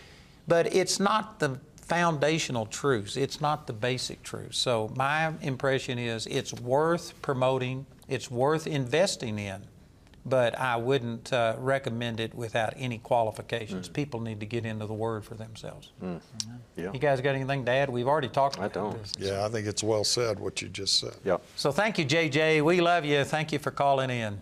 But 0.48 0.74
it's 0.74 0.98
not 0.98 1.38
the 1.38 1.60
foundational 1.76 2.66
truths, 2.66 3.16
it's 3.16 3.40
not 3.40 3.68
the 3.68 3.72
basic 3.72 4.22
truths. 4.24 4.58
So, 4.58 4.92
my 4.96 5.32
impression 5.40 5.98
is 6.00 6.26
it's 6.26 6.52
worth 6.52 7.20
promoting, 7.22 7.86
it's 8.08 8.28
worth 8.28 8.66
investing 8.66 9.38
in 9.38 9.62
but 10.26 10.58
I 10.58 10.76
wouldn't 10.76 11.32
uh, 11.32 11.54
recommend 11.58 12.18
it 12.18 12.34
without 12.34 12.74
any 12.76 12.98
qualifications. 12.98 13.88
People 13.88 14.20
need 14.20 14.40
to 14.40 14.46
get 14.46 14.66
into 14.66 14.86
the 14.86 14.94
Word 14.94 15.24
for 15.24 15.34
themselves. 15.34 15.92
Yeah. 16.76 16.92
You 16.92 16.98
guys 16.98 17.20
got 17.20 17.36
anything 17.36 17.64
to 17.64 17.70
add? 17.70 17.88
We've 17.88 18.08
already 18.08 18.28
talked 18.28 18.56
about 18.56 18.72
I 18.72 18.74
don't. 18.74 19.00
this. 19.00 19.12
Yeah, 19.18 19.46
I 19.46 19.48
think 19.48 19.68
it's 19.68 19.84
well 19.84 20.02
said 20.02 20.40
what 20.40 20.60
you 20.60 20.68
just 20.68 20.98
said. 20.98 21.14
Yep. 21.24 21.42
So 21.54 21.70
thank 21.70 21.98
you, 21.98 22.04
JJ. 22.04 22.62
We 22.62 22.80
love 22.80 23.04
you. 23.04 23.22
Thank 23.22 23.52
you 23.52 23.60
for 23.60 23.70
calling 23.70 24.10
in. 24.10 24.40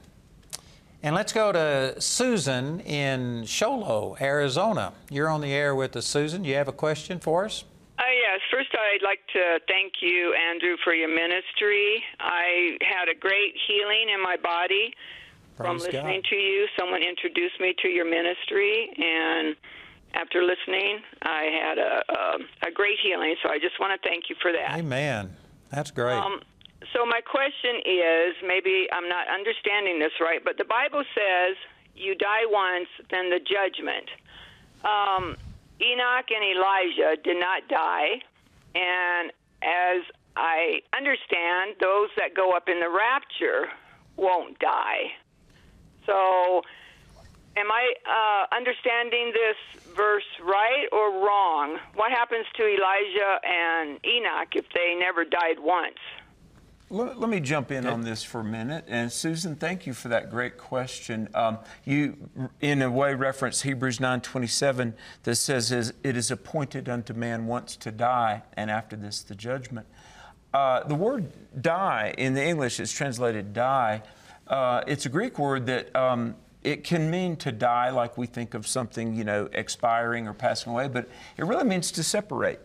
And 1.02 1.14
let's 1.14 1.34
go 1.34 1.52
to 1.52 2.00
Susan 2.00 2.80
in 2.80 3.44
Show 3.44 3.74
Low, 3.74 4.16
Arizona. 4.18 4.94
You're 5.10 5.28
on 5.28 5.42
the 5.42 5.52
air 5.52 5.74
with 5.74 5.94
us, 5.96 6.06
Susan. 6.06 6.44
You 6.44 6.54
have 6.54 6.68
a 6.68 6.72
question 6.72 7.20
for 7.20 7.44
us? 7.44 7.64
Uh, 7.98 8.04
yes. 8.10 8.40
First, 8.50 8.70
I'd 8.72 9.04
like 9.04 9.20
to 9.34 9.60
thank 9.68 9.92
you, 10.00 10.34
Andrew, 10.50 10.76
for 10.82 10.94
your 10.94 11.14
ministry. 11.14 12.02
I 12.20 12.78
had 12.80 13.10
a 13.14 13.14
great 13.14 13.54
healing 13.68 14.08
in 14.14 14.22
my 14.22 14.38
body 14.38 14.94
from 15.56 15.78
Praise 15.78 15.92
listening 15.92 16.20
God. 16.22 16.30
to 16.30 16.36
you. 16.36 16.66
Someone 16.78 17.02
introduced 17.02 17.60
me 17.60 17.74
to 17.82 17.88
your 17.88 18.04
ministry, 18.04 18.90
and 18.96 19.56
after 20.14 20.42
listening, 20.42 21.00
I 21.22 21.42
had 21.50 21.78
a, 21.78 22.02
a, 22.12 22.68
a 22.68 22.70
great 22.72 22.98
healing. 23.02 23.34
So 23.42 23.50
I 23.50 23.58
just 23.58 23.78
want 23.80 24.00
to 24.00 24.08
thank 24.08 24.30
you 24.30 24.36
for 24.40 24.52
that. 24.52 24.78
Amen. 24.78 25.36
That's 25.70 25.90
great. 25.90 26.16
Um, 26.16 26.40
so 26.92 27.06
my 27.06 27.20
question 27.20 27.80
is, 27.84 28.34
maybe 28.46 28.86
I'm 28.92 29.08
not 29.08 29.26
understanding 29.28 29.98
this 29.98 30.12
right, 30.20 30.40
but 30.44 30.58
the 30.58 30.64
Bible 30.64 31.02
says 31.14 31.56
you 31.94 32.14
die 32.14 32.46
once, 32.46 32.88
then 33.10 33.30
the 33.30 33.40
judgment. 33.40 34.08
Um, 34.84 35.36
Enoch 35.80 36.28
and 36.30 36.44
Elijah 36.44 37.16
did 37.22 37.40
not 37.40 37.66
die, 37.68 38.20
and 38.74 39.32
as 39.62 40.02
I 40.36 40.80
understand, 40.96 41.76
those 41.80 42.10
that 42.18 42.34
go 42.34 42.52
up 42.52 42.68
in 42.68 42.80
the 42.80 42.90
rapture 42.90 43.70
won't 44.16 44.58
die. 44.58 45.14
So, 46.06 46.62
am 47.56 47.70
I 47.70 47.92
uh, 48.06 48.54
understanding 48.56 49.32
this 49.32 49.82
verse 49.94 50.24
right 50.42 50.86
or 50.92 51.24
wrong? 51.24 51.78
What 51.94 52.10
happens 52.10 52.46
to 52.56 52.62
Elijah 52.62 53.40
and 53.44 53.98
Enoch 54.04 54.54
if 54.54 54.66
they 54.74 54.94
never 54.98 55.24
died 55.24 55.58
once? 55.58 55.98
Let, 56.90 57.18
let 57.18 57.30
me 57.30 57.40
jump 57.40 57.72
in 57.72 57.86
on 57.86 58.02
this 58.02 58.22
for 58.22 58.40
a 58.40 58.44
minute. 58.44 58.84
And 58.86 59.10
Susan, 59.10 59.56
thank 59.56 59.86
you 59.86 59.94
for 59.94 60.08
that 60.08 60.30
great 60.30 60.58
question. 60.58 61.28
Um, 61.34 61.58
you, 61.84 62.30
in 62.60 62.82
a 62.82 62.90
way, 62.90 63.14
reference 63.14 63.62
Hebrews 63.62 63.98
9:27 64.00 64.94
that 65.22 65.36
says, 65.36 65.72
"Is- 65.72 65.94
"It 66.04 66.16
is 66.16 66.30
appointed 66.30 66.88
unto 66.88 67.14
man 67.14 67.46
once 67.46 67.74
to 67.76 67.90
die, 67.90 68.42
and 68.56 68.70
after 68.70 68.96
this 68.96 69.22
the 69.22 69.34
judgment." 69.34 69.86
Uh, 70.52 70.84
the 70.84 70.94
word 70.94 71.32
"die" 71.60 72.14
in 72.18 72.34
the 72.34 72.44
English 72.44 72.78
is 72.78 72.92
translated 72.92 73.54
"die." 73.54 74.02
Uh, 74.46 74.82
it's 74.86 75.06
a 75.06 75.08
Greek 75.08 75.38
word 75.38 75.66
that 75.66 75.94
um, 75.96 76.36
it 76.62 76.84
can 76.84 77.10
mean 77.10 77.36
to 77.36 77.52
die, 77.52 77.90
like 77.90 78.18
we 78.18 78.26
think 78.26 78.54
of 78.54 78.66
something, 78.66 79.14
you 79.14 79.24
know, 79.24 79.48
expiring 79.52 80.26
or 80.26 80.32
passing 80.32 80.72
away, 80.72 80.88
but 80.88 81.08
it 81.36 81.44
really 81.44 81.64
means 81.64 81.90
to 81.92 82.02
separate. 82.02 82.60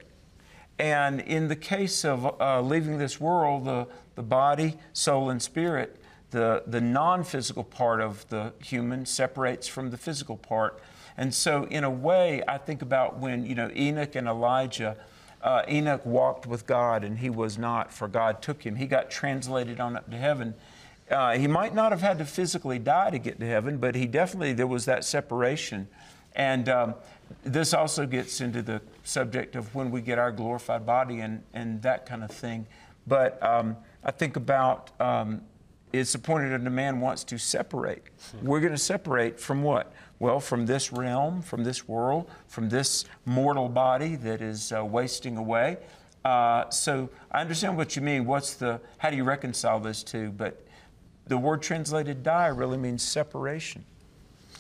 And 0.78 1.20
in 1.20 1.50
the 1.50 1.56
case 1.56 2.06
of 2.06 2.40
uh, 2.40 2.62
leaving 2.62 2.98
this 2.98 3.20
world, 3.20 3.66
the, 3.66 3.88
the 4.16 4.24
body, 4.24 4.78
soul, 4.94 5.30
and 5.30 5.42
spirit, 5.42 5.98
the, 6.32 6.64
the 6.66 6.80
non 6.80 7.24
physical 7.24 7.64
part 7.64 8.00
of 8.00 8.28
the 8.30 8.54
human 8.64 9.06
separates 9.06 9.68
from 9.68 9.92
the 9.92 9.98
physical 9.98 10.38
part. 10.38 10.82
And 11.18 11.34
so, 11.34 11.66
in 11.66 11.84
a 11.84 11.90
way, 11.90 12.44
I 12.48 12.58
think 12.58 12.82
about 12.82 13.18
when, 13.18 13.46
you 13.46 13.56
know, 13.56 13.70
Enoch 13.76 14.16
and 14.16 14.28
Elijah, 14.28 14.96
uh, 15.42 15.64
Enoch 15.68 16.06
walked 16.06 16.48
with 16.48 16.66
God 16.66 17.04
and 17.04 17.20
he 17.20 17.30
was 17.30 17.58
not, 17.58 17.92
for 17.92 18.08
God 18.08 18.42
took 18.42 18.66
him. 18.66 18.78
He 18.78 18.86
got 18.86 19.12
translated 19.12 19.82
on 19.82 19.98
up 19.98 20.10
to 20.12 20.18
heaven. 20.18 20.54
Uh, 21.10 21.38
he 21.38 21.48
might 21.48 21.74
not 21.74 21.92
have 21.92 22.02
had 22.02 22.18
to 22.20 22.26
physically 22.26 22.80
die 22.80 23.10
to 23.10 23.20
get 23.20 23.40
to 23.40 23.46
heaven, 23.46 23.78
but 23.78 23.96
he 23.96 24.06
definitely, 24.06 24.54
there 24.54 24.68
was 24.68 24.86
that 24.86 25.04
separation. 25.04 25.88
And 26.36 26.70
um, 26.70 26.96
this 27.44 27.74
also 27.74 28.06
gets 28.06 28.42
into 28.42 28.62
the 28.62 28.82
subject 29.04 29.56
of 29.56 29.74
when 29.74 29.92
we 29.92 30.02
get 30.02 30.20
our 30.20 30.32
glorified 30.32 30.86
body 30.86 31.20
and, 31.20 31.44
and 31.54 31.82
that 31.82 32.06
kind 32.06 32.24
of 32.24 32.32
thing. 32.32 32.68
But 33.08 33.42
um, 33.44 33.76
I 34.04 34.12
think 34.12 34.36
about 34.36 34.92
um, 35.02 35.42
it's 35.92 36.14
appointed 36.14 36.54
unto 36.54 36.70
man 36.70 37.00
wants 37.02 37.24
to 37.26 37.38
separate. 37.40 38.04
We're 38.44 38.60
going 38.60 38.74
to 38.74 38.78
separate 38.78 39.40
from 39.40 39.64
what? 39.64 39.92
Well, 40.20 40.40
from 40.40 40.66
this 40.66 40.92
realm, 40.94 41.42
from 41.42 41.64
this 41.64 41.88
world, 41.88 42.30
from 42.48 42.70
this 42.70 43.06
mortal 43.26 43.70
body 43.70 44.16
that 44.18 44.42
is 44.42 44.72
uh, 44.72 44.86
wasting 44.86 45.38
away. 45.38 45.78
Uh, 46.24 46.70
so 46.70 47.10
I 47.32 47.42
understand 47.42 47.78
what 47.78 47.96
you 47.96 48.02
mean. 48.02 48.26
What's 48.26 48.54
the? 48.54 48.82
How 48.98 49.10
do 49.10 49.16
you 49.16 49.24
reconcile 49.24 49.80
those 49.80 50.04
two? 50.04 50.32
But 50.32 50.64
the 51.30 51.38
word 51.38 51.62
translated 51.62 52.24
"die" 52.24 52.48
really 52.48 52.78
means 52.78 53.02
separation. 53.02 53.86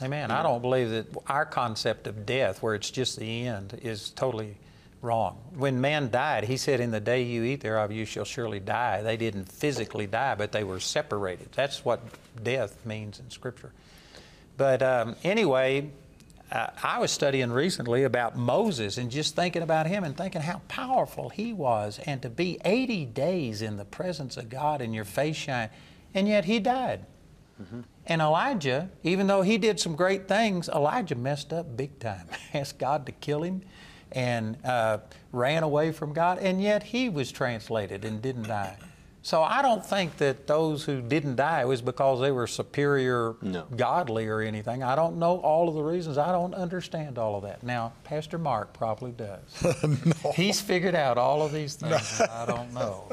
Amen. 0.01 0.31
I 0.31 0.43
don't 0.43 0.61
believe 0.61 0.91
that 0.91 1.07
our 1.27 1.45
concept 1.45 2.07
of 2.07 2.25
death, 2.25 2.63
where 2.63 2.73
it's 2.73 2.89
just 2.89 3.19
the 3.19 3.47
end, 3.47 3.77
is 3.83 4.11
totally 4.11 4.55
wrong. 5.01 5.37
When 5.55 5.81
man 5.81 6.09
died, 6.09 6.45
he 6.45 6.55
said, 6.55 6.79
In 6.79 6.91
the 6.91 7.01
day 7.01 7.23
you 7.23 7.43
eat 7.43 7.61
thereof, 7.61 7.91
you 7.91 8.05
shall 8.05 8.23
surely 8.23 8.59
die. 8.59 9.01
They 9.01 9.17
didn't 9.17 9.51
physically 9.51 10.07
die, 10.07 10.35
but 10.35 10.51
they 10.51 10.63
were 10.63 10.79
separated. 10.79 11.51
That's 11.51 11.83
what 11.83 12.01
death 12.41 12.85
means 12.85 13.19
in 13.19 13.29
Scripture. 13.29 13.73
But 14.55 14.81
um, 14.81 15.15
anyway, 15.23 15.89
uh, 16.51 16.67
I 16.81 16.99
was 16.99 17.11
studying 17.11 17.51
recently 17.51 18.03
about 18.03 18.37
Moses 18.37 18.97
and 18.97 19.11
just 19.11 19.35
thinking 19.35 19.61
about 19.61 19.85
him 19.85 20.03
and 20.03 20.15
thinking 20.15 20.41
how 20.41 20.61
powerful 20.67 21.29
he 21.29 21.53
was, 21.53 21.99
and 22.05 22.21
to 22.21 22.29
be 22.29 22.57
80 22.63 23.05
days 23.05 23.61
in 23.61 23.77
the 23.77 23.85
presence 23.85 24.37
of 24.37 24.49
God 24.49 24.81
and 24.81 24.95
your 24.95 25.05
face 25.05 25.35
shine, 25.35 25.69
and 26.13 26.27
yet 26.27 26.45
he 26.45 26.59
died. 26.59 27.05
And 28.05 28.21
Elijah, 28.21 28.89
even 29.03 29.27
though 29.27 29.41
he 29.41 29.57
did 29.57 29.79
some 29.79 29.95
great 29.95 30.27
things, 30.27 30.69
Elijah 30.69 31.15
messed 31.15 31.53
up 31.53 31.75
big 31.75 31.99
time. 31.99 32.27
Asked 32.53 32.79
God 32.79 33.05
to 33.05 33.11
kill 33.11 33.43
him 33.43 33.61
and 34.11 34.57
uh, 34.65 34.99
ran 35.31 35.61
away 35.63 35.91
from 35.91 36.13
God, 36.13 36.39
and 36.39 36.61
yet 36.61 36.81
he 36.83 37.09
was 37.09 37.31
translated 37.31 38.03
and 38.05 38.21
didn't 38.21 38.47
die. 38.47 38.77
So 39.29 39.43
I 39.43 39.61
don't 39.61 39.85
think 39.85 40.17
that 40.17 40.47
those 40.47 40.83
who 40.83 41.01
didn't 41.01 41.35
die 41.35 41.63
was 41.63 41.83
because 41.83 42.19
they 42.19 42.31
were 42.31 42.47
superior, 42.47 43.35
godly, 43.75 44.25
or 44.25 44.41
anything. 44.41 44.81
I 44.81 44.95
don't 44.95 45.17
know 45.17 45.37
all 45.41 45.69
of 45.69 45.75
the 45.75 45.83
reasons. 45.83 46.17
I 46.17 46.31
don't 46.31 46.55
understand 46.55 47.19
all 47.19 47.35
of 47.35 47.43
that. 47.43 47.61
Now, 47.61 47.93
Pastor 48.03 48.39
Mark 48.39 48.73
probably 48.73 49.11
does. 49.11 49.83
no. 49.83 50.31
He's 50.31 50.59
figured 50.59 50.95
out 50.95 51.19
all 51.19 51.43
of 51.43 51.53
these 51.53 51.75
things. 51.75 52.19
I 52.21 52.47
don't 52.47 52.73
know. 52.73 53.07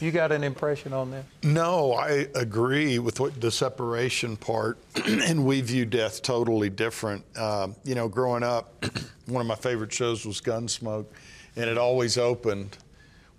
you 0.00 0.10
got 0.10 0.32
an 0.32 0.42
impression 0.42 0.94
on 0.94 1.10
this? 1.10 1.26
No, 1.42 1.92
I 1.92 2.28
agree 2.34 2.98
with 2.98 3.20
what 3.20 3.38
the 3.42 3.50
separation 3.50 4.38
part, 4.38 4.78
and 5.04 5.44
we 5.44 5.60
view 5.60 5.84
death 5.84 6.22
totally 6.22 6.70
different. 6.70 7.26
Um, 7.36 7.76
you 7.84 7.94
know, 7.94 8.08
growing 8.08 8.42
up, 8.42 8.86
one 9.26 9.42
of 9.42 9.46
my 9.46 9.54
favorite 9.54 9.92
shows 9.92 10.24
was 10.24 10.40
Gunsmoke, 10.40 11.08
and 11.56 11.68
it 11.68 11.76
always 11.76 12.16
opened 12.16 12.78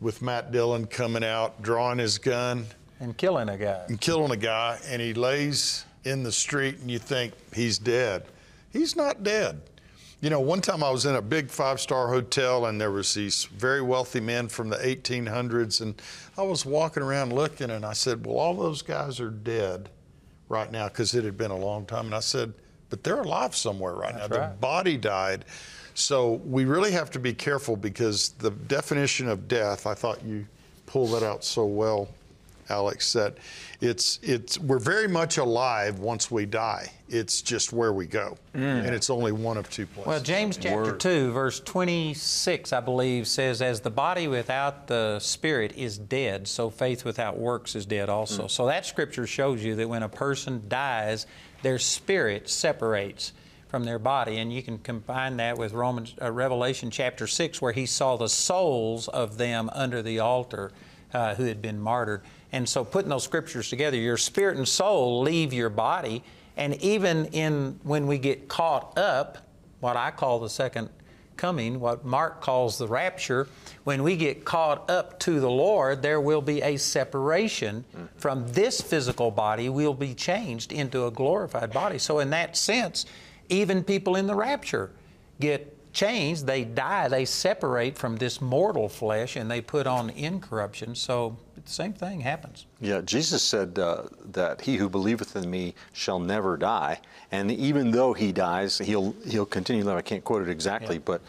with 0.03 0.21
Matt 0.21 0.51
Dillon 0.51 0.85
coming 0.85 1.23
out, 1.23 1.61
drawing 1.61 1.97
his 1.97 2.17
gun, 2.17 2.67
and 2.99 3.17
killing 3.17 3.49
a 3.49 3.57
guy, 3.57 3.85
and 3.88 3.99
killing 3.99 4.31
a 4.31 4.38
guy, 4.38 4.77
and 4.85 5.01
he 5.01 5.13
lays 5.13 5.85
in 6.03 6.23
the 6.23 6.31
street, 6.31 6.80
and 6.80 6.91
you 6.91 6.99
think 6.99 7.34
he's 7.53 7.77
dead. 7.80 8.25
He's 8.71 8.95
not 8.95 9.23
dead. 9.23 9.61
You 10.19 10.30
know, 10.30 10.41
one 10.41 10.61
time 10.61 10.84
I 10.84 10.89
was 10.89 11.05
in 11.05 11.15
a 11.15 11.21
big 11.21 11.49
five-star 11.49 12.09
hotel, 12.09 12.65
and 12.65 12.80
there 12.80 12.91
was 12.91 13.13
these 13.13 13.45
very 13.45 13.81
wealthy 13.81 14.19
men 14.19 14.49
from 14.49 14.69
the 14.69 14.77
1800s, 14.77 15.81
and 15.81 16.01
I 16.38 16.43
was 16.43 16.65
walking 16.65 17.01
around 17.03 17.34
looking, 17.34 17.69
and 17.69 17.85
I 17.85 17.93
said, 17.93 18.25
"Well, 18.25 18.38
all 18.38 18.53
those 18.53 18.81
guys 18.81 19.19
are 19.19 19.30
dead 19.30 19.89
right 20.49 20.71
now 20.71 20.89
because 20.89 21.15
it 21.15 21.23
had 21.23 21.38
been 21.38 21.51
a 21.51 21.57
long 21.57 21.85
time." 21.85 22.05
And 22.05 22.15
I 22.15 22.21
said, 22.21 22.53
"But 22.89 23.03
they're 23.03 23.21
alive 23.21 23.55
somewhere 23.55 23.93
right 23.93 24.15
now. 24.15 24.27
Their 24.27 24.55
body 24.59 24.97
died." 24.97 25.45
So 25.95 26.33
we 26.45 26.65
really 26.65 26.91
have 26.91 27.11
to 27.11 27.19
be 27.19 27.33
careful 27.33 27.75
because 27.75 28.29
the 28.39 28.51
definition 28.51 29.27
of 29.27 29.47
death, 29.47 29.85
I 29.85 29.93
thought 29.93 30.23
you 30.23 30.45
pulled 30.85 31.11
that 31.11 31.23
out 31.23 31.43
so 31.43 31.65
well 31.65 32.09
Alex, 32.69 33.13
that 33.13 33.37
it's 33.81 34.19
it's 34.23 34.57
we're 34.57 34.79
very 34.79 35.07
much 35.07 35.37
alive 35.37 35.99
once 35.99 36.31
we 36.31 36.45
die. 36.45 36.91
It's 37.09 37.41
just 37.41 37.73
where 37.73 37.93
we 37.93 38.05
go, 38.07 38.37
Mm. 38.55 38.85
and 38.85 38.95
it's 38.95 39.09
only 39.09 39.31
one 39.31 39.57
of 39.57 39.69
two 39.69 39.85
places. 39.85 40.07
Well, 40.07 40.19
James 40.21 40.57
chapter 40.57 40.95
2, 40.95 41.31
verse 41.31 41.59
26, 41.59 42.73
I 42.73 42.79
believe, 42.79 43.27
says, 43.27 43.61
As 43.61 43.81
the 43.81 43.89
body 43.89 44.27
without 44.27 44.87
the 44.87 45.19
spirit 45.19 45.73
is 45.77 45.97
dead, 45.97 46.47
so 46.47 46.69
faith 46.69 47.05
without 47.05 47.37
works 47.37 47.75
is 47.75 47.85
dead 47.85 48.09
also. 48.09 48.45
Mm. 48.45 48.51
So 48.51 48.65
that 48.67 48.85
scripture 48.85 49.27
shows 49.27 49.63
you 49.63 49.75
that 49.75 49.89
when 49.89 50.01
a 50.03 50.09
person 50.09 50.63
dies, 50.67 51.27
their 51.61 51.79
spirit 51.79 52.49
separates 52.49 53.33
from 53.73 53.85
their 53.85 53.97
body. 53.97 54.37
And 54.37 54.53
you 54.53 54.61
can 54.61 54.77
combine 54.77 55.37
that 55.37 55.57
with 55.57 55.73
Romans, 55.73 56.13
uh, 56.21 56.31
Revelation 56.31 56.91
chapter 56.91 57.25
6, 57.25 57.59
where 57.59 57.71
he 57.71 57.87
saw 57.87 58.17
the 58.17 58.29
souls 58.29 59.07
of 59.07 59.39
them 59.39 59.67
under 59.73 60.03
the 60.03 60.19
altar 60.19 60.71
uh, 61.11 61.33
who 61.33 61.45
had 61.45 61.59
been 61.59 61.79
martyred. 61.81 62.21
And 62.51 62.69
so 62.69 62.85
putting 62.85 63.09
those 63.09 63.23
scriptures 63.23 63.71
together, 63.71 63.97
your 63.97 64.17
spirit 64.17 64.57
and 64.57 64.67
soul 64.67 65.21
leave 65.23 65.53
your 65.53 65.71
body. 65.71 66.23
And 66.55 66.75
even 66.83 67.25
in 67.31 67.79
when 67.81 68.05
we 68.05 68.19
get 68.19 68.47
caught 68.47 68.95
up, 68.95 69.39
what 69.79 69.97
I 69.97 70.11
call 70.11 70.37
the 70.37 70.51
second 70.51 70.89
coming, 71.35 71.79
what 71.79 72.05
Mark 72.05 72.41
calls 72.41 72.77
the 72.77 72.87
rapture, 72.87 73.47
when 73.85 74.03
we 74.03 74.15
get 74.15 74.45
caught 74.45 74.87
up 74.87 75.19
to 75.21 75.39
the 75.39 75.49
Lord, 75.49 76.03
there 76.03 76.21
will 76.21 76.43
be 76.43 76.61
a 76.61 76.77
separation 76.77 77.85
from 78.17 78.47
this 78.51 78.81
physical 78.81 79.31
body. 79.31 79.67
We'll 79.69 79.95
be 79.95 80.13
changed 80.13 80.71
into 80.71 81.07
a 81.07 81.11
glorified 81.11 81.73
body. 81.73 81.97
So, 81.97 82.19
in 82.19 82.29
that 82.29 82.55
sense, 82.55 83.07
even 83.49 83.83
people 83.83 84.15
in 84.15 84.27
the 84.27 84.35
rapture 84.35 84.91
get 85.39 85.73
changed. 85.93 86.45
They 86.45 86.63
die, 86.63 87.07
they 87.07 87.25
separate 87.25 87.97
from 87.97 88.17
this 88.17 88.41
mortal 88.41 88.89
flesh, 88.89 89.35
and 89.35 89.49
they 89.49 89.61
put 89.61 89.87
on 89.87 90.09
incorruption. 90.09 90.95
So, 90.95 91.37
the 91.55 91.71
same 91.71 91.93
thing 91.93 92.19
happens. 92.19 92.65
Yeah, 92.81 93.01
Jesus 93.01 93.41
said 93.41 93.79
uh, 93.79 94.03
that 94.31 94.59
he 94.59 94.75
who 94.75 94.89
believeth 94.89 95.35
in 95.35 95.49
me 95.49 95.75
shall 95.93 96.19
never 96.19 96.57
die, 96.57 96.99
and 97.31 97.49
even 97.51 97.91
though 97.91 98.13
he 98.13 98.31
dies, 98.31 98.77
he'll 98.79 99.15
he'll 99.25 99.45
continue 99.45 99.83
to 99.83 99.89
live. 99.89 99.97
I 99.97 100.01
can't 100.01 100.23
quote 100.23 100.41
it 100.41 100.49
exactly, 100.49 100.97
but 100.97 101.21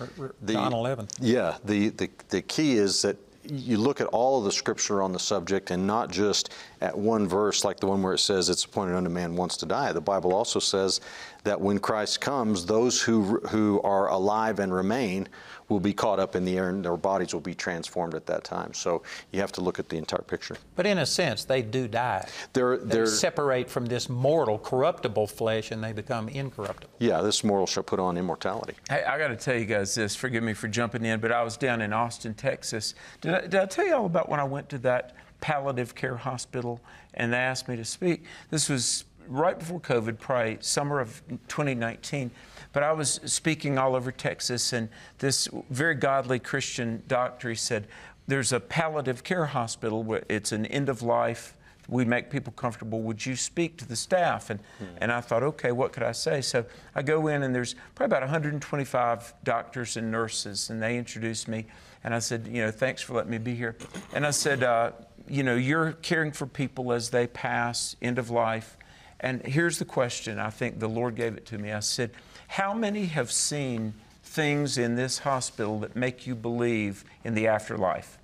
the, 0.42 0.54
John 0.54 0.72
11. 0.72 1.08
Yeah, 1.20 1.56
the, 1.64 1.90
the 1.90 2.10
the 2.30 2.42
key 2.42 2.72
is 2.72 3.02
that 3.02 3.16
you 3.46 3.76
look 3.76 4.00
at 4.00 4.06
all 4.08 4.38
of 4.38 4.44
the 4.44 4.52
scripture 4.52 5.02
on 5.02 5.12
the 5.12 5.18
subject 5.18 5.70
and 5.70 5.86
not 5.86 6.10
just 6.10 6.54
at 6.80 6.96
one 6.96 7.28
verse 7.28 7.64
like 7.64 7.78
the 7.78 7.86
one 7.86 8.02
where 8.02 8.14
it 8.14 8.18
says 8.18 8.48
it's 8.48 8.64
appointed 8.64 8.96
unto 8.96 9.10
man 9.10 9.36
once 9.36 9.56
to 9.58 9.66
die. 9.66 9.92
The 9.92 10.00
Bible 10.00 10.34
also 10.34 10.58
says 10.58 11.00
that 11.44 11.60
when 11.60 11.78
Christ 11.78 12.20
comes, 12.20 12.66
those 12.66 13.00
who 13.00 13.38
who 13.48 13.80
are 13.82 14.08
alive 14.08 14.58
and 14.58 14.72
remain 14.72 15.28
will 15.68 15.80
be 15.80 15.94
caught 15.94 16.18
up 16.18 16.36
in 16.36 16.44
the 16.44 16.58
air 16.58 16.68
and 16.68 16.84
their 16.84 16.96
bodies 16.96 17.32
will 17.32 17.40
be 17.40 17.54
transformed 17.54 18.14
at 18.14 18.26
that 18.26 18.44
time. 18.44 18.74
So 18.74 19.02
you 19.32 19.40
have 19.40 19.52
to 19.52 19.62
look 19.62 19.78
at 19.78 19.88
the 19.88 19.96
entire 19.96 20.20
picture. 20.20 20.56
But 20.76 20.84
in 20.86 20.98
a 20.98 21.06
sense, 21.06 21.44
they 21.44 21.62
do 21.62 21.88
die. 21.88 22.28
They're, 22.52 22.76
They 22.76 22.96
they're, 22.96 23.06
separate 23.06 23.70
from 23.70 23.86
this 23.86 24.10
mortal, 24.10 24.58
corruptible 24.58 25.26
flesh 25.26 25.70
and 25.70 25.82
they 25.82 25.92
become 25.92 26.28
incorruptible. 26.28 26.94
yeah, 26.98 27.22
this 27.22 27.42
mortal 27.42 27.66
shall 27.66 27.82
put 27.82 27.98
on 27.98 28.18
immortality. 28.18 28.74
Hey, 28.90 29.04
I 29.04 29.16
got 29.18 29.28
to 29.28 29.36
tell 29.36 29.56
you 29.56 29.64
guys 29.64 29.94
this. 29.94 30.14
Forgive 30.14 30.42
me 30.44 30.52
for 30.52 30.68
jumping 30.68 31.04
in, 31.04 31.18
but 31.20 31.32
I 31.32 31.42
was 31.42 31.56
down 31.56 31.80
in 31.80 31.92
Austin, 31.94 32.34
Texas. 32.34 32.94
Did 33.22 33.34
I, 33.34 33.40
did 33.42 33.54
I 33.56 33.66
tell 33.66 33.86
you 33.86 33.94
all 33.94 34.06
about 34.06 34.28
when 34.28 34.40
I 34.40 34.44
went 34.44 34.68
to 34.70 34.78
that 34.78 35.14
palliative 35.40 35.94
care 35.94 36.16
hospital 36.16 36.80
and 37.14 37.32
they 37.32 37.38
asked 37.38 37.68
me 37.68 37.76
to 37.76 37.84
speak? 37.86 38.24
This 38.50 38.68
was 38.68 39.04
right 39.28 39.58
before 39.58 39.80
COVID, 39.80 40.18
probably 40.18 40.58
summer 40.60 41.00
of 41.00 41.22
2019. 41.48 42.30
But 42.72 42.82
I 42.82 42.92
was 42.92 43.20
speaking 43.24 43.78
all 43.78 43.94
over 43.94 44.10
Texas, 44.10 44.72
and 44.72 44.88
this 45.18 45.48
very 45.70 45.94
godly 45.94 46.38
Christian 46.38 47.02
doctor 47.06 47.50
he 47.50 47.54
said, 47.54 47.86
"There's 48.26 48.52
a 48.52 48.60
palliative 48.60 49.22
care 49.24 49.46
hospital. 49.46 50.02
Where 50.02 50.24
it's 50.28 50.52
an 50.52 50.66
end 50.66 50.88
of 50.88 51.02
life." 51.02 51.56
we 51.88 52.04
make 52.04 52.30
people 52.30 52.52
comfortable. 52.52 53.02
Would 53.02 53.24
you 53.24 53.36
speak 53.36 53.76
to 53.78 53.86
the 53.86 53.96
staff? 53.96 54.50
And, 54.50 54.60
and 54.98 55.12
I 55.12 55.20
thought, 55.20 55.42
okay, 55.42 55.72
what 55.72 55.92
could 55.92 56.02
I 56.02 56.12
say? 56.12 56.40
So 56.40 56.64
I 56.94 57.02
go 57.02 57.26
in, 57.28 57.42
and 57.42 57.54
there's 57.54 57.74
probably 57.94 58.16
about 58.16 58.22
125 58.22 59.34
doctors 59.44 59.96
and 59.96 60.10
nurses, 60.10 60.70
and 60.70 60.82
they 60.82 60.96
introduced 60.96 61.48
me. 61.48 61.66
And 62.02 62.14
I 62.14 62.18
said, 62.18 62.46
you 62.46 62.62
know, 62.62 62.70
thanks 62.70 63.02
for 63.02 63.14
letting 63.14 63.30
me 63.30 63.38
be 63.38 63.54
here. 63.54 63.76
And 64.14 64.26
I 64.26 64.30
said, 64.30 64.62
uh, 64.62 64.92
you 65.28 65.42
know, 65.42 65.56
you're 65.56 65.92
caring 65.92 66.32
for 66.32 66.46
people 66.46 66.92
as 66.92 67.10
they 67.10 67.26
pass, 67.26 67.96
end 68.02 68.18
of 68.18 68.30
life. 68.30 68.76
And 69.24 69.40
here's 69.46 69.78
the 69.78 69.86
question 69.86 70.38
I 70.38 70.50
think 70.50 70.78
the 70.78 70.86
Lord 70.88 71.14
gave 71.16 71.34
it 71.38 71.46
to 71.46 71.56
me. 71.56 71.72
I 71.72 71.80
said, 71.80 72.10
How 72.46 72.74
many 72.74 73.06
have 73.06 73.32
seen 73.32 73.94
things 74.22 74.76
in 74.76 74.96
this 74.96 75.18
hospital 75.20 75.80
that 75.80 75.96
make 75.96 76.26
you 76.26 76.34
believe 76.34 77.06
in 77.24 77.32
the 77.32 77.46
afterlife? 77.48 78.18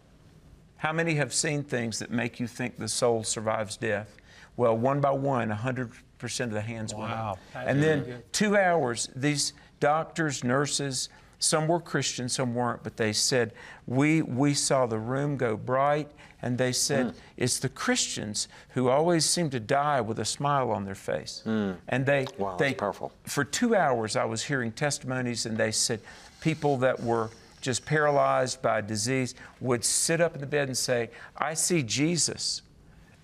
How 0.76 0.92
many 0.92 1.14
have 1.14 1.32
seen 1.32 1.62
things 1.62 2.00
that 2.00 2.10
make 2.10 2.38
you 2.38 2.46
think 2.46 2.78
the 2.78 2.86
soul 2.86 3.24
survives 3.24 3.78
death? 3.78 4.14
Well, 4.58 4.76
one 4.76 5.00
by 5.00 5.12
one, 5.12 5.48
100% 5.50 6.40
of 6.44 6.50
the 6.50 6.60
hands 6.60 6.94
went 6.94 7.10
Wow. 7.12 7.32
up. 7.32 7.38
That's 7.54 7.68
And 7.70 7.80
really 7.80 7.88
then 8.00 8.04
good. 8.04 8.32
two 8.34 8.56
hours, 8.58 9.08
these 9.16 9.54
doctors, 9.80 10.44
nurses, 10.44 11.08
some 11.40 11.66
were 11.66 11.80
Christian, 11.80 12.28
some 12.28 12.54
weren't, 12.54 12.82
but 12.84 12.96
they 12.96 13.12
said, 13.12 13.52
we, 13.86 14.22
we 14.22 14.54
saw 14.54 14.86
the 14.86 14.98
room 14.98 15.36
go 15.36 15.56
bright, 15.56 16.08
and 16.42 16.56
they 16.58 16.70
said, 16.72 17.06
Mm. 17.08 17.14
it's 17.38 17.58
the 17.58 17.68
Christians 17.70 18.46
who 18.70 18.88
always 18.88 19.24
seem 19.24 19.50
to 19.50 19.58
die 19.60 20.00
with 20.02 20.18
a 20.20 20.24
smile 20.24 20.70
on 20.70 20.84
their 20.84 20.94
face. 20.94 21.42
And 21.44 22.06
they, 22.06 22.26
Wow, 22.38 22.56
they 22.56 22.74
powerful. 22.74 23.12
for 23.24 23.42
two 23.44 23.74
hours, 23.74 24.16
I 24.16 24.24
was 24.26 24.44
hearing 24.44 24.70
testimonies, 24.72 25.46
and 25.46 25.56
they 25.56 25.72
said 25.72 26.00
people 26.40 26.76
that 26.78 27.00
were 27.02 27.30
just 27.62 27.84
paralyzed 27.84 28.62
by 28.62 28.80
disease 28.82 29.34
would 29.60 29.84
sit 29.84 30.20
up 30.20 30.34
in 30.34 30.40
the 30.40 30.46
bed 30.46 30.68
and 30.68 30.76
say, 30.76 31.10
I 31.36 31.54
see 31.54 31.82
Jesus. 31.82 32.62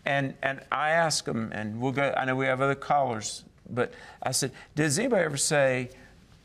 And, 0.05 0.35
and 0.43 0.61
I 0.71 0.91
asked 0.91 1.25
them, 1.27 1.51
and 1.53 1.81
we'll 1.81 1.93
go, 1.93 2.15
I 2.17 2.25
know 2.27 2.37
we 2.37 2.47
have 2.47 2.61
other 2.61 2.75
callers, 2.75 3.45
but 3.69 3.93
I 4.23 4.31
said, 4.33 4.53
Does 4.75 4.99
anybody 4.99 5.25
ever 5.25 5.37
say, 5.39 5.91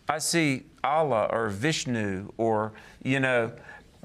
I 0.10 0.18
see 0.20 0.64
Allah 0.84 1.28
or 1.32 1.50
Vishnu 1.50 2.32
or, 2.38 2.74
you 3.04 3.20
know, 3.20 3.52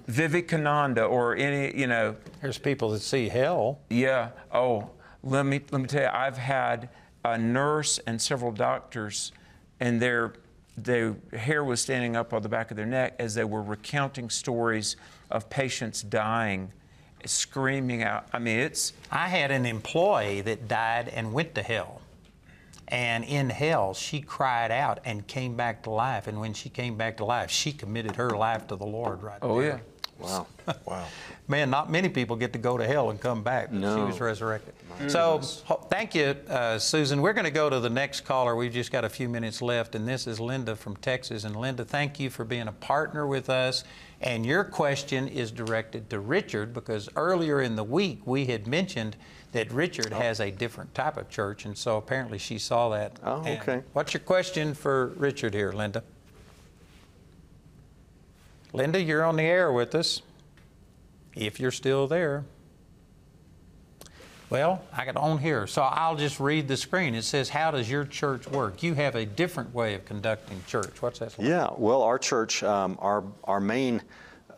Vivekananda 0.06 1.04
or 1.04 1.36
any, 1.36 1.76
you 1.78 1.86
know. 1.86 2.16
There's 2.40 2.58
people 2.58 2.90
that 2.90 3.02
see 3.02 3.28
hell. 3.28 3.80
Yeah. 3.90 4.30
Oh, 4.52 4.90
let 5.22 5.44
me 5.44 5.60
let 5.70 5.80
me 5.80 5.88
tell 5.88 6.02
you, 6.02 6.10
I've 6.12 6.38
had 6.38 6.88
a 7.24 7.36
nurse 7.36 7.98
and 8.06 8.20
several 8.22 8.52
doctors, 8.52 9.32
and 9.80 10.00
their 10.00 10.34
their 10.76 11.16
hair 11.32 11.64
was 11.64 11.80
standing 11.80 12.16
up 12.16 12.32
on 12.32 12.42
the 12.42 12.48
back 12.48 12.70
of 12.70 12.76
their 12.76 12.86
neck 12.86 13.16
as 13.18 13.34
they 13.34 13.44
were 13.44 13.62
recounting 13.62 14.30
stories 14.30 14.96
of 15.30 15.48
patients 15.48 16.02
dying, 16.02 16.70
screaming 17.24 18.02
out. 18.02 18.26
I 18.32 18.38
mean, 18.38 18.58
it's. 18.58 18.92
I 19.10 19.28
had 19.28 19.50
an 19.50 19.66
employee 19.66 20.42
that 20.42 20.68
died 20.68 21.08
and 21.08 21.32
went 21.32 21.54
to 21.56 21.62
hell. 21.62 22.00
And 22.88 23.24
in 23.24 23.50
hell, 23.50 23.94
she 23.94 24.20
cried 24.20 24.70
out 24.70 25.00
and 25.04 25.26
came 25.26 25.56
back 25.56 25.82
to 25.84 25.90
life. 25.90 26.26
And 26.28 26.38
when 26.40 26.54
she 26.54 26.68
came 26.68 26.96
back 26.96 27.16
to 27.18 27.24
life, 27.24 27.50
she 27.50 27.72
committed 27.72 28.16
her 28.16 28.30
life 28.30 28.66
to 28.68 28.76
the 28.76 28.86
Lord 28.86 29.22
right 29.22 29.38
Oh 29.42 29.60
there. 29.60 29.68
yeah. 29.70 29.78
Wow. 30.18 30.46
wow. 30.86 31.04
Man, 31.48 31.68
not 31.68 31.90
many 31.90 32.08
people 32.08 32.36
get 32.36 32.52
to 32.54 32.58
go 32.58 32.78
to 32.78 32.86
hell 32.86 33.10
and 33.10 33.20
come 33.20 33.42
back. 33.42 33.68
but 33.70 33.80
She 33.80 34.00
was 34.00 34.18
resurrected. 34.20 34.72
My 34.98 35.08
So, 35.08 35.40
ho- 35.66 35.84
thank 35.90 36.14
you, 36.14 36.34
uh, 36.48 36.78
Susan. 36.78 37.20
We're 37.20 37.34
going 37.34 37.44
to 37.44 37.50
go 37.50 37.68
to 37.68 37.80
the 37.80 37.90
next 37.90 38.22
caller. 38.22 38.56
We've 38.56 38.72
just 38.72 38.90
got 38.90 39.04
a 39.04 39.10
few 39.10 39.28
minutes 39.28 39.60
left, 39.60 39.94
and 39.94 40.08
this 40.08 40.26
is 40.26 40.40
Linda 40.40 40.74
from 40.74 40.96
Texas. 40.96 41.44
And 41.44 41.54
Linda, 41.54 41.84
thank 41.84 42.18
you 42.18 42.30
for 42.30 42.44
being 42.44 42.66
a 42.66 42.72
partner 42.72 43.26
with 43.26 43.50
us. 43.50 43.84
And 44.22 44.46
your 44.46 44.64
question 44.64 45.28
is 45.28 45.50
directed 45.50 46.08
to 46.10 46.18
Richard 46.20 46.72
because 46.72 47.10
earlier 47.16 47.60
in 47.60 47.76
the 47.76 47.84
week 47.84 48.20
we 48.26 48.46
had 48.46 48.66
mentioned 48.66 49.16
that 49.56 49.72
Richard 49.72 50.12
has 50.12 50.38
a 50.40 50.50
different 50.50 50.94
type 50.94 51.16
of 51.16 51.30
church, 51.30 51.64
and 51.64 51.76
so 51.76 51.96
apparently 51.96 52.36
she 52.36 52.58
saw 52.58 52.90
that. 52.90 53.18
Oh, 53.24 53.42
And 53.42 53.58
okay. 53.60 53.82
What's 53.94 54.12
your 54.12 54.20
question 54.20 54.74
for 54.74 55.06
Richard 55.16 55.54
here, 55.54 55.72
Linda? 55.72 56.04
Linda, 58.74 59.00
you're 59.00 59.24
on 59.24 59.36
the 59.36 59.44
air 59.44 59.72
with 59.72 59.94
us 59.94 60.20
if 61.34 61.58
you're 61.58 61.70
still 61.70 62.06
there. 62.06 62.44
Well, 64.50 64.82
I 64.92 65.06
got 65.06 65.16
on 65.16 65.38
here, 65.38 65.66
so 65.66 65.80
I'll 65.82 66.16
just 66.16 66.38
read 66.38 66.68
the 66.68 66.76
screen. 66.76 67.14
It 67.14 67.24
says, 67.24 67.48
How 67.48 67.70
does 67.70 67.90
your 67.90 68.04
church 68.04 68.46
work? 68.48 68.82
You 68.82 68.92
have 68.92 69.14
a 69.14 69.24
different 69.24 69.74
way 69.74 69.94
of 69.94 70.04
conducting 70.04 70.62
church. 70.66 71.00
What's 71.00 71.18
that? 71.20 71.36
like? 71.38 71.48
Yeah, 71.48 71.70
well, 71.78 72.02
our 72.02 72.18
church, 72.18 72.62
um, 72.62 72.98
our, 73.00 73.24
our 73.44 73.58
main 73.58 74.02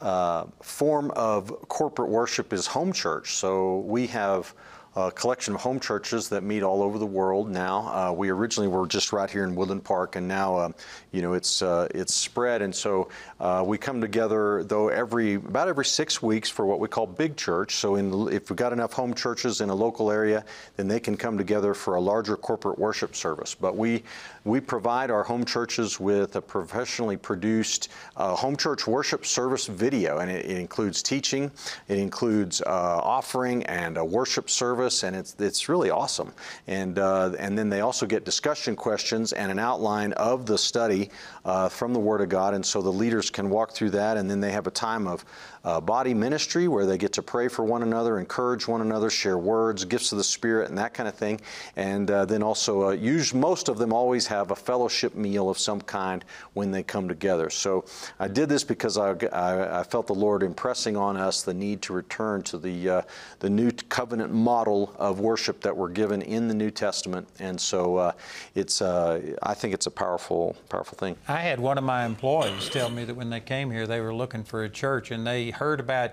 uh, 0.01 0.47
form 0.61 1.12
of 1.12 1.69
corporate 1.69 2.09
worship 2.11 2.53
is 2.53 2.66
home 2.66 2.93
church. 2.93 3.35
So 3.37 3.79
we 3.79 4.09
have 4.09 4.53
a 4.97 5.10
collection 5.10 5.55
of 5.55 5.60
home 5.60 5.78
churches 5.78 6.28
that 6.28 6.43
meet 6.43 6.62
all 6.62 6.82
over 6.82 6.98
the 6.98 7.06
world 7.06 7.48
now. 7.48 7.89
Uh, 7.89 8.12
we 8.12 8.31
originally 8.31 8.69
were 8.69 8.86
just 8.86 9.12
right 9.12 9.31
here 9.31 9.44
in 9.44 9.55
Woodland 9.55 9.85
Park, 9.85 10.16
and 10.16 10.27
now, 10.27 10.56
uh, 10.56 10.69
you 11.12 11.23
know, 11.23 11.35
it's 11.35 11.62
uh, 11.62 11.89
it's 11.94 12.15
spread, 12.15 12.62
and 12.62 12.74
so 12.74 13.09
uh, 13.40 13.62
we 13.66 13.78
come 13.78 14.01
together 14.01 14.65
though 14.65 14.89
every 14.89 15.35
about 15.35 15.69
every 15.69 15.85
six 15.85 16.23
weeks 16.23 16.48
for 16.48 16.66
what 16.66 16.81
we 16.81 16.89
call 16.89 17.06
big 17.06 17.36
church. 17.36 17.77
So, 17.77 17.97
in, 17.97 18.32
if 18.32 18.51
we've 18.51 18.56
got 18.56 18.73
enough 18.73 18.93
home 18.93 19.15
churches 19.15 19.60
in 19.60 19.70
a 19.70 19.74
local 19.74 20.10
area, 20.10 20.44
then 20.77 20.89
they 20.89 21.01
can 21.01 21.16
come 21.16 21.39
together 21.39 21.74
for 21.74 21.94
a 21.94 22.01
larger 22.01 22.36
corporate 22.36 22.78
worship 22.78 23.15
service. 23.15 23.55
But 23.55 23.77
we 23.77 24.02
we 24.49 24.61
provide 24.61 25.11
our 25.11 25.23
home 25.23 25.45
churches 25.45 26.01
with 26.01 26.37
a 26.37 26.41
professionally 26.41 27.16
produced 27.16 27.91
uh, 28.16 28.35
home 28.35 28.57
church 28.57 28.87
worship 28.87 29.27
service 29.27 29.66
video, 29.66 30.19
and 30.19 30.31
it, 30.31 30.47
it 30.47 30.57
includes 30.57 31.03
teaching, 31.03 31.51
it 31.89 31.99
includes 31.99 32.62
uh, 32.62 32.65
offering 32.66 33.62
and 33.65 33.99
a 33.99 34.05
worship 34.05 34.49
service, 34.49 35.03
and 35.03 35.15
it's 35.15 35.37
it's 35.39 35.69
really 35.69 35.91
awesome. 35.91 36.33
And 36.66 36.99
uh, 36.99 37.33
and 37.39 37.57
then 37.59 37.69
they 37.69 37.83
also 37.83 38.07
get 38.07 38.25
discussion 38.25 38.75
questions 38.75 39.33
and 39.35 39.53
an 39.53 39.59
outline 39.59 40.12
of 40.15 40.47
the 40.47 40.57
study 40.57 41.11
uh, 41.45 41.69
from 41.69 41.93
the 41.93 42.01
Word 42.01 42.23
of 42.23 42.31
God, 42.31 42.55
and 42.55 42.65
so 42.65 42.81
the 42.81 42.93
leaders 42.93 43.31
can 43.31 43.51
walk 43.51 43.73
through 43.73 43.91
that, 43.91 44.16
and 44.16 44.31
then 44.31 44.41
they 44.41 44.53
have 44.53 44.66
a 44.66 44.73
time 44.73 45.07
of 45.07 45.25
uh, 45.64 45.80
body 45.80 46.14
ministry 46.14 46.68
where 46.68 46.86
they 46.86 46.98
get 46.98 47.12
to 47.14 47.22
pray 47.22 47.48
for 47.48 47.64
one 47.64 47.82
another, 47.82 48.18
encourage 48.18 48.66
one 48.68 48.80
another, 48.80 49.10
share 49.10 49.39
words, 49.39 49.85
gifts 49.85 50.12
of 50.12 50.18
the 50.18 50.24
Spirit, 50.24 50.68
and 50.68 50.78
that 50.78 50.94
kind 50.94 51.09
of 51.09 51.14
thing. 51.14 51.40
And 51.76 52.10
uh, 52.10 52.24
then 52.24 52.43
also, 52.43 52.89
uh, 52.89 52.90
use, 52.90 53.35
most 53.35 53.68
of 53.68 53.78
them 53.78 53.93
always 53.93 54.26
have 54.26 54.51
a 54.51 54.56
fellowship 54.56 55.14
meal 55.14 55.48
of 55.51 55.59
some 55.59 55.80
kind 55.80 56.24
when 56.55 56.70
they 56.70 56.82
come 56.82 57.09
together. 57.09 57.51
So 57.51 57.85
I 58.18 58.28
did 58.28 58.48
this 58.48 58.64
because 58.64 58.97
I, 58.98 59.10
I, 59.32 59.80
I 59.80 59.82
felt 59.82 60.06
the 60.06 60.14
Lord 60.14 60.43
impressing 60.43 60.97
on 60.97 61.16
us 61.16 61.43
the 61.43 61.55
need 61.55 61.82
to 61.82 61.93
return 61.93 62.43
to 62.43 62.59
the, 62.59 62.89
uh, 62.89 63.02
the 63.40 63.51
new 63.51 63.70
covenant 63.89 64.32
model 64.32 64.94
of 64.98 65.20
worship 65.20 65.60
that 65.62 65.76
we're 65.76 65.89
given 65.89 66.22
in 66.22 66.48
the 66.48 66.55
New 66.55 66.70
Testament. 66.70 67.28
And 67.39 67.60
so 67.60 67.97
uh, 67.97 68.12
it's, 68.55 68.80
uh, 68.82 69.35
I 69.43 69.55
think 69.55 69.74
it's 69.74 69.86
a 69.86 69.90
powerful, 69.90 70.56
powerful 70.68 70.97
thing. 70.97 71.16
I 71.26 71.40
had 71.40 71.60
one 71.60 71.78
of 71.78 71.85
my 71.85 72.05
employees 72.05 72.68
tell 72.68 72.90
me 72.90 73.05
that 73.05 73.14
when 73.14 73.30
they 73.30 73.40
came 73.40 73.70
here, 73.70 73.86
they 73.86 74.01
were 74.01 74.14
looking 74.14 74.44
for 74.44 74.64
a 74.64 74.68
church 74.68 75.10
and 75.10 75.26
they 75.26 75.48
heard 75.51 75.81
about 75.81 76.12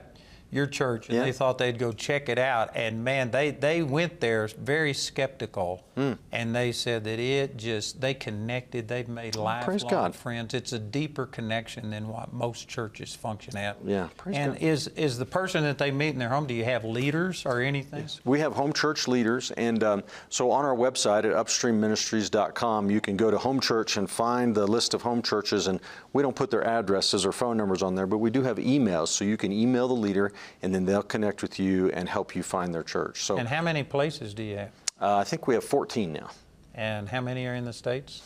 your 0.55 0.65
church 0.65 1.09
and 1.09 1.17
Yeah. 1.17 1.23
they 1.25 1.33
thought 1.33 1.57
they'd 1.57 1.77
go 1.77 1.91
check 1.91 2.29
it 2.29 2.39
out. 2.39 2.71
And 2.75 3.03
man, 3.03 3.29
they, 3.29 3.51
they 3.51 3.83
went 3.83 4.21
there 4.21 4.47
very 4.57 4.93
skeptical 4.93 5.83
Hmm. 5.95 6.13
and 6.31 6.53
they 6.55 6.71
said 6.73 7.03
that 7.05 7.19
it 7.19 7.55
just, 7.57 8.01
they 8.01 8.13
connected, 8.13 8.87
they've 8.87 9.07
made 9.07 9.35
lifelong 9.35 10.11
friends. 10.13 10.53
It's 10.53 10.73
a 10.73 10.79
deeper 10.79 11.25
connection 11.25 11.89
than 11.89 12.07
what 12.09 12.33
most 12.33 12.67
churches 12.67 13.13
function 13.15 13.55
at. 13.57 13.77
Yeah, 13.85 14.07
praise 14.17 14.35
and 14.37 14.53
God. 14.53 14.61
is 14.61 14.87
is 14.89 15.17
the 15.17 15.25
person 15.25 15.63
that 15.63 15.77
they 15.77 15.91
meet 15.91 16.09
in 16.09 16.19
their 16.19 16.29
home, 16.29 16.47
do 16.47 16.53
you 16.53 16.65
have 16.65 16.83
leaders 16.83 17.45
or 17.45 17.61
anything? 17.61 18.07
We 18.25 18.39
have 18.39 18.53
home 18.53 18.73
church 18.73 19.07
leaders, 19.07 19.51
and 19.51 19.83
um, 19.83 20.03
so 20.29 20.51
on 20.51 20.65
our 20.65 20.75
website 20.75 21.19
at 21.19 21.31
upstreamministries.com, 21.33 22.89
you 22.91 23.01
can 23.01 23.15
go 23.17 23.31
to 23.31 23.37
home 23.37 23.59
church 23.59 23.97
and 23.97 24.09
find 24.09 24.53
the 24.55 24.67
list 24.67 24.93
of 24.93 25.01
home 25.01 25.21
churches. 25.21 25.67
And 25.67 25.79
we 26.13 26.21
don't 26.21 26.35
put 26.35 26.51
their 26.51 26.63
addresses 26.65 27.25
or 27.25 27.31
phone 27.31 27.57
numbers 27.57 27.81
on 27.83 27.95
there, 27.95 28.07
but 28.07 28.17
we 28.17 28.29
do 28.29 28.41
have 28.43 28.57
emails, 28.57 29.09
so 29.09 29.23
you 29.25 29.37
can 29.37 29.51
email 29.51 29.87
the 29.87 29.93
leader, 29.93 30.31
and 30.61 30.73
then 30.73 30.85
they'll 30.85 31.03
connect 31.03 31.41
with 31.41 31.59
you 31.59 31.89
and 31.91 32.07
help 32.09 32.35
you 32.35 32.43
find 32.43 32.73
their 32.73 32.83
church. 32.83 33.23
So 33.23 33.37
And 33.37 33.47
how 33.47 33.61
many 33.61 33.83
places 33.83 34.33
do 34.33 34.43
you 34.43 34.57
have? 34.57 34.71
uh, 35.01 35.17
I 35.17 35.23
think 35.23 35.47
we 35.47 35.53
have 35.55 35.63
14 35.63 36.11
now. 36.13 36.29
And 36.73 37.07
how 37.07 37.21
many 37.21 37.45
are 37.47 37.55
in 37.55 37.65
the 37.65 37.73
States? 37.73 38.21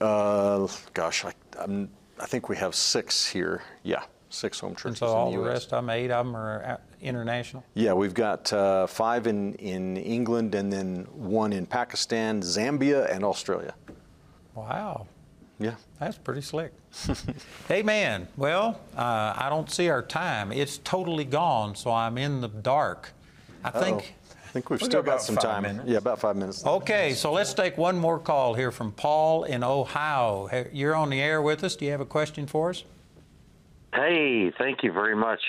Uh, 0.00 0.66
gosh, 0.94 1.24
I, 1.24 1.32
I'm, 1.58 1.90
I 2.18 2.26
think 2.26 2.48
we 2.48 2.56
have 2.56 2.74
six 2.74 3.26
here. 3.26 3.62
Yeah, 3.82 4.02
six 4.30 4.60
home 4.60 4.74
churches. 4.74 4.84
And 4.86 4.96
so 4.98 5.06
all 5.08 5.26
in 5.28 5.32
the 5.34 5.38
the 5.38 5.44
U.S. 5.44 5.54
rest 5.54 5.72
of 5.72 5.82
them, 5.84 5.90
eight 5.90 6.10
of 6.10 6.24
them 6.24 6.34
are 6.36 6.78
international? 7.02 7.62
Yeah, 7.74 7.92
we've 7.92 8.14
got 8.14 8.50
uh, 8.52 8.86
five 8.86 9.26
in, 9.26 9.54
in 9.56 9.96
England 9.98 10.54
and 10.54 10.72
then 10.72 11.06
one 11.12 11.52
in 11.52 11.66
Pakistan, 11.66 12.40
Zambia, 12.40 13.10
and 13.14 13.24
Australia. 13.24 13.74
Wow. 14.54 15.06
Yeah. 15.60 15.74
That's 15.98 16.16
pretty 16.16 16.40
slick. 16.40 16.72
Amen. 17.70 18.26
Well, 18.36 18.80
uh, 18.96 19.34
I 19.36 19.48
don't 19.50 19.70
see 19.70 19.90
our 19.90 20.02
time. 20.02 20.50
It's 20.52 20.78
totally 20.78 21.24
gone, 21.26 21.76
so 21.76 21.92
I'm 21.92 22.16
in 22.18 22.40
the 22.40 22.48
dark. 22.48 23.12
I 23.62 23.70
think. 23.70 24.14
I 24.48 24.52
think 24.52 24.70
we've 24.70 24.80
We've 24.80 24.86
still 24.90 25.02
got 25.02 25.18
got 25.18 25.22
some 25.22 25.36
time. 25.36 25.62
minutes. 25.62 25.88
Yeah, 25.88 25.98
about 25.98 26.18
five 26.18 26.34
minutes. 26.34 26.66
Okay, 26.66 27.12
so 27.14 27.30
let's 27.30 27.54
take 27.54 27.78
one 27.78 27.96
more 27.98 28.18
call 28.18 28.54
here 28.54 28.72
from 28.72 28.90
Paul 28.90 29.44
in 29.44 29.62
Ohio. 29.62 30.48
You're 30.72 30.96
on 30.96 31.10
the 31.10 31.20
air 31.20 31.40
with 31.40 31.62
us. 31.62 31.76
Do 31.76 31.84
you 31.84 31.92
have 31.92 32.00
a 32.00 32.04
question 32.06 32.46
for 32.48 32.70
us? 32.70 32.82
Hey, 33.94 34.50
thank 34.50 34.82
you 34.82 34.90
very 34.92 35.14
much. 35.14 35.40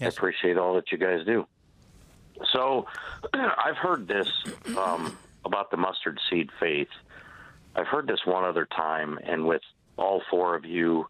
I 0.00 0.04
appreciate 0.06 0.58
all 0.58 0.74
that 0.74 0.92
you 0.92 0.98
guys 0.98 1.24
do. 1.26 1.46
So, 2.52 2.86
I've 3.34 3.76
heard 3.76 4.06
this 4.06 4.28
um, 4.78 5.16
about 5.44 5.70
the 5.70 5.76
mustard 5.76 6.20
seed 6.30 6.50
faith. 6.60 6.88
I've 7.74 7.86
heard 7.86 8.06
this 8.06 8.20
one 8.24 8.44
other 8.44 8.66
time, 8.66 9.18
and 9.22 9.46
with 9.46 9.62
all 9.96 10.22
four 10.30 10.56
of 10.56 10.64
you 10.64 11.06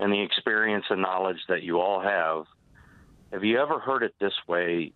and 0.00 0.12
the 0.12 0.20
experience 0.20 0.86
and 0.90 1.00
knowledge 1.00 1.38
that 1.48 1.62
you 1.62 1.80
all 1.80 2.00
have, 2.00 2.44
have 3.32 3.44
you 3.44 3.58
ever 3.60 3.78
heard 3.78 4.02
it 4.02 4.14
this 4.20 4.34
way? 4.46 4.92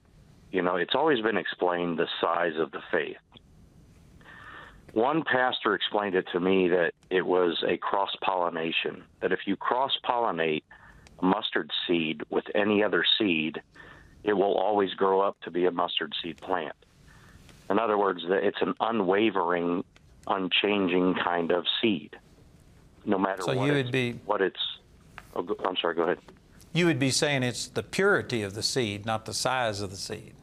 You 0.50 0.62
know, 0.62 0.76
it's 0.76 0.94
always 0.94 1.20
been 1.22 1.36
explained 1.36 1.98
the 1.98 2.08
size 2.20 2.56
of 2.58 2.70
the 2.70 2.82
faith. 2.90 3.16
One 4.92 5.22
pastor 5.24 5.74
explained 5.74 6.14
it 6.14 6.26
to 6.32 6.40
me 6.40 6.68
that 6.68 6.92
it 7.10 7.26
was 7.26 7.62
a 7.66 7.76
cross 7.76 8.10
pollination, 8.22 9.04
that 9.20 9.32
if 9.32 9.40
you 9.46 9.56
cross 9.56 9.92
pollinate 10.04 10.62
a 11.18 11.24
mustard 11.24 11.70
seed 11.86 12.22
with 12.30 12.44
any 12.54 12.82
other 12.82 13.04
seed, 13.18 13.60
it 14.24 14.32
will 14.32 14.54
always 14.54 14.94
grow 14.94 15.20
up 15.20 15.36
to 15.42 15.50
be 15.50 15.66
a 15.66 15.70
mustard 15.70 16.14
seed 16.22 16.40
plant. 16.40 16.74
In 17.68 17.78
other 17.78 17.98
words, 17.98 18.22
it's 18.26 18.60
an 18.60 18.74
unwavering, 18.80 19.84
unchanging 20.26 21.14
kind 21.22 21.50
of 21.50 21.64
seed, 21.80 22.16
no 23.04 23.18
matter 23.18 23.42
So 23.42 23.54
what, 23.56 23.66
you 23.66 23.72
it's, 23.74 23.86
would 23.86 23.92
be- 23.92 24.20
what 24.26 24.40
it's. 24.42 24.60
Oh, 25.34 25.42
go- 25.42 25.56
I'm 25.66 25.76
sorry. 25.76 25.94
Go 25.94 26.02
ahead. 26.02 26.18
You 26.72 26.86
would 26.86 26.98
be 26.98 27.10
saying 27.10 27.42
it's 27.42 27.68
the 27.68 27.82
purity 27.82 28.42
of 28.42 28.54
the 28.54 28.62
seed, 28.62 29.06
not 29.06 29.24
the 29.24 29.32
size 29.34 29.80
of 29.80 29.90
the 29.90 29.96
seed. 29.96 30.34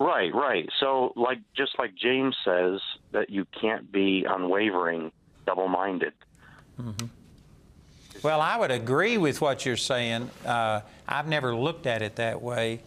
Right, 0.00 0.34
right. 0.34 0.68
So, 0.80 1.12
like 1.14 1.38
just 1.56 1.78
like 1.78 1.94
James 1.94 2.34
says 2.44 2.80
that 3.12 3.30
you 3.30 3.46
can't 3.60 3.92
be 3.92 4.24
unwavering, 4.28 5.12
double-minded. 5.46 6.12
Well, 8.24 8.40
I 8.40 8.56
would 8.56 8.72
agree 8.72 9.18
with 9.18 9.40
what 9.40 9.64
you're 9.64 9.76
saying. 9.76 10.28
Uh, 10.44 10.80
I've 11.06 11.28
never 11.28 11.54
looked 11.54 11.86
at 11.86 12.02
it 12.02 12.16
that 12.16 12.42
way. 12.42 12.80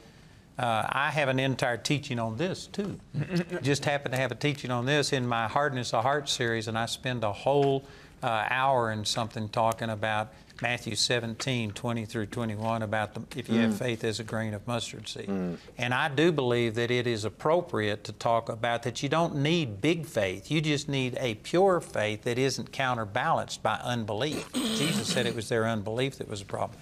Uh, 0.57 0.87
I 0.89 1.11
have 1.11 1.27
an 1.27 1.39
entire 1.39 1.77
teaching 1.77 2.17
on 2.19 2.37
this 2.37 2.67
too. 2.67 2.99
Just 3.61 3.83
happen 3.85 4.11
to 4.11 4.17
have 4.17 4.31
a 4.31 4.35
teaching 4.35 4.71
on 4.71 4.85
this 4.85 5.11
in 5.11 5.27
my 5.27 5.47
Hardness 5.47 5.93
of 5.93 6.03
Heart 6.03 6.29
series, 6.29 6.67
and 6.67 6.77
I 6.77 6.85
spend 6.85 7.23
a 7.23 7.33
whole 7.33 7.83
uh, 8.23 8.47
hour 8.49 8.89
and 8.89 9.05
something 9.05 9.49
talking 9.49 9.89
about 9.89 10.31
Matthew 10.61 10.95
17, 10.95 11.71
20 11.71 12.05
through 12.05 12.27
21, 12.27 12.81
about 12.81 13.13
the, 13.13 13.37
if 13.37 13.49
you 13.49 13.59
have 13.59 13.71
Mm. 13.71 13.77
faith 13.77 14.03
as 14.05 14.21
a 14.21 14.23
grain 14.23 14.53
of 14.53 14.65
mustard 14.65 15.05
seed. 15.09 15.29
And 15.77 15.93
I 15.93 16.07
do 16.07 16.31
believe 16.31 16.75
that 16.75 16.89
it 16.89 17.05
is 17.05 17.25
appropriate 17.25 18.05
to 18.05 18.13
talk 18.13 18.47
about 18.47 18.83
that 18.83 19.03
you 19.03 19.09
don't 19.09 19.35
need 19.35 19.81
big 19.81 20.05
faith. 20.05 20.49
You 20.49 20.61
just 20.61 20.87
need 20.87 21.17
a 21.19 21.35
pure 21.35 21.81
faith 21.81 22.23
that 22.23 22.39
isn't 22.39 22.71
counterbalanced 22.71 23.61
by 23.61 23.75
unbelief. 23.83 24.51
Jesus 24.53 25.09
said 25.09 25.25
it 25.25 25.35
was 25.35 25.49
their 25.49 25.67
unbelief 25.67 26.17
that 26.19 26.29
was 26.29 26.41
a 26.41 26.45
problem. 26.45 26.79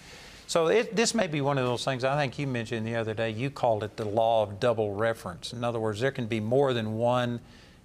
So 0.53 0.67
it, 0.67 0.95
this 0.95 1.15
may 1.15 1.25
be 1.25 1.41
one 1.41 1.57
of 1.57 1.65
those 1.65 1.83
things 1.83 2.03
I 2.03 2.15
think 2.15 2.37
you 2.37 2.45
mentioned 2.45 2.85
the 2.85 2.95
other 2.95 3.15
day. 3.15 3.31
You 3.31 3.49
called 3.49 3.83
it 3.83 3.97
the 3.97 4.05
law 4.05 4.43
of 4.43 4.59
double 4.59 4.93
reference. 4.93 5.51
In 5.51 5.63
other 5.63 5.79
words, 5.79 5.99
there 5.99 6.11
can 6.11 6.27
be 6.27 6.39
more 6.39 6.73
than 6.73 6.93
one 6.93 7.39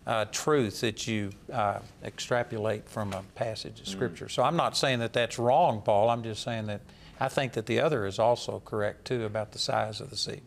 uh, 0.07 0.27
truth 0.33 0.83
that 0.83 1.07
you 1.07 1.31
uh, 1.51 1.79
extrapolate 2.05 2.87
from 2.87 3.15
a 3.15 3.23
passage 3.37 3.81
of 3.81 3.89
Scripture. 3.89 4.29
So 4.29 4.43
I'm 4.43 4.57
not 4.57 4.77
saying 4.77 4.99
that 4.99 5.15
that's 5.15 5.39
wrong, 5.39 5.81
Paul. 5.81 6.11
I'm 6.11 6.23
just 6.23 6.43
saying 6.43 6.67
that 6.67 6.83
I 7.19 7.29
think 7.29 7.55
that 7.55 7.65
the 7.65 7.81
other 7.81 8.05
is 8.05 8.19
also 8.19 8.61
correct 8.67 9.07
too 9.07 9.25
about 9.25 9.53
the 9.53 9.59
size 9.59 10.03
of 10.03 10.11
the 10.11 10.19
seed. 10.19 10.43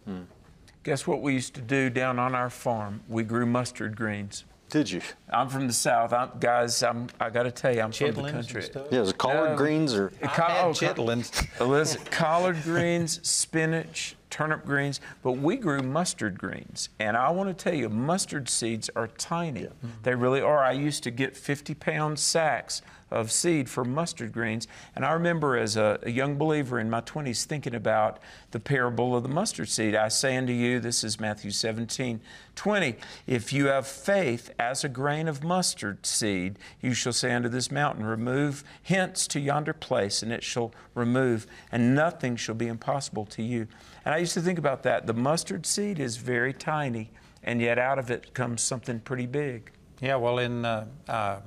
Guess 0.84 1.07
what 1.07 1.23
we 1.23 1.34
used 1.34 1.56
to 1.56 1.61
do 1.61 1.89
down 1.89 2.19
on 2.19 2.35
our 2.35 2.52
farm? 2.52 3.02
We 3.10 3.23
grew 3.23 3.48
mustard 3.48 3.98
greens. 3.98 4.43
Did 4.72 4.89
you? 4.89 5.02
I'm 5.30 5.49
from 5.49 5.68
the 5.68 5.73
south. 5.73 6.14
I'm, 6.14 6.30
guys, 6.39 6.81
I'm, 6.81 7.07
I 7.19 7.30
got 7.30 7.43
to 7.43 7.52
tell 7.52 7.76
you, 7.76 7.81
I'm 7.81 7.91
from 7.91 8.14
the 8.14 8.31
country. 8.31 8.64
Yeah, 8.89 9.02
is 9.02 9.10
it 9.10 9.18
collard 9.18 9.57
greens 9.57 9.93
or- 9.93 10.14
I 10.23 10.27
co- 10.27 10.43
had 10.43 10.65
oh, 10.65 10.73
co- 10.73 10.93
chitlins. 10.93 11.60
Listen, 11.68 12.02
collard 12.06 12.64
greens, 12.64 13.19
spinach, 13.27 14.15
turnip 14.30 14.65
greens, 14.65 15.02
but 15.23 15.34
we 15.34 15.57
grew 15.57 15.81
mustard 15.81 16.39
greens. 16.39 16.88
And 16.99 17.18
I 17.18 17.30
want 17.31 17.56
to 17.56 17.64
tell 17.64 17.73
you, 17.77 17.89
mustard 17.89 18.48
seeds 18.48 18.89
are 18.95 19.07
tiny. 19.07 19.68
They 20.03 20.15
really 20.15 20.39
are. 20.39 20.60
I 20.64 20.72
used 20.72 21.03
to 21.03 21.11
get 21.11 21.35
50 21.35 21.73
pound 21.76 22.18
sacks 22.18 22.81
of 23.12 23.32
seed 23.32 23.70
for 23.70 23.84
mustard 23.84 24.32
greens. 24.32 24.68
And 24.96 25.06
I 25.06 25.12
remember 25.12 25.58
as 25.58 25.76
a, 25.76 26.00
a 26.04 26.10
young 26.10 26.38
believer 26.38 26.80
in 26.80 26.90
my 26.90 27.02
20s 27.02 27.46
thinking 27.46 27.76
about 27.76 28.20
the 28.52 28.60
parable 28.60 29.16
of 29.16 29.24
the 29.24 29.30
mustard 29.30 29.70
seed. 29.70 29.96
I 29.96 30.08
say 30.08 30.38
unto 30.38 30.54
you, 30.54 30.80
this 30.80 31.04
is 31.04 31.20
Matthew 31.20 31.52
17, 31.52 32.22
20, 32.56 32.96
if 33.28 33.52
you 33.52 33.68
have 33.68 33.88
faith 33.88 34.52
as 34.58 34.84
a 34.84 34.90
grain 34.90 35.28
of 35.28 35.44
mustard 35.44 36.06
seed, 36.06 36.58
you 36.82 36.94
shall 36.94 37.14
say 37.14 37.34
unto 37.34 37.50
this 37.50 37.72
mountain, 37.72 38.06
remove 38.06 38.64
hence 38.84 39.28
to 39.28 39.40
yonder 39.40 39.74
place, 39.74 40.24
and 40.24 40.32
it 40.32 40.44
shall 40.44 40.74
remove, 40.96 41.48
and 41.72 41.94
nothing 41.94 42.36
shall 42.36 42.56
be 42.56 42.68
impossible 42.68 43.26
to 43.26 43.44
you. 43.44 43.68
And 44.06 44.14
I 44.14 44.18
used 44.18 44.34
to 44.34 44.42
think 44.42 44.60
about 44.60 44.84
that. 44.84 45.08
The 45.08 45.14
mustard 45.14 45.66
seed 45.66 46.00
is 46.00 46.18
very 46.18 46.54
tiny, 46.54 47.12
and 47.44 47.62
yet 47.62 47.78
out 47.78 48.00
of 48.00 48.10
it 48.10 48.34
comes 48.34 48.62
something 48.62 49.00
pretty 49.00 49.26
big. 49.26 49.72
Yeah, 50.00 50.16
well, 50.16 50.40
in 50.40 50.66
uh, 50.66 50.88
uh, 51.08 51.40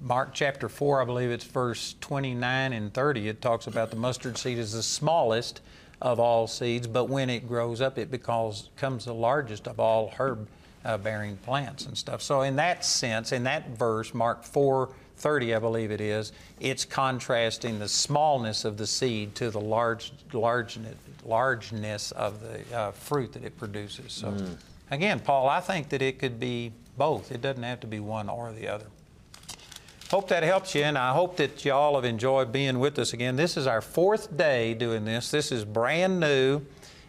Mark 0.00 0.34
chapter 0.34 0.68
4, 0.68 1.02
I 1.02 1.04
believe 1.04 1.30
it's 1.30 1.44
verse 1.44 1.94
29 2.00 2.72
and 2.72 2.92
30, 2.92 3.28
it 3.28 3.40
talks 3.40 3.66
about 3.66 3.90
the 3.90 3.96
mustard 3.96 4.36
seed 4.36 4.58
is 4.58 4.72
the 4.72 4.82
smallest 4.82 5.60
of 6.02 6.20
all 6.20 6.46
seeds, 6.46 6.86
but 6.86 7.04
when 7.04 7.30
it 7.30 7.48
grows 7.48 7.80
up, 7.80 7.98
it 7.98 8.10
becomes, 8.10 8.68
becomes 8.74 9.06
the 9.06 9.14
largest 9.14 9.66
of 9.66 9.80
all 9.80 10.12
herb 10.18 10.46
uh, 10.84 10.98
bearing 10.98 11.36
plants 11.38 11.86
and 11.86 11.96
stuff. 11.96 12.20
So, 12.20 12.42
in 12.42 12.56
that 12.56 12.84
sense, 12.84 13.32
in 13.32 13.44
that 13.44 13.70
verse, 13.70 14.12
Mark 14.12 14.44
4 14.44 14.90
30, 15.16 15.54
I 15.54 15.58
believe 15.60 15.90
it 15.90 16.00
is, 16.00 16.32
it's 16.60 16.84
contrasting 16.84 17.78
the 17.78 17.88
smallness 17.88 18.64
of 18.64 18.76
the 18.76 18.86
seed 18.86 19.34
to 19.36 19.50
the 19.50 19.60
large, 19.60 20.12
largeness, 20.32 20.96
largeness 21.24 22.10
of 22.12 22.40
the 22.40 22.76
uh, 22.76 22.90
fruit 22.90 23.32
that 23.32 23.44
it 23.44 23.56
produces. 23.56 24.12
So, 24.12 24.32
mm. 24.32 24.56
again, 24.90 25.20
Paul, 25.20 25.48
I 25.48 25.60
think 25.60 25.88
that 25.90 26.02
it 26.02 26.18
could 26.18 26.40
be 26.40 26.72
both. 26.98 27.30
It 27.32 27.40
doesn't 27.40 27.62
have 27.62 27.80
to 27.80 27.86
be 27.86 28.00
one 28.00 28.28
or 28.28 28.52
the 28.52 28.68
other. 28.68 28.86
Hope 30.14 30.28
that 30.28 30.44
helps 30.44 30.76
you, 30.76 30.84
and 30.84 30.96
I 30.96 31.12
hope 31.12 31.38
that 31.38 31.64
you 31.64 31.72
all 31.72 31.96
have 31.96 32.04
enjoyed 32.04 32.52
being 32.52 32.78
with 32.78 33.00
us 33.00 33.14
again. 33.14 33.34
This 33.34 33.56
is 33.56 33.66
our 33.66 33.80
fourth 33.80 34.36
day 34.36 34.72
doing 34.72 35.04
this. 35.04 35.28
This 35.32 35.50
is 35.50 35.64
brand 35.64 36.20
new, 36.20 36.62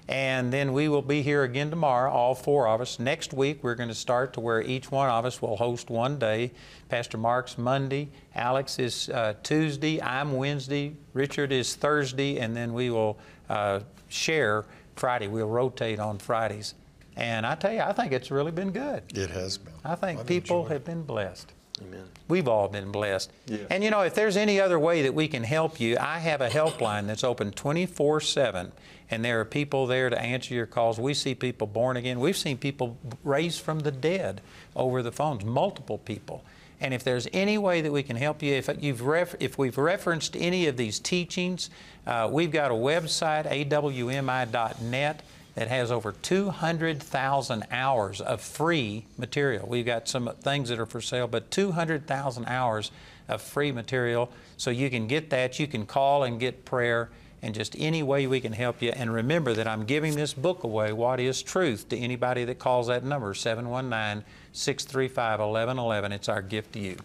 and 0.07 0.52
then 0.52 0.73
we 0.73 0.90
will 0.90 1.03
be 1.03 1.22
here 1.22 1.44
again 1.44 1.69
tomorrow, 1.69 2.11
all 2.11 2.34
four 2.34 2.68
of 2.68 2.82
us. 2.82 2.98
Next 2.98 3.32
week, 3.32 3.60
we're 3.61 3.76
going 3.76 3.90
to 3.90 3.94
start 3.94 4.34
to 4.34 4.40
where 4.40 4.60
each 4.60 4.90
one 4.90 5.07
of 5.07 5.23
us 5.23 5.40
will 5.40 5.56
host 5.56 5.91
one 5.91 6.18
day. 6.18 6.49
Pastor 6.90 7.19
Mark's 7.19 7.60
Monday, 7.60 8.10
Alex 8.34 8.80
is 8.80 9.10
uh, 9.10 9.36
Tuesday, 9.44 10.02
I'm 10.02 10.34
Wednesday, 10.34 10.95
Richard 11.14 11.52
is 11.52 11.76
Thursday, 11.76 12.40
and 12.40 12.57
then 12.57 12.73
we 12.73 12.90
will 12.90 13.19
uh, 13.49 13.82
share 14.10 14.65
Friday. 14.95 15.27
We'll 15.27 15.48
rotate 15.48 15.99
on 15.99 16.18
Fridays. 16.18 16.73
And 17.15 17.45
I 17.45 17.53
tell 17.53 17.72
you, 17.72 17.82
I 17.82 17.94
think 17.94 18.14
it's 18.14 18.32
really 18.32 18.52
been 18.52 18.72
good. 18.72 19.03
It 19.15 19.30
has 19.30 19.60
been. 19.60 19.76
I 19.84 19.94
think 19.94 20.22
I've 20.22 20.26
people 20.26 20.65
have 20.65 20.84
been 20.84 21.03
blessed. 21.03 21.53
Amen. 21.84 22.06
We've 22.28 22.48
all 22.48 22.68
been 22.68 22.92
blessed. 22.92 23.32
And 23.70 23.84
you 23.84 23.92
know, 23.92 24.02
if 24.02 24.16
there's 24.16 24.36
any 24.36 24.60
other 24.60 24.80
way 24.80 25.04
that 25.04 25.14
we 25.14 25.28
can 25.28 25.44
help 25.44 25.80
you, 25.80 25.98
I 26.00 26.20
have 26.20 26.42
a 26.42 26.50
helpline 26.50 27.08
that's 27.08 27.24
open 27.24 27.52
24 27.52 28.20
7, 28.20 28.72
and 29.12 29.24
there 29.24 29.40
are 29.40 29.46
people 29.46 29.86
there 29.86 30.10
to 30.10 30.20
answer 30.20 30.54
your 30.54 30.66
calls. 30.66 31.00
We 31.00 31.14
see 31.14 31.36
people 31.36 31.68
born 31.68 31.98
again. 31.98 32.20
We've 32.20 32.38
seen 32.38 32.58
people 32.58 32.98
raised 33.24 33.62
from 33.62 33.82
the 33.82 33.92
dead 33.92 34.42
over 34.76 35.04
the 35.04 35.12
phones, 35.12 35.46
multiple 35.46 36.00
people. 36.00 36.44
And 36.82 36.94
if 36.94 37.04
there's 37.04 37.28
any 37.32 37.58
way 37.58 37.82
that 37.82 37.92
we 37.92 38.04
can 38.04 38.18
help 38.18 38.44
you, 38.44 38.54
if, 38.54 38.70
you've 38.82 39.02
ref- 39.02 39.36
if 39.40 39.58
we've 39.58 39.78
referenced 39.78 40.36
any 40.36 40.68
of 40.68 40.78
these 40.78 41.00
teachings, 41.00 41.70
uh, 42.06 42.28
we've 42.32 42.52
got 42.52 42.72
a 42.72 42.74
website, 42.74 43.50
awmi.net 43.50 45.22
that 45.56 45.69
has 45.69 45.91
over 45.91 46.11
200,000 46.11 47.65
hours 47.72 48.22
of 48.22 48.41
free 48.41 49.06
material. 49.18 49.68
We've 49.68 49.86
got 49.86 50.07
some 50.07 50.30
things 50.41 50.69
that 50.69 50.80
are 50.80 50.86
for 50.86 51.02
sale, 51.02 51.27
but 51.27 51.49
200,000 51.49 52.45
hours 52.45 52.91
of 53.27 53.41
free 53.41 53.72
material. 53.72 54.32
So 54.57 54.69
you 54.69 54.90
can 54.90 55.07
get 55.07 55.30
that. 55.32 55.60
You 55.60 55.68
can 55.68 55.86
call 55.86 56.23
and 56.23 56.40
get 56.40 56.65
prayer 56.65 57.10
and 57.41 57.53
just 57.53 57.76
any 57.77 58.03
way 58.03 58.27
we 58.27 58.41
can 58.41 58.53
help 58.53 58.82
you. 58.82 58.90
And 58.91 59.14
remember 59.14 59.53
that 59.53 59.68
I'm 59.68 59.86
giving 59.86 60.15
this 60.15 60.34
book 60.34 60.64
away, 60.64 60.91
What 60.91 61.19
is 61.19 61.41
Truth, 61.41 61.90
to 61.90 61.98
anybody 61.98 62.44
that 62.45 62.60
calls 62.60 62.88
that 62.88 63.03
number, 63.03 63.34
719 63.34 64.26
635 64.52 65.40
1111. 65.40 66.11
It's 66.11 66.30
our 66.30 66.41
gift 66.41 66.73
to 66.73 66.80
you. 66.80 66.98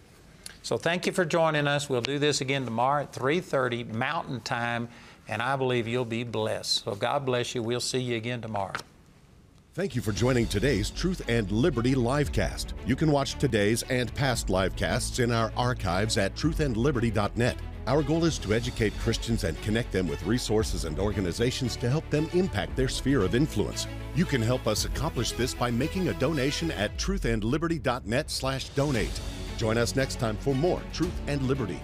So 0.62 0.76
thank 0.76 1.06
you 1.06 1.12
for 1.12 1.24
joining 1.24 1.66
us. 1.66 1.88
We'll 1.88 2.00
do 2.00 2.18
this 2.18 2.40
again 2.40 2.64
tomorrow 2.64 3.04
at 3.04 3.12
3:30 3.12 3.84
Mountain 3.92 4.40
Time 4.40 4.88
and 5.30 5.40
I 5.40 5.56
believe 5.56 5.88
you'll 5.88 6.04
be 6.04 6.24
blessed. 6.24 6.84
So 6.84 6.94
God 6.94 7.24
bless 7.24 7.54
you. 7.54 7.62
We'll 7.62 7.80
see 7.80 8.00
you 8.00 8.16
again 8.16 8.42
tomorrow. 8.42 8.74
Thank 9.72 9.94
you 9.94 10.02
for 10.02 10.10
joining 10.10 10.48
today's 10.48 10.90
Truth 10.90 11.22
and 11.28 11.48
Liberty 11.52 11.94
livecast. 11.94 12.72
You 12.84 12.96
can 12.96 13.12
watch 13.12 13.38
today's 13.38 13.84
and 13.84 14.12
past 14.16 14.48
livecasts 14.48 15.22
in 15.22 15.30
our 15.30 15.52
archives 15.56 16.18
at 16.18 16.34
truthandliberty.net. 16.34 17.56
Our 17.86 18.02
goal 18.02 18.24
is 18.24 18.36
to 18.38 18.52
educate 18.52 18.98
Christians 18.98 19.44
and 19.44 19.62
connect 19.62 19.92
them 19.92 20.08
with 20.08 20.24
resources 20.24 20.84
and 20.84 20.98
organizations 20.98 21.76
to 21.76 21.88
help 21.88 22.10
them 22.10 22.28
impact 22.34 22.74
their 22.74 22.88
sphere 22.88 23.22
of 23.22 23.36
influence. 23.36 23.86
You 24.16 24.24
can 24.24 24.42
help 24.42 24.66
us 24.66 24.84
accomplish 24.84 25.30
this 25.32 25.54
by 25.54 25.70
making 25.70 26.08
a 26.08 26.14
donation 26.14 26.72
at 26.72 26.98
truthandliberty.net/donate. 26.98 29.20
Join 29.56 29.78
us 29.78 29.94
next 29.94 30.18
time 30.18 30.36
for 30.36 30.52
more 30.54 30.82
Truth 30.92 31.20
and 31.28 31.40
Liberty. 31.42 31.80